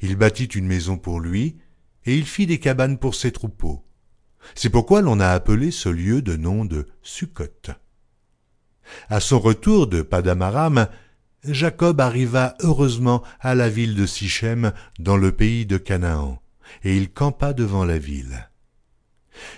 [0.00, 1.58] Il bâtit une maison pour lui,
[2.04, 3.84] et il fit des cabanes pour ses troupeaux.
[4.54, 7.72] C'est pourquoi l'on a appelé ce lieu de nom de Sukkot.
[9.08, 10.88] À son retour de Padamaram,
[11.44, 16.39] Jacob arriva heureusement à la ville de Sichem dans le pays de Canaan,
[16.82, 18.50] et il campa devant la ville.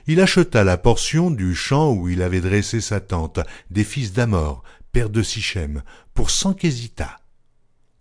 [0.07, 4.63] Il acheta la portion du champ où il avait dressé sa tente des fils d'Amor,
[4.93, 5.83] père de Sichem,
[6.15, 7.21] pour cent quesita.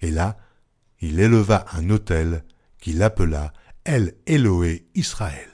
[0.01, 0.37] Et là,
[0.99, 2.43] il éleva un autel
[2.79, 3.53] qu'il appela
[3.85, 5.49] El Eloé Israël.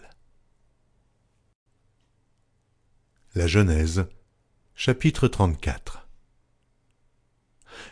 [3.35, 4.07] La Genèse,
[4.75, 6.07] chapitre 34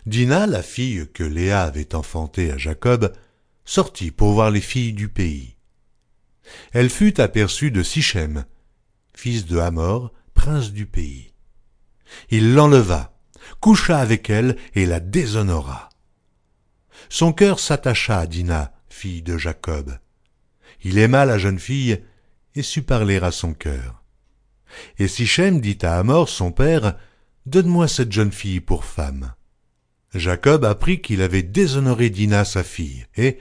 [0.05, 3.13] Dina, la fille que Léa avait enfantée à Jacob,
[3.63, 5.54] sortit pour voir les filles du pays.
[6.71, 8.45] Elle fut aperçue de Sichem,
[9.15, 11.33] fils de Hamor, prince du pays.
[12.29, 13.17] Il l'enleva,
[13.59, 15.89] coucha avec elle et la déshonora.
[17.09, 19.97] Son cœur s'attacha à Dina, fille de Jacob.
[20.83, 22.03] Il aima la jeune fille
[22.55, 24.03] et sut parler à son cœur.
[24.97, 26.97] Et Sichem dit à Hamor, son père,
[27.45, 29.33] Donne-moi cette jeune fille pour femme.
[30.15, 33.37] Jacob apprit qu'il avait déshonoré Dina, sa fille, et,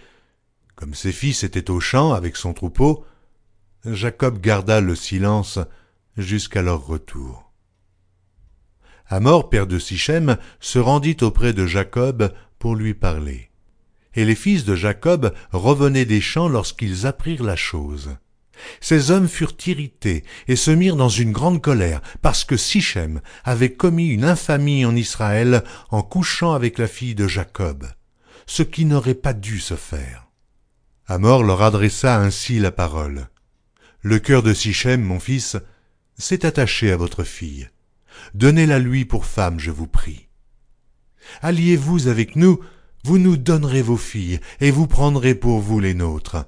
[0.76, 3.04] comme ses fils étaient au champ avec son troupeau,
[3.84, 5.58] Jacob garda le silence
[6.16, 7.52] jusqu'à leur retour.
[9.06, 13.50] Hamor, père de Sichem, se rendit auprès de Jacob pour lui parler
[14.16, 18.16] et les fils de Jacob revenaient des champs lorsqu'ils apprirent la chose.
[18.80, 23.72] Ces hommes furent irrités et se mirent dans une grande colère parce que Sichem avait
[23.72, 27.86] commis une infamie en Israël en couchant avec la fille de Jacob,
[28.46, 30.23] ce qui n'aurait pas dû se faire.
[31.06, 33.28] Amor leur adressa ainsi la parole.
[34.02, 35.56] Le cœur de Sichem, mon fils,
[36.16, 37.68] s'est attaché à votre fille.
[38.34, 40.28] Donnez-la lui pour femme, je vous prie.
[41.42, 42.60] Alliez-vous avec nous
[43.04, 46.46] vous nous donnerez vos filles, et vous prendrez pour vous les nôtres.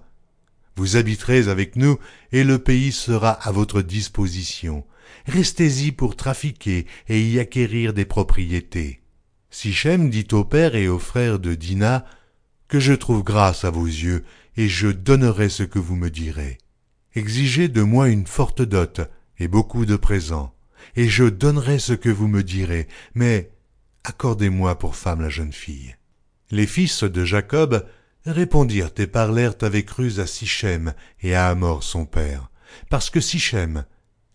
[0.76, 1.99] Vous habiterez avec nous,
[2.33, 4.86] et le pays sera à votre disposition.
[5.26, 9.02] Restez-y pour trafiquer et y acquérir des propriétés.
[9.51, 12.07] Sichem dit au père et aux frères de Dina,
[12.68, 14.25] Que je trouve grâce à vos yeux,
[14.57, 16.59] et je donnerai ce que vous me direz.
[17.15, 19.01] Exigez de moi une forte dot,
[19.39, 20.55] et beaucoup de présents,
[20.97, 23.51] et je donnerai ce que vous me direz, mais
[24.05, 25.97] accordez-moi pour femme la jeune fille.
[26.51, 27.86] Les fils de Jacob
[28.25, 32.51] répondirent et parlèrent avec ruse à Sichem et à Hamor son père,
[32.89, 33.85] parce que Sichem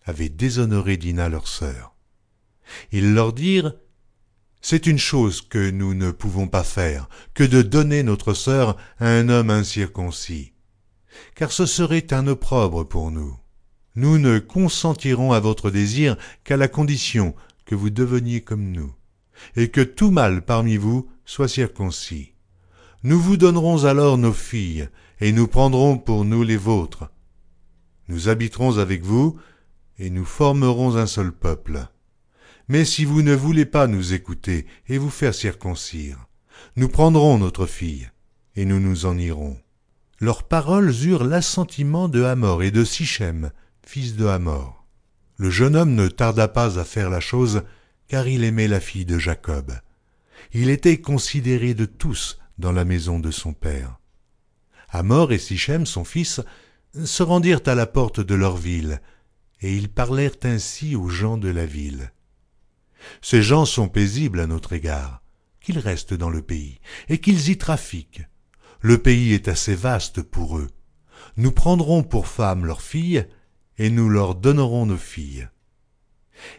[0.04, 1.94] avait déshonoré Dina leur sœur.
[2.90, 3.74] Ils leur dirent
[4.64, 9.08] C'est une chose que nous ne pouvons pas faire, que de donner notre sœur à
[9.08, 10.52] un homme incirconcis,
[11.34, 13.36] car ce serait un opprobre pour nous.
[13.96, 17.34] Nous ne consentirons à votre désir qu'à la condition
[17.66, 18.94] que vous deveniez comme nous,
[19.56, 22.32] et que tout mâle parmi vous sois circoncis.
[23.02, 24.88] Nous vous donnerons alors nos filles,
[25.20, 27.10] et nous prendrons pour nous les vôtres.
[28.06, 29.36] Nous habiterons avec vous,
[29.98, 31.88] et nous formerons un seul peuple.
[32.68, 36.26] Mais si vous ne voulez pas nous écouter et vous faire circoncire,
[36.76, 38.10] nous prendrons notre fille,
[38.56, 39.58] et nous nous en irons.
[40.20, 43.50] Leurs paroles eurent l'assentiment de Hamor et de Sichem,
[43.84, 44.86] fils de Hamor.
[45.36, 47.62] Le jeune homme ne tarda pas à faire la chose,
[48.06, 49.72] car il aimait la fille de Jacob.
[50.52, 53.98] Il était considéré de tous dans la maison de son père.
[54.90, 56.40] Hamor et Sichem, son fils,
[57.04, 59.00] se rendirent à la porte de leur ville,
[59.60, 62.12] et ils parlèrent ainsi aux gens de la ville.
[63.20, 65.22] Ces gens sont paisibles à notre égard,
[65.60, 68.22] qu'ils restent dans le pays, et qu'ils y trafiquent.
[68.80, 70.68] Le pays est assez vaste pour eux.
[71.36, 73.26] Nous prendrons pour femmes leurs filles,
[73.78, 75.48] et nous leur donnerons nos filles.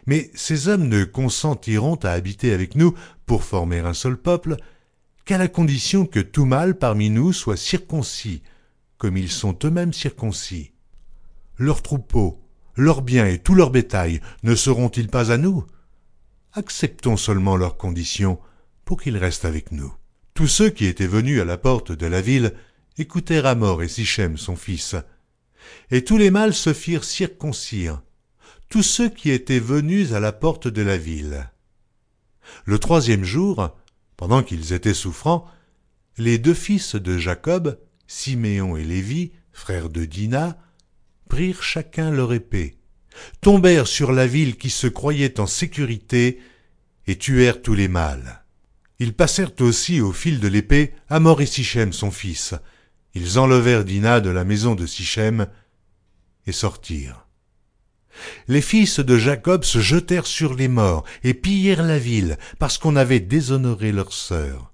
[0.06, 2.94] Mais ces hommes ne consentiront à habiter avec nous
[3.26, 4.56] pour former un seul peuple,
[5.24, 8.42] qu'à la condition que tout mâle parmi nous soit circoncis,
[8.98, 10.72] comme ils sont eux-mêmes circoncis.
[11.56, 12.40] Leurs troupeaux,
[12.76, 15.64] leurs biens et tout leur bétail ne seront-ils pas à nous?
[16.56, 18.38] Acceptons seulement leurs conditions
[18.84, 19.92] pour qu'ils restent avec nous.
[20.34, 22.54] Tous ceux qui étaient venus à la porte de la ville
[22.96, 24.94] écoutèrent Amor et Sichem son fils.
[25.90, 28.02] Et tous les mâles se firent circoncire,
[28.68, 31.50] tous ceux qui étaient venus à la porte de la ville.
[32.66, 33.76] Le troisième jour,
[34.16, 35.46] pendant qu'ils étaient souffrants,
[36.18, 40.56] les deux fils de Jacob, Siméon et Lévi, frères de Dina,
[41.28, 42.78] prirent chacun leur épée,
[43.40, 46.40] tombèrent sur la ville qui se croyait en sécurité,
[47.06, 48.44] et tuèrent tous les mâles.
[48.98, 52.54] Ils passèrent aussi au fil de l'épée Amor et Sichem son fils.
[53.14, 55.46] Ils enlevèrent Dina de la maison de Sichem
[56.46, 57.26] et sortirent.
[58.46, 62.96] Les fils de Jacob se jetèrent sur les morts et pillèrent la ville, parce qu'on
[62.96, 64.72] avait déshonoré leur sœur.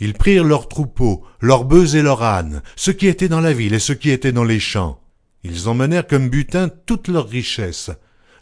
[0.00, 3.74] Ils prirent leurs troupeaux, leurs bœufs et leurs ânes, ce qui était dans la ville
[3.74, 5.00] et ce qui était dans les champs.
[5.44, 7.90] Ils emmenèrent comme butin toutes leurs richesses,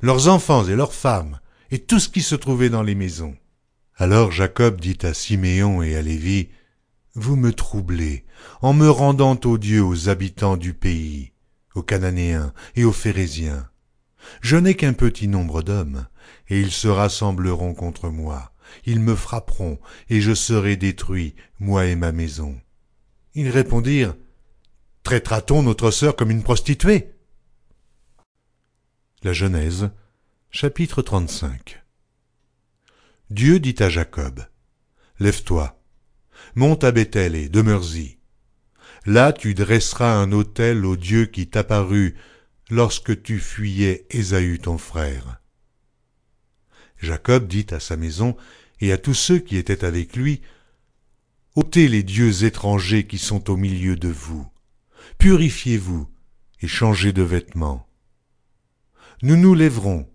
[0.00, 3.36] leurs enfants et leurs femmes, et tout ce qui se trouvait dans les maisons.
[3.97, 6.49] Alors Jacob dit à Siméon et à Lévi,
[7.15, 8.25] Vous me troublez,
[8.60, 11.33] en me rendant odieux aux habitants du pays,
[11.75, 13.68] aux Cananéens et aux Phérésiens.
[14.41, 16.07] Je n'ai qu'un petit nombre d'hommes,
[16.49, 18.52] et ils se rassembleront contre moi.
[18.84, 19.78] Ils me frapperont,
[20.10, 22.57] et je serai détruit, moi et ma maison.
[23.34, 24.15] Ils répondirent,
[25.07, 27.15] Traitera-t-on notre sœur comme une prostituée?
[29.23, 29.91] La Genèse,
[30.51, 31.81] chapitre 35
[33.31, 34.44] Dieu dit à Jacob,
[35.20, 35.81] Lève-toi,
[36.57, 38.18] monte à Bethel et demeure-y.
[39.05, 42.17] Là tu dresseras un autel au Dieu qui t'apparut
[42.68, 45.41] lorsque tu fuyais Ésaü ton frère.
[46.99, 48.36] Jacob dit à sa maison
[48.81, 50.43] et à tous ceux qui étaient avec lui,
[51.55, 54.51] ôtez les dieux étrangers qui sont au milieu de vous,
[55.19, 56.09] purifiez-vous
[56.62, 57.86] et changez de vêtements.
[59.23, 60.09] Nous nous lèverons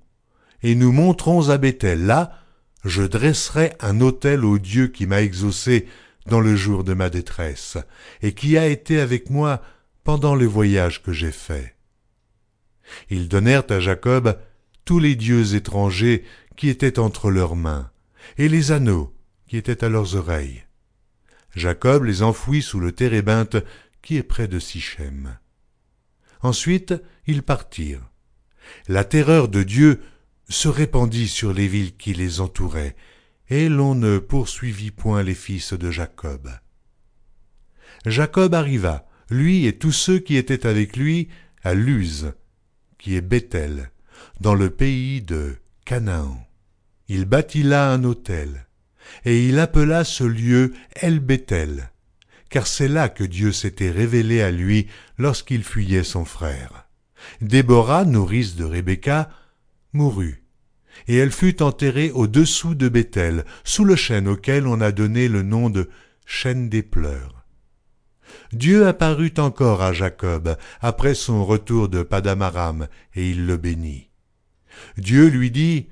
[0.64, 2.06] et nous monterons à Bethel.
[2.06, 2.38] Là,
[2.84, 5.88] je dresserai un autel au Dieu qui m'a exaucé
[6.28, 7.78] dans le jour de ma détresse,
[8.22, 9.62] et qui a été avec moi
[10.04, 11.76] pendant le voyage que j'ai fait.
[13.10, 14.38] Ils donnèrent à Jacob
[14.86, 16.24] tous les dieux étrangers
[16.58, 17.90] qui étaient entre leurs mains,
[18.38, 19.14] et les anneaux
[19.48, 20.64] qui étaient à leurs oreilles.
[21.56, 23.58] Jacob les enfouit sous le térébinthe
[24.02, 25.38] qui est près de Sichem.
[26.42, 26.94] Ensuite
[27.28, 28.10] ils partirent.
[28.88, 30.02] La terreur de Dieu
[30.50, 32.96] se répandit sur les villes qui les entouraient,
[33.50, 36.50] et l'on ne poursuivit point les fils de Jacob.
[38.06, 41.30] Jacob arriva, lui et tous ceux qui étaient avec lui,
[41.64, 42.34] à Luz,
[42.98, 43.92] qui est Bethel,
[44.40, 46.48] dans le pays de Canaan.
[47.08, 48.68] Il bâtit là un autel,
[49.26, 51.91] et il appela ce lieu El Bethel,
[52.52, 56.86] car c'est là que Dieu s'était révélé à lui lorsqu'il fuyait son frère.
[57.40, 59.30] Déborah, nourrice de Rebecca,
[59.94, 60.44] mourut,
[61.08, 65.42] et elle fut enterrée au-dessous de Bethel, sous le chêne auquel on a donné le
[65.42, 65.90] nom de
[66.26, 67.46] chêne des pleurs.
[68.52, 74.10] Dieu apparut encore à Jacob après son retour de Padamaram, et il le bénit.
[74.98, 75.88] Dieu lui dit,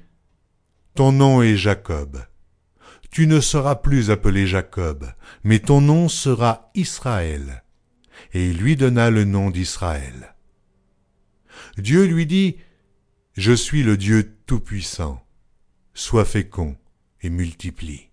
[0.93, 2.19] Ton nom est Jacob.
[3.11, 5.11] Tu ne seras plus appelé Jacob,
[5.43, 7.63] mais ton nom sera Israël.
[8.33, 10.35] Et il lui donna le nom d'Israël.
[11.77, 12.57] Dieu lui dit,
[13.35, 15.25] Je suis le Dieu Tout-Puissant.
[15.93, 16.77] Sois fécond
[17.21, 18.09] et multiplie.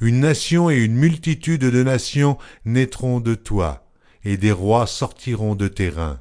[0.00, 3.90] Une nation et une multitude de nations naîtront de toi,
[4.24, 6.20] et des rois sortiront de tes reins.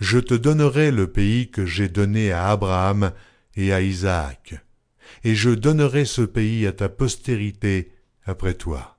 [0.00, 3.12] Je te donnerai le pays que j'ai donné à Abraham
[3.56, 4.54] et à Isaac,
[5.22, 7.92] et je donnerai ce pays à ta postérité
[8.24, 8.98] après toi.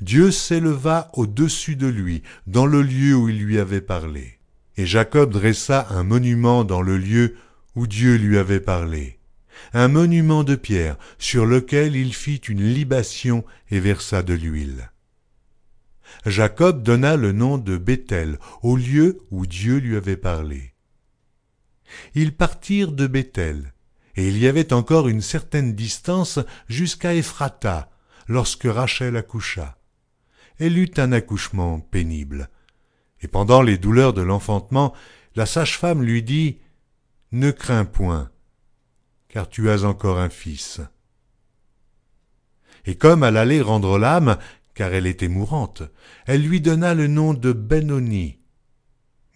[0.00, 4.38] Dieu s'éleva au-dessus de lui, dans le lieu où il lui avait parlé.
[4.76, 7.36] Et Jacob dressa un monument dans le lieu
[7.74, 9.18] où Dieu lui avait parlé,
[9.72, 14.90] un monument de pierre sur lequel il fit une libation et versa de l'huile.
[16.26, 20.74] Jacob donna le nom de Bethel au lieu où Dieu lui avait parlé.
[22.14, 23.72] Ils partirent de Béthel,
[24.18, 27.88] et il y avait encore une certaine distance jusqu'à Ephrata,
[28.26, 29.78] lorsque Rachel accoucha.
[30.58, 32.50] Elle eut un accouchement pénible.
[33.20, 34.92] Et pendant les douleurs de l'enfantement,
[35.36, 36.58] la sage-femme lui dit
[37.30, 38.28] Ne crains point,
[39.28, 40.80] car tu as encore un fils.
[42.86, 44.36] Et comme elle allait rendre l'âme,
[44.74, 45.84] car elle était mourante,
[46.26, 48.40] elle lui donna le nom de Benoni.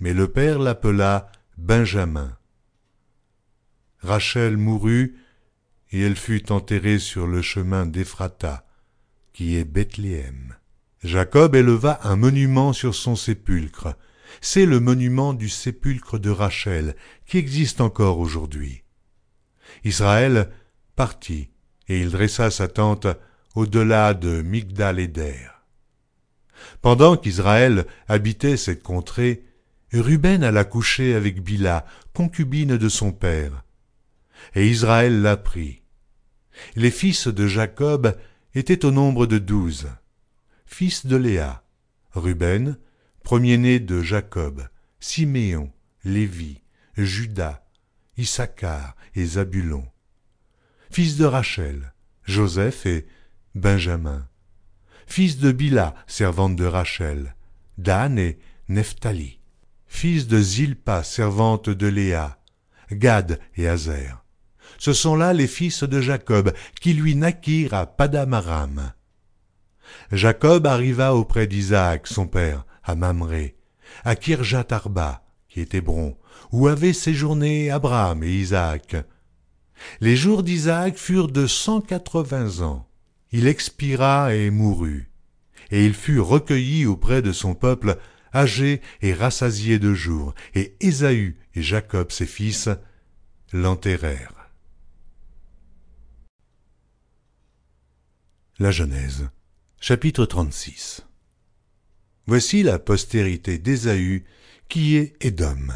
[0.00, 2.36] Mais le père l'appela Benjamin.
[4.02, 5.16] Rachel mourut,
[5.92, 8.66] et elle fut enterrée sur le chemin d'Ephrata,
[9.32, 10.56] qui est Bethléem.
[11.04, 13.96] Jacob éleva un monument sur son sépulcre.
[14.40, 18.82] C'est le monument du sépulcre de Rachel, qui existe encore aujourd'hui.
[19.84, 20.50] Israël
[20.96, 21.50] partit,
[21.88, 23.06] et il dressa sa tente
[23.54, 25.48] au-delà de Migdal-Éder.
[26.80, 29.44] Pendant qu'Israël habitait cette contrée,
[29.92, 33.64] Ruben alla coucher avec Bila, concubine de son père.
[34.54, 35.82] Et Israël l'apprit.
[36.76, 38.16] Les fils de Jacob
[38.54, 39.88] étaient au nombre de douze.
[40.66, 41.64] Fils de Léa,
[42.12, 42.78] Ruben,
[43.22, 44.68] premier-né de Jacob,
[45.00, 45.72] Siméon,
[46.04, 46.62] Lévi,
[46.96, 47.64] Judas,
[48.16, 49.86] Issachar et Zabulon.
[50.90, 51.92] Fils de Rachel,
[52.24, 53.06] Joseph et
[53.54, 54.28] Benjamin.
[55.06, 57.34] Fils de Bila, servante de Rachel,
[57.78, 58.38] Dan et
[58.68, 59.40] Nephtali.
[59.86, 62.38] Fils de Zilpa, servante de Léa,
[62.90, 64.21] Gad et Azer.
[64.82, 68.92] Ce sont là les fils de Jacob qui lui naquirent à Padamaram.
[70.10, 73.54] Jacob arriva auprès d'Isaac, son père, à Mamré,
[74.02, 76.16] à Kirjat Arba, qui est Hébron,
[76.50, 78.96] où avaient séjourné Abraham et Isaac.
[80.00, 82.88] Les jours d'Isaac furent de cent quatre-vingts ans.
[83.30, 85.12] Il expira et mourut,
[85.70, 87.98] et il fut recueilli auprès de son peuple,
[88.34, 92.68] âgé et rassasié de jours, et Ésaü et Jacob ses fils
[93.52, 94.41] l'enterrèrent.
[98.62, 99.28] La Genèse,
[99.80, 101.04] chapitre 36
[102.28, 104.24] Voici la postérité d'Ésaü,
[104.68, 105.72] qui est Édom.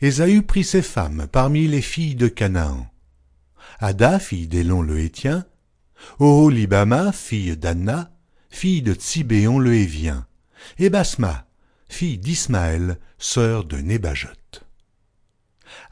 [0.00, 2.90] Ésaü prit ses femmes parmi les filles de Canaan.
[3.78, 5.46] Ada, fille d'Élon le Hétien,
[6.18, 8.10] Oholibama, fille d'Anna,
[8.50, 10.26] fille de Tsibéon le Hévien,
[10.78, 11.46] et Basma,
[11.88, 14.64] fille d'Ismaël, sœur de Nébajot.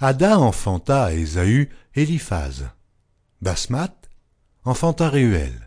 [0.00, 2.70] Ada enfanta à Ésaü Éliphaz.
[3.40, 3.94] Basmat
[4.65, 5.66] enfanta Réuel.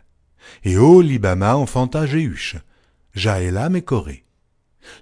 [0.64, 2.56] Et Oholibama enfanta Jéhush,
[3.14, 4.24] Jaélam et Corée.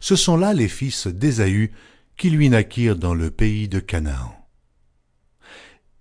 [0.01, 1.73] Ce sont là les fils d'Ésaü
[2.17, 4.35] qui lui naquirent dans le pays de Canaan.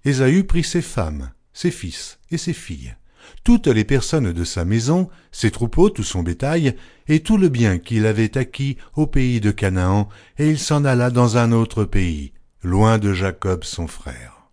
[0.04, 2.96] Ésaü prit ses femmes, ses fils et ses filles,
[3.44, 6.76] toutes les personnes de sa maison, ses troupeaux, tout son bétail,
[7.08, 11.10] et tout le bien qu'il avait acquis au pays de Canaan, et il s'en alla
[11.10, 14.50] dans un autre pays, loin de Jacob son frère.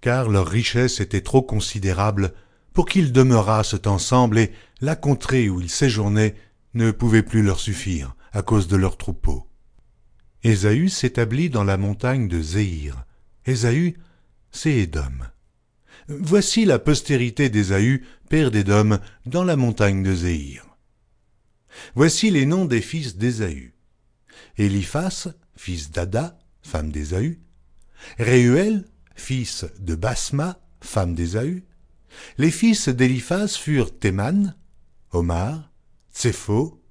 [0.00, 2.32] Car leur richesse était trop considérable
[2.72, 6.34] pour qu'ils demeurassent ensemble, et la contrée où ils séjournaient
[6.74, 9.46] ne pouvait plus leur suffire à cause de leurs troupeaux.
[10.42, 13.04] Ésaü s'établit dans la montagne de Zéhir.
[13.44, 13.96] Ésaü,
[14.50, 15.12] c'est Édom.
[16.08, 20.64] Voici la postérité d'Ésaü, père d'Édom, dans la montagne de Zéhir.
[21.94, 23.74] Voici les noms des fils d'Ésaü.
[24.56, 27.40] Eliphas, fils d'Ada, femme d'Ésaü.
[28.18, 31.64] Réuel, fils de Basma, femme d'Ésaü.
[32.38, 34.54] Les fils d'Eliphas furent Théman,
[35.12, 35.70] Omar,
[36.12, 36.82] Tsépho,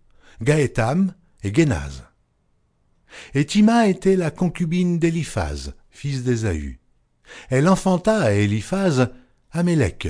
[0.42, 2.04] Gaétam et Génaz.
[3.34, 6.80] Et Tima était la concubine d'Eliphaz, fils d'Ésaü.
[7.50, 9.10] Elle enfanta à Eliphaz
[9.52, 10.08] Amélec.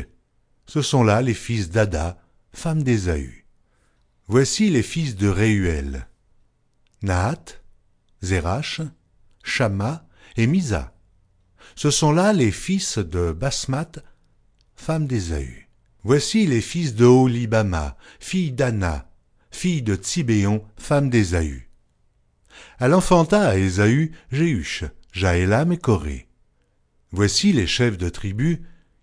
[0.66, 2.22] Ce sont là les fils d'Ada,
[2.54, 3.46] femme d'Ésaü.
[4.28, 6.08] Voici les fils de Réuel.
[7.02, 7.62] Nahat,
[8.22, 8.82] Zérach,
[9.44, 10.94] Shama et Misa.
[11.76, 13.92] Ce sont là les fils de Basmat,
[14.80, 15.68] femme d'Ésaü.
[16.04, 19.12] Voici les fils de Holibama, fille d'Anna,
[19.52, 21.70] fille de Tsibéon, femme d'Ésaü.
[22.80, 26.30] Elle enfanta à Ésaü Jéhush, Jaélam et Corée.
[27.12, 28.60] Voici les chefs de tribus,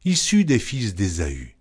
[0.06, 1.56] issus des fils d'Ésaü.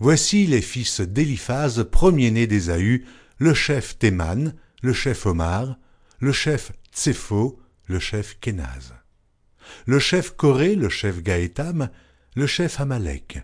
[0.00, 3.06] Voici les fils d'Éliphaz, premier-né d'Ésaü,
[3.38, 5.78] le chef Théman, le chef Omar,
[6.20, 8.92] le chef Tsépho, le chef Kénaz.
[9.86, 11.88] Le chef Corée, le chef Gaétam,
[12.36, 13.40] le chef Amalek.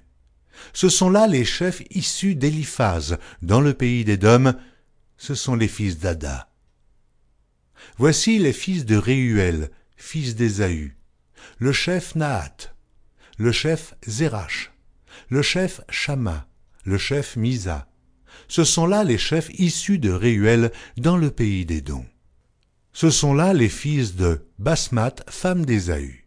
[0.74, 4.52] Ce sont là les chefs issus d'Éliphaz, dans le pays d'Édom,
[5.16, 6.50] ce sont les fils d'Ada.
[7.96, 10.94] Voici les fils de Réuel, fils d'Ésaü,
[11.58, 12.74] le chef Nahat,
[13.38, 14.70] le chef Zérach,
[15.30, 16.46] le chef Shama,
[16.84, 17.88] le chef Misa.
[18.46, 22.06] Ce sont là les chefs issus de Réuel dans le pays des dons.
[22.92, 26.21] Ce sont là les fils de Basmat, femme d'Ésaü.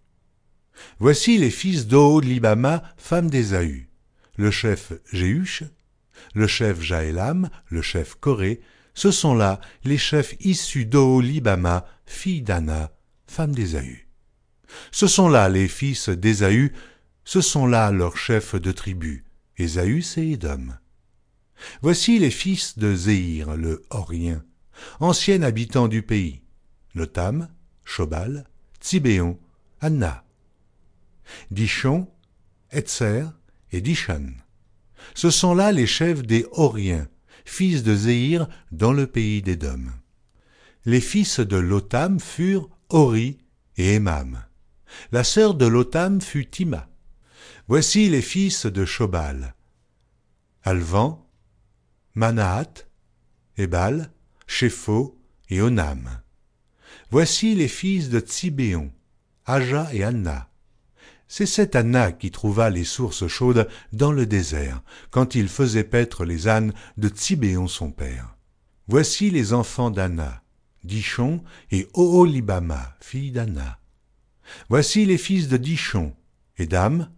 [0.99, 3.89] Voici les fils d'Oholibama, femme d'Ésaü,
[4.37, 5.63] le chef Jéhush,
[6.33, 8.61] le chef Jaélam, le chef Corée,
[8.93, 12.91] ce sont là les chefs issus d'Oholibama, fille d'Anna,
[13.27, 14.07] femme d'Ésaü.
[14.91, 16.73] Ce sont là les fils d'Ésaü,
[17.23, 19.23] ce sont là leurs chefs de tribus,
[19.57, 20.73] Ésaüs et Édom.
[21.81, 24.43] Voici les fils de Zéhir, le Horien,
[24.99, 26.41] ancien habitant du pays,
[26.93, 27.49] Lotam,
[27.83, 28.45] Shobal,
[28.81, 29.39] Tsibéon,
[29.81, 30.24] Anna.
[31.51, 32.07] Dishon,
[32.71, 33.25] Etzer
[33.71, 34.33] et Dishan.
[35.13, 37.07] Ce sont là les chefs des Horiens,
[37.45, 39.91] fils de Zéhir, dans le pays d'Édom.
[40.85, 43.37] Les fils de Lotam furent Hori
[43.77, 44.43] et Emam.
[45.11, 46.87] La sœur de Lotam fut Tima.
[47.67, 49.55] Voici les fils de Shobal.
[50.63, 51.27] Alvan,
[52.13, 52.85] Manahat,
[53.57, 54.11] Ebal,
[54.47, 56.21] Shepho et Onam.
[57.09, 58.91] Voici les fils de Tsibéon,
[59.45, 60.49] Aja et Anna.
[61.27, 66.23] C'est cette Anna qui trouva les sources chaudes dans le désert, quand il faisait paître
[66.25, 68.37] les ânes de Tsibéon son père.
[68.87, 70.43] Voici les enfants d'Anna,
[70.83, 73.79] Dishon et Oholibama, fille d'Anna.
[74.69, 76.15] Voici les fils de Dishon,
[76.57, 77.11] Edam,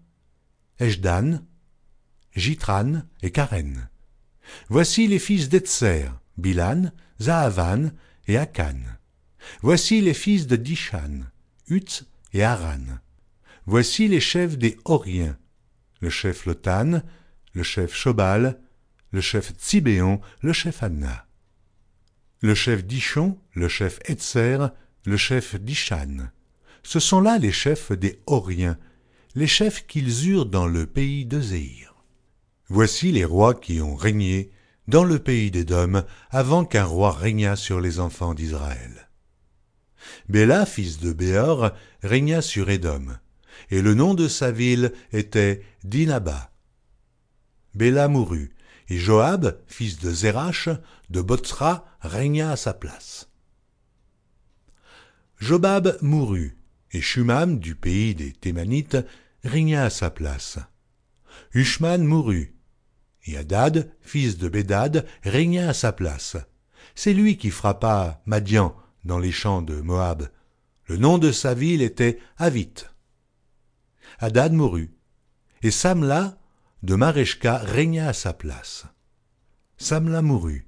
[0.80, 1.42] Ejdan,
[2.34, 3.90] Jitran et Karen.
[4.70, 7.92] Voici les fils d'Etzer, Bilan, Zahavan
[8.28, 8.80] et Akan.
[9.62, 11.26] Voici les fils de Dishan,
[11.68, 13.00] Utz et Aran.
[13.70, 15.38] Voici les chefs des Horiens,
[16.00, 17.02] le chef Lotan,
[17.52, 18.62] le chef Shobal,
[19.12, 21.28] le chef Tsibéon, le chef Anna.
[22.40, 24.70] Le chef Dishon, le chef Etzer,
[25.06, 26.30] le chef Dishan.
[26.82, 28.78] Ce sont là les chefs des Horiens,
[29.36, 31.94] les chefs qu'ils eurent dans le pays de Zéhir.
[32.70, 34.50] Voici les rois qui ont régné
[34.88, 39.10] dans le pays d'Édom avant qu'un roi régnât sur les enfants d'Israël.
[40.30, 41.72] Béla, fils de Béor,
[42.02, 43.08] régna sur Édom,
[43.70, 46.52] et le nom de sa ville était Dinaba.
[47.74, 48.56] Béla mourut,
[48.90, 50.70] et Joab, fils de Zérach,
[51.10, 53.30] de Botsra, régna à sa place.
[55.40, 56.58] Jobab mourut,
[56.92, 58.98] et Shumam, du pays des Thémanites,
[59.44, 60.58] régna à sa place.
[61.54, 62.56] Ushman mourut,
[63.26, 66.38] et Hadad, fils de Bédad, régna à sa place.
[66.96, 70.30] C'est lui qui frappa Madian dans les champs de Moab.
[70.86, 72.74] Le nom de sa ville était Avit.
[74.20, 74.92] Hadad mourut,
[75.62, 76.38] et Samla
[76.84, 78.86] de Mareshka régna à sa place.
[79.78, 80.68] Samla mourut,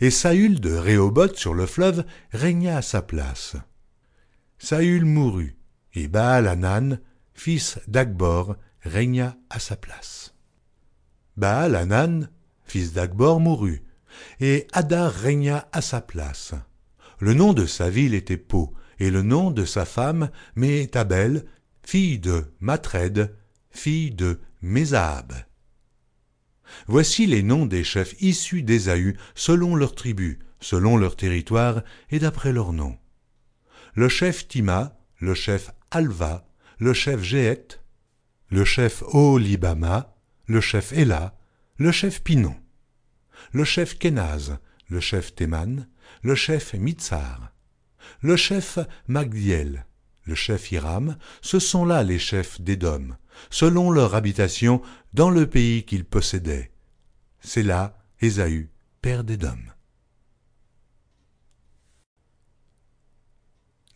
[0.00, 3.56] et Saül de Réhoboth sur le fleuve régna à sa place.
[4.58, 5.56] Saül mourut,
[5.94, 7.00] et Baal Hanan,
[7.34, 10.34] fils d'Akbor, régna à sa place.
[11.36, 12.30] Baal Hanan,
[12.64, 13.82] fils d'Akbor, mourut,
[14.40, 16.54] et Hadar régna à sa place.
[17.18, 21.44] Le nom de sa ville était Po, et le nom de sa femme Méhétabel,
[21.82, 23.36] fille de Matred,
[23.70, 25.32] fille de Mézahab.
[26.86, 32.52] Voici les noms des chefs issus d'Ésaü selon leurs tribus, selon leur territoire et d'après
[32.52, 32.98] leurs noms.
[33.94, 36.46] Le chef Tima, le chef Alva,
[36.78, 37.80] le chef Jéhet,
[38.50, 41.38] le chef Oholibama, le chef Ela,
[41.76, 42.56] le chef Pinon,
[43.52, 45.88] le chef Kenaz, le chef Théman,
[46.22, 47.52] le chef Mitzar,
[48.20, 48.78] le chef
[49.08, 49.86] Magdiel,
[50.30, 53.16] le chef Hiram, ce sont là les chefs d'Édom,
[53.50, 54.80] selon leur habitation
[55.12, 56.70] dans le pays qu'ils possédaient.
[57.40, 58.70] C'est là Ésaü,
[59.02, 59.58] père d'Édom.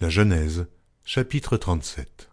[0.00, 0.66] La Genèse,
[1.04, 2.28] chapitre 37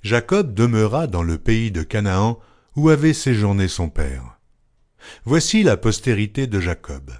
[0.00, 2.40] Jacob demeura dans le pays de Canaan
[2.76, 4.40] où avait séjourné son père.
[5.26, 7.10] Voici la postérité de Jacob.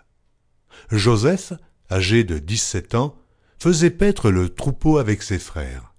[0.91, 1.53] Joseph,
[1.91, 3.22] âgé de dix-sept ans,
[3.63, 5.95] faisait paître le troupeau avec ses frères.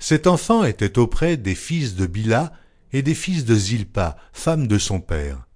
[0.00, 2.52] Cet enfant était auprès des fils de Bila
[2.92, 5.46] et des fils de Zilpa, femme de son père.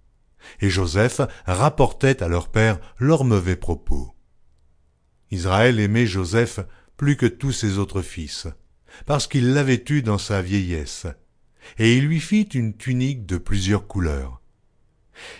[0.61, 4.15] Et Joseph rapportait à leur père leurs mauvais propos.
[5.33, 6.61] Israël aimait Joseph
[6.97, 8.47] plus que tous ses autres fils,
[9.05, 11.09] parce qu'il l'avait eu dans sa vieillesse,
[11.79, 14.41] et il lui fit une tunique de plusieurs couleurs.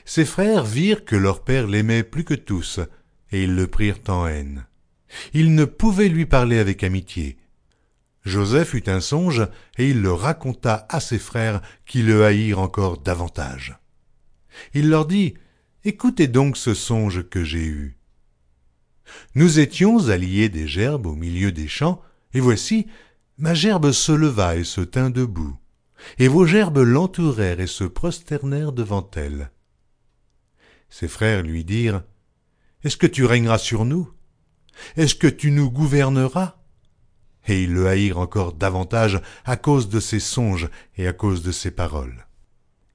[0.05, 2.81] Ses frères virent que leur père l'aimait plus que tous,
[3.31, 4.67] et ils le prirent en haine.
[5.33, 7.39] Ils ne pouvaient lui parler avec amitié.
[8.25, 9.49] Joseph eut un songe,
[9.79, 13.79] et il le raconta à ses frères qui le haïrent encore davantage.
[14.75, 15.35] Il leur dit,
[15.85, 17.97] Écoutez donc ce songe que j'ai eu.
[19.35, 22.03] Nous étions alliés des gerbes au milieu des champs,
[22.35, 22.87] et voici,
[23.39, 25.57] ma gerbe se leva et se tint debout,
[26.19, 29.51] et vos gerbes l'entourèrent et se prosternèrent devant elle.
[30.91, 32.03] Ses frères lui dirent,
[32.85, 34.13] Est-ce que tu régneras sur nous?
[34.97, 36.57] Est-ce que tu nous gouverneras?
[37.47, 41.53] Et ils le haïrent encore davantage à cause de ses songes et à cause de
[41.53, 42.27] ses paroles.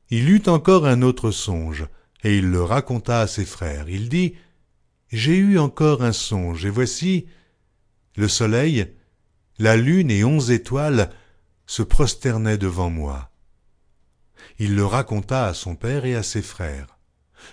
[0.09, 1.88] Il eut encore un autre songe,
[2.23, 3.89] et il le raconta à ses frères.
[3.89, 4.35] Il dit,
[5.11, 7.25] J'ai eu encore un songe, et voici,
[8.15, 8.93] le soleil,
[9.57, 11.09] la lune et onze étoiles
[11.65, 13.31] se prosternaient devant moi.
[14.59, 16.97] Il le raconta à son père et à ses frères.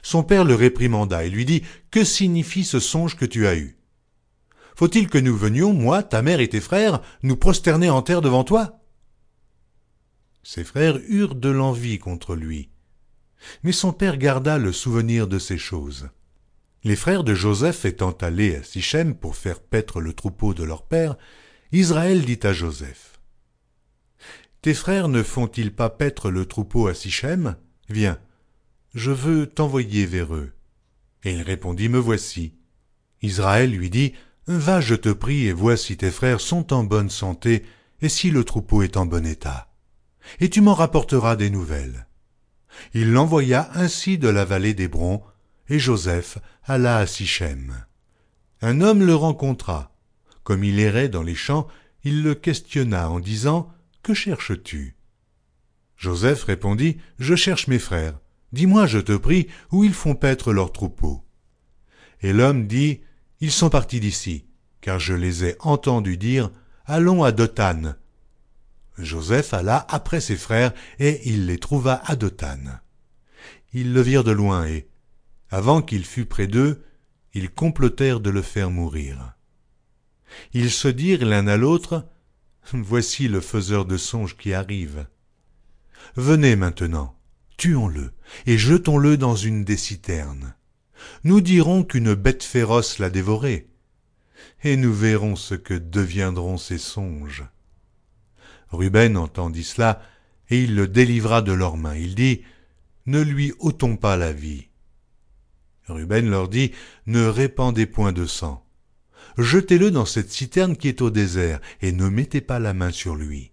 [0.02, 3.76] Son père le réprimanda et lui dit, Que signifie ce songe que tu as eu?
[4.76, 8.44] Faut-il que nous venions, moi, ta mère et tes frères, nous prosterner en terre devant
[8.44, 8.80] toi?
[10.42, 12.70] Ses frères eurent de l'envie contre lui.
[13.62, 16.08] Mais son père garda le souvenir de ces choses.
[16.84, 20.84] Les frères de Joseph étant allés à Sichem pour faire paître le troupeau de leur
[20.84, 21.16] père,
[21.70, 23.20] Israël dit à Joseph,
[24.62, 27.56] Tes frères ne font-ils pas paître le troupeau à Sichem?
[27.88, 28.18] Viens,
[28.94, 30.52] je veux t'envoyer vers eux.
[31.24, 32.54] Et il répondit, Me voici.
[33.22, 34.14] Israël lui dit,
[34.46, 37.64] Va, je te prie, et vois si tes frères sont en bonne santé,
[38.00, 39.68] et si le troupeau est en bon état.
[40.40, 42.06] Et tu m'en rapporteras des nouvelles.
[42.94, 45.22] Il l'envoya ainsi de la vallée d'Hébron,
[45.68, 47.84] et Joseph alla à Sichem.
[48.60, 49.94] Un homme le rencontra.
[50.42, 51.68] Comme il errait dans les champs,
[52.02, 53.72] il le questionna en disant
[54.02, 54.96] Que cherches-tu?
[55.96, 58.18] Joseph répondit Je cherche mes frères.
[58.52, 61.24] Dis-moi, je te prie, où ils font paître leurs troupeaux.
[62.22, 63.02] Et l'homme dit
[63.42, 64.44] Ils sont partis d'ici,
[64.80, 66.52] car je les ai entendus dire
[66.86, 67.96] Allons à Dothan.
[68.98, 72.78] Joseph alla après ses frères, et il les trouva à Dothan.
[73.72, 74.86] Ils le virent de loin, et,
[75.50, 76.84] avant qu'il fût près d'eux,
[77.34, 79.34] ils complotèrent de le faire mourir.
[80.52, 82.08] Ils se dirent l'un à l'autre,
[82.72, 85.08] Voici le faiseur de songes qui arrive.
[86.14, 87.18] Venez maintenant,
[87.56, 88.12] tuons-le,
[88.46, 90.54] et jetons-le dans une des citernes.
[91.24, 93.68] Nous dirons qu'une bête féroce l'a dévoré,
[94.64, 97.44] et nous verrons ce que deviendront ces songes.
[98.70, 100.02] Ruben entendit cela,
[100.50, 101.96] et il le délivra de leurs mains.
[101.96, 102.42] Il dit,
[103.06, 104.68] Ne lui ôtons pas la vie.
[105.88, 106.72] Ruben leur dit,
[107.06, 108.64] Ne répandez point de sang.
[109.38, 113.14] Jetez-le dans cette citerne qui est au désert, et ne mettez pas la main sur
[113.14, 113.52] lui.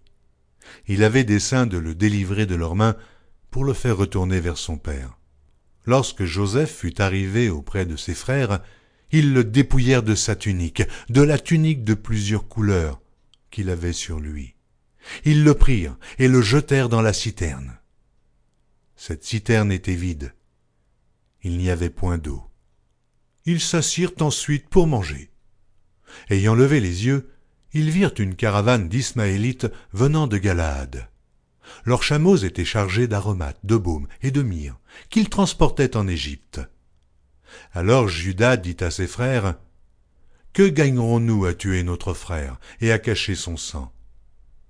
[0.86, 2.96] Il avait dessein de le délivrer de leurs mains
[3.50, 5.19] pour le faire retourner vers son père.
[5.86, 8.60] Lorsque Joseph fut arrivé auprès de ses frères,
[9.12, 13.00] ils le dépouillèrent de sa tunique, de la tunique de plusieurs couleurs
[13.50, 14.54] qu'il avait sur lui.
[15.24, 17.78] Ils le prirent et le jetèrent dans la citerne.
[18.96, 20.34] Cette citerne était vide.
[21.42, 22.42] Il n'y avait point d'eau.
[23.46, 25.30] Ils s'assirent ensuite pour manger.
[26.28, 27.30] Ayant levé les yeux,
[27.72, 31.08] ils virent une caravane d'Ismaélites venant de Galaad.
[31.84, 36.60] Leurs chameaux étaient chargés d'aromates, de baumes et de myrrhe, qu'ils transportaient en Égypte.
[37.72, 39.56] Alors Judas dit à ses frères,
[40.52, 43.92] Que gagnerons-nous à tuer notre frère et à cacher son sang?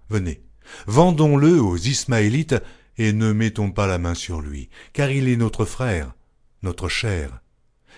[0.08, 0.42] Venez,
[0.86, 2.56] vendons-le aux Ismaélites
[2.96, 6.14] et ne mettons pas la main sur lui, car il est notre frère,
[6.62, 7.40] notre chair.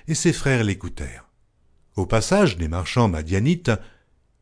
[0.09, 1.29] Et ses frères l'écoutèrent.
[1.97, 3.73] Au passage des marchands madianites,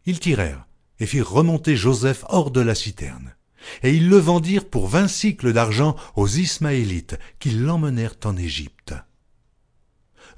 [0.07, 0.67] ils tirèrent
[0.99, 3.35] et firent remonter Joseph hors de la citerne.
[3.83, 8.95] Et ils le vendirent pour vingt cycles d'argent aux Ismaélites, qui l'emmenèrent en Égypte.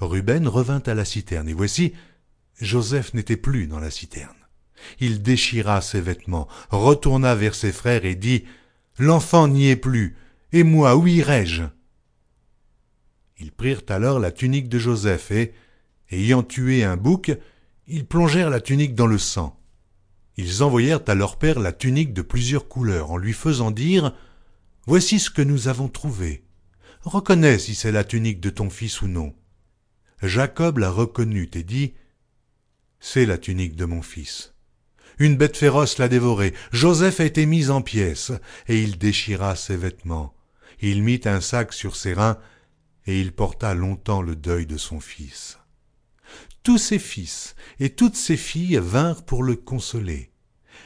[0.00, 1.92] Ruben revint à la citerne, et voici,
[2.60, 4.34] Joseph n'était plus dans la citerne.
[5.00, 8.44] Il déchira ses vêtements, retourna vers ses frères et dit,
[8.98, 10.16] L'enfant n'y est plus,
[10.52, 11.62] et moi, où irai-je?
[13.38, 15.54] Ils prirent alors la tunique de Joseph, et,
[16.10, 17.32] ayant tué un bouc,
[17.86, 19.58] ils plongèrent la tunique dans le sang.
[20.36, 24.14] Ils envoyèrent à leur père la tunique de plusieurs couleurs, en lui faisant dire
[24.86, 26.44] Voici ce que nous avons trouvé.
[27.02, 29.34] Reconnais si c'est la tunique de ton fils ou non.
[30.22, 31.94] Jacob la reconnut et dit
[33.00, 34.54] C'est la tunique de mon fils.
[35.18, 36.54] Une bête féroce l'a dévoré.
[36.72, 38.32] Joseph a été mis en pièces,
[38.68, 40.34] et il déchira ses vêtements.
[40.80, 42.38] Il mit un sac sur ses reins,
[43.06, 45.58] et il porta longtemps le deuil de son fils.
[46.62, 50.30] Tous ses fils et toutes ses filles vinrent pour le consoler.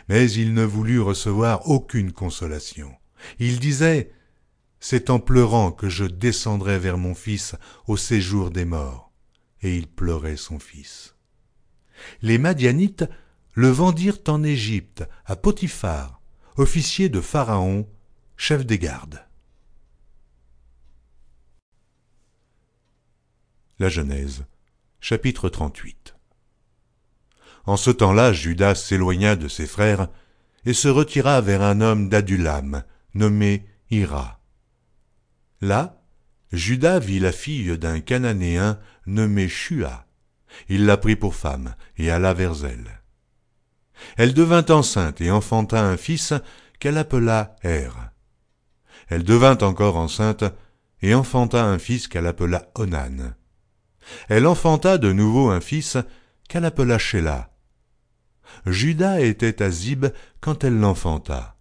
[0.09, 2.95] Mais il ne voulut recevoir aucune consolation.
[3.39, 4.13] Il disait,
[4.81, 7.55] C'est en pleurant que je descendrai vers mon fils
[7.87, 9.13] au séjour des morts.
[9.61, 11.15] Et il pleurait son fils.
[12.23, 13.05] Les Madianites
[13.53, 16.21] le vendirent en Égypte à Potiphar,
[16.57, 17.89] officier de Pharaon,
[18.37, 19.27] chef des gardes.
[23.79, 24.45] La Genèse
[25.01, 26.17] Chapitre 38
[27.67, 30.09] En ce temps-là, Judas s'éloigna de ses frères
[30.65, 32.83] et se retira vers un homme d'Adulam,
[33.15, 34.41] nommé Ira.
[35.61, 36.03] Là,
[36.51, 40.07] Judas vit la fille d'un Cananéen nommé Shua,
[40.69, 43.03] Il la prit pour femme et alla vers elle.
[44.17, 46.35] Elle devint enceinte et enfanta un fils
[46.81, 47.91] qu'elle appela Er.
[49.09, 50.45] Elle devint encore enceinte
[51.01, 53.35] et enfanta un fils qu'elle appela Onan.
[54.29, 55.97] Elle enfanta de nouveau un fils
[56.49, 57.51] qu'elle appela Sheila.
[58.67, 60.07] Judas était à Zib
[60.41, 61.57] quand elle l'enfanta.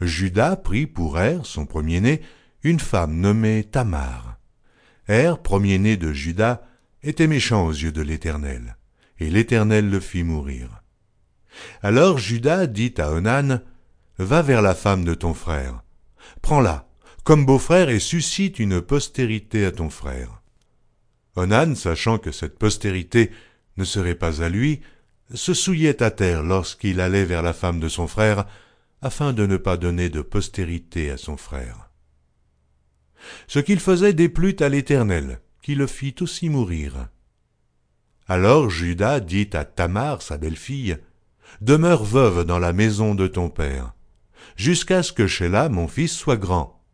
[0.00, 2.22] Judas prit pour Er, son premier-né,
[2.62, 4.38] une femme nommée Tamar.
[5.08, 6.62] Er, premier-né de Judas,
[7.02, 8.76] était méchant aux yeux de l'Éternel,
[9.18, 10.82] et l'Éternel le fit mourir.
[11.82, 13.60] Alors Judas dit à Onan,
[14.18, 15.84] Va vers la femme de ton frère,
[16.42, 16.88] prends-la,
[17.22, 20.37] comme beau-frère, et suscite une postérité à ton frère.
[21.38, 23.30] Onan, sachant que cette postérité
[23.76, 24.80] ne serait pas à lui,
[25.32, 28.44] se souillait à terre lorsqu'il allait vers la femme de son frère,
[29.02, 31.90] afin de ne pas donner de postérité à son frère.
[33.46, 37.08] Ce qu'il faisait déplut à l'Éternel, qui le fit aussi mourir.
[38.26, 40.98] Alors Judas dit à Tamar, sa belle-fille,
[41.60, 43.94] Demeure veuve dans la maison de ton père,
[44.56, 46.84] jusqu'à ce que Sheila, mon fils, soit grand.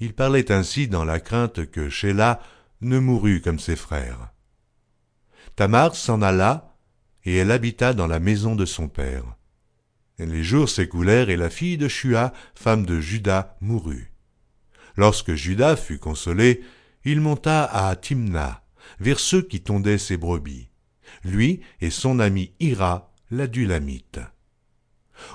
[0.00, 2.40] Il parlait ainsi dans la crainte que Sheila
[2.82, 4.32] ne mourût comme ses frères.
[5.56, 6.76] Tamar s'en alla,
[7.24, 9.36] et elle habita dans la maison de son père.
[10.18, 14.12] Les jours s'écoulèrent, et la fille de Shua, femme de Judas, mourut.
[14.96, 16.62] Lorsque Judas fut consolé,
[17.04, 18.62] il monta à Timna,
[19.00, 20.68] vers ceux qui tondaient ses brebis,
[21.24, 24.20] lui et son ami Ira, l'adulamite.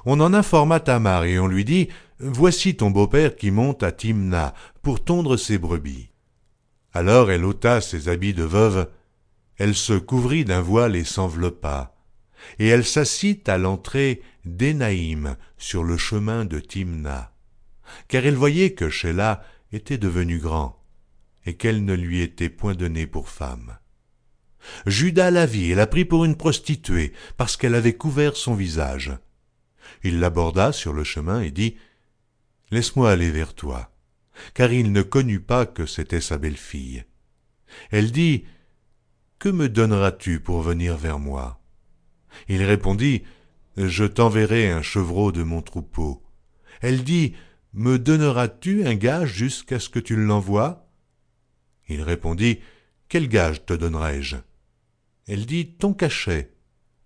[0.05, 1.87] On en informa Tamar et on lui dit
[2.19, 6.09] Voici ton beau-père qui monte à Timna pour tondre ses brebis.
[6.97, 8.89] Alors elle ôta ses habits de veuve,
[9.57, 11.95] elle se couvrit d'un voile et s'enveloppa,
[12.57, 17.35] et elle s'assit à l'entrée d'Énaïm sur le chemin de Timna,
[18.07, 20.83] car elle voyait que Sheila était devenu grand,
[21.45, 23.77] et qu'elle ne lui était point donnée pour femme.
[24.87, 29.13] Judas la vit et la prit pour une prostituée, parce qu'elle avait couvert son visage.
[30.01, 31.77] Il l'aborda sur le chemin et dit
[32.71, 33.91] Laisse-moi aller vers toi,
[34.53, 37.05] car il ne connut pas que c'était sa belle-fille.
[37.91, 38.45] Elle dit
[39.39, 41.61] Que me donneras-tu pour venir vers moi?
[42.47, 43.23] Il répondit
[43.77, 46.23] Je t'enverrai un chevreau de mon troupeau.
[46.81, 47.33] Elle dit
[47.73, 50.89] Me donneras-tu un gage jusqu'à ce que tu l'envoies?
[51.87, 52.59] Il répondit
[53.09, 54.37] Quel gage te donnerai-je?
[55.27, 56.53] Elle dit Ton cachet,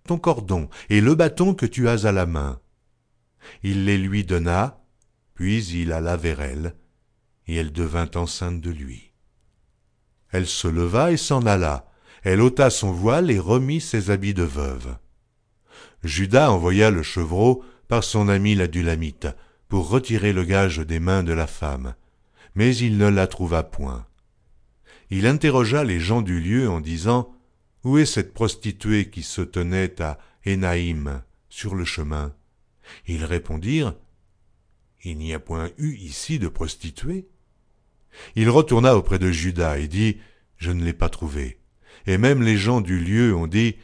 [0.05, 2.59] ton cordon et le bâton que tu as à la main.
[3.63, 4.83] Il les lui donna,
[5.33, 6.75] puis il alla vers elle,
[7.47, 9.11] et elle devint enceinte de lui.
[10.31, 11.91] Elle se leva et s'en alla,
[12.23, 14.95] elle ôta son voile et remit ses habits de veuve.
[16.03, 19.27] Judas envoya le chevreau par son ami l'adulamite
[19.67, 21.95] pour retirer le gage des mains de la femme,
[22.55, 24.05] mais il ne la trouva point.
[25.09, 27.33] Il interrogea les gens du lieu en disant
[27.83, 32.33] Où est cette prostituée qui se tenait à Énaïm sur le chemin?
[33.07, 33.93] Ils répondirent
[35.03, 37.27] Il n'y a point eu ici de prostituée.
[38.35, 40.17] Il retourna auprès de Judas et dit
[40.57, 41.59] Je ne l'ai pas trouvée.
[42.05, 43.75] Et même les gens du lieu ont dit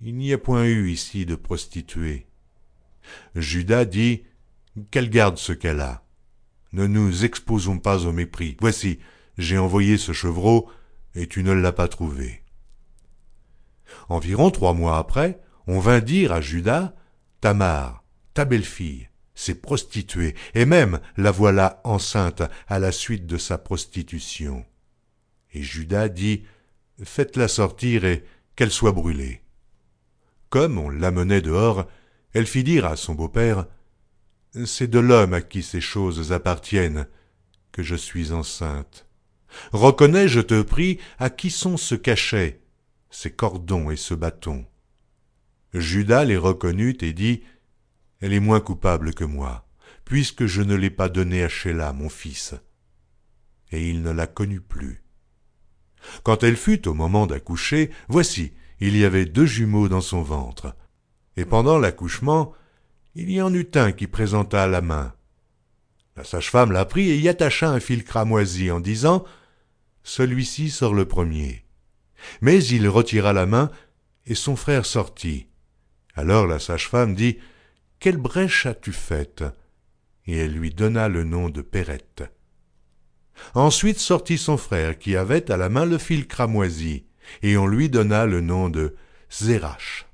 [0.00, 2.26] Il n'y a point eu ici de prostituée.
[3.34, 4.24] Judas dit
[4.90, 6.04] Qu'elle garde ce qu'elle a.
[6.72, 8.56] Ne nous exposons pas au mépris.
[8.60, 8.98] Voici,
[9.36, 10.70] j'ai envoyé ce chevreau,
[11.14, 12.42] et tu ne l'as pas trouvé.
[14.08, 16.94] Environ trois mois après, on vint dire à Judas
[17.40, 18.04] Tamar,
[18.34, 24.64] ta belle-fille, s'est prostituée, et même la voilà enceinte à la suite de sa prostitution.
[25.52, 26.44] Et Judas dit
[27.02, 28.24] Faites-la sortir et
[28.56, 29.42] qu'elle soit brûlée.
[30.50, 31.86] Comme on l'amenait dehors,
[32.34, 33.66] elle fit dire à son beau-père
[34.64, 37.06] C'est de l'homme à qui ces choses appartiennent
[37.72, 39.06] que je suis enceinte.
[39.72, 42.60] Reconnais, je te prie, à qui sont ce cachet,
[43.10, 44.66] ces cordons et ce bâton.
[45.74, 47.42] Judas les reconnut et dit
[48.22, 49.66] Elle est moins coupable que moi,
[50.04, 52.54] puisque je ne l'ai pas donnée à Sheila, mon fils.
[53.72, 55.02] Et il ne la connut plus.
[56.22, 60.76] Quand elle fut au moment d'accoucher, voici, il y avait deux jumeaux dans son ventre.
[61.36, 62.54] Et pendant l'accouchement,
[63.16, 65.14] il y en eut un qui présenta la main.
[66.16, 69.24] La sage-femme la prit et y attacha un fil cramoisi en disant
[70.04, 71.64] Celui-ci sort le premier.
[72.40, 73.70] Mais il retira la main,
[74.26, 75.48] et son frère sortit.
[76.14, 77.38] Alors la sage-femme dit
[78.02, 79.44] Quelle brèche as-tu faite?
[80.26, 82.24] Et elle lui donna le nom de Perrette.
[83.54, 87.06] Ensuite sortit son frère, qui avait à la main le fil cramoisi,
[87.42, 88.96] et on lui donna le nom de
[89.30, 90.08] Zérach.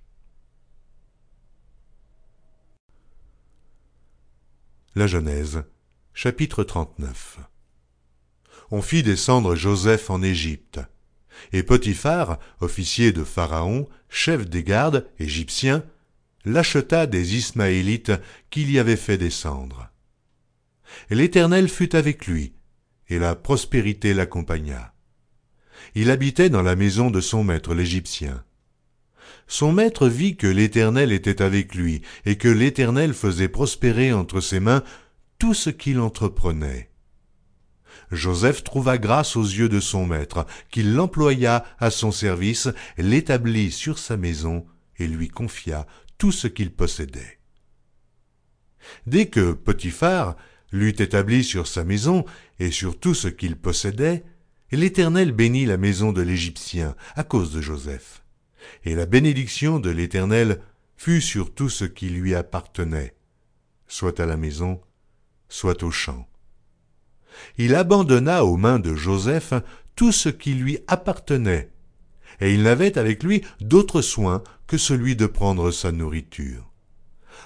[4.94, 5.64] La Genèse,
[6.12, 7.38] chapitre 39
[8.70, 10.78] On fit descendre Joseph en Égypte.
[11.52, 15.82] Et Potiphar, officier de Pharaon, chef des gardes, égyptien,
[16.44, 18.12] l'acheta des Ismaélites
[18.50, 19.90] qu'il y avait fait descendre.
[21.10, 22.54] L'Éternel fut avec lui,
[23.08, 24.94] et la prospérité l'accompagna.
[25.94, 28.44] Il habitait dans la maison de son maître l'Égyptien.
[29.46, 34.60] Son maître vit que l'Éternel était avec lui, et que l'Éternel faisait prospérer entre ses
[34.60, 34.82] mains
[35.38, 36.90] tout ce qu'il entreprenait.
[38.10, 43.98] Joseph trouva grâce aux yeux de son maître, qu'il l'employa à son service, l'établit sur
[43.98, 44.66] sa maison,
[44.98, 45.86] et lui confia
[46.18, 47.38] tout ce qu'il possédait.
[49.06, 50.36] Dès que Potiphar
[50.72, 52.24] l'eut établi sur sa maison
[52.58, 54.24] et sur tout ce qu'il possédait,
[54.72, 58.22] l'Éternel bénit la maison de l'Égyptien à cause de Joseph.
[58.84, 60.60] Et la bénédiction de l'Éternel
[60.96, 63.14] fut sur tout ce qui lui appartenait,
[63.86, 64.80] soit à la maison,
[65.48, 66.28] soit au champ.
[67.56, 69.54] Il abandonna aux mains de Joseph
[69.94, 71.70] tout ce qui lui appartenait,
[72.40, 76.70] et il n'avait avec lui d'autre soin que celui de prendre sa nourriture.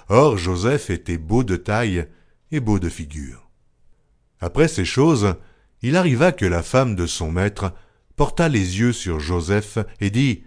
[0.09, 2.07] Or Joseph était beau de taille
[2.51, 3.49] et beau de figure.
[4.39, 5.35] Après ces choses,
[5.81, 7.73] il arriva que la femme de son maître
[8.15, 10.43] porta les yeux sur Joseph et dit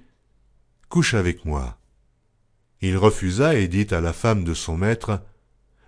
[0.88, 1.78] Couche avec moi.
[2.80, 5.22] Il refusa et dit à la femme de son maître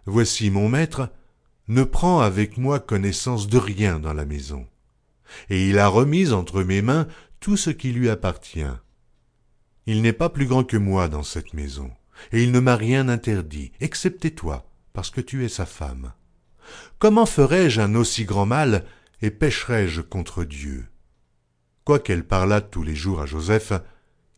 [0.06, 1.10] Voici mon maître,
[1.68, 4.66] ne prend avec moi connaissance de rien dans la maison.
[5.50, 7.06] Et il a remis entre mes mains
[7.40, 8.74] tout ce qui lui appartient.
[9.86, 11.90] Il n'est pas plus grand que moi dans cette maison,
[12.32, 16.12] et il ne m'a rien interdit, excepté toi, parce que tu es sa femme.
[16.98, 18.84] Comment ferais-je un aussi grand mal,
[19.22, 20.86] et pécherais-je contre Dieu?
[21.84, 23.72] Quoiqu'elle parlât tous les jours à Joseph,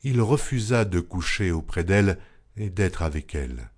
[0.02, 2.18] il refusa de coucher auprès d'elle
[2.56, 3.70] et d'être avec elle.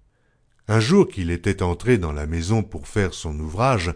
[0.69, 3.95] Un jour qu'il était entré dans la maison pour faire son ouvrage,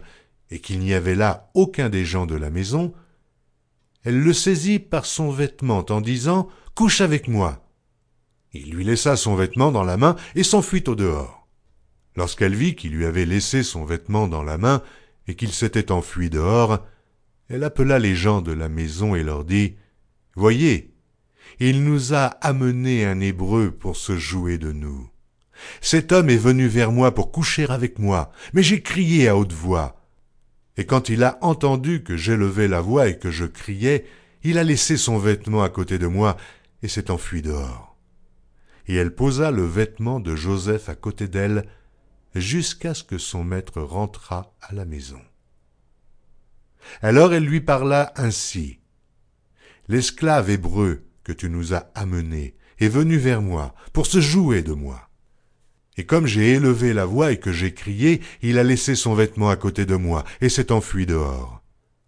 [0.49, 2.93] et qu'il n'y avait là aucun des gens de la maison,
[4.07, 7.67] elle le saisit par son vêtement en disant Couche avec moi.
[8.53, 11.45] Il lui laissa son vêtement dans la main et s'enfuit au dehors.
[12.15, 14.81] Lorsqu'elle vit qu'il lui avait laissé son vêtement dans la main
[15.27, 16.79] et qu'il s'était enfui dehors,
[17.49, 19.75] elle appela les gens de la maison et leur dit
[20.37, 20.93] Voyez,
[21.59, 25.09] il nous a amené un Hébreu pour se jouer de nous.
[25.81, 29.51] Cet homme est venu vers moi pour coucher avec moi, mais j'ai crié à haute
[29.51, 29.96] voix.
[30.77, 34.05] Et quand il a entendu que j'élevais la voix et que je criais,
[34.43, 36.37] il a laissé son vêtement à côté de moi
[36.83, 37.97] et s'est enfui dehors.
[38.87, 41.65] Et elle posa le vêtement de Joseph à côté d'elle
[42.35, 45.19] jusqu'à ce que son maître rentrât à la maison.
[47.01, 48.79] Alors elle lui parla ainsi.
[49.87, 54.73] L'esclave hébreu que tu nous as amené est venu vers moi pour se jouer de
[54.73, 55.06] moi.
[55.97, 59.49] Et comme j'ai élevé la voix et que j'ai crié, il a laissé son vêtement
[59.49, 61.61] à côté de moi et s'est enfui dehors.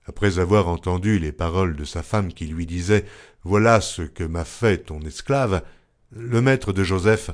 [0.05, 3.05] Après avoir entendu les paroles de sa femme qui lui disait
[3.43, 5.63] Voilà ce que m'a fait ton esclave,
[6.11, 7.31] le maître de Joseph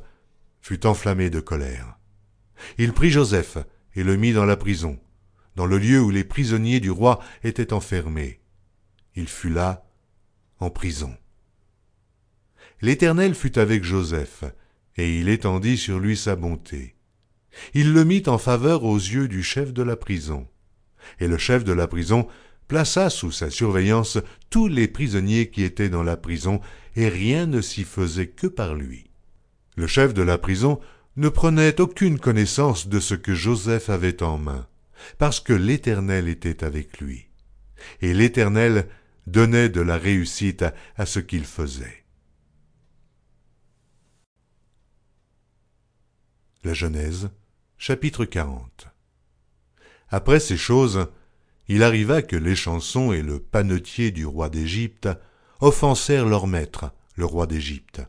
[0.61, 1.97] fut enflammé de colère.
[2.77, 3.57] Il prit Joseph
[3.95, 4.99] et le mit dans la prison,
[5.55, 8.39] dans le lieu où les prisonniers du roi étaient enfermés.
[9.15, 9.85] Il fut là,
[10.59, 11.15] en prison.
[12.81, 14.43] L'Éternel fut avec Joseph,
[14.97, 16.95] et il étendit sur lui sa bonté.
[17.73, 20.47] Il le mit en faveur aux yeux du chef de la prison.
[21.19, 22.27] Et le chef de la prison
[22.67, 24.17] plaça sous sa surveillance
[24.49, 26.61] tous les prisonniers qui étaient dans la prison,
[26.95, 29.05] et rien ne s'y faisait que par lui.
[29.75, 30.79] Le chef de la prison
[31.17, 34.67] ne prenait aucune connaissance de ce que Joseph avait en main,
[35.17, 37.27] parce que l'Éternel était avec lui.
[38.01, 38.87] Et l'Éternel
[39.27, 40.65] donnait de la réussite
[40.97, 42.04] à, ce qu'il faisait.
[46.65, 47.29] La Genèse,
[47.77, 48.87] chapitre 40
[50.09, 51.09] Après ces choses,
[51.67, 55.07] il arriva que les chansons et le panetier du roi d'Égypte
[55.61, 58.01] offensèrent leur maître, le roi d'Égypte.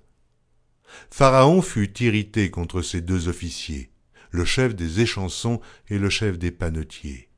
[1.10, 3.90] Pharaon fut irrité contre ces deux officiers,
[4.30, 7.28] le chef des échansons et le chef des panetiers.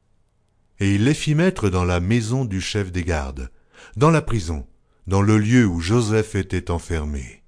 [0.79, 3.51] Et il les fit mettre dans la maison du chef des gardes,
[3.97, 4.69] dans la prison,
[5.09, 7.43] dans le lieu où Joseph était enfermé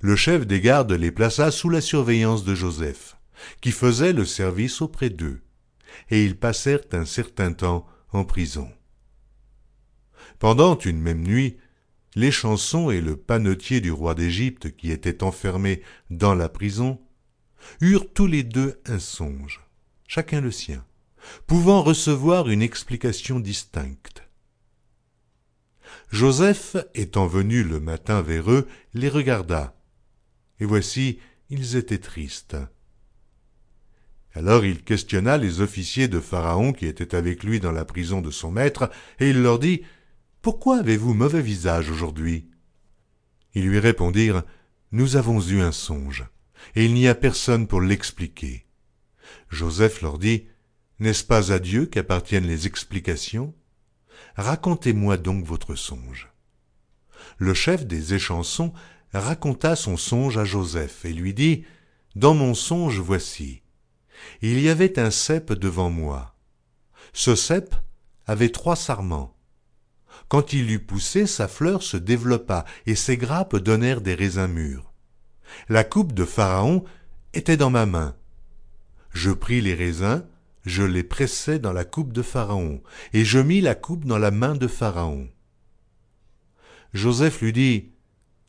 [0.00, 3.16] le chef des gardes les plaça sous la surveillance de Joseph,
[3.60, 5.40] qui faisait le service auprès d'eux,
[6.10, 8.70] et ils passèrent un certain temps en prison.
[10.38, 11.56] Pendant une même nuit,
[12.14, 17.00] les chansons et le panetier du roi d'Égypte qui étaient enfermés dans la prison
[17.80, 19.60] eurent tous les deux un songe,
[20.06, 20.84] chacun le sien,
[21.46, 24.27] pouvant recevoir une explication distincte.
[26.10, 29.74] Joseph, étant venu le matin vers eux, les regarda,
[30.60, 31.18] et voici,
[31.50, 32.56] ils étaient tristes.
[34.34, 38.30] Alors il questionna les officiers de Pharaon qui étaient avec lui dans la prison de
[38.30, 39.82] son maître, et il leur dit,
[40.42, 42.48] Pourquoi avez-vous mauvais visage aujourd'hui?
[43.54, 44.44] Ils lui répondirent,
[44.92, 46.26] Nous avons eu un songe,
[46.76, 48.66] et il n'y a personne pour l'expliquer.
[49.48, 50.46] Joseph leur dit,
[51.00, 53.54] N'est-ce pas à Dieu qu'appartiennent les explications?
[54.38, 56.28] Racontez-moi donc votre songe.
[57.38, 58.72] Le chef des échansons
[59.12, 61.64] raconta son songe à Joseph et lui dit,
[62.14, 63.62] Dans mon songe voici.
[64.40, 66.36] Il y avait un cep devant moi.
[67.12, 67.74] Ce cep
[68.28, 69.34] avait trois sarments.
[70.28, 74.92] Quand il eut poussé, sa fleur se développa et ses grappes donnèrent des raisins mûrs.
[75.68, 76.84] La coupe de Pharaon
[77.34, 78.14] était dans ma main.
[79.10, 80.24] Je pris les raisins,
[80.68, 82.82] je les pressai dans la coupe de Pharaon,
[83.12, 85.28] et je mis la coupe dans la main de Pharaon.
[86.92, 87.90] Joseph lui dit,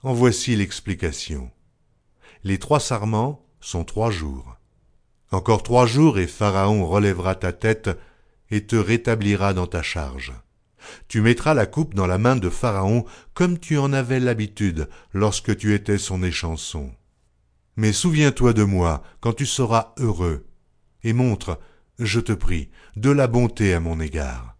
[0.03, 1.51] En voici l'explication.
[2.43, 4.57] Les trois sarments sont trois jours.
[5.31, 7.89] Encore trois jours et Pharaon relèvera ta tête
[8.49, 10.33] et te rétablira dans ta charge.
[11.07, 15.55] Tu mettras la coupe dans la main de Pharaon comme tu en avais l'habitude lorsque
[15.57, 16.91] tu étais son échanson.
[17.75, 20.47] Mais souviens-toi de moi quand tu seras heureux,
[21.03, 21.59] et montre,
[21.99, 24.55] je te prie, de la bonté à mon égard.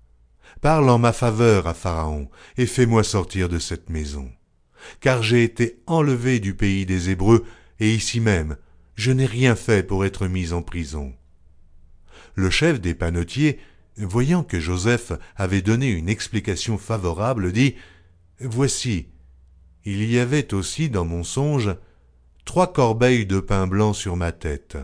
[0.62, 4.30] Parle en ma faveur à Pharaon, et fais-moi sortir de cette maison.
[5.00, 7.46] Car j'ai été enlevé du pays des Hébreux,
[7.80, 8.58] et ici même,
[8.96, 11.14] je n'ai rien fait pour être mis en prison.
[12.36, 13.60] Le chef des panetiers
[13.98, 17.76] voyant que Joseph avait donné une explication favorable, dit
[18.42, 19.08] Voici,
[19.86, 21.76] il y avait aussi dans mon songe
[22.46, 24.78] trois corbeilles de pain blanc sur ma tête.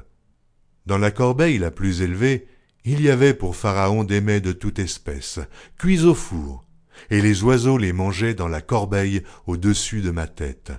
[0.86, 2.48] Dans la corbeille la plus élevée,
[2.84, 5.40] il y avait pour Pharaon des mets de toute espèce,
[5.78, 6.64] cuits au four,
[7.10, 10.72] et les oiseaux les mangeaient dans la corbeille au-dessus de ma tête.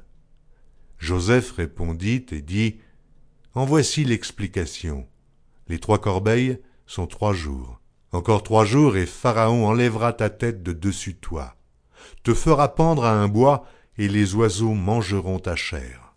[0.98, 2.78] Joseph répondit et dit
[3.54, 5.08] En voici l'explication.
[5.68, 7.80] Les trois corbeilles sont trois jours.
[8.12, 11.56] Encore trois jours et Pharaon enlèvera ta tête de dessus toi,
[12.22, 13.66] te fera pendre à un bois,
[13.98, 16.14] et les oiseaux mangeront ta chair.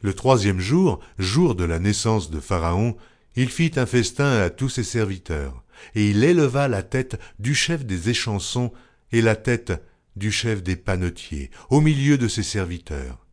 [0.00, 2.96] Le troisième jour, jour de la naissance de Pharaon,
[3.36, 7.84] il fit un festin à tous ses serviteurs, et il éleva la tête du chef
[7.84, 8.72] des échansons
[9.10, 9.72] et la tête
[10.16, 13.26] du chef des panetiers, au milieu de ses serviteurs.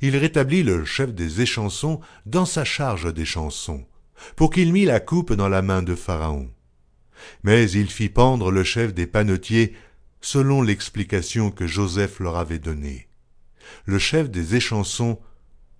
[0.00, 3.86] Il rétablit le chef des échansons dans sa charge des chansons,
[4.36, 6.50] pour qu'il mît la coupe dans la main de Pharaon
[7.42, 9.74] mais il fit pendre le chef des panetiers
[10.20, 13.08] selon l'explication que Joseph leur avait donnée.
[13.84, 15.18] Le chef des échansons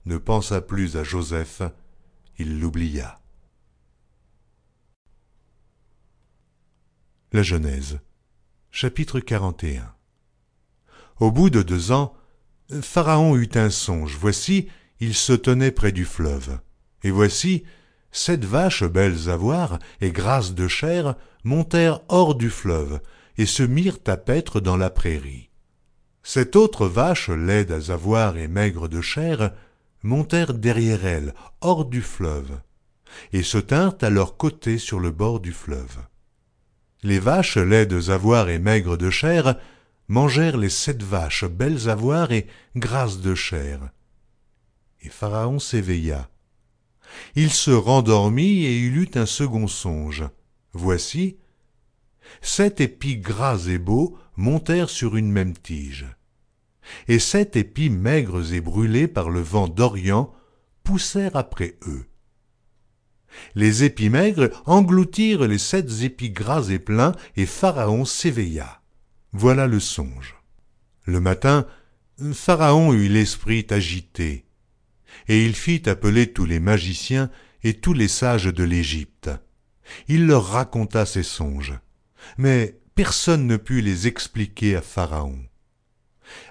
[0.06, 1.62] ne pensa plus à Joseph,
[2.44, 3.20] l'oublia.
[7.32, 8.00] La Genèse,
[8.70, 9.94] chapitre 41
[11.20, 12.14] Au bout de deux ans,
[12.80, 14.16] Pharaon eut un songe.
[14.18, 14.68] Voici,
[15.00, 16.58] il se tenait près du fleuve.
[17.02, 17.64] Et voici,
[18.10, 23.00] sept vaches belles à voir et grasses de chair montèrent hors du fleuve
[23.38, 25.50] et se mirent à paître dans la prairie.
[26.22, 29.52] Cette autre vache, laide à voir et maigre de chair,
[30.02, 32.60] montèrent derrière elle, hors du fleuve,
[33.32, 35.98] et se tinrent à leur côté sur le bord du fleuve.
[37.02, 39.56] Les vaches, laides à voir et maigres de chair,
[40.08, 43.90] mangèrent les sept vaches, belles à voir et grasses de chair.
[45.00, 46.28] Et Pharaon s'éveilla.
[47.34, 50.24] Il se rendormit et il eut un second songe.
[50.72, 51.36] Voici,
[52.40, 56.06] sept épis gras et beaux montèrent sur une même tige,
[57.08, 60.32] et sept épis maigres et brûlés par le vent d'Orient
[60.84, 62.06] poussèrent après eux.
[63.54, 68.82] Les épis maigres engloutirent les sept épis gras et pleins, et Pharaon s'éveilla.
[69.32, 70.36] Voilà le songe.
[71.04, 71.66] Le matin,
[72.34, 74.44] Pharaon eut l'esprit agité,
[75.28, 77.30] et il fit appeler tous les magiciens
[77.64, 79.30] et tous les sages de l'Égypte
[80.08, 81.78] il leur raconta ses songes,
[82.38, 85.38] mais personne ne put les expliquer à Pharaon.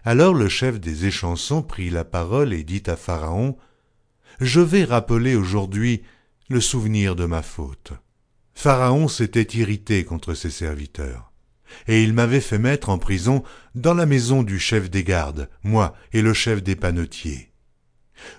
[0.03, 3.57] Alors le chef des échansons prit la parole et dit à Pharaon,
[4.39, 6.03] Je vais rappeler aujourd'hui
[6.49, 7.93] le souvenir de ma faute.
[8.53, 11.31] Pharaon s'était irrité contre ses serviteurs,
[11.87, 13.43] et il m'avait fait mettre en prison
[13.73, 17.51] dans la maison du chef des gardes, moi et le chef des panetiers.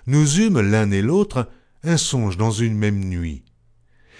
[0.07, 1.49] Nous eûmes l'un et l'autre
[1.83, 3.43] un songe dans une même nuit,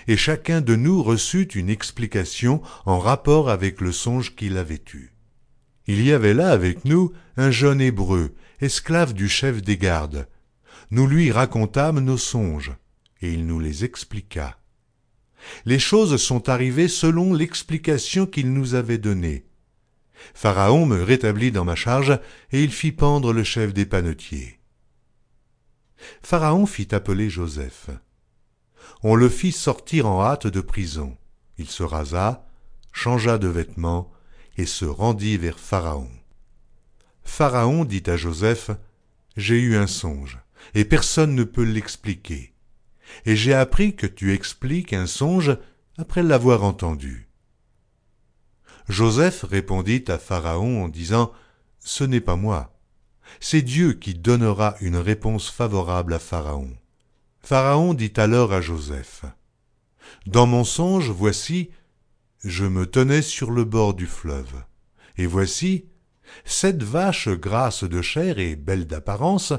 [0.07, 5.12] et chacun de nous reçut une explication en rapport avec le songe qu'il avait eu.
[5.87, 10.27] Il y avait là avec nous un jeune hébreu, esclave du chef des gardes.
[10.91, 12.73] Nous lui racontâmes nos songes,
[13.21, 14.57] et il nous les expliqua.
[15.65, 19.45] Les choses sont arrivées selon l'explication qu'il nous avait donnée.
[20.33, 22.17] Pharaon me rétablit dans ma charge,
[22.51, 24.59] et il fit pendre le chef des panetiers.
[26.21, 27.89] Pharaon fit appeler Joseph
[29.03, 31.17] on le fit sortir en hâte de prison.
[31.57, 32.47] Il se rasa,
[32.93, 34.11] changea de vêtements,
[34.57, 36.09] et se rendit vers Pharaon.
[37.23, 38.71] Pharaon dit à Joseph,
[39.35, 40.39] J'ai eu un songe,
[40.75, 42.53] et personne ne peut l'expliquer.
[43.25, 45.57] Et j'ai appris que tu expliques un songe
[45.97, 47.27] après l'avoir entendu.
[48.89, 51.31] Joseph répondit à Pharaon en disant,
[51.79, 52.73] Ce n'est pas moi,
[53.39, 56.71] c'est Dieu qui donnera une réponse favorable à Pharaon.
[57.39, 59.25] Pharaon dit alors à Joseph,
[60.27, 61.71] Dans mon songe, voici,
[62.43, 64.63] je me tenais sur le bord du fleuve,
[65.17, 65.85] et voici,
[66.43, 69.53] sept vaches grasses de chair et belles d'apparence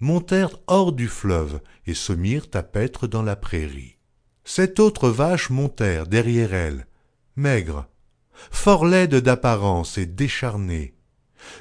[0.00, 3.96] montèrent hors du fleuve et se mirent à paître dans la prairie.
[4.44, 6.86] Sept autres vaches montèrent derrière elles,
[7.36, 7.86] maigres,
[8.50, 10.94] fort laides d'apparence et décharnées.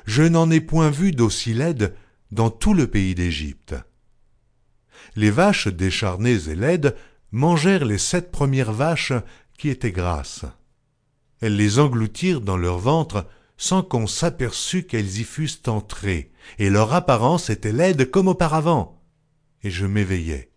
[0.06, 1.95] Je n'en ai point vu d'aussi laides
[2.32, 3.76] dans tout le pays d'Égypte.
[5.16, 6.95] Les vaches décharnées et laides
[7.32, 9.14] mangèrent les sept premières vaches
[9.58, 10.45] qui étaient grasses.
[11.42, 16.94] Elles les engloutirent dans leur ventre sans qu'on s'aperçût qu'elles y fussent entrées, et leur
[16.94, 19.02] apparence était laide comme auparavant.
[19.64, 20.52] Et je m'éveillai.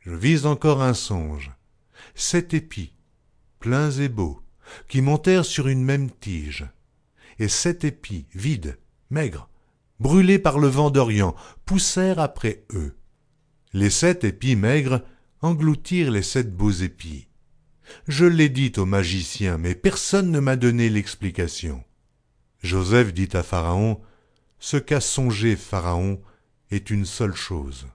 [0.00, 1.52] Je vis encore un songe.
[2.14, 2.94] Sept épis,
[3.60, 4.42] pleins et beaux,
[4.88, 6.66] qui montèrent sur une même tige,
[7.38, 8.78] et sept épis, vides,
[9.10, 9.48] maigres,
[10.00, 12.96] brûlés par le vent d'Orient, poussèrent après eux.
[13.72, 15.02] Les sept épis maigres
[15.42, 17.28] engloutirent les sept beaux épis.
[18.08, 21.82] Je l'ai dit au magicien, mais personne ne m'a donné l'explication.
[22.62, 24.00] Joseph dit à Pharaon,
[24.58, 26.20] Ce qu'a songé Pharaon
[26.70, 27.86] est une seule chose.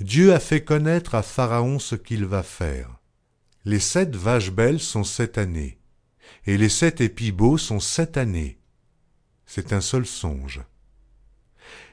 [0.00, 2.98] Dieu a fait connaître à Pharaon ce qu'il va faire.
[3.64, 5.78] Les sept vaches belles sont sept années,
[6.46, 8.58] et les sept épis beaux sont sept années.
[9.46, 10.60] C'est un seul songe.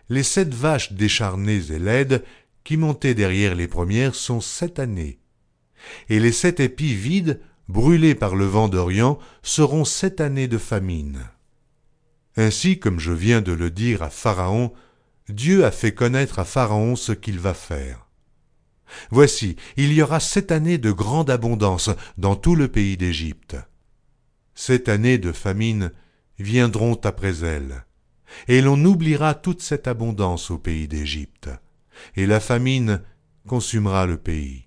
[0.09, 2.23] Les sept vaches décharnées et laides
[2.63, 5.19] qui montaient derrière les premières sont sept années,
[6.09, 11.29] et les sept épis vides, brûlés par le vent d'Orient, seront sept années de famine.
[12.37, 14.73] Ainsi, comme je viens de le dire à Pharaon,
[15.29, 18.07] Dieu a fait connaître à Pharaon ce qu'il va faire.
[19.09, 23.55] Voici, il y aura sept années de grande abondance dans tout le pays d'Égypte.
[24.53, 25.91] Sept années de famine
[26.39, 27.85] viendront après elles,
[28.47, 31.49] et l'on oubliera toute cette abondance au pays d'Égypte,
[32.15, 33.01] et la famine
[33.47, 34.64] consumera le pays.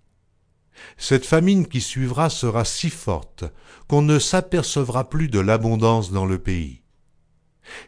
[0.97, 3.45] Cette famine qui suivra sera si forte
[3.87, 6.83] qu'on ne s'apercevra plus de l'abondance dans le pays.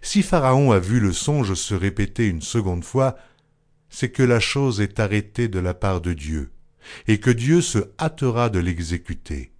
[0.02, 3.16] Si Pharaon a vu le songe se répéter une seconde fois,
[3.88, 6.52] c'est que la chose est arrêtée de la part de Dieu,
[7.06, 9.52] et que Dieu se hâtera de l'exécuter.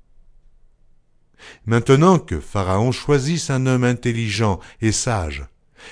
[1.66, 5.46] Maintenant que Pharaon choisisse un homme intelligent et sage,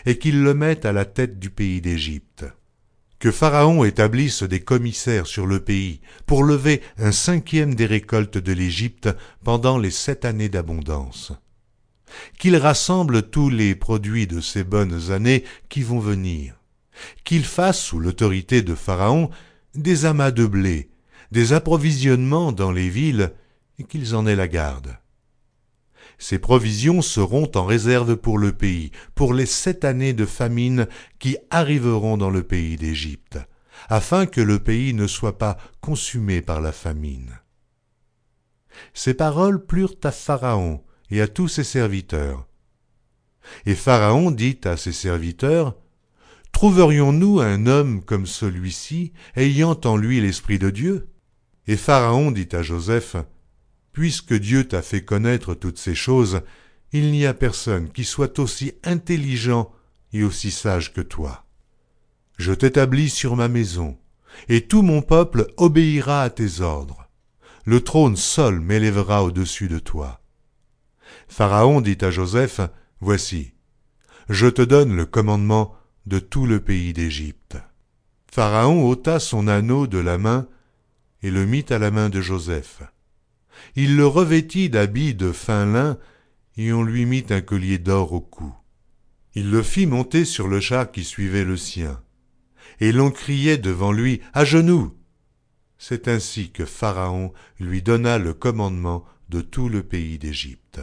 [0.07, 2.45] et qu'il le mette à la tête du pays d'Égypte
[3.19, 8.53] que Pharaon établisse des commissaires sur le pays pour lever un cinquième des récoltes de
[8.53, 9.09] l'Égypte
[9.45, 11.33] pendant les sept années d'abondance.
[12.39, 16.55] Qu'il rassemble tous les produits de ces bonnes années qui vont venir.
[17.25, 19.31] Qu'il fasse, sous l'autorité de Pharaon,
[19.75, 20.91] des amas de blé,
[21.33, 23.33] des approvisionnements dans les villes,
[23.79, 24.97] et qu'ils en aient la garde.
[26.19, 30.89] Ces provisions seront en réserve pour le pays, pour les sept années de famine
[31.21, 33.39] qui arriveront dans le pays d'Égypte,
[33.89, 37.39] afin que le pays ne soit pas consumé par la famine.
[38.95, 42.47] Ces paroles plurent à Pharaon et à tous ses serviteurs.
[43.65, 45.77] Et Pharaon dit à ses serviteurs,
[46.53, 51.09] Trouverions-nous un homme comme celui-ci, ayant en lui l'Esprit de Dieu?
[51.69, 53.17] Et Pharaon dit à Joseph,
[53.99, 56.43] Puisque Dieu t'a fait connaître toutes ces choses,
[56.93, 59.73] il n'y a personne qui soit aussi intelligent
[60.13, 61.45] et aussi sage que toi.
[62.37, 63.99] Je t'établis sur ma maison,
[64.49, 67.09] et tout mon peuple obéira à tes ordres.
[67.65, 70.21] Le trône seul m'élèvera au-dessus de toi.
[71.27, 72.61] Pharaon dit à Joseph,
[73.01, 73.53] Voici,
[74.29, 75.75] je te donne le commandement
[76.07, 77.57] de tout le pays d'Égypte.
[78.31, 80.47] Pharaon ôta son anneau de la main
[81.25, 82.85] et le mit à la main de Joseph
[83.77, 85.99] il le revêtit d'habits de fin lin,
[86.57, 88.53] et on lui mit un collier d'or au cou.
[89.35, 92.03] Il le fit monter sur le char qui suivait le sien,
[92.81, 94.95] et l'on criait devant lui à genoux.
[95.79, 100.81] C'est ainsi que Pharaon lui donna le commandement de tout le pays d'Égypte.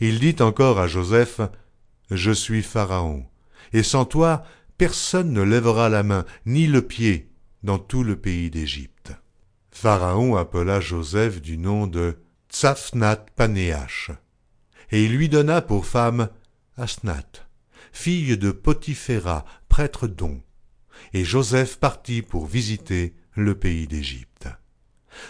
[0.00, 1.40] Il dit encore à Joseph,
[2.10, 3.26] Je suis Pharaon,
[3.72, 4.44] et sans toi
[4.78, 7.30] personne ne lèvera la main ni le pied
[7.62, 9.12] dans tout le pays d'Égypte.
[9.72, 12.18] Pharaon appela Joseph du nom de
[12.48, 14.10] Tsafnat Panéach,
[14.90, 16.28] et il lui donna pour femme
[16.76, 17.48] Asnath,
[17.90, 20.40] fille de Potiphéra, prêtre d'On.
[21.14, 24.46] Et Joseph partit pour visiter le pays d'Égypte.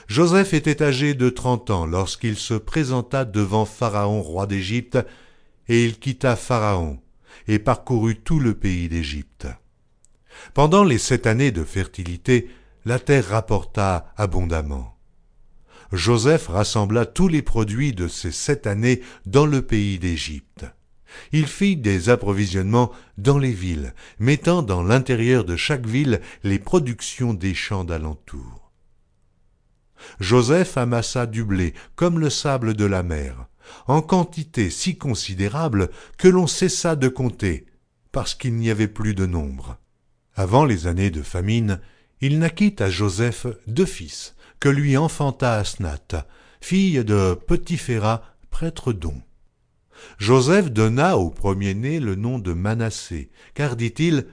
[0.08, 4.98] Joseph était âgé de trente ans lorsqu'il se présenta devant Pharaon, roi d'Égypte,
[5.68, 7.00] et il quitta Pharaon
[7.46, 9.46] et parcourut tout le pays d'Égypte.
[10.52, 12.48] Pendant les sept années de fertilité,
[12.84, 14.96] la terre rapporta abondamment.
[15.92, 20.64] Joseph rassembla tous les produits de ces sept années dans le pays d'Égypte.
[21.32, 27.34] Il fit des approvisionnements dans les villes, mettant dans l'intérieur de chaque ville les productions
[27.34, 28.72] des champs d'alentour.
[30.18, 33.46] Joseph amassa du blé comme le sable de la mer,
[33.86, 37.66] en quantité si considérable que l'on cessa de compter,
[38.10, 39.76] parce qu'il n'y avait plus de nombre.
[40.34, 41.80] Avant les années de famine,
[42.22, 46.14] il naquit à Joseph deux fils, que lui enfanta Asnath,
[46.60, 49.20] fille de Petiphéra, prêtre d'On.
[50.18, 54.26] Joseph donna au premier-né le nom de Manassé, car dit-il,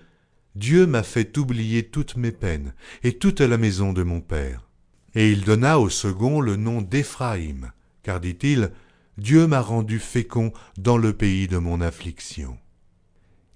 [0.53, 4.69] Dieu m'a fait oublier toutes mes peines et toute la maison de mon père.
[5.15, 7.71] Et il donna au second le nom d'Éphraïm,
[8.03, 8.71] car dit-il,
[9.17, 12.59] Dieu m'a rendu fécond dans le pays de mon affliction.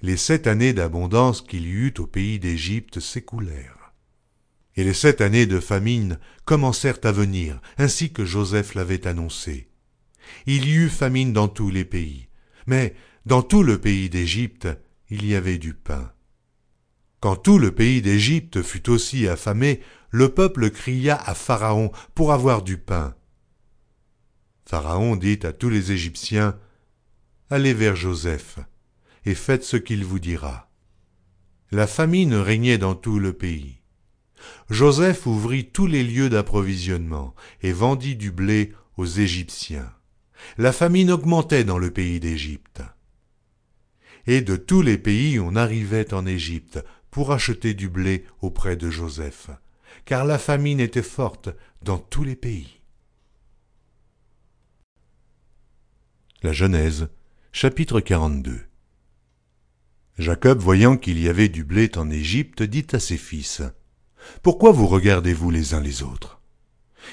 [0.01, 3.72] Les sept années d'abondance qu'il y eut au pays d'Égypte s'écoulèrent.
[4.75, 9.69] Et les sept années de famine commencèrent à venir, ainsi que Joseph l'avait annoncé.
[10.45, 12.27] Il y eut famine dans tous les pays,
[12.65, 12.95] mais
[13.25, 14.67] dans tout le pays d'Égypte
[15.09, 16.11] il y avait du pain.
[17.19, 22.63] Quand tout le pays d'Égypte fut aussi affamé, le peuple cria à Pharaon pour avoir
[22.63, 23.15] du pain.
[24.65, 26.57] Pharaon dit à tous les Égyptiens,
[27.49, 28.59] Allez vers Joseph,
[29.25, 30.71] et faites ce qu'il vous dira.
[31.71, 33.82] La famine régnait dans tout le pays.
[34.69, 39.91] Joseph ouvrit tous les lieux d'approvisionnement et vendit du blé aux Égyptiens.
[40.57, 42.81] La famine augmentait dans le pays d'Égypte.
[44.25, 48.89] Et de tous les pays on arrivait en Égypte pour acheter du blé auprès de
[48.89, 49.49] Joseph,
[50.05, 51.49] car la famine était forte
[51.81, 52.81] dans tous les pays.
[56.41, 57.09] La Genèse,
[57.51, 58.61] chapitre 42
[60.17, 63.61] Jacob, voyant qu'il y avait du blé en Égypte, dit à ses fils,
[64.41, 66.41] Pourquoi vous regardez-vous les uns les autres?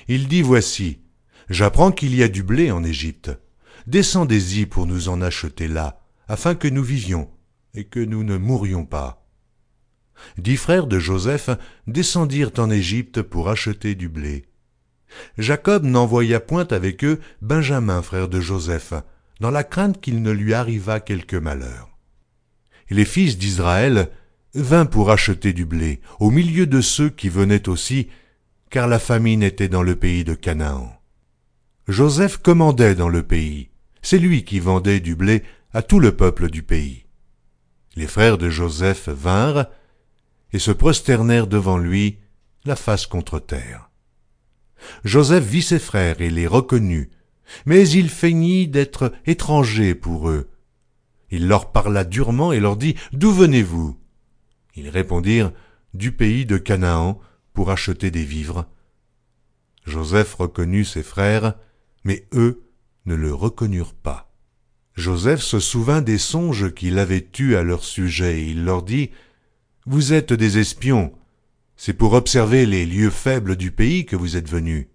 [0.09, 1.01] Il dit, Voici,
[1.49, 3.31] j'apprends qu'il y a du blé en Égypte.
[3.87, 7.31] Descendez-y pour nous en acheter là, afin que nous vivions,
[7.75, 9.27] et que nous ne mourions pas.
[10.39, 11.51] Dix frères de Joseph
[11.87, 14.47] descendirent en Égypte pour acheter du blé.
[15.39, 18.93] Jacob n'envoya point avec eux Benjamin, frère de Joseph,
[19.41, 21.89] dans la crainte qu'il ne lui arrivât quelque malheur.
[22.91, 24.11] Et les fils d'Israël
[24.55, 28.09] vinrent pour acheter du blé, au milieu de ceux qui venaient aussi,
[28.71, 30.93] car la famine était dans le pays de Canaan.
[31.89, 33.71] Joseph commandait dans le pays,
[34.03, 37.05] c'est lui qui vendait du blé à tout le peuple du pays.
[37.97, 39.67] Les frères de Joseph vinrent
[40.53, 42.19] et se prosternèrent devant lui,
[42.65, 43.91] la face contre terre.
[45.05, 47.11] Joseph vit ses frères et les reconnut,
[47.67, 50.49] mais il feignit d'être étranger pour eux.
[51.31, 54.00] Il leur parla durement et leur dit D'où venez-vous?
[54.81, 55.53] Ils répondirent
[55.93, 57.21] Du pays de Canaan,
[57.53, 58.65] pour acheter des vivres.
[59.85, 61.55] Joseph reconnut ses frères,
[62.03, 62.63] mais eux
[63.05, 64.33] ne le reconnurent pas.
[64.95, 69.11] Joseph se souvint des songes qu'il avait eus à leur sujet, et il leur dit
[69.85, 71.13] Vous êtes des espions,
[71.77, 74.87] c'est pour observer les lieux faibles du pays que vous êtes venus.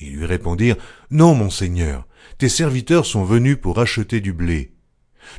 [0.00, 0.76] Ils lui répondirent,
[1.12, 4.72] Non, mon Seigneur, tes serviteurs sont venus pour acheter du blé.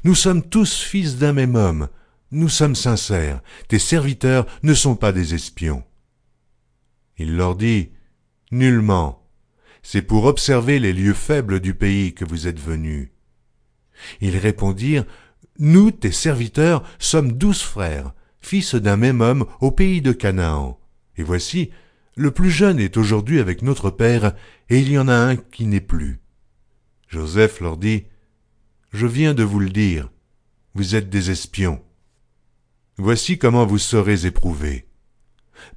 [0.06, 1.90] Nous sommes tous fils d'un même homme,
[2.32, 5.84] nous sommes sincères, tes serviteurs ne sont pas des espions.
[7.18, 7.90] Il leur dit,
[8.52, 9.28] Nullement,
[9.82, 13.10] c'est pour observer les lieux faibles du pays que vous êtes venus.
[14.22, 15.06] Ils répondirent,
[15.60, 20.80] Nous, tes serviteurs, sommes douze frères, fils d'un même homme au pays de Canaan.
[21.18, 21.72] Et voici,
[22.16, 24.34] le plus jeune est aujourd'hui avec notre père,
[24.70, 26.20] et il y en a un qui n'est plus.
[27.08, 28.06] Joseph leur dit,
[28.92, 30.10] Je viens de vous le dire,
[30.76, 31.82] vous êtes des espions.
[33.00, 34.88] Voici comment vous serez éprouvés.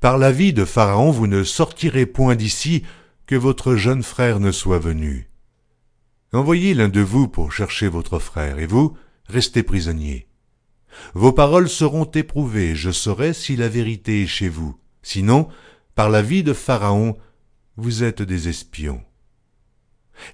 [0.01, 2.83] Par la vie de Pharaon, vous ne sortirez point d'ici
[3.27, 5.31] que votre jeune frère ne soit venu.
[6.33, 10.29] Envoyez l'un de vous pour chercher votre frère, et vous, restez prisonniers.
[11.13, 14.79] Vos paroles seront éprouvées, je saurai si la vérité est chez vous.
[15.03, 15.49] Sinon,
[15.95, 17.19] par la vie de Pharaon,
[17.77, 19.03] vous êtes des espions.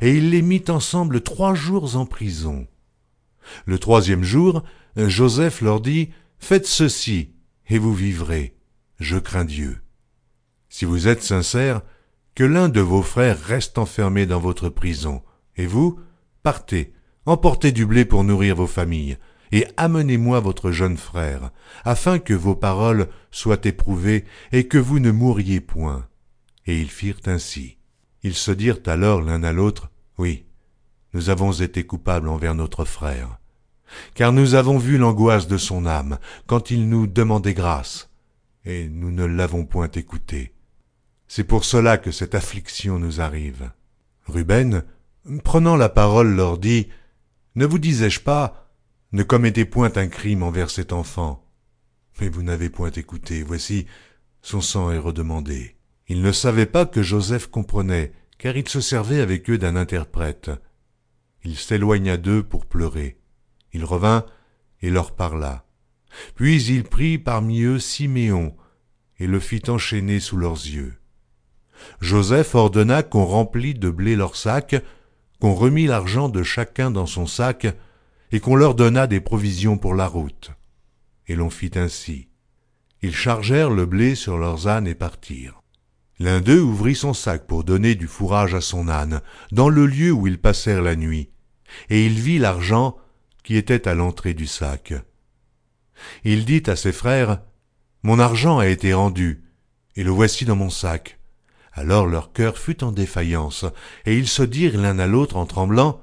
[0.00, 2.68] Et il les mit ensemble trois jours en prison.
[3.64, 4.62] Le troisième jour,
[4.96, 7.32] Joseph leur dit, Faites ceci,
[7.68, 8.56] et vous vivrez.
[8.98, 9.82] Je crains Dieu.
[10.68, 11.82] Si vous êtes sincères,
[12.34, 15.22] que l'un de vos frères reste enfermé dans votre prison,
[15.56, 15.98] et vous,
[16.42, 16.92] partez,
[17.24, 19.18] emportez du blé pour nourrir vos familles,
[19.52, 21.50] et amenez-moi votre jeune frère,
[21.84, 26.06] afin que vos paroles soient éprouvées et que vous ne mouriez point.
[26.66, 27.78] Et ils firent ainsi.
[28.22, 30.46] Ils se dirent alors l'un à l'autre, Oui,
[31.12, 33.38] nous avons été coupables envers notre frère,
[34.14, 38.10] car nous avons vu l'angoisse de son âme quand il nous demandait grâce,
[38.64, 40.52] et nous ne l'avons point écouté.
[41.28, 43.70] C'est pour cela que cette affliction nous arrive.
[44.26, 44.84] Ruben,
[45.44, 46.88] prenant la parole, leur dit,
[47.54, 48.72] Ne vous disais-je pas,
[49.12, 51.44] ne commettez point un crime envers cet enfant.
[52.20, 53.86] Mais vous n'avez point écouté, voici,
[54.42, 55.76] son sang est redemandé.
[56.08, 60.50] Ils ne savaient pas que Joseph comprenait, car il se servait avec eux d'un interprète.
[61.44, 63.18] Il s'éloigna d'eux pour pleurer.
[63.76, 64.24] Il revint
[64.80, 65.66] et leur parla.
[66.34, 68.56] Puis il prit parmi eux Siméon
[69.18, 70.94] et le fit enchaîner sous leurs yeux.
[72.00, 74.82] Joseph ordonna qu'on remplît de blé leurs sacs,
[75.42, 77.66] qu'on remît l'argent de chacun dans son sac,
[78.32, 80.52] et qu'on leur donna des provisions pour la route.
[81.26, 82.28] Et l'on fit ainsi.
[83.02, 85.62] Ils chargèrent le blé sur leurs ânes et partirent.
[86.18, 89.20] L'un d'eux ouvrit son sac pour donner du fourrage à son âne,
[89.52, 91.28] dans le lieu où ils passèrent la nuit,
[91.90, 92.96] et il vit l'argent
[93.46, 94.92] qui était à l'entrée du sac.
[96.24, 97.40] Il dit à ses frères,
[98.02, 99.44] Mon argent a été rendu,
[99.94, 101.20] et le voici dans mon sac.
[101.72, 103.64] Alors leur cœur fut en défaillance,
[104.04, 106.00] et ils se dirent l'un à l'autre en tremblant,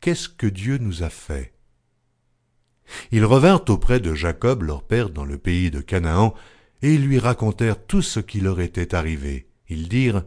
[0.00, 1.52] Qu'est-ce que Dieu nous a fait?
[3.12, 6.32] Ils revinrent auprès de Jacob leur père dans le pays de Canaan,
[6.80, 9.46] et ils lui racontèrent tout ce qui leur était arrivé.
[9.68, 10.24] Ils dirent,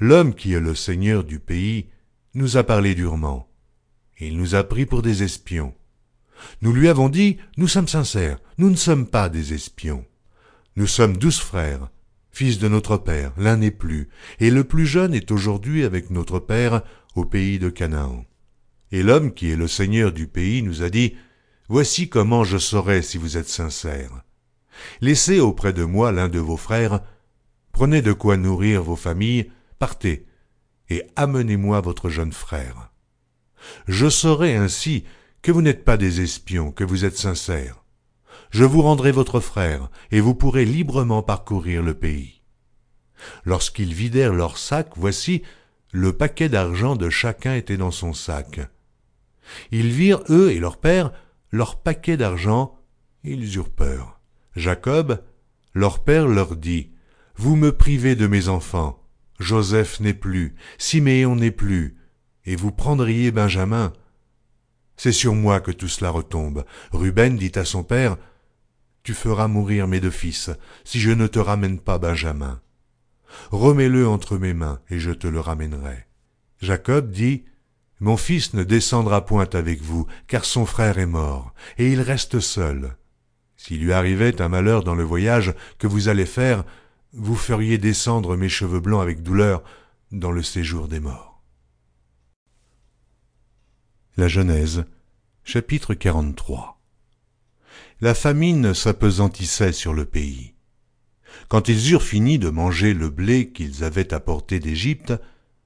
[0.00, 1.88] L'homme qui est le seigneur du pays
[2.34, 3.49] nous a parlé durement,
[4.26, 5.74] il nous a pris pour des espions.
[6.62, 10.04] Nous lui avons dit, Nous sommes sincères, nous ne sommes pas des espions.
[10.76, 11.90] Nous sommes douze frères,
[12.30, 14.08] fils de notre père, l'un n'est plus,
[14.38, 16.82] et le plus jeune est aujourd'hui avec notre père
[17.14, 18.24] au pays de Canaan.
[18.92, 21.14] Et l'homme qui est le seigneur du pays nous a dit,
[21.68, 24.24] Voici comment je saurai si vous êtes sincères.
[25.00, 27.00] Laissez auprès de moi l'un de vos frères,
[27.72, 30.26] prenez de quoi nourrir vos familles, partez,
[30.88, 32.89] et amenez-moi votre jeune frère.
[33.86, 35.04] Je saurai ainsi
[35.42, 37.84] que vous n'êtes pas des espions, que vous êtes sincères.
[38.50, 42.42] Je vous rendrai votre frère, et vous pourrez librement parcourir le pays.
[43.44, 45.42] Lorsqu'ils vidèrent leur sac, voici,
[45.92, 48.60] le paquet d'argent de chacun était dans son sac.
[49.70, 51.12] Ils virent, eux et leur père,
[51.50, 52.78] leur paquet d'argent,
[53.24, 54.20] et ils eurent peur.
[54.56, 55.22] Jacob,
[55.74, 56.90] leur père leur dit,
[57.36, 59.02] Vous me privez de mes enfants,
[59.38, 61.96] Joseph n'est plus, Siméon n'est plus,
[62.50, 63.92] et vous prendriez Benjamin.
[64.96, 66.64] C'est sur moi que tout cela retombe.
[66.90, 68.16] Ruben dit à son père,
[69.04, 70.50] Tu feras mourir mes deux fils,
[70.82, 72.60] si je ne te ramène pas Benjamin.
[73.52, 76.06] Remets-le entre mes mains, et je te le ramènerai.
[76.60, 77.44] Jacob dit,
[78.00, 82.40] Mon fils ne descendra point avec vous, car son frère est mort, et il reste
[82.40, 82.96] seul.
[83.56, 86.64] S'il lui arrivait un malheur dans le voyage que vous allez faire,
[87.12, 89.62] vous feriez descendre mes cheveux blancs avec douleur
[90.10, 91.29] dans le séjour des morts.
[94.20, 94.28] La
[95.44, 96.78] chapitre 43
[98.02, 100.52] La famine s'apesantissait sur le pays.
[101.48, 105.14] Quand ils eurent fini de manger le blé qu'ils avaient apporté d'Égypte,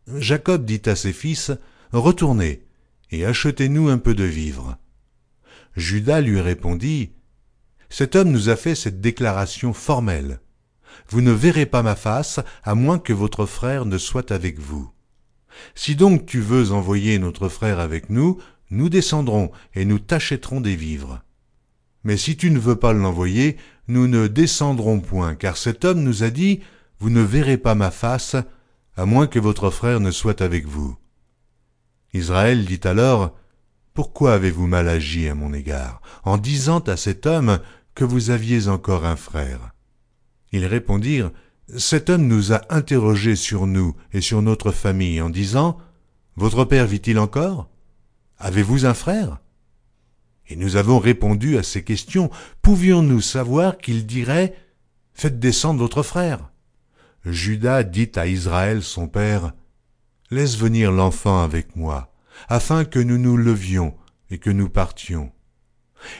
[0.07, 1.51] Jacob dit à ses fils,
[1.91, 2.63] Retournez,
[3.11, 4.79] et achetez-nous un peu de vivres.
[5.75, 7.11] Judas lui répondit,
[7.91, 10.39] cet homme nous a fait cette déclaration formelle.
[11.09, 14.95] Vous ne verrez pas ma face, à moins que votre frère ne soit avec vous.
[15.75, 18.39] Si donc tu veux envoyer notre frère avec nous,
[18.71, 21.23] nous descendrons et nous t'achèterons des vivres.
[22.05, 23.57] Mais si tu ne veux pas l'envoyer,
[23.89, 26.61] nous ne descendrons point, car cet homme nous a dit,
[27.01, 28.37] Vous ne verrez pas ma face,
[28.97, 30.97] à moins que votre frère ne soit avec vous.
[32.13, 33.37] Israël dit alors,
[33.95, 37.59] Pourquoi avez-vous mal agi à mon égard, en disant à cet homme,
[37.95, 39.73] que vous aviez encore un frère?
[40.53, 41.33] Ils répondirent,
[41.77, 45.79] Cet homme nous a interrogés sur nous et sur notre famille en disant,
[46.37, 47.69] Votre père vit-il encore?
[48.39, 49.39] Avez-vous un frère?
[50.47, 52.31] Et nous avons répondu à ces questions.
[52.63, 54.55] Pouvions-nous savoir qu'il dirait,
[55.15, 56.51] Faites descendre votre frère?
[57.25, 59.53] Judas dit à Israël son père,
[60.31, 62.13] Laisse venir l'enfant avec moi,
[62.49, 63.95] afin que nous nous levions
[64.31, 65.33] et que nous partions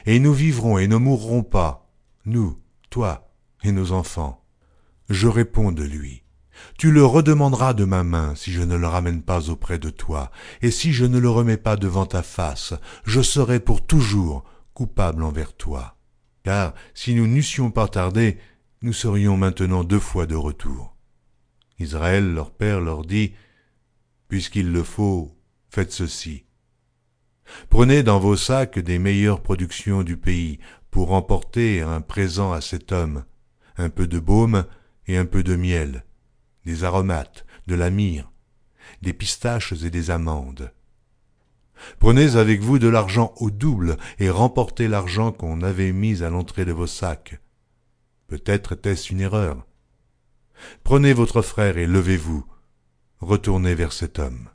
[0.07, 1.91] et nous vivrons et ne mourrons pas,
[2.25, 2.59] nous,
[2.91, 3.31] toi
[3.63, 4.44] et nos enfants.
[5.15, 6.25] Je réponds de lui.
[6.77, 10.33] Tu le redemanderas de ma main si je ne le ramène pas auprès de toi,
[10.61, 15.23] et si je ne le remets pas devant ta face, je serai pour toujours coupable
[15.23, 15.97] envers toi.
[16.43, 18.39] Car si nous n'eussions pas tardé,
[18.83, 20.97] nous serions maintenant deux fois de retour.
[21.79, 23.35] Israël, leur père, leur dit,
[24.27, 25.39] Puisqu'il le faut,
[25.71, 26.45] faites ceci.
[27.71, 30.59] Prenez dans vos sacs des meilleures productions du pays
[30.91, 33.25] pour emporter un présent à cet homme,
[33.77, 34.65] un peu de baume
[35.07, 36.05] et un peu de miel,
[36.65, 38.31] des aromates, de la myrrhe,
[39.03, 40.73] des pistaches et des amandes.
[41.99, 46.65] Prenez avec vous de l'argent au double et remportez l'argent qu'on avait mis à l'entrée
[46.65, 47.41] de vos sacs.
[48.29, 49.67] Peut-être était-ce une erreur.
[50.83, 52.45] Prenez votre frère et levez-vous.
[53.21, 54.49] Retournez vers cet homme.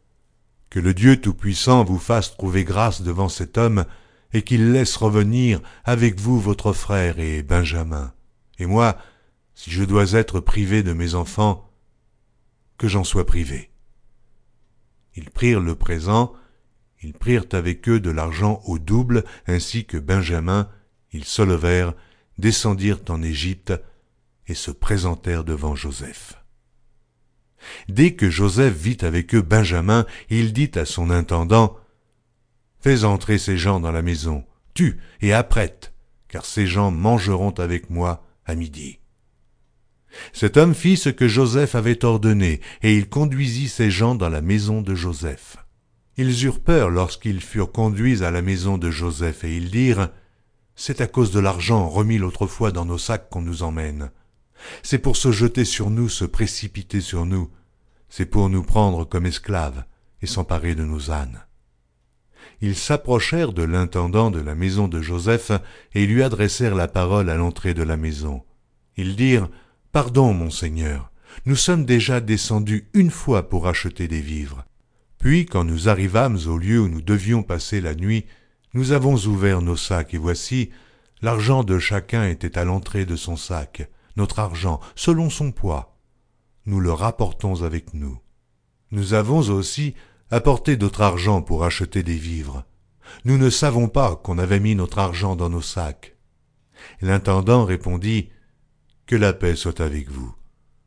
[0.69, 3.85] Que le Dieu Tout-Puissant vous fasse trouver grâce devant cet homme
[4.33, 8.13] et qu'il laisse revenir avec vous votre frère et Benjamin.
[8.59, 8.97] Et moi,
[9.59, 11.69] si je dois être privé de mes enfants,
[12.77, 13.71] que j'en sois privé.
[15.15, 16.31] Ils prirent le présent,
[17.01, 20.69] ils prirent avec eux de l'argent au double, ainsi que Benjamin,
[21.11, 21.93] ils se levèrent,
[22.37, 23.73] descendirent en Égypte,
[24.47, 26.41] et se présentèrent devant Joseph.
[27.89, 31.75] Dès que Joseph vit avec eux Benjamin, il dit à son intendant,
[32.79, 35.93] Fais entrer ces gens dans la maison, tue et apprête,
[36.29, 38.99] car ces gens mangeront avec moi à midi.
[40.33, 44.41] Cet homme fit ce que Joseph avait ordonné, et il conduisit ces gens dans la
[44.41, 45.57] maison de Joseph.
[46.17, 50.09] Ils eurent peur lorsqu'ils furent conduits à la maison de Joseph, et ils dirent,
[50.75, 54.11] C'est à cause de l'argent remis l'autre fois dans nos sacs qu'on nous emmène.
[54.83, 57.49] C'est pour se jeter sur nous, se précipiter sur nous.
[58.09, 59.83] C'est pour nous prendre comme esclaves
[60.21, 61.43] et s'emparer de nos ânes
[62.61, 65.51] ils s'approchèrent de l'intendant de la maison de Joseph
[65.93, 68.43] et lui adressèrent la parole à l'entrée de la maison.
[68.97, 69.49] Ils dirent
[69.91, 71.11] Pardon, mon Seigneur,
[71.45, 74.63] nous sommes déjà descendus une fois pour acheter des vivres.
[75.17, 78.25] Puis, quand nous arrivâmes au lieu où nous devions passer la nuit,
[78.75, 80.69] nous avons ouvert nos sacs, et voici,
[81.23, 85.97] l'argent de chacun était à l'entrée de son sac, notre argent, selon son poids.
[86.67, 88.19] Nous le rapportons avec nous.
[88.91, 89.95] Nous avons aussi
[90.29, 92.63] apportez d'autre argent pour acheter des vivres.
[93.25, 96.15] Nous ne savons pas qu'on avait mis notre argent dans nos sacs.
[97.01, 98.29] L'intendant répondit,
[99.09, 100.35] Que la paix soit avec vous.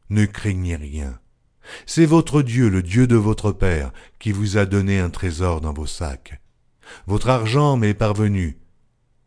[0.09, 1.18] Ne craignez rien.
[1.86, 5.73] C'est votre Dieu, le Dieu de votre Père, qui vous a donné un trésor dans
[5.73, 6.41] vos sacs.
[7.09, 8.59] Votre argent m'est parvenu.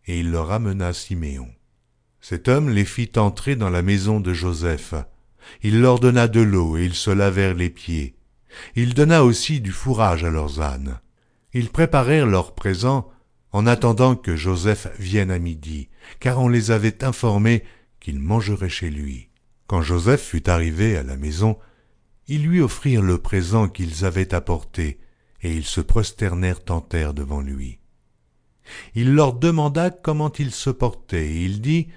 [0.06, 1.50] Et il leur amena Siméon.
[2.22, 4.94] Cet homme les fit entrer dans la maison de Joseph.
[5.62, 8.16] Il leur donna de l'eau et ils se lavèrent les pieds.
[8.78, 11.02] Il donna aussi du fourrage à leurs ânes.
[11.54, 13.12] Ils préparèrent leurs présents
[13.52, 15.90] en attendant que Joseph vienne à midi,
[16.22, 17.66] car on les avait informés
[18.06, 19.30] qu'il mangerait chez lui.
[19.66, 21.58] Quand Joseph fut arrivé à la maison,
[22.28, 25.00] ils lui offrirent le présent qu'ils avaient apporté,
[25.42, 27.80] et ils se prosternèrent en terre devant lui.
[28.94, 31.88] Il leur demanda comment ils se portaient, et il dit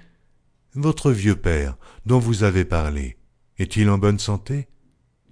[0.73, 3.19] Votre vieux père, dont vous avez parlé,
[3.59, 4.67] est-il en bonne santé?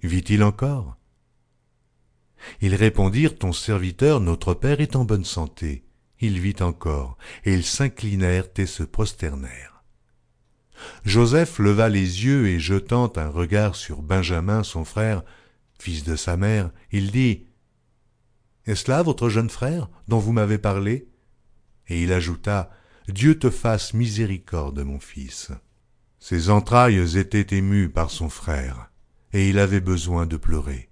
[0.04, 0.96] Vit-il encore?
[2.60, 5.82] Ils répondirent Ton serviteur, notre père, est en bonne santé.
[6.20, 7.18] Il vit encore.
[7.44, 9.67] Et ils s'inclinèrent et se prosternèrent.
[11.04, 15.22] Joseph leva les yeux et jetant un regard sur Benjamin, son frère,
[15.78, 17.46] fils de sa mère, il dit
[18.66, 21.08] Est-ce là votre jeune frère dont vous m'avez parlé?
[21.88, 22.70] Et il ajouta
[23.08, 25.50] Dieu te fasse miséricorde, mon fils.
[26.18, 28.90] Ses entrailles étaient émues par son frère,
[29.32, 30.90] et il avait besoin de pleurer.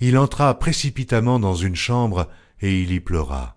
[0.00, 2.28] Il entra précipitamment dans une chambre,
[2.60, 3.56] et il y pleura.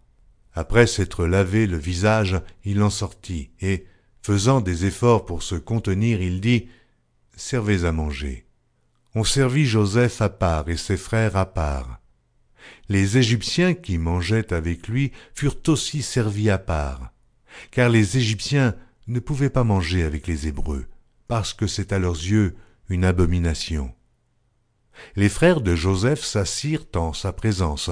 [0.54, 3.88] Après s'être lavé le visage, il en sortit, et,
[4.28, 6.68] faisant des efforts pour se contenir, il dit
[7.38, 8.46] Servez à manger.
[9.16, 12.02] On servit Joseph à part et ses frères à part.
[12.90, 17.14] Les Égyptiens qui mangeaient avec lui furent aussi servis à part,
[17.72, 18.76] car les Égyptiens
[19.08, 20.86] ne pouvaient pas manger avec les Hébreux,
[21.30, 22.56] parce que c'est à leurs yeux
[22.90, 23.94] une abomination
[25.16, 27.92] les frères de Joseph s'assirent en sa présence,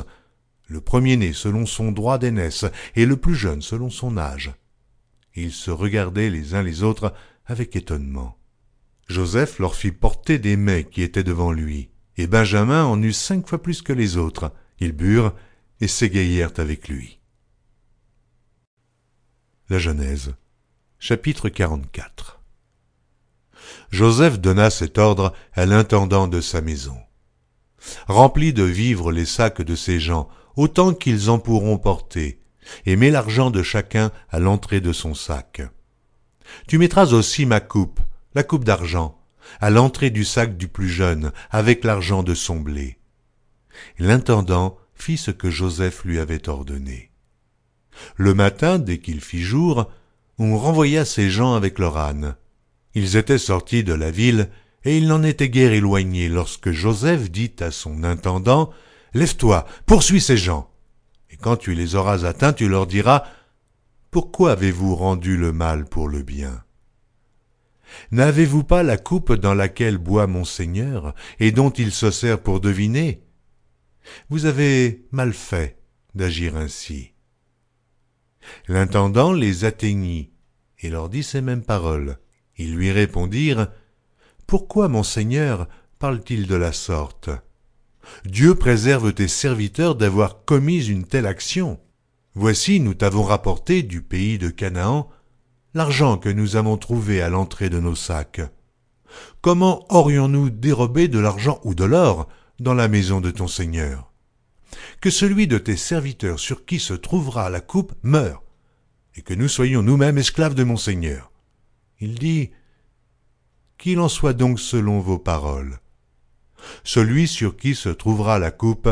[0.67, 2.65] le premier-né selon son droit d'aînesse
[2.95, 4.53] et le plus jeune selon son âge.
[5.35, 7.13] Ils se regardaient les uns les autres
[7.45, 8.37] avec étonnement.
[9.07, 13.47] Joseph leur fit porter des mets qui étaient devant lui, et Benjamin en eut cinq
[13.47, 14.51] fois plus que les autres.
[14.79, 15.35] Ils burent
[15.81, 17.19] et s'égayèrent avec lui.
[19.69, 20.35] La Genèse,
[20.99, 22.41] chapitre 44
[23.91, 26.97] Joseph donna cet ordre à l'intendant de sa maison.
[28.07, 32.39] Remplis de vivres les sacs de ces gens, autant qu'ils en pourront porter,
[32.85, 35.61] et mets l'argent de chacun à l'entrée de son sac.
[36.67, 37.99] Tu mettras aussi ma coupe,
[38.33, 39.17] la coupe d'argent,
[39.59, 42.97] à l'entrée du sac du plus jeune, avec l'argent de son blé.
[43.99, 47.11] L'intendant fit ce que Joseph lui avait ordonné.
[48.15, 49.89] Le matin, dès qu'il fit jour,
[50.37, 52.35] on renvoya ces gens avec leur âne.
[52.93, 54.49] Ils étaient sortis de la ville,
[54.83, 58.71] et ils n'en étaient guère éloignés lorsque Joseph dit à son intendant
[59.13, 60.69] Lève-toi, poursuis ces gens.
[61.45, 63.23] Quand tu les auras atteints, tu leur diras
[64.09, 66.63] Pourquoi avez-vous rendu le mal pour le bien?
[68.09, 72.61] N'avez-vous pas la coupe dans laquelle boit mon Seigneur et dont il se sert pour
[72.61, 73.21] deviner?
[74.29, 75.77] Vous avez mal fait
[76.15, 77.13] d'agir ainsi.
[78.67, 80.31] L'intendant les atteignit
[80.79, 82.17] et leur dit ces mêmes paroles.
[82.57, 83.67] Ils lui répondirent
[84.47, 85.67] Pourquoi, mon Seigneur,
[85.99, 87.29] parle-t-il de la sorte?
[88.25, 91.79] Dieu préserve tes serviteurs d'avoir commis une telle action.
[92.33, 95.09] Voici, nous t'avons rapporté du pays de Canaan
[95.73, 98.41] l'argent que nous avons trouvé à l'entrée de nos sacs.
[99.41, 102.27] Comment aurions-nous dérobé de l'argent ou de l'or
[102.59, 104.11] dans la maison de ton Seigneur?
[105.01, 108.43] Que celui de tes serviteurs sur qui se trouvera la coupe meure,
[109.15, 111.31] et que nous soyons nous-mêmes esclaves de mon Seigneur.
[111.99, 112.51] Il dit,
[113.77, 115.79] Qu'il en soit donc selon vos paroles.
[116.83, 118.89] Celui sur qui se trouvera la coupe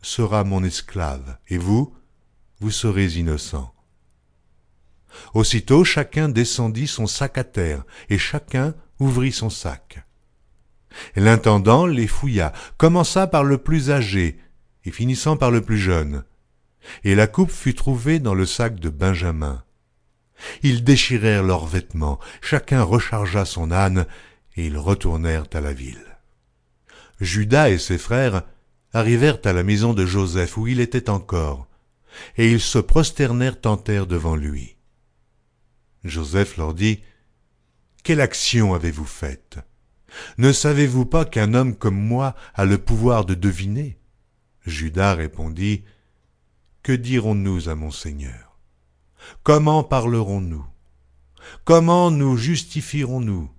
[0.00, 1.94] sera mon esclave, et vous,
[2.60, 3.72] vous serez innocent.
[5.34, 10.04] Aussitôt chacun descendit son sac à terre, et chacun ouvrit son sac.
[11.16, 14.38] L'intendant les fouilla, commença par le plus âgé,
[14.84, 16.24] et finissant par le plus jeune.
[17.04, 19.62] Et la coupe fut trouvée dans le sac de Benjamin.
[20.62, 24.06] Ils déchirèrent leurs vêtements, chacun rechargea son âne,
[24.56, 26.11] et ils retournèrent à la ville.
[27.20, 28.42] Judas et ses frères
[28.92, 31.66] arrivèrent à la maison de Joseph où il était encore,
[32.36, 34.76] et ils se prosternèrent en terre devant lui.
[36.04, 37.00] Joseph leur dit,
[38.02, 39.58] Quelle action avez-vous faite?
[40.36, 43.98] Ne savez-vous pas qu'un homme comme moi a le pouvoir de deviner?
[44.66, 45.84] Judas répondit,
[46.82, 48.58] Que dirons-nous à mon Seigneur?
[49.42, 50.66] Comment parlerons-nous?
[51.64, 53.50] Comment nous justifierons-nous?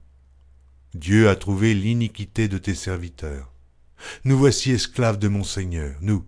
[0.93, 3.51] Dieu a trouvé l'iniquité de tes serviteurs.
[4.25, 6.25] Nous voici esclaves de mon Seigneur, nous,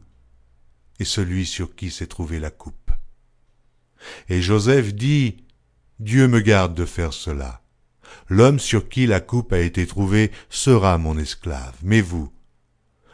[1.00, 2.92] et celui sur qui s'est trouvée la coupe.
[4.30, 5.38] Et Joseph dit,
[6.00, 7.62] Dieu me garde de faire cela.
[8.28, 12.32] L'homme sur qui la coupe a été trouvée sera mon esclave, mais vous,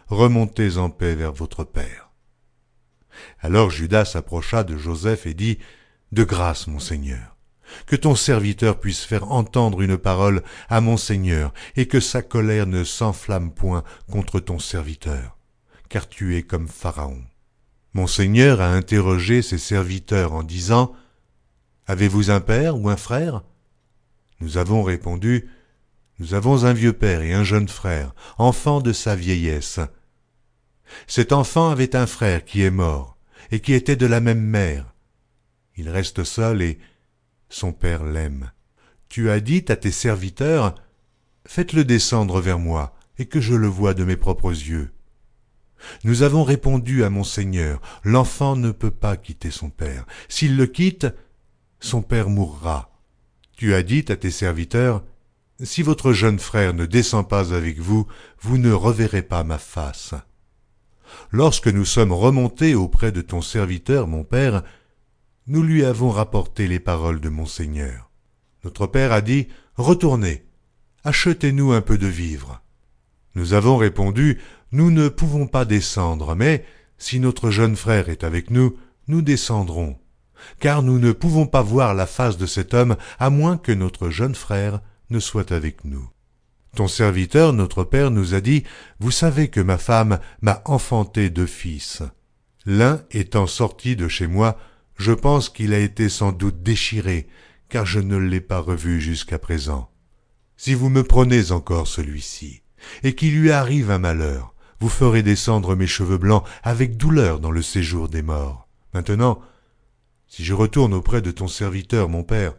[0.07, 2.11] remontez en paix vers votre père.
[3.39, 5.59] Alors Judas s'approcha de Joseph et dit,
[6.11, 7.30] De grâce, mon Seigneur,
[7.85, 12.67] que ton serviteur puisse faire entendre une parole à mon Seigneur, et que sa colère
[12.67, 15.37] ne s'enflamme point contre ton serviteur,
[15.89, 17.23] car tu es comme Pharaon.
[17.93, 20.93] Mon Seigneur a interrogé ses serviteurs en disant,
[21.87, 23.43] Avez-vous un père ou un frère?
[24.39, 25.49] Nous avons répondu,
[26.19, 29.79] Nous avons un vieux père et un jeune frère, enfant de sa vieillesse.
[31.07, 33.17] Cet enfant avait un frère qui est mort,
[33.51, 34.93] et qui était de la même mère.
[35.75, 36.79] Il reste seul et
[37.53, 38.51] son père l'aime.
[39.09, 40.75] Tu as dit à tes serviteurs,
[41.45, 44.91] Faites-le descendre vers moi, et que je le voie de mes propres yeux.
[46.03, 50.05] Nous avons répondu à mon Seigneur, l'enfant ne peut pas quitter son père.
[50.29, 51.07] S'il le quitte,
[51.79, 52.91] son père mourra.
[53.57, 55.03] Tu as dit à tes serviteurs,
[55.63, 58.07] Si votre jeune frère ne descend pas avec vous,
[58.39, 60.13] vous ne reverrez pas ma face.
[61.31, 64.63] Lorsque nous sommes remontés auprès de ton serviteur, mon père,
[65.47, 68.09] nous lui avons rapporté les paroles de mon Seigneur.
[68.63, 70.45] Notre père a dit, Retournez,
[71.03, 72.61] achetez-nous un peu de vivres.
[73.35, 74.39] Nous avons répondu,
[74.71, 76.65] Nous ne pouvons pas descendre, mais
[76.97, 79.97] si notre jeune frère est avec nous, nous descendrons
[80.59, 84.09] car nous ne pouvons pas voir la face de cet homme à moins que notre
[84.09, 86.09] jeune frère ne soit avec nous.
[86.75, 88.63] Ton serviteur, notre père, nous a dit,
[88.99, 92.01] Vous savez que ma femme m'a enfanté deux fils.
[92.65, 94.57] L'un étant sorti de chez moi,
[94.97, 97.27] je pense qu'il a été sans doute déchiré,
[97.69, 99.89] car je ne l'ai pas revu jusqu'à présent.
[100.57, 102.61] Si vous me prenez encore celui-ci,
[103.03, 107.51] et qu'il lui arrive un malheur, vous ferez descendre mes cheveux blancs avec douleur dans
[107.51, 108.67] le séjour des morts.
[108.93, 109.39] Maintenant,
[110.27, 112.53] si je retourne auprès de ton serviteur, mon père,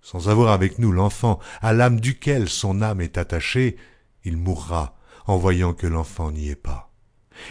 [0.00, 3.76] sans avoir avec nous l'enfant à l'âme duquel son âme est attachée,
[4.24, 4.96] il mourra
[5.26, 6.92] en voyant que l'enfant n'y est pas.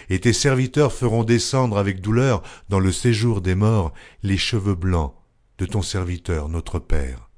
[0.10, 5.14] Et tes serviteurs feront descendre avec douleur dans le séjour des morts les cheveux blancs
[5.58, 7.30] de ton serviteur, notre Père.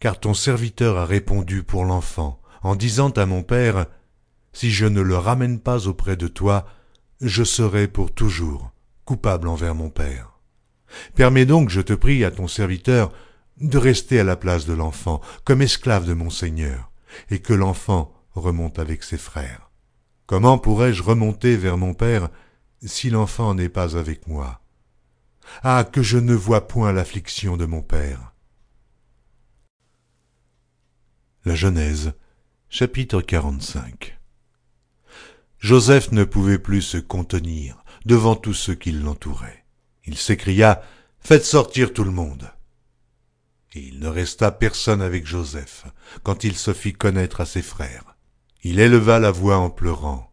[0.00, 3.86] Car ton serviteur a répondu pour l'enfant, en disant à mon Père,
[4.52, 6.66] Si je ne le ramène pas auprès de toi,
[7.20, 8.70] je serai pour toujours
[9.04, 10.38] coupable envers mon Père.
[11.14, 13.12] Permets donc, je te prie, à ton serviteur,
[13.60, 16.90] de rester à la place de l'enfant, comme esclave de mon Seigneur,
[17.30, 19.70] et que l'enfant remonte avec ses frères.
[20.26, 22.30] Comment pourrais-je remonter vers mon Père
[22.82, 24.62] si l'enfant n'est pas avec moi?
[25.62, 28.32] Ah, que je ne vois point l'affliction de mon Père.
[31.44, 32.14] La Genèse,
[32.70, 34.18] chapitre 45
[35.58, 39.64] Joseph ne pouvait plus se contenir devant tous ceux qui l'entouraient.
[40.06, 40.82] Il s'écria
[41.20, 42.50] Faites sortir tout le monde.
[43.74, 45.86] Et il ne resta personne avec Joseph,
[46.22, 48.13] quand il se fit connaître à ses frères.
[48.64, 50.32] Il éleva la voix en pleurant.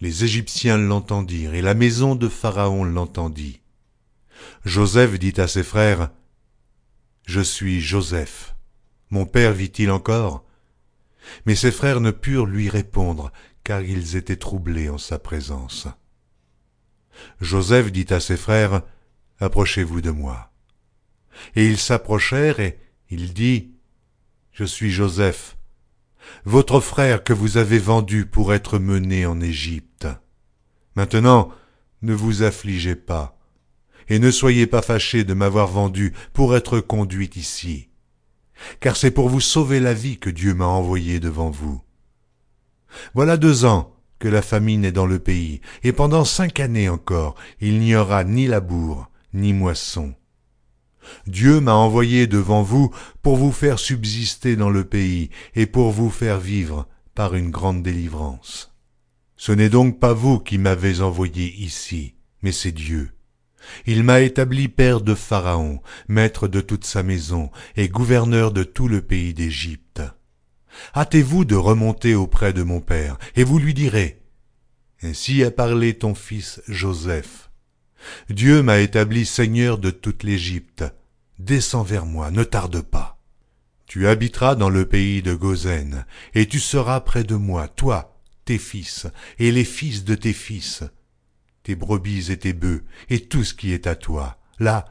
[0.00, 3.62] Les Égyptiens l'entendirent, et la maison de Pharaon l'entendit.
[4.66, 6.10] Joseph dit à ses frères,
[7.24, 8.54] Je suis Joseph.
[9.08, 10.44] Mon père vit-il encore?
[11.46, 13.32] Mais ses frères ne purent lui répondre,
[13.64, 15.88] car ils étaient troublés en sa présence.
[17.40, 18.82] Joseph dit à ses frères,
[19.40, 20.52] Approchez-vous de moi.
[21.54, 22.78] Et ils s'approchèrent, et
[23.08, 23.72] il dit,
[24.52, 25.56] Je suis Joseph,
[26.44, 30.06] votre frère que vous avez vendu pour être mené en Égypte.
[30.94, 31.50] Maintenant,
[32.02, 33.38] ne vous affligez pas,
[34.08, 37.88] et ne soyez pas fâchés de m'avoir vendu pour être conduit ici,
[38.80, 41.82] car c'est pour vous sauver la vie que Dieu m'a envoyé devant vous.
[43.14, 47.34] Voilà deux ans que la famine est dans le pays, et pendant cinq années encore
[47.60, 50.14] il n'y aura ni labour, ni moisson.
[51.26, 52.90] Dieu m'a envoyé devant vous
[53.22, 57.82] pour vous faire subsister dans le pays et pour vous faire vivre par une grande
[57.82, 58.74] délivrance.
[59.36, 63.10] Ce n'est donc pas vous qui m'avez envoyé ici, mais c'est Dieu.
[63.84, 68.88] Il m'a établi père de Pharaon, maître de toute sa maison et gouverneur de tout
[68.88, 70.02] le pays d'Égypte.
[70.94, 74.22] Hâtez-vous de remonter auprès de mon père, et vous lui direz,
[75.02, 77.45] Ainsi a parlé ton fils Joseph.
[78.30, 80.84] Dieu m'a établi seigneur de toute l'Égypte.
[81.38, 83.18] Descends vers moi, ne tarde pas.
[83.86, 88.58] Tu habiteras dans le pays de Gozen, et tu seras près de moi, toi, tes
[88.58, 89.06] fils,
[89.38, 90.82] et les fils de tes fils,
[91.62, 94.38] tes brebis et tes bœufs, et tout ce qui est à toi.
[94.58, 94.86] Là,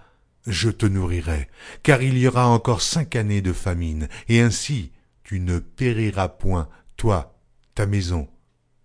[0.47, 1.49] je te nourrirai,
[1.83, 4.91] car il y aura encore cinq années de famine, et ainsi
[5.23, 7.37] tu ne périras point, toi,
[7.73, 8.29] ta maison,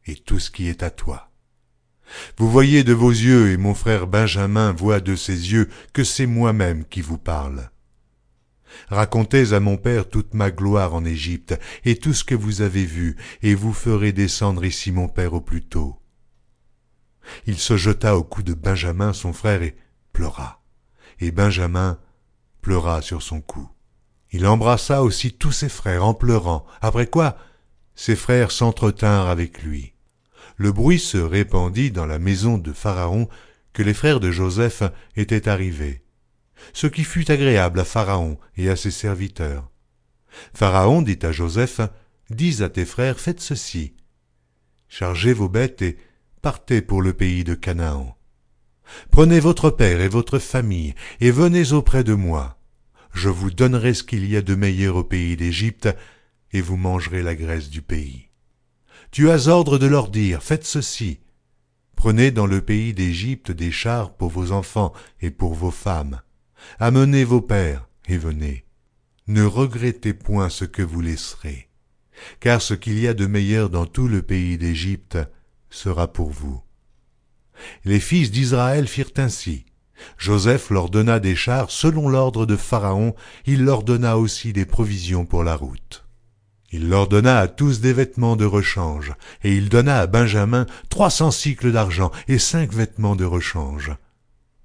[0.07, 1.30] et tout ce qui est à toi.
[2.39, 6.27] Vous voyez de vos yeux, et mon frère Benjamin voit de ses yeux, que c'est
[6.27, 7.71] moi-même qui vous parle.
[8.89, 12.85] Racontez à mon père toute ma gloire en Égypte, et tout ce que vous avez
[12.85, 15.97] vu, et vous ferez descendre ici mon père au plus tôt.
[17.47, 19.77] Il se jeta au cou de Benjamin son frère et
[20.13, 20.63] pleura,
[21.21, 21.99] et Benjamin
[22.63, 23.69] pleura sur son cou.
[24.33, 27.37] Il embrassa aussi tous ses frères en pleurant, après quoi
[27.95, 29.90] ses frères s'entretinrent avec lui.
[30.61, 33.31] Le bruit se répandit dans la maison de Pharaon
[33.73, 34.83] que les frères de Joseph
[35.17, 36.03] étaient arrivés,
[36.75, 39.71] ce qui fut agréable à Pharaon et à ses serviteurs.
[40.53, 41.81] Pharaon dit à Joseph,
[42.29, 43.95] Dis à tes frères, faites ceci.
[44.87, 45.97] Chargez vos bêtes et
[46.43, 48.15] partez pour le pays de Canaan.
[49.11, 52.61] Prenez votre père et votre famille, et venez auprès de moi
[53.13, 55.89] je vous donnerai ce qu'il y a de meilleur au pays d'Égypte,
[56.53, 58.30] et vous mangerez la graisse du pays.
[59.11, 61.19] Tu as ordre de leur dire, faites ceci.
[61.97, 66.21] Prenez dans le pays d'Égypte des chars pour vos enfants et pour vos femmes.
[66.79, 68.65] Amenez vos pères, et venez.
[69.27, 71.69] Ne regrettez point ce que vous laisserez,
[72.39, 75.19] car ce qu'il y a de meilleur dans tout le pays d'Égypte
[75.71, 76.63] sera pour vous.
[77.85, 79.67] Les fils d'Israël firent ainsi.
[80.19, 83.15] Joseph leur donna des chars selon l'ordre de Pharaon,
[83.45, 86.07] il leur donna aussi des provisions pour la route.
[86.73, 91.10] Il leur donna à tous des vêtements de rechange, et il donna à Benjamin trois
[91.10, 93.92] cents cycles d'argent et cinq vêtements de rechange.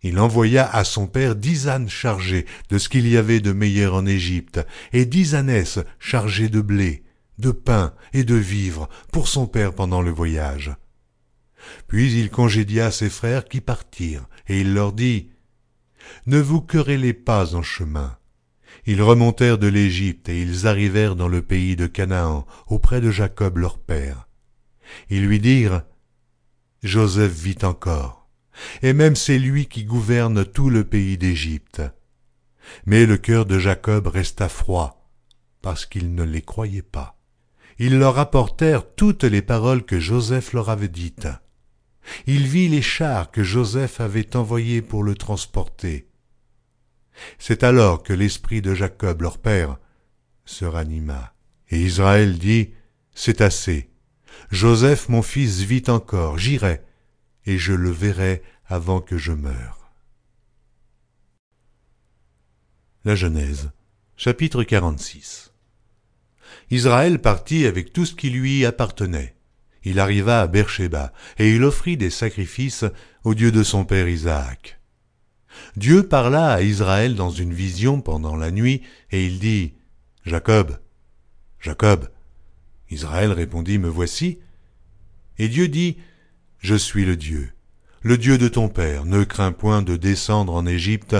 [0.03, 3.95] Il envoya à son père dix ânes chargés de ce qu'il y avait de meilleur
[3.95, 4.59] en Égypte,
[4.93, 7.03] et dix ânesses chargées de blé,
[7.39, 10.75] de pain et de vivres pour son père pendant le voyage.
[11.87, 15.31] Puis il congédia ses frères qui partirent, et il leur dit,
[16.27, 18.15] Ne vous querellez pas en chemin.
[18.85, 23.57] Ils remontèrent de l'Égypte, et ils arrivèrent dans le pays de Canaan, auprès de Jacob
[23.57, 24.27] leur père.
[25.09, 25.83] Ils lui dirent,
[26.83, 28.29] Joseph vit encore,
[28.83, 31.81] et même c'est lui qui gouverne tout le pays d'Égypte.
[32.85, 35.09] Mais le cœur de Jacob resta froid,
[35.61, 37.17] parce qu'il ne les croyait pas.
[37.79, 41.27] Ils leur apportèrent toutes les paroles que Joseph leur avait dites.
[42.27, 46.07] Il vit les chars que Joseph avait envoyés pour le transporter.
[47.39, 49.77] C'est alors que l'esprit de Jacob leur père
[50.45, 51.33] se ranima.
[51.69, 52.71] Et Israël dit,
[53.13, 53.89] C'est assez.
[54.51, 56.81] Joseph mon fils vit encore, j'irai,
[57.45, 59.91] et je le verrai avant que je meure.
[63.05, 63.71] La Genèse,
[64.17, 65.53] chapitre 46
[66.71, 69.35] Israël partit avec tout ce qui lui appartenait
[69.85, 72.85] il arriva à Beersheba, et il offrit des sacrifices
[73.23, 74.79] au Dieu de son père Isaac.
[75.77, 78.81] Dieu parla à Israël dans une vision pendant la nuit,
[79.11, 79.73] et il dit,
[80.25, 80.79] Jacob,
[81.59, 82.09] Jacob.
[82.89, 84.39] Israël répondit, Me voici.
[85.37, 85.97] Et Dieu dit,
[86.59, 87.51] Je suis le Dieu,
[88.01, 91.15] le Dieu de ton père, ne crains point de descendre en Égypte,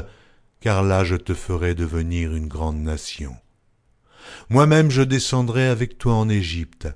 [0.61, 3.35] car là je te ferai devenir une grande nation.
[4.49, 6.87] Moi-même je descendrai avec toi en Égypte,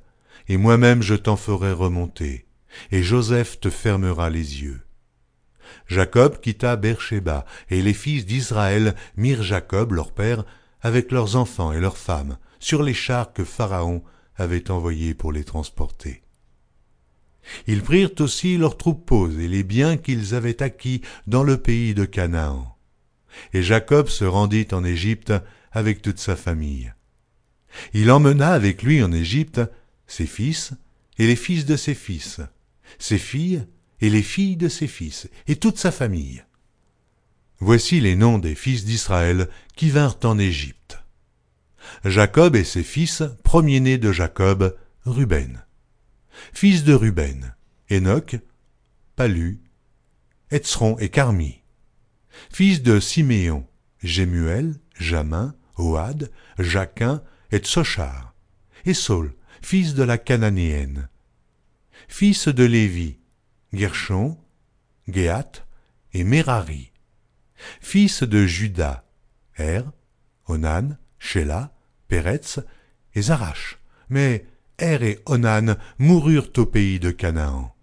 [0.48, 2.46] et moi-même je t'en ferai remonter,
[2.92, 4.82] et Joseph te fermera les yeux.
[5.88, 10.46] Jacob quitta Beersheba, et les fils d'Israël mirent Jacob, leur père,
[10.82, 14.04] avec leurs enfants et leurs femmes, sur les chars que Pharaon
[14.36, 16.24] avait envoyés pour les transporter.
[17.68, 22.06] Ils prirent aussi leurs troupeaux et les biens qu'ils avaient acquis dans le pays de
[22.06, 22.78] Canaan.
[23.54, 25.34] Et Jacob se rendit en Égypte
[25.72, 26.94] avec toute sa famille.
[27.94, 29.62] Il emmena avec lui en Égypte
[30.08, 30.74] ses fils
[31.18, 32.42] et les fils de ses fils,
[32.98, 33.66] ses filles
[34.02, 36.44] et les filles de ses fils, et toute sa famille.
[37.60, 41.00] Voici les noms des fils d'Israël qui vinrent en Égypte.
[42.06, 45.64] Jacob et ses fils, premiers-nés de Jacob, Ruben.
[46.54, 47.54] Fils de Ruben,
[47.92, 48.38] Enoch,
[49.16, 49.60] Palu,
[50.52, 51.62] Etzron et Carmi.
[52.52, 53.68] Fils de Siméon,
[54.02, 57.22] Jémuel, Jamin, Oad, Jacquin
[57.52, 58.34] et Tsochar.
[58.86, 61.10] Et Saul, fils de la Cananéenne.
[62.08, 63.19] Fils de Lévi,
[63.74, 64.38] Gershon,
[65.08, 65.66] Géat
[66.14, 66.92] et Merari.
[67.82, 69.04] Fils de Judas,
[69.58, 69.84] Er,
[70.48, 71.74] Onan, Sheila,
[72.08, 72.60] Péretz
[73.14, 73.80] et Zarash.
[74.10, 74.46] Mais
[74.78, 77.76] Er et Onan moururent au pays de Canaan.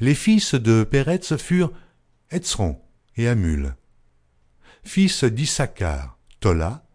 [0.00, 1.72] Les fils de Péretz furent
[2.30, 2.80] Etzron
[3.16, 3.74] et Amul.
[4.84, 6.86] Fils d'Issachar, Tola,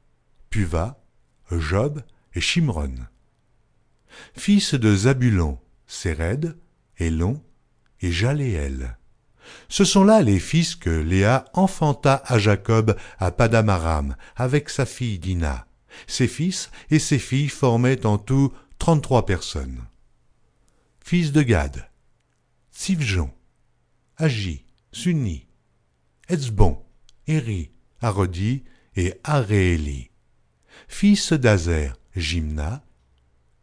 [0.50, 1.04] Puva,
[1.52, 2.02] Job
[2.34, 2.96] et Shimron.
[4.38, 6.58] Fils de Zabulon, Séred,
[6.98, 7.42] Elon
[8.02, 8.98] et Jaléel.
[9.70, 15.20] Ce sont là les fils que Léa enfanta à Jacob à Padamaram avec sa fille
[15.20, 15.68] Dina.
[16.08, 19.86] Ses fils et ses filles formaient en tout trente-trois personnes.
[21.04, 21.90] Fils de Gad,
[22.74, 23.32] Tsivjon,
[24.18, 25.48] Agi, Sunni,
[26.30, 26.82] Etzbon,
[27.28, 27.72] Eri,
[28.02, 28.64] Arodi
[28.96, 30.12] et Aréeli.
[30.88, 32.84] Fils d'Azer, Jimna,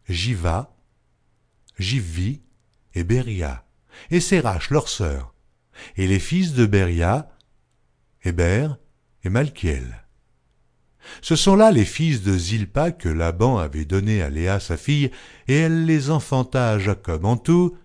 [0.08, 0.76] Jiva,
[1.78, 2.42] Jivvi
[2.94, 3.64] et Beria,
[4.10, 5.34] et Sérach leur sœur,
[5.96, 7.30] et les fils de Beria,
[8.24, 8.78] Héber
[9.24, 10.04] et Malkiel.
[11.22, 15.10] Ce sont là les fils de Zilpa que Laban avait donnés à Léa sa fille,
[15.46, 17.76] et elle les enfanta à Jacob, en tout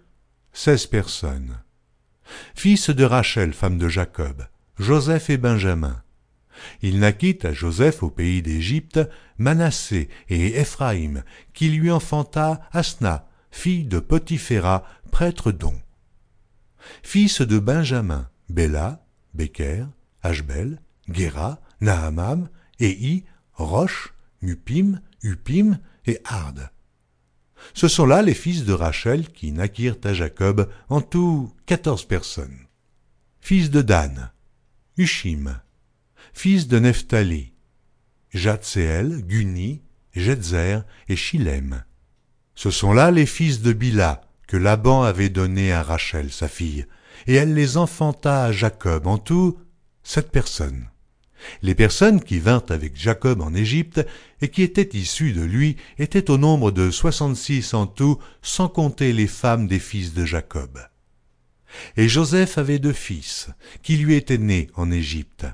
[0.51, 1.59] seize personnes.
[2.55, 4.45] Fils de Rachel, femme de Jacob,
[4.77, 6.01] Joseph et Benjamin.
[6.81, 8.99] Il naquit à Joseph au pays d'Égypte
[9.37, 15.75] Manassé et Éphraïm, qui lui enfanta Asna, fille de Potiphéra, prêtre d'On.
[17.01, 19.87] Fils de Benjamin, Béla, Beker,
[20.21, 20.79] Ashbel,
[21.09, 26.69] Guéra, Nahamam, Ei, Roche, Mupim, Upim et Ard.
[27.73, 32.67] Ce sont là les fils de Rachel qui naquirent à Jacob, en tout quatorze personnes.
[33.39, 34.31] Fils de Dan,
[34.97, 35.59] Ushim.
[36.33, 37.53] Fils de Nephtali,
[38.31, 39.81] Jatseel, Guni,
[40.13, 41.83] Jetzer et Shilem.
[42.55, 46.85] Ce sont là les fils de Bila, que Laban avait donnés à Rachel, sa fille,
[47.27, 49.57] et elle les enfanta à Jacob, en tout
[50.03, 50.89] sept personnes.
[51.61, 54.05] Les personnes qui vinrent avec Jacob en Égypte
[54.41, 59.11] et qui étaient issues de lui étaient au nombre de soixante-six en tout, sans compter
[59.13, 60.79] les femmes des fils de Jacob.
[61.97, 63.49] Et Joseph avait deux fils,
[63.81, 65.45] qui lui étaient nés en Égypte.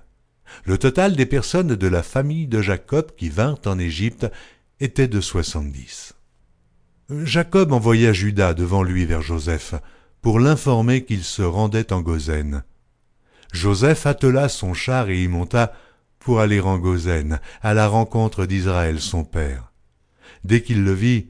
[0.65, 4.27] Le total des personnes de la famille de Jacob qui vinrent en Égypte
[4.79, 6.13] était de soixante-dix.
[7.09, 9.73] Jacob envoya Judas devant lui vers Joseph,
[10.21, 12.63] pour l'informer qu'il se rendait en Gozen.
[13.51, 15.73] Joseph attela son char et y monta
[16.19, 19.71] pour aller en Gozen, à la rencontre d'Israël son père.
[20.43, 21.29] Dès qu'il le vit,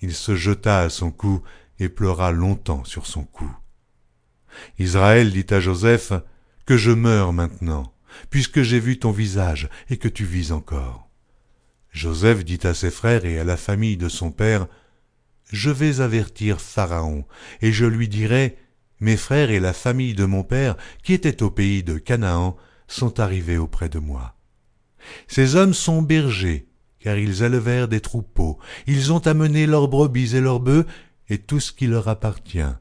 [0.00, 1.42] il se jeta à son cou
[1.78, 3.48] et pleura longtemps sur son cou.
[4.80, 6.12] Israël dit à Joseph,
[6.66, 7.94] Que je meure maintenant,
[8.30, 11.08] puisque j'ai vu ton visage et que tu vis encore.
[11.92, 14.66] Joseph dit à ses frères et à la famille de son père,
[15.50, 17.24] Je vais avertir Pharaon,
[17.62, 18.58] et je lui dirai,
[19.00, 23.20] Mes frères et la famille de mon père, qui étaient au pays de Canaan, sont
[23.20, 24.34] arrivés auprès de moi.
[25.26, 26.66] Ces hommes sont bergers,
[26.98, 30.86] car ils élevèrent des troupeaux, ils ont amené leurs brebis et leurs bœufs,
[31.28, 32.74] et tout ce qui leur appartient.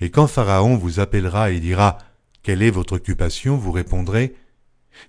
[0.00, 1.98] Et quand Pharaon vous appellera et dira,
[2.42, 3.56] Quelle est votre occupation?
[3.56, 4.34] vous répondrez,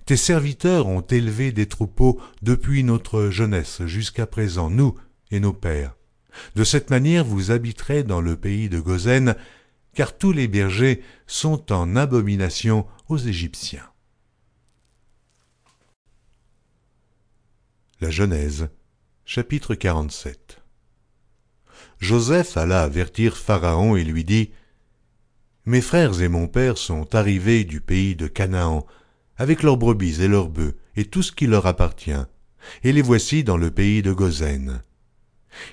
[0.06, 4.96] tes serviteurs ont élevé des troupeaux depuis notre jeunesse jusqu'à présent, nous
[5.32, 5.97] et nos pères.
[6.56, 9.36] De cette manière vous habiterez dans le pays de Gozen,
[9.94, 13.90] car tous les bergers sont en abomination aux Égyptiens.
[18.00, 18.70] La Genèse,
[19.26, 20.62] chapitre 47
[22.00, 24.52] Joseph alla avertir Pharaon et lui dit
[25.66, 28.86] Mes frères et mon père sont arrivés du pays de Canaan,
[29.36, 32.12] avec leurs brebis et leurs bœufs, et tout ce qui leur appartient,
[32.84, 34.82] et les voici dans le pays de Gozen.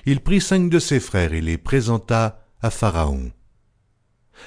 [0.05, 3.31] Il prit cinq de ses frères et les présenta à Pharaon.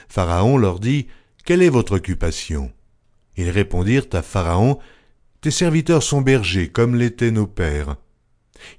[0.09, 1.07] Pharaon leur dit,
[1.45, 2.73] Quelle est votre occupation?
[3.37, 4.79] Ils répondirent à Pharaon,
[5.41, 7.97] Tes serviteurs sont bergers, comme l'étaient nos pères.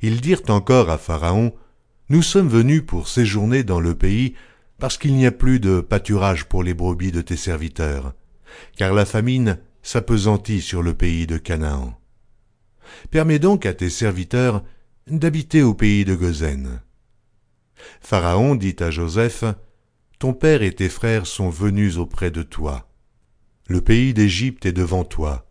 [0.01, 1.53] Ils dirent encore à Pharaon,
[2.09, 4.35] Nous sommes venus pour séjourner dans le pays,
[4.77, 8.13] parce qu'il n'y a plus de pâturage pour les brebis de tes serviteurs,
[8.77, 11.99] car la famine s'appesantit sur le pays de Canaan.
[13.11, 14.63] Permets donc à tes serviteurs
[15.17, 16.81] d'habiter au pays de Gozen.
[18.01, 19.43] Pharaon dit à Joseph,
[20.19, 22.89] Ton père et tes frères sont venus auprès de toi.
[23.67, 25.47] Le pays d'Égypte est devant toi.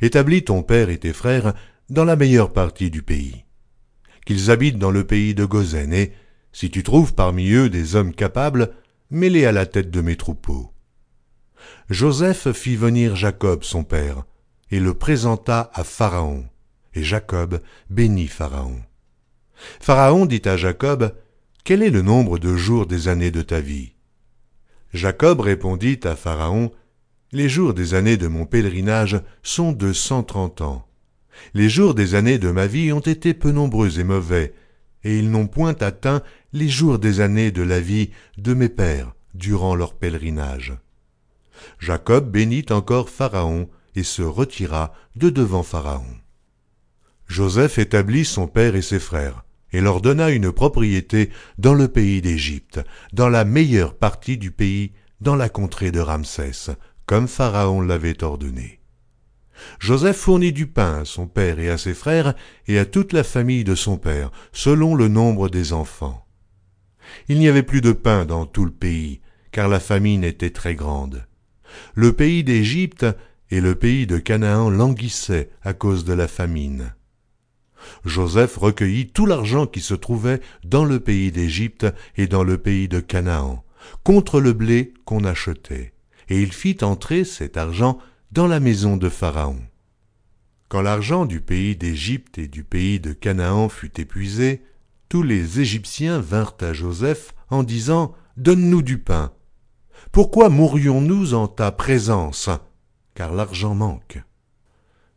[0.00, 1.54] Établis ton père et tes frères
[1.90, 3.44] dans la meilleure partie du pays.
[4.24, 6.12] Qu'ils habitent dans le pays de Gozen, et,
[6.52, 8.72] si tu trouves parmi eux des hommes capables,
[9.10, 10.72] mets-les à la tête de mes troupeaux.
[11.90, 14.24] Joseph fit venir Jacob son père,
[14.70, 16.44] et le présenta à Pharaon,
[16.94, 17.60] et Jacob
[17.90, 18.80] bénit Pharaon.
[19.80, 21.14] Pharaon dit à Jacob,
[21.64, 23.92] Quel est le nombre de jours des années de ta vie?
[24.92, 26.70] Jacob répondit à Pharaon,
[27.32, 30.86] Les jours des années de mon pèlerinage sont de cent trente ans.
[31.54, 34.54] Les jours des années de ma vie ont été peu nombreux et mauvais,
[35.04, 39.14] et ils n'ont point atteint les jours des années de la vie de mes pères
[39.34, 40.74] durant leur pèlerinage.
[41.78, 46.16] Jacob bénit encore Pharaon et se retira de devant Pharaon.
[47.26, 52.22] Joseph établit son père et ses frères, et leur donna une propriété dans le pays
[52.22, 52.80] d'Égypte,
[53.12, 58.80] dans la meilleure partie du pays, dans la contrée de Ramsès, comme Pharaon l'avait ordonné.
[59.78, 62.34] Joseph fournit du pain à son père et à ses frères
[62.66, 66.26] et à toute la famille de son père, selon le nombre des enfants.
[67.28, 69.20] Il n'y avait plus de pain dans tout le pays,
[69.52, 71.26] car la famine était très grande.
[71.94, 73.06] Le pays d'Égypte
[73.50, 76.94] et le pays de Canaan languissaient à cause de la famine.
[78.04, 82.88] Joseph recueillit tout l'argent qui se trouvait dans le pays d'Égypte et dans le pays
[82.88, 83.64] de Canaan,
[84.04, 85.92] contre le blé qu'on achetait,
[86.28, 87.98] et il fit entrer cet argent
[88.32, 89.60] dans la maison de Pharaon.
[90.68, 94.62] Quand l'argent du pays d'Égypte et du pays de Canaan fut épuisé,
[95.08, 99.32] tous les Égyptiens vinrent à Joseph en disant Donne-nous du pain.
[100.10, 102.50] Pourquoi mourrions-nous en ta présence?
[103.14, 104.22] Car l'argent manque.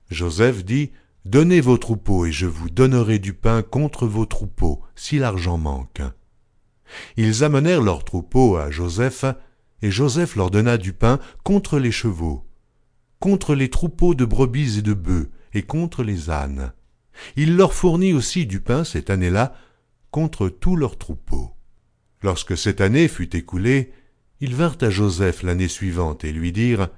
[0.09, 0.91] Joseph dit
[1.25, 6.01] Donnez vos troupeaux, et je vous donnerai du pain contre vos troupeaux, si l'argent manque.
[7.17, 9.25] Ils amenèrent leurs troupeaux à Joseph,
[9.81, 12.45] et Joseph leur donna du pain contre les chevaux,
[13.19, 16.71] contre les troupeaux de brebis et de bœufs, et contre les ânes.
[17.35, 19.53] Il leur fournit aussi du pain cette année-là
[20.11, 21.51] contre tous leurs troupeaux.
[22.21, 23.91] Lorsque cette année fut écoulée,
[24.39, 26.89] ils vinrent à Joseph l'année suivante et lui dirent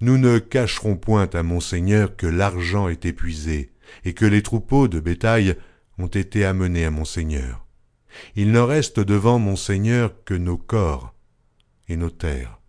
[0.00, 3.70] nous ne cacherons point à mon Seigneur que l'argent est épuisé,
[4.04, 5.56] et que les troupeaux de bétail
[5.98, 7.66] ont été amenés à mon Seigneur.
[8.34, 11.14] Il ne reste devant mon Seigneur que nos corps
[11.88, 12.60] et nos terres.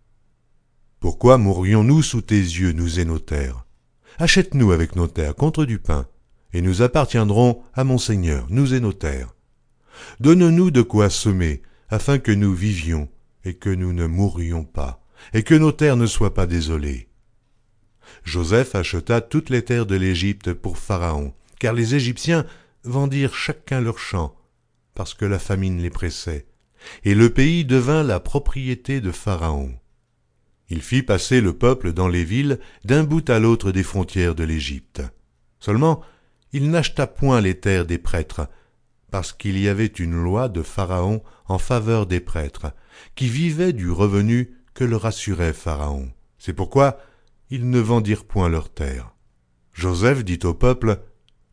[1.00, 3.64] Pourquoi mourrions-nous sous tes yeux, nous et nos terres?
[4.18, 6.06] Achète-nous avec nos terres contre du pain,
[6.52, 9.34] et nous appartiendrons à mon Seigneur, nous et nos terres.
[10.20, 13.08] Donne-nous de quoi semer, afin que nous vivions,
[13.44, 17.07] et que nous ne mourrions pas, et que nos terres ne soient pas désolées.
[18.24, 22.46] Joseph acheta toutes les terres de l'Égypte pour Pharaon, car les Égyptiens
[22.84, 24.34] vendirent chacun leur champ,
[24.94, 26.46] parce que la famine les pressait,
[27.04, 29.72] et le pays devint la propriété de Pharaon.
[30.70, 34.44] Il fit passer le peuple dans les villes d'un bout à l'autre des frontières de
[34.44, 35.02] l'Égypte.
[35.60, 36.02] Seulement,
[36.52, 38.48] il n'acheta point les terres des prêtres,
[39.10, 42.72] parce qu'il y avait une loi de Pharaon en faveur des prêtres,
[43.14, 46.10] qui vivaient du revenu que leur assurait Pharaon.
[46.38, 46.98] C'est pourquoi
[47.50, 49.14] ils ne vendirent point leurs terres.
[49.72, 51.00] Joseph dit au peuple,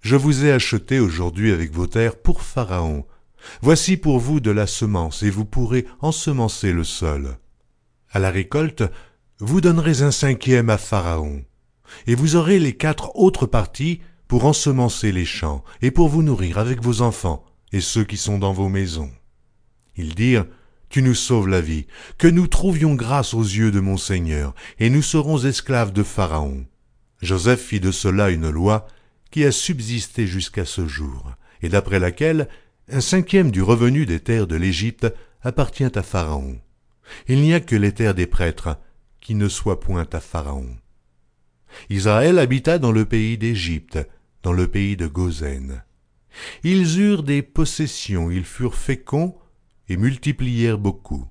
[0.01, 3.05] Je vous ai acheté aujourd'hui avec vos terres pour Pharaon.
[3.61, 7.37] Voici pour vous de la semence, et vous pourrez ensemencer le sol.
[8.11, 8.83] À la récolte,
[9.39, 11.43] vous donnerez un cinquième à Pharaon,
[12.07, 16.57] et vous aurez les quatre autres parties pour ensemencer les champs, et pour vous nourrir
[16.57, 19.11] avec vos enfants, et ceux qui sont dans vos maisons.
[19.97, 20.45] Ils dirent,
[20.95, 24.89] tu nous sauves la vie, que nous trouvions grâce aux yeux de mon Seigneur, et
[24.89, 26.65] nous serons esclaves de Pharaon.
[27.21, 28.87] Joseph fit de cela une loi
[29.29, 32.47] qui a subsisté jusqu'à ce jour, et d'après laquelle
[32.89, 36.61] un cinquième du revenu des terres de l'Égypte appartient à Pharaon.
[37.27, 38.77] Il n'y a que les terres des prêtres
[39.19, 40.77] qui ne soient point à Pharaon.
[41.89, 43.99] Israël habita dans le pays d'Égypte,
[44.43, 45.83] dans le pays de Gozen.
[46.63, 49.37] Ils eurent des possessions, ils furent féconds,
[49.89, 51.27] et multiplièrent beaucoup.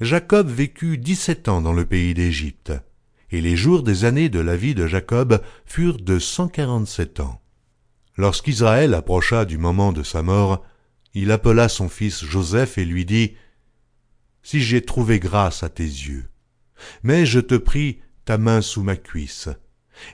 [0.00, 2.72] Jacob vécut dix-sept ans dans le pays d'Égypte.
[3.30, 7.40] Et les jours des années de la vie de Jacob furent de cent quarante-sept ans.
[8.16, 10.64] Lorsqu'Israël approcha du moment de sa mort,
[11.14, 13.34] il appela son fils Joseph et lui dit,
[14.42, 16.28] Si j'ai trouvé grâce à tes yeux,
[17.02, 19.48] mais je te prie ta main sous ma cuisse,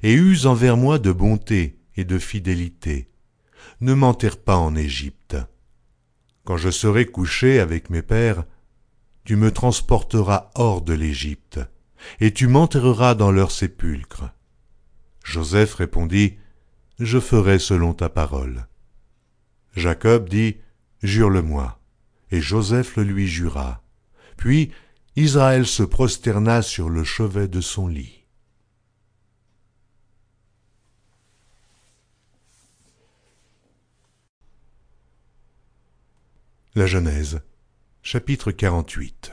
[0.03, 3.09] et use envers moi de bonté et de fidélité.
[3.81, 5.37] Ne m'enterre pas en Égypte.
[6.47, 8.45] Quand je serai couché avec mes pères,
[9.25, 11.59] tu me transporteras hors de l'Égypte,
[12.21, 14.31] et tu m'enterreras dans leur sépulcre.
[15.25, 16.39] Joseph répondit,
[17.01, 18.69] Je ferai selon ta parole.
[19.75, 20.59] Jacob dit,
[21.03, 21.81] Jure-le-moi.
[22.31, 23.83] Et Joseph le lui jura.
[24.37, 24.71] Puis
[25.17, 28.16] Israël se prosterna sur le chevet de son lit.
[36.77, 37.41] La Genèse,
[38.03, 39.33] chapitre 48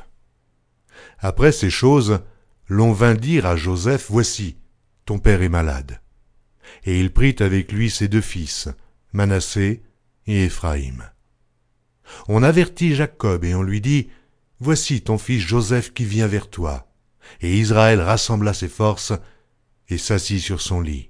[1.19, 2.21] Après ces choses,
[2.69, 4.55] l'on vint dire à Joseph, Voici,
[5.03, 5.99] ton père est malade.
[6.85, 8.69] Et il prit avec lui ses deux fils,
[9.11, 9.83] Manassé
[10.25, 11.03] et Éphraïm.
[12.29, 14.07] On avertit Jacob et on lui dit,
[14.61, 16.93] Voici ton fils Joseph qui vient vers toi.
[17.41, 19.11] Et Israël rassembla ses forces
[19.89, 21.09] et s'assit sur son lit.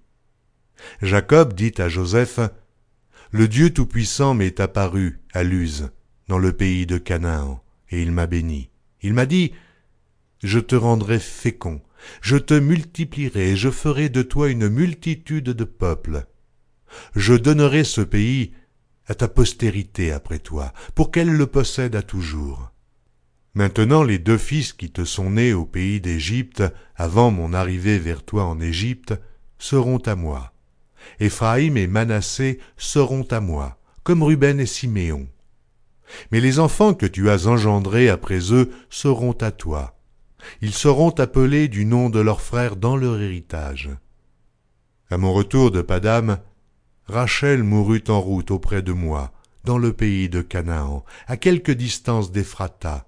[1.03, 2.39] Jacob dit à Joseph,
[3.29, 5.91] Le Dieu Tout-Puissant m'est apparu à Luz,
[6.27, 8.69] dans le pays de Canaan, et il m'a béni.
[9.01, 9.53] Il m'a dit,
[10.43, 11.81] Je te rendrai fécond,
[12.21, 16.25] je te multiplierai, et je ferai de toi une multitude de peuples.
[17.15, 18.53] Je donnerai ce pays
[19.07, 22.71] à ta postérité après toi, pour qu'elle le possède à toujours.
[23.55, 26.63] Maintenant les deux fils qui te sont nés au pays d'Égypte,
[26.95, 29.13] avant mon arrivée vers toi en Égypte,
[29.59, 30.53] seront à moi.
[31.19, 35.27] Éphraïm et Manassé seront à moi, comme Ruben et Siméon.
[36.31, 39.97] Mais les enfants que tu as engendrés après eux seront à toi.
[40.61, 43.89] Ils seront appelés du nom de leurs frères dans leur héritage.
[45.09, 46.37] À mon retour de Padam,
[47.05, 49.31] Rachel mourut en route auprès de moi,
[49.63, 53.07] dans le pays de Canaan, à quelque distance d'Ephrata,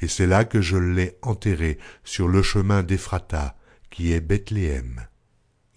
[0.00, 3.56] et c'est là que je l'ai enterrée sur le chemin d'Ephrata,
[3.90, 5.06] qui est Bethléem.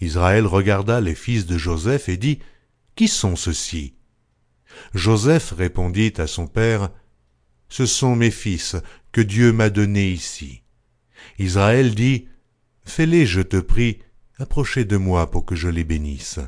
[0.02, 2.40] Israël regarda les fils de Joseph et dit,
[2.96, 3.96] Qui sont ceux-ci?
[4.94, 6.90] Joseph répondit à son père,
[7.70, 8.76] Ce sont mes fils
[9.12, 10.64] que Dieu m'a donnés ici.
[11.40, 12.28] Israël dit,
[12.86, 14.00] Fais-les, je te prie,
[14.38, 16.40] approchez de moi pour que je les bénisse.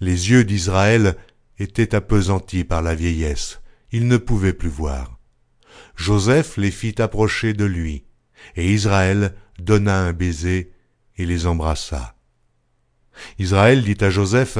[0.00, 1.16] Les yeux d'Israël
[1.58, 3.60] étaient appesantis par la vieillesse,
[3.92, 5.18] il ne pouvait plus voir.
[5.96, 8.04] Joseph les fit approcher de lui,
[8.56, 10.72] et Israël donna un baiser
[11.16, 12.16] et les embrassa.
[13.38, 14.58] Israël dit à Joseph,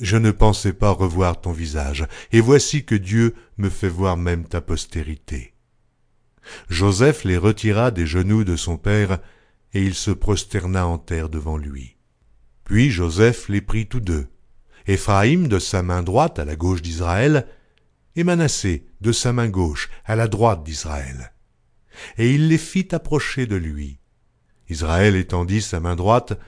[0.00, 4.44] Je ne pensais pas revoir ton visage, et voici que Dieu me fait voir même
[4.46, 5.54] ta postérité.
[6.68, 9.18] Joseph les retira des genoux de son père,
[9.72, 11.96] et il se prosterna en terre devant lui.
[12.64, 14.26] Puis Joseph les prit tous deux,
[14.86, 17.46] Éphraïm de sa main droite à la gauche d'Israël,
[18.16, 21.32] et Manassé de sa main gauche à la droite d'Israël.
[22.18, 23.98] Et il les fit approcher de lui.
[24.68, 26.38] Israël étendit sa main droite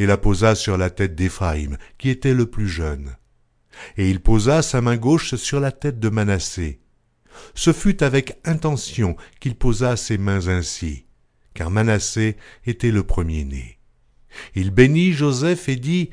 [0.00, 3.16] et la posa sur la tête d'Éphraïm, qui était le plus jeune.
[3.98, 6.80] Et il posa sa main gauche sur la tête de Manassé.
[7.54, 11.04] Ce fut avec intention qu'il posa ses mains ainsi,
[11.52, 13.78] car Manassé était le premier-né.
[14.54, 16.08] Il bénit Joseph et dit,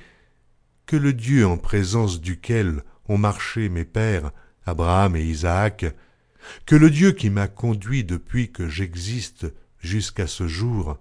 [0.86, 4.32] Que le Dieu en présence duquel ont marché mes pères
[4.66, 5.86] Abraham et Isaac,
[6.66, 9.48] que le Dieu qui m'a conduit depuis que j'existe
[9.80, 10.98] jusqu'à ce jour,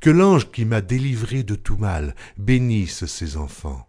[0.00, 3.88] que l'ange qui m'a délivré de tout mal bénisse ses enfants.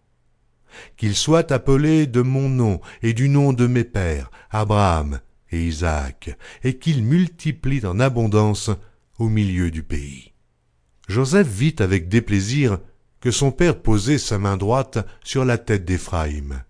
[0.98, 5.19] Qu'ils soient appelés de mon nom et du nom de mes pères, Abraham
[5.51, 8.72] et Isaac, et qu'ils multiplient en abondance
[9.17, 10.33] au milieu du pays.
[11.07, 12.80] Joseph vit avec déplaisir
[13.22, 16.61] que son père posait sa main droite sur la tête d'Éphraïm,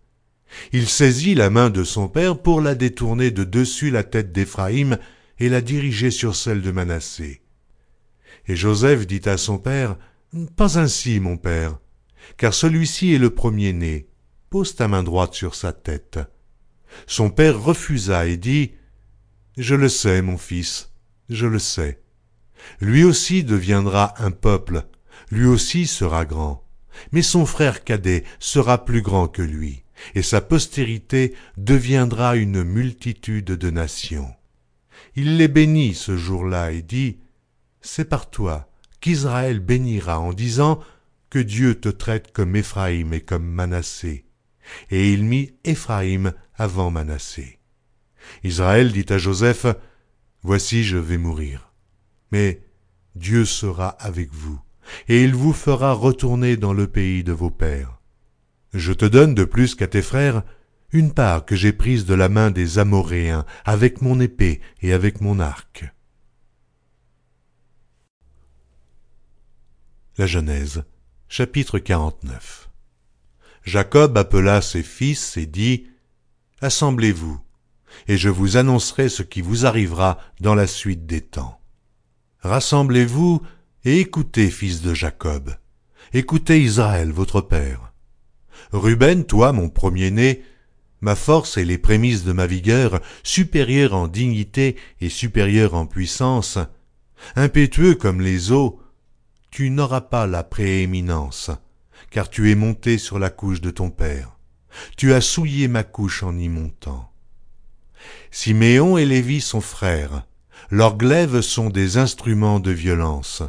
[0.71, 4.97] il saisit la main de son père pour la détourner de dessus la tête d'Éphraïm
[5.39, 7.41] et la diriger sur celle de Manassé.
[8.47, 9.97] Et Joseph dit à son père,
[10.55, 11.79] Pas ainsi, mon père,
[12.37, 14.07] car celui-ci est le premier-né.
[14.49, 16.19] Pose ta main droite sur sa tête.
[17.07, 18.73] Son père refusa et dit,
[19.57, 20.91] Je le sais, mon fils,
[21.29, 22.01] je le sais.
[22.79, 24.83] Lui aussi deviendra un peuple,
[25.29, 26.65] lui aussi sera grand,
[27.11, 33.45] mais son frère cadet sera plus grand que lui et sa postérité deviendra une multitude
[33.45, 34.33] de nations.
[35.15, 37.19] Il les bénit ce jour-là et dit,
[37.87, 38.67] C'est par toi
[38.99, 40.79] qu'Israël bénira en disant
[41.29, 44.25] que Dieu te traite comme Éphraïm et comme Manassé.
[44.89, 47.59] Et il mit Éphraïm avant Manassé.
[48.43, 49.67] Israël dit à Joseph,
[50.41, 51.71] Voici je vais mourir.
[52.31, 52.63] Mais
[53.13, 54.59] Dieu sera avec vous,
[55.07, 58.01] et il vous fera retourner dans le pays de vos pères.
[58.73, 60.41] Je te donne de plus qu'à tes frères
[60.91, 65.21] une part que j'ai prise de la main des Amoréens avec mon épée et avec
[65.21, 65.85] mon arc.
[70.17, 70.85] La Genèse,
[71.27, 72.69] chapitre 49
[73.65, 75.87] Jacob appela ses fils et dit,
[76.61, 77.37] Assemblez-vous,
[78.07, 81.59] et je vous annoncerai ce qui vous arrivera dans la suite des temps.
[82.39, 83.41] Rassemblez-vous
[83.83, 85.53] et écoutez, fils de Jacob.
[86.13, 87.91] Écoutez Israël, votre père.
[88.71, 90.43] Ruben, toi, mon premier-né,
[91.01, 96.57] ma force et les prémices de ma vigueur, supérieur en dignité et supérieur en puissance,
[97.35, 98.79] impétueux comme les eaux,
[99.55, 101.49] tu n'auras pas la prééminence,
[102.11, 104.37] car tu es monté sur la couche de ton père.
[104.97, 107.09] Tu as souillé ma couche en y montant.
[108.31, 110.25] Siméon et Lévi sont frères,
[110.71, 113.43] leurs glaives sont des instruments de violence.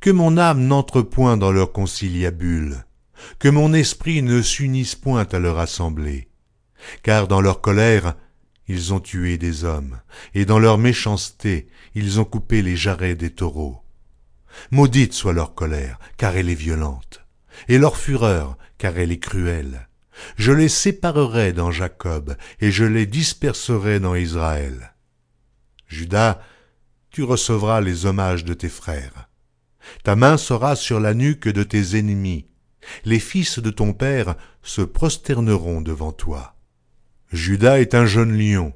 [0.00, 2.84] Que mon âme n'entre point dans leur conciliabule,
[3.40, 6.28] que mon esprit ne s'unisse point à leur assemblée.
[7.02, 8.14] Car dans leur colère,
[8.68, 9.98] ils ont tué des hommes,
[10.34, 11.66] et dans leur méchanceté,
[11.96, 13.81] ils ont coupé les jarrets des taureaux.
[14.70, 17.24] Maudite soit leur colère, car elle est violente,
[17.68, 19.88] et leur fureur, car elle est cruelle.
[20.36, 24.94] Je les séparerai dans Jacob, et je les disperserai dans Israël.
[25.86, 26.40] Judas,
[27.10, 29.28] tu recevras les hommages de tes frères.
[30.04, 32.46] Ta main sera sur la nuque de tes ennemis.
[33.04, 36.56] Les fils de ton père se prosterneront devant toi.
[37.32, 38.72] Judas est un jeune lion.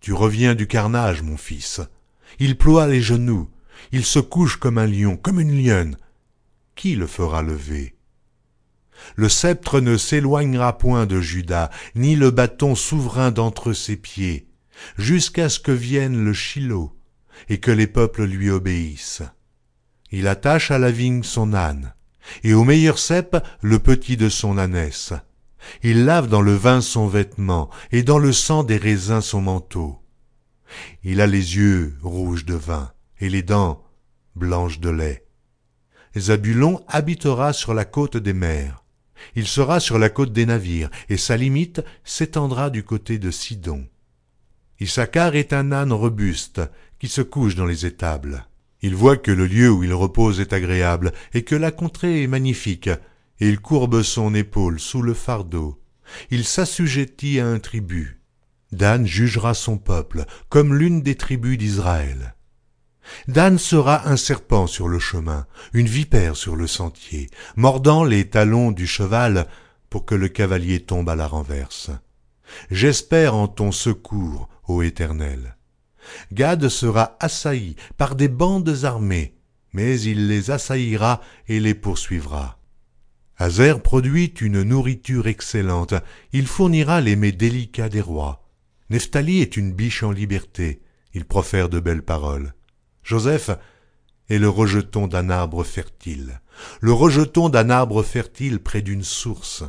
[0.00, 1.80] Tu reviens du carnage, mon fils.
[2.38, 3.48] Il ploie les genoux,
[3.92, 5.96] il se couche comme un lion, comme une lionne.
[6.74, 7.94] Qui le fera lever?
[9.16, 14.48] Le sceptre ne s'éloignera point de Judas, ni le bâton souverain d'entre ses pieds,
[14.96, 16.96] jusqu'à ce que vienne le Shiloh,
[17.48, 19.22] et que les peuples lui obéissent.
[20.10, 21.94] Il attache à la vigne son âne,
[22.44, 25.12] et au meilleur cep le petit de son ânesse.
[25.82, 30.00] Il lave dans le vin son vêtement, et dans le sang des raisins son manteau.
[31.04, 33.81] Il a les yeux rouges de vin, et les dents
[34.36, 35.24] blanches de lait.
[36.16, 38.84] Zabulon habitera sur la côte des mers.
[39.34, 43.86] Il sera sur la côte des navires, et sa limite s'étendra du côté de Sidon.
[44.80, 46.60] Issachar est un âne robuste,
[46.98, 48.46] qui se couche dans les étables.
[48.82, 52.26] Il voit que le lieu où il repose est agréable, et que la contrée est
[52.26, 52.88] magnifique,
[53.40, 55.80] et il courbe son épaule sous le fardeau.
[56.30, 58.20] Il s'assujettit à un tribut.
[58.72, 62.34] Dan jugera son peuple, comme l'une des tribus d'Israël.
[63.28, 68.70] Dan sera un serpent sur le chemin, une vipère sur le sentier, mordant les talons
[68.70, 69.46] du cheval
[69.90, 71.90] pour que le cavalier tombe à la renverse.
[72.70, 75.56] J'espère en ton secours, ô Éternel.
[76.32, 79.34] Gad sera assailli par des bandes armées,
[79.72, 82.58] mais il les assaillira et les poursuivra.
[83.38, 85.94] Hazer produit une nourriture excellente,
[86.32, 88.48] il fournira les mets délicats des rois.
[88.90, 90.82] Nephtali est une biche en liberté,
[91.14, 92.54] il profère de belles paroles.
[93.02, 93.50] Joseph
[94.28, 96.40] est le rejeton d'un arbre fertile,
[96.80, 99.64] le rejeton d'un arbre fertile près d'une source.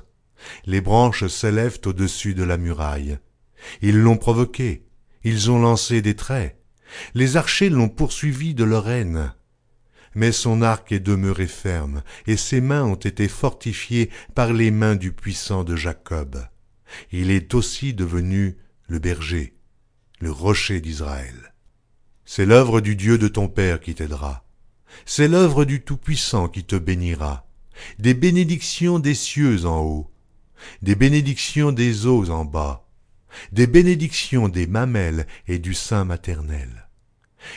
[0.66, 3.18] Les branches s'élèvent au-dessus de la muraille.
[3.82, 4.86] Ils l'ont provoqué,
[5.24, 6.58] ils ont lancé des traits,
[7.14, 9.34] les archers l'ont poursuivi de leur haine.
[10.16, 14.96] Mais son arc est demeuré ferme, et ses mains ont été fortifiées par les mains
[14.96, 16.46] du puissant de Jacob.
[17.12, 19.56] Il est aussi devenu le berger,
[20.20, 21.53] le rocher d'Israël.
[22.26, 24.46] C'est l'œuvre du Dieu de ton Père qui t'aidera.
[25.06, 27.46] C'est l'œuvre du Tout-Puissant qui te bénira.
[28.00, 30.12] Des bénédictions des cieux en haut,
[30.82, 32.88] des bénédictions des eaux en bas,
[33.52, 36.88] des bénédictions des mamelles et du sein maternel.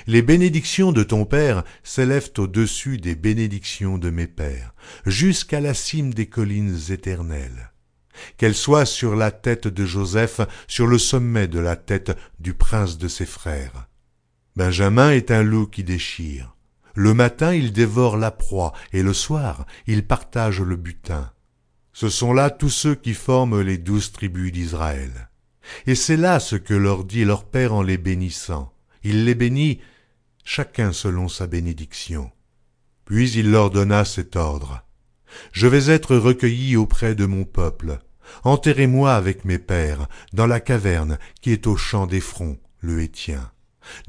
[0.08, 6.12] Les bénédictions de ton Père s'élèvent au-dessus des bénédictions de mes pères, jusqu'à la cime
[6.12, 7.70] des collines éternelles.
[8.36, 12.98] Qu'elles soient sur la tête de Joseph, sur le sommet de la tête du prince
[12.98, 13.86] de ses frères.
[14.56, 16.56] Benjamin est un loup qui déchire.
[16.94, 21.30] Le matin il dévore la proie, et le soir il partage le butin.
[21.92, 25.28] Ce sont là tous ceux qui forment les douze tribus d'Israël.
[25.86, 28.72] Et c'est là ce que leur dit leur Père en les bénissant.
[29.02, 29.80] Il les bénit,
[30.42, 32.30] chacun selon sa bénédiction.
[33.04, 34.82] Puis il leur donna cet ordre.
[35.52, 37.98] Je vais être recueilli auprès de mon peuple.
[38.42, 43.50] Enterrez-moi avec mes pères, dans la caverne qui est au champ d'Ephron, le Hétien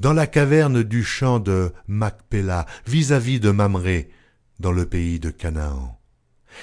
[0.00, 4.10] dans la caverne du champ de Macpéla, vis-à-vis de Mamré,
[4.58, 5.98] dans le pays de Canaan.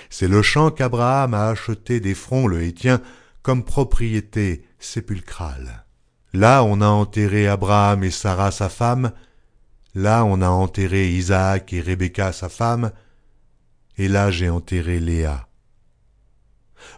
[0.10, 3.02] C'est le champ qu'Abraham a acheté d'Ephron le Hétien
[3.42, 5.85] comme propriété sépulcrale.
[6.34, 9.11] Là on a enterré Abraham et Sarah sa femme,
[9.95, 12.92] Là on a enterré Isaac et Rebecca sa femme,
[13.98, 15.48] et là j'ai enterré Léa.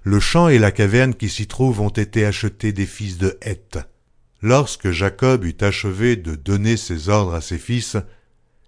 [0.02, 3.78] Le champ et la caverne qui s'y trouvent ont été achetés des fils de Heth.
[4.42, 7.98] Lorsque Jacob eut achevé de donner ses ordres à ses fils,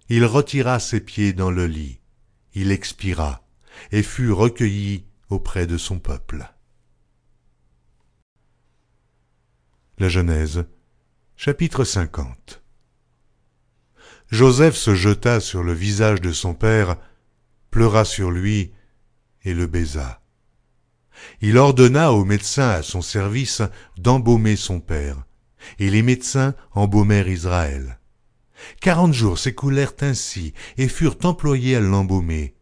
[0.08, 2.00] il retira ses pieds dans le lit,
[2.54, 3.46] il expira,
[3.92, 6.44] et fut recueilli auprès de son peuple.
[9.98, 10.64] La Genèse,
[11.36, 12.62] chapitre 50
[14.30, 16.96] Joseph se jeta sur le visage de son père,
[17.70, 18.72] pleura sur lui,
[19.44, 20.20] et le baisa.
[21.40, 23.62] Il ordonna aux médecins à son service
[23.98, 25.24] d'embaumer son père,
[25.78, 27.98] et les médecins embaumèrent Israël.
[28.80, 32.54] Quarante jours s'écoulèrent ainsi et furent employés à l'embaumer,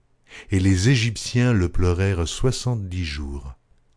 [0.50, 3.54] et les Égyptiens le pleurèrent soixante-dix jours.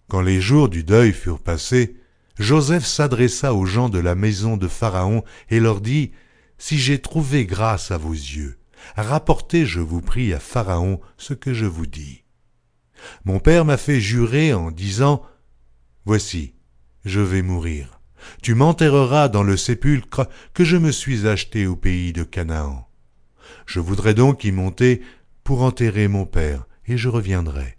[0.08, 1.96] Quand les jours du deuil furent passés,
[2.38, 6.12] Joseph s'adressa aux gens de la maison de Pharaon et leur dit,
[6.58, 8.58] Si j'ai trouvé grâce à vos yeux,
[8.96, 12.24] rapportez, je vous prie, à Pharaon ce que je vous dis.
[13.26, 15.22] Mon père m'a fait jurer en disant,
[16.06, 16.56] Voici,
[17.06, 18.01] je vais mourir
[18.42, 22.88] tu m'enterreras dans le sépulcre que je me suis acheté au pays de Canaan.
[23.66, 25.02] Je voudrais donc y monter
[25.44, 27.78] pour enterrer mon père, et je reviendrai.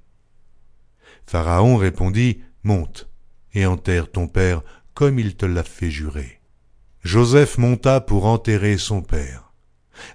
[1.26, 3.08] Pharaon répondit, Monte,
[3.54, 4.62] et enterre ton père
[4.94, 6.40] comme il te l'a fait jurer.
[7.02, 9.52] Joseph monta pour enterrer son père.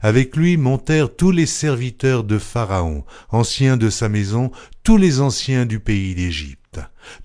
[0.01, 4.51] Avec lui montèrent tous les serviteurs de Pharaon, anciens de sa maison,
[4.83, 6.56] tous les anciens du pays d'Égypte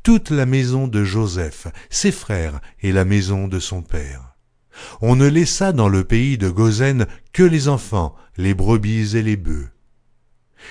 [0.02, 4.36] toute la maison de Joseph, ses frères et la maison de son père.
[5.00, 9.36] On ne laissa dans le pays de Gozen que les enfants, les brebis et les
[9.36, 9.68] bœufs.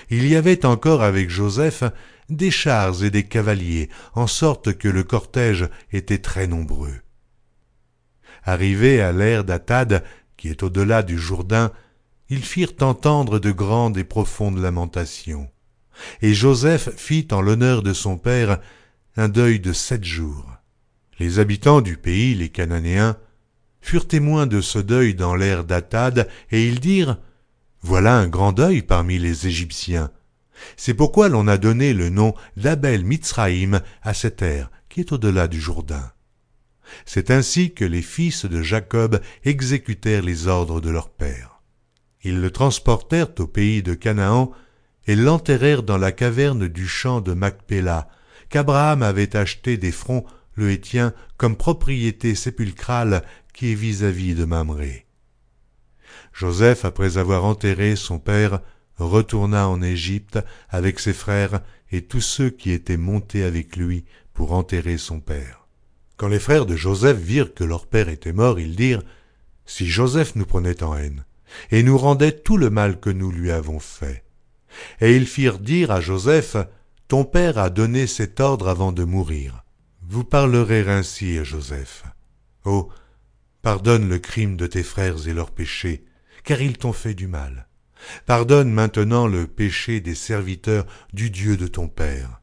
[0.09, 1.83] Il y avait encore avec Joseph
[2.29, 7.01] des chars et des cavaliers, en sorte que le cortège était très nombreux.
[8.43, 10.03] Arrivés à l'ère d'Atad,
[10.37, 11.71] qui est au-delà du Jourdain,
[12.29, 15.49] ils firent entendre de grandes et profondes lamentations.
[16.21, 18.59] Et Joseph fit en l'honneur de son père
[19.17, 20.57] un deuil de sept jours.
[21.19, 23.17] Les habitants du pays, les Cananéens,
[23.81, 27.17] furent témoins de ce deuil dans l'ère d'Atad, et ils dirent
[27.81, 30.11] Voilà un grand deuil parmi les Égyptiens.
[30.77, 35.47] C'est pourquoi l'on a donné le nom d'Abel Mitzraïm à cette ère qui est au-delà
[35.47, 36.11] du Jourdain.
[37.05, 41.61] C'est ainsi que les fils de Jacob exécutèrent les ordres de leur père.
[42.23, 44.51] Ils le transportèrent au pays de Canaan
[45.07, 48.07] et l'enterrèrent dans la caverne du champ de Macpéla,
[48.49, 53.23] qu'Abraham avait acheté des fronts le Hétien comme propriété sépulcrale
[53.53, 55.05] qui est vis-à-vis de Mamré.
[56.33, 58.59] Joseph, après avoir enterré son père,
[58.97, 60.39] retourna en Égypte
[60.69, 65.67] avec ses frères et tous ceux qui étaient montés avec lui pour enterrer son père.
[66.17, 69.03] Quand les frères de Joseph virent que leur père était mort, ils dirent
[69.65, 71.25] Si Joseph nous prenait en haine,
[71.71, 74.23] et nous rendait tout le mal que nous lui avons fait.
[74.99, 76.55] Et ils firent dire à Joseph
[77.07, 79.65] ton père a donné cet ordre avant de mourir.
[80.01, 82.03] Vous parlerez ainsi à Joseph.
[82.63, 82.89] Oh,
[83.61, 86.05] pardonne le crime de tes frères et leurs péchés,
[86.43, 87.67] car ils t'ont fait du mal.
[88.25, 92.41] Pardonne maintenant le péché des serviteurs du Dieu de ton père.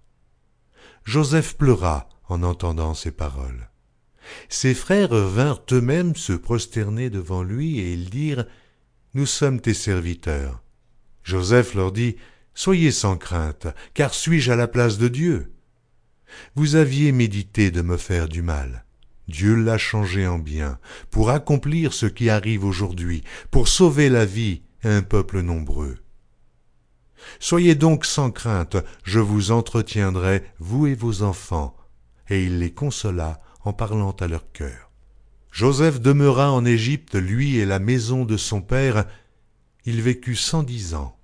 [1.05, 3.71] Joseph pleura en entendant ces paroles.
[4.49, 8.45] Ses frères vinrent eux-mêmes se prosterner devant lui et ils dirent
[9.15, 10.63] Nous sommes tes serviteurs.
[11.29, 12.17] Joseph leur dit
[12.55, 15.53] Soyez sans crainte, car suis-je à la place de Dieu?
[16.55, 18.87] Vous aviez médité de me faire du mal.
[19.29, 20.79] Dieu l'a changé en bien,
[21.11, 25.99] pour accomplir ce qui arrive aujourd'hui, pour sauver la vie à un peuple nombreux.
[27.41, 31.77] Soyez donc sans crainte, je vous entretiendrai, vous et vos enfants.
[32.31, 34.91] Et il les consola en parlant à leur cœur.
[35.53, 39.05] Joseph demeura en Égypte, lui et la maison de son père.
[39.85, 41.18] Il vécut cent dix ans.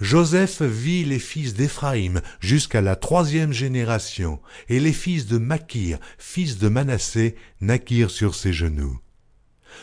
[0.00, 6.58] Joseph vit les fils d'Éphraïm jusqu'à la troisième génération, et les fils de Makir, fils
[6.58, 8.98] de Manassé, naquirent sur ses genoux.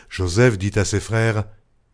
[0.09, 1.45] Joseph dit à ses frères,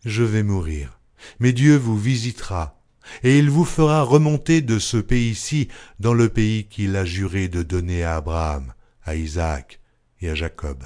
[0.05, 0.99] Je vais mourir,
[1.39, 2.81] mais Dieu vous visitera,
[3.23, 5.67] et il vous fera remonter de ce pays-ci
[5.99, 9.79] dans le pays qu'il a juré de donner à Abraham, à Isaac
[10.21, 10.83] et à Jacob.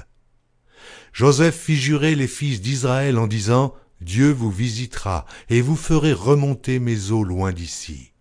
[1.12, 3.74] Joseph fit jurer les fils d'Israël en disant,
[4.04, 8.12] Dieu vous visitera, et vous ferez remonter mes eaux loin d'ici.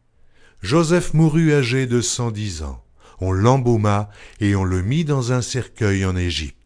[0.61, 2.83] Joseph mourut âgé de cent dix ans.
[3.19, 6.62] On l'embauma, et on le mit dans un cercueil en Égypte.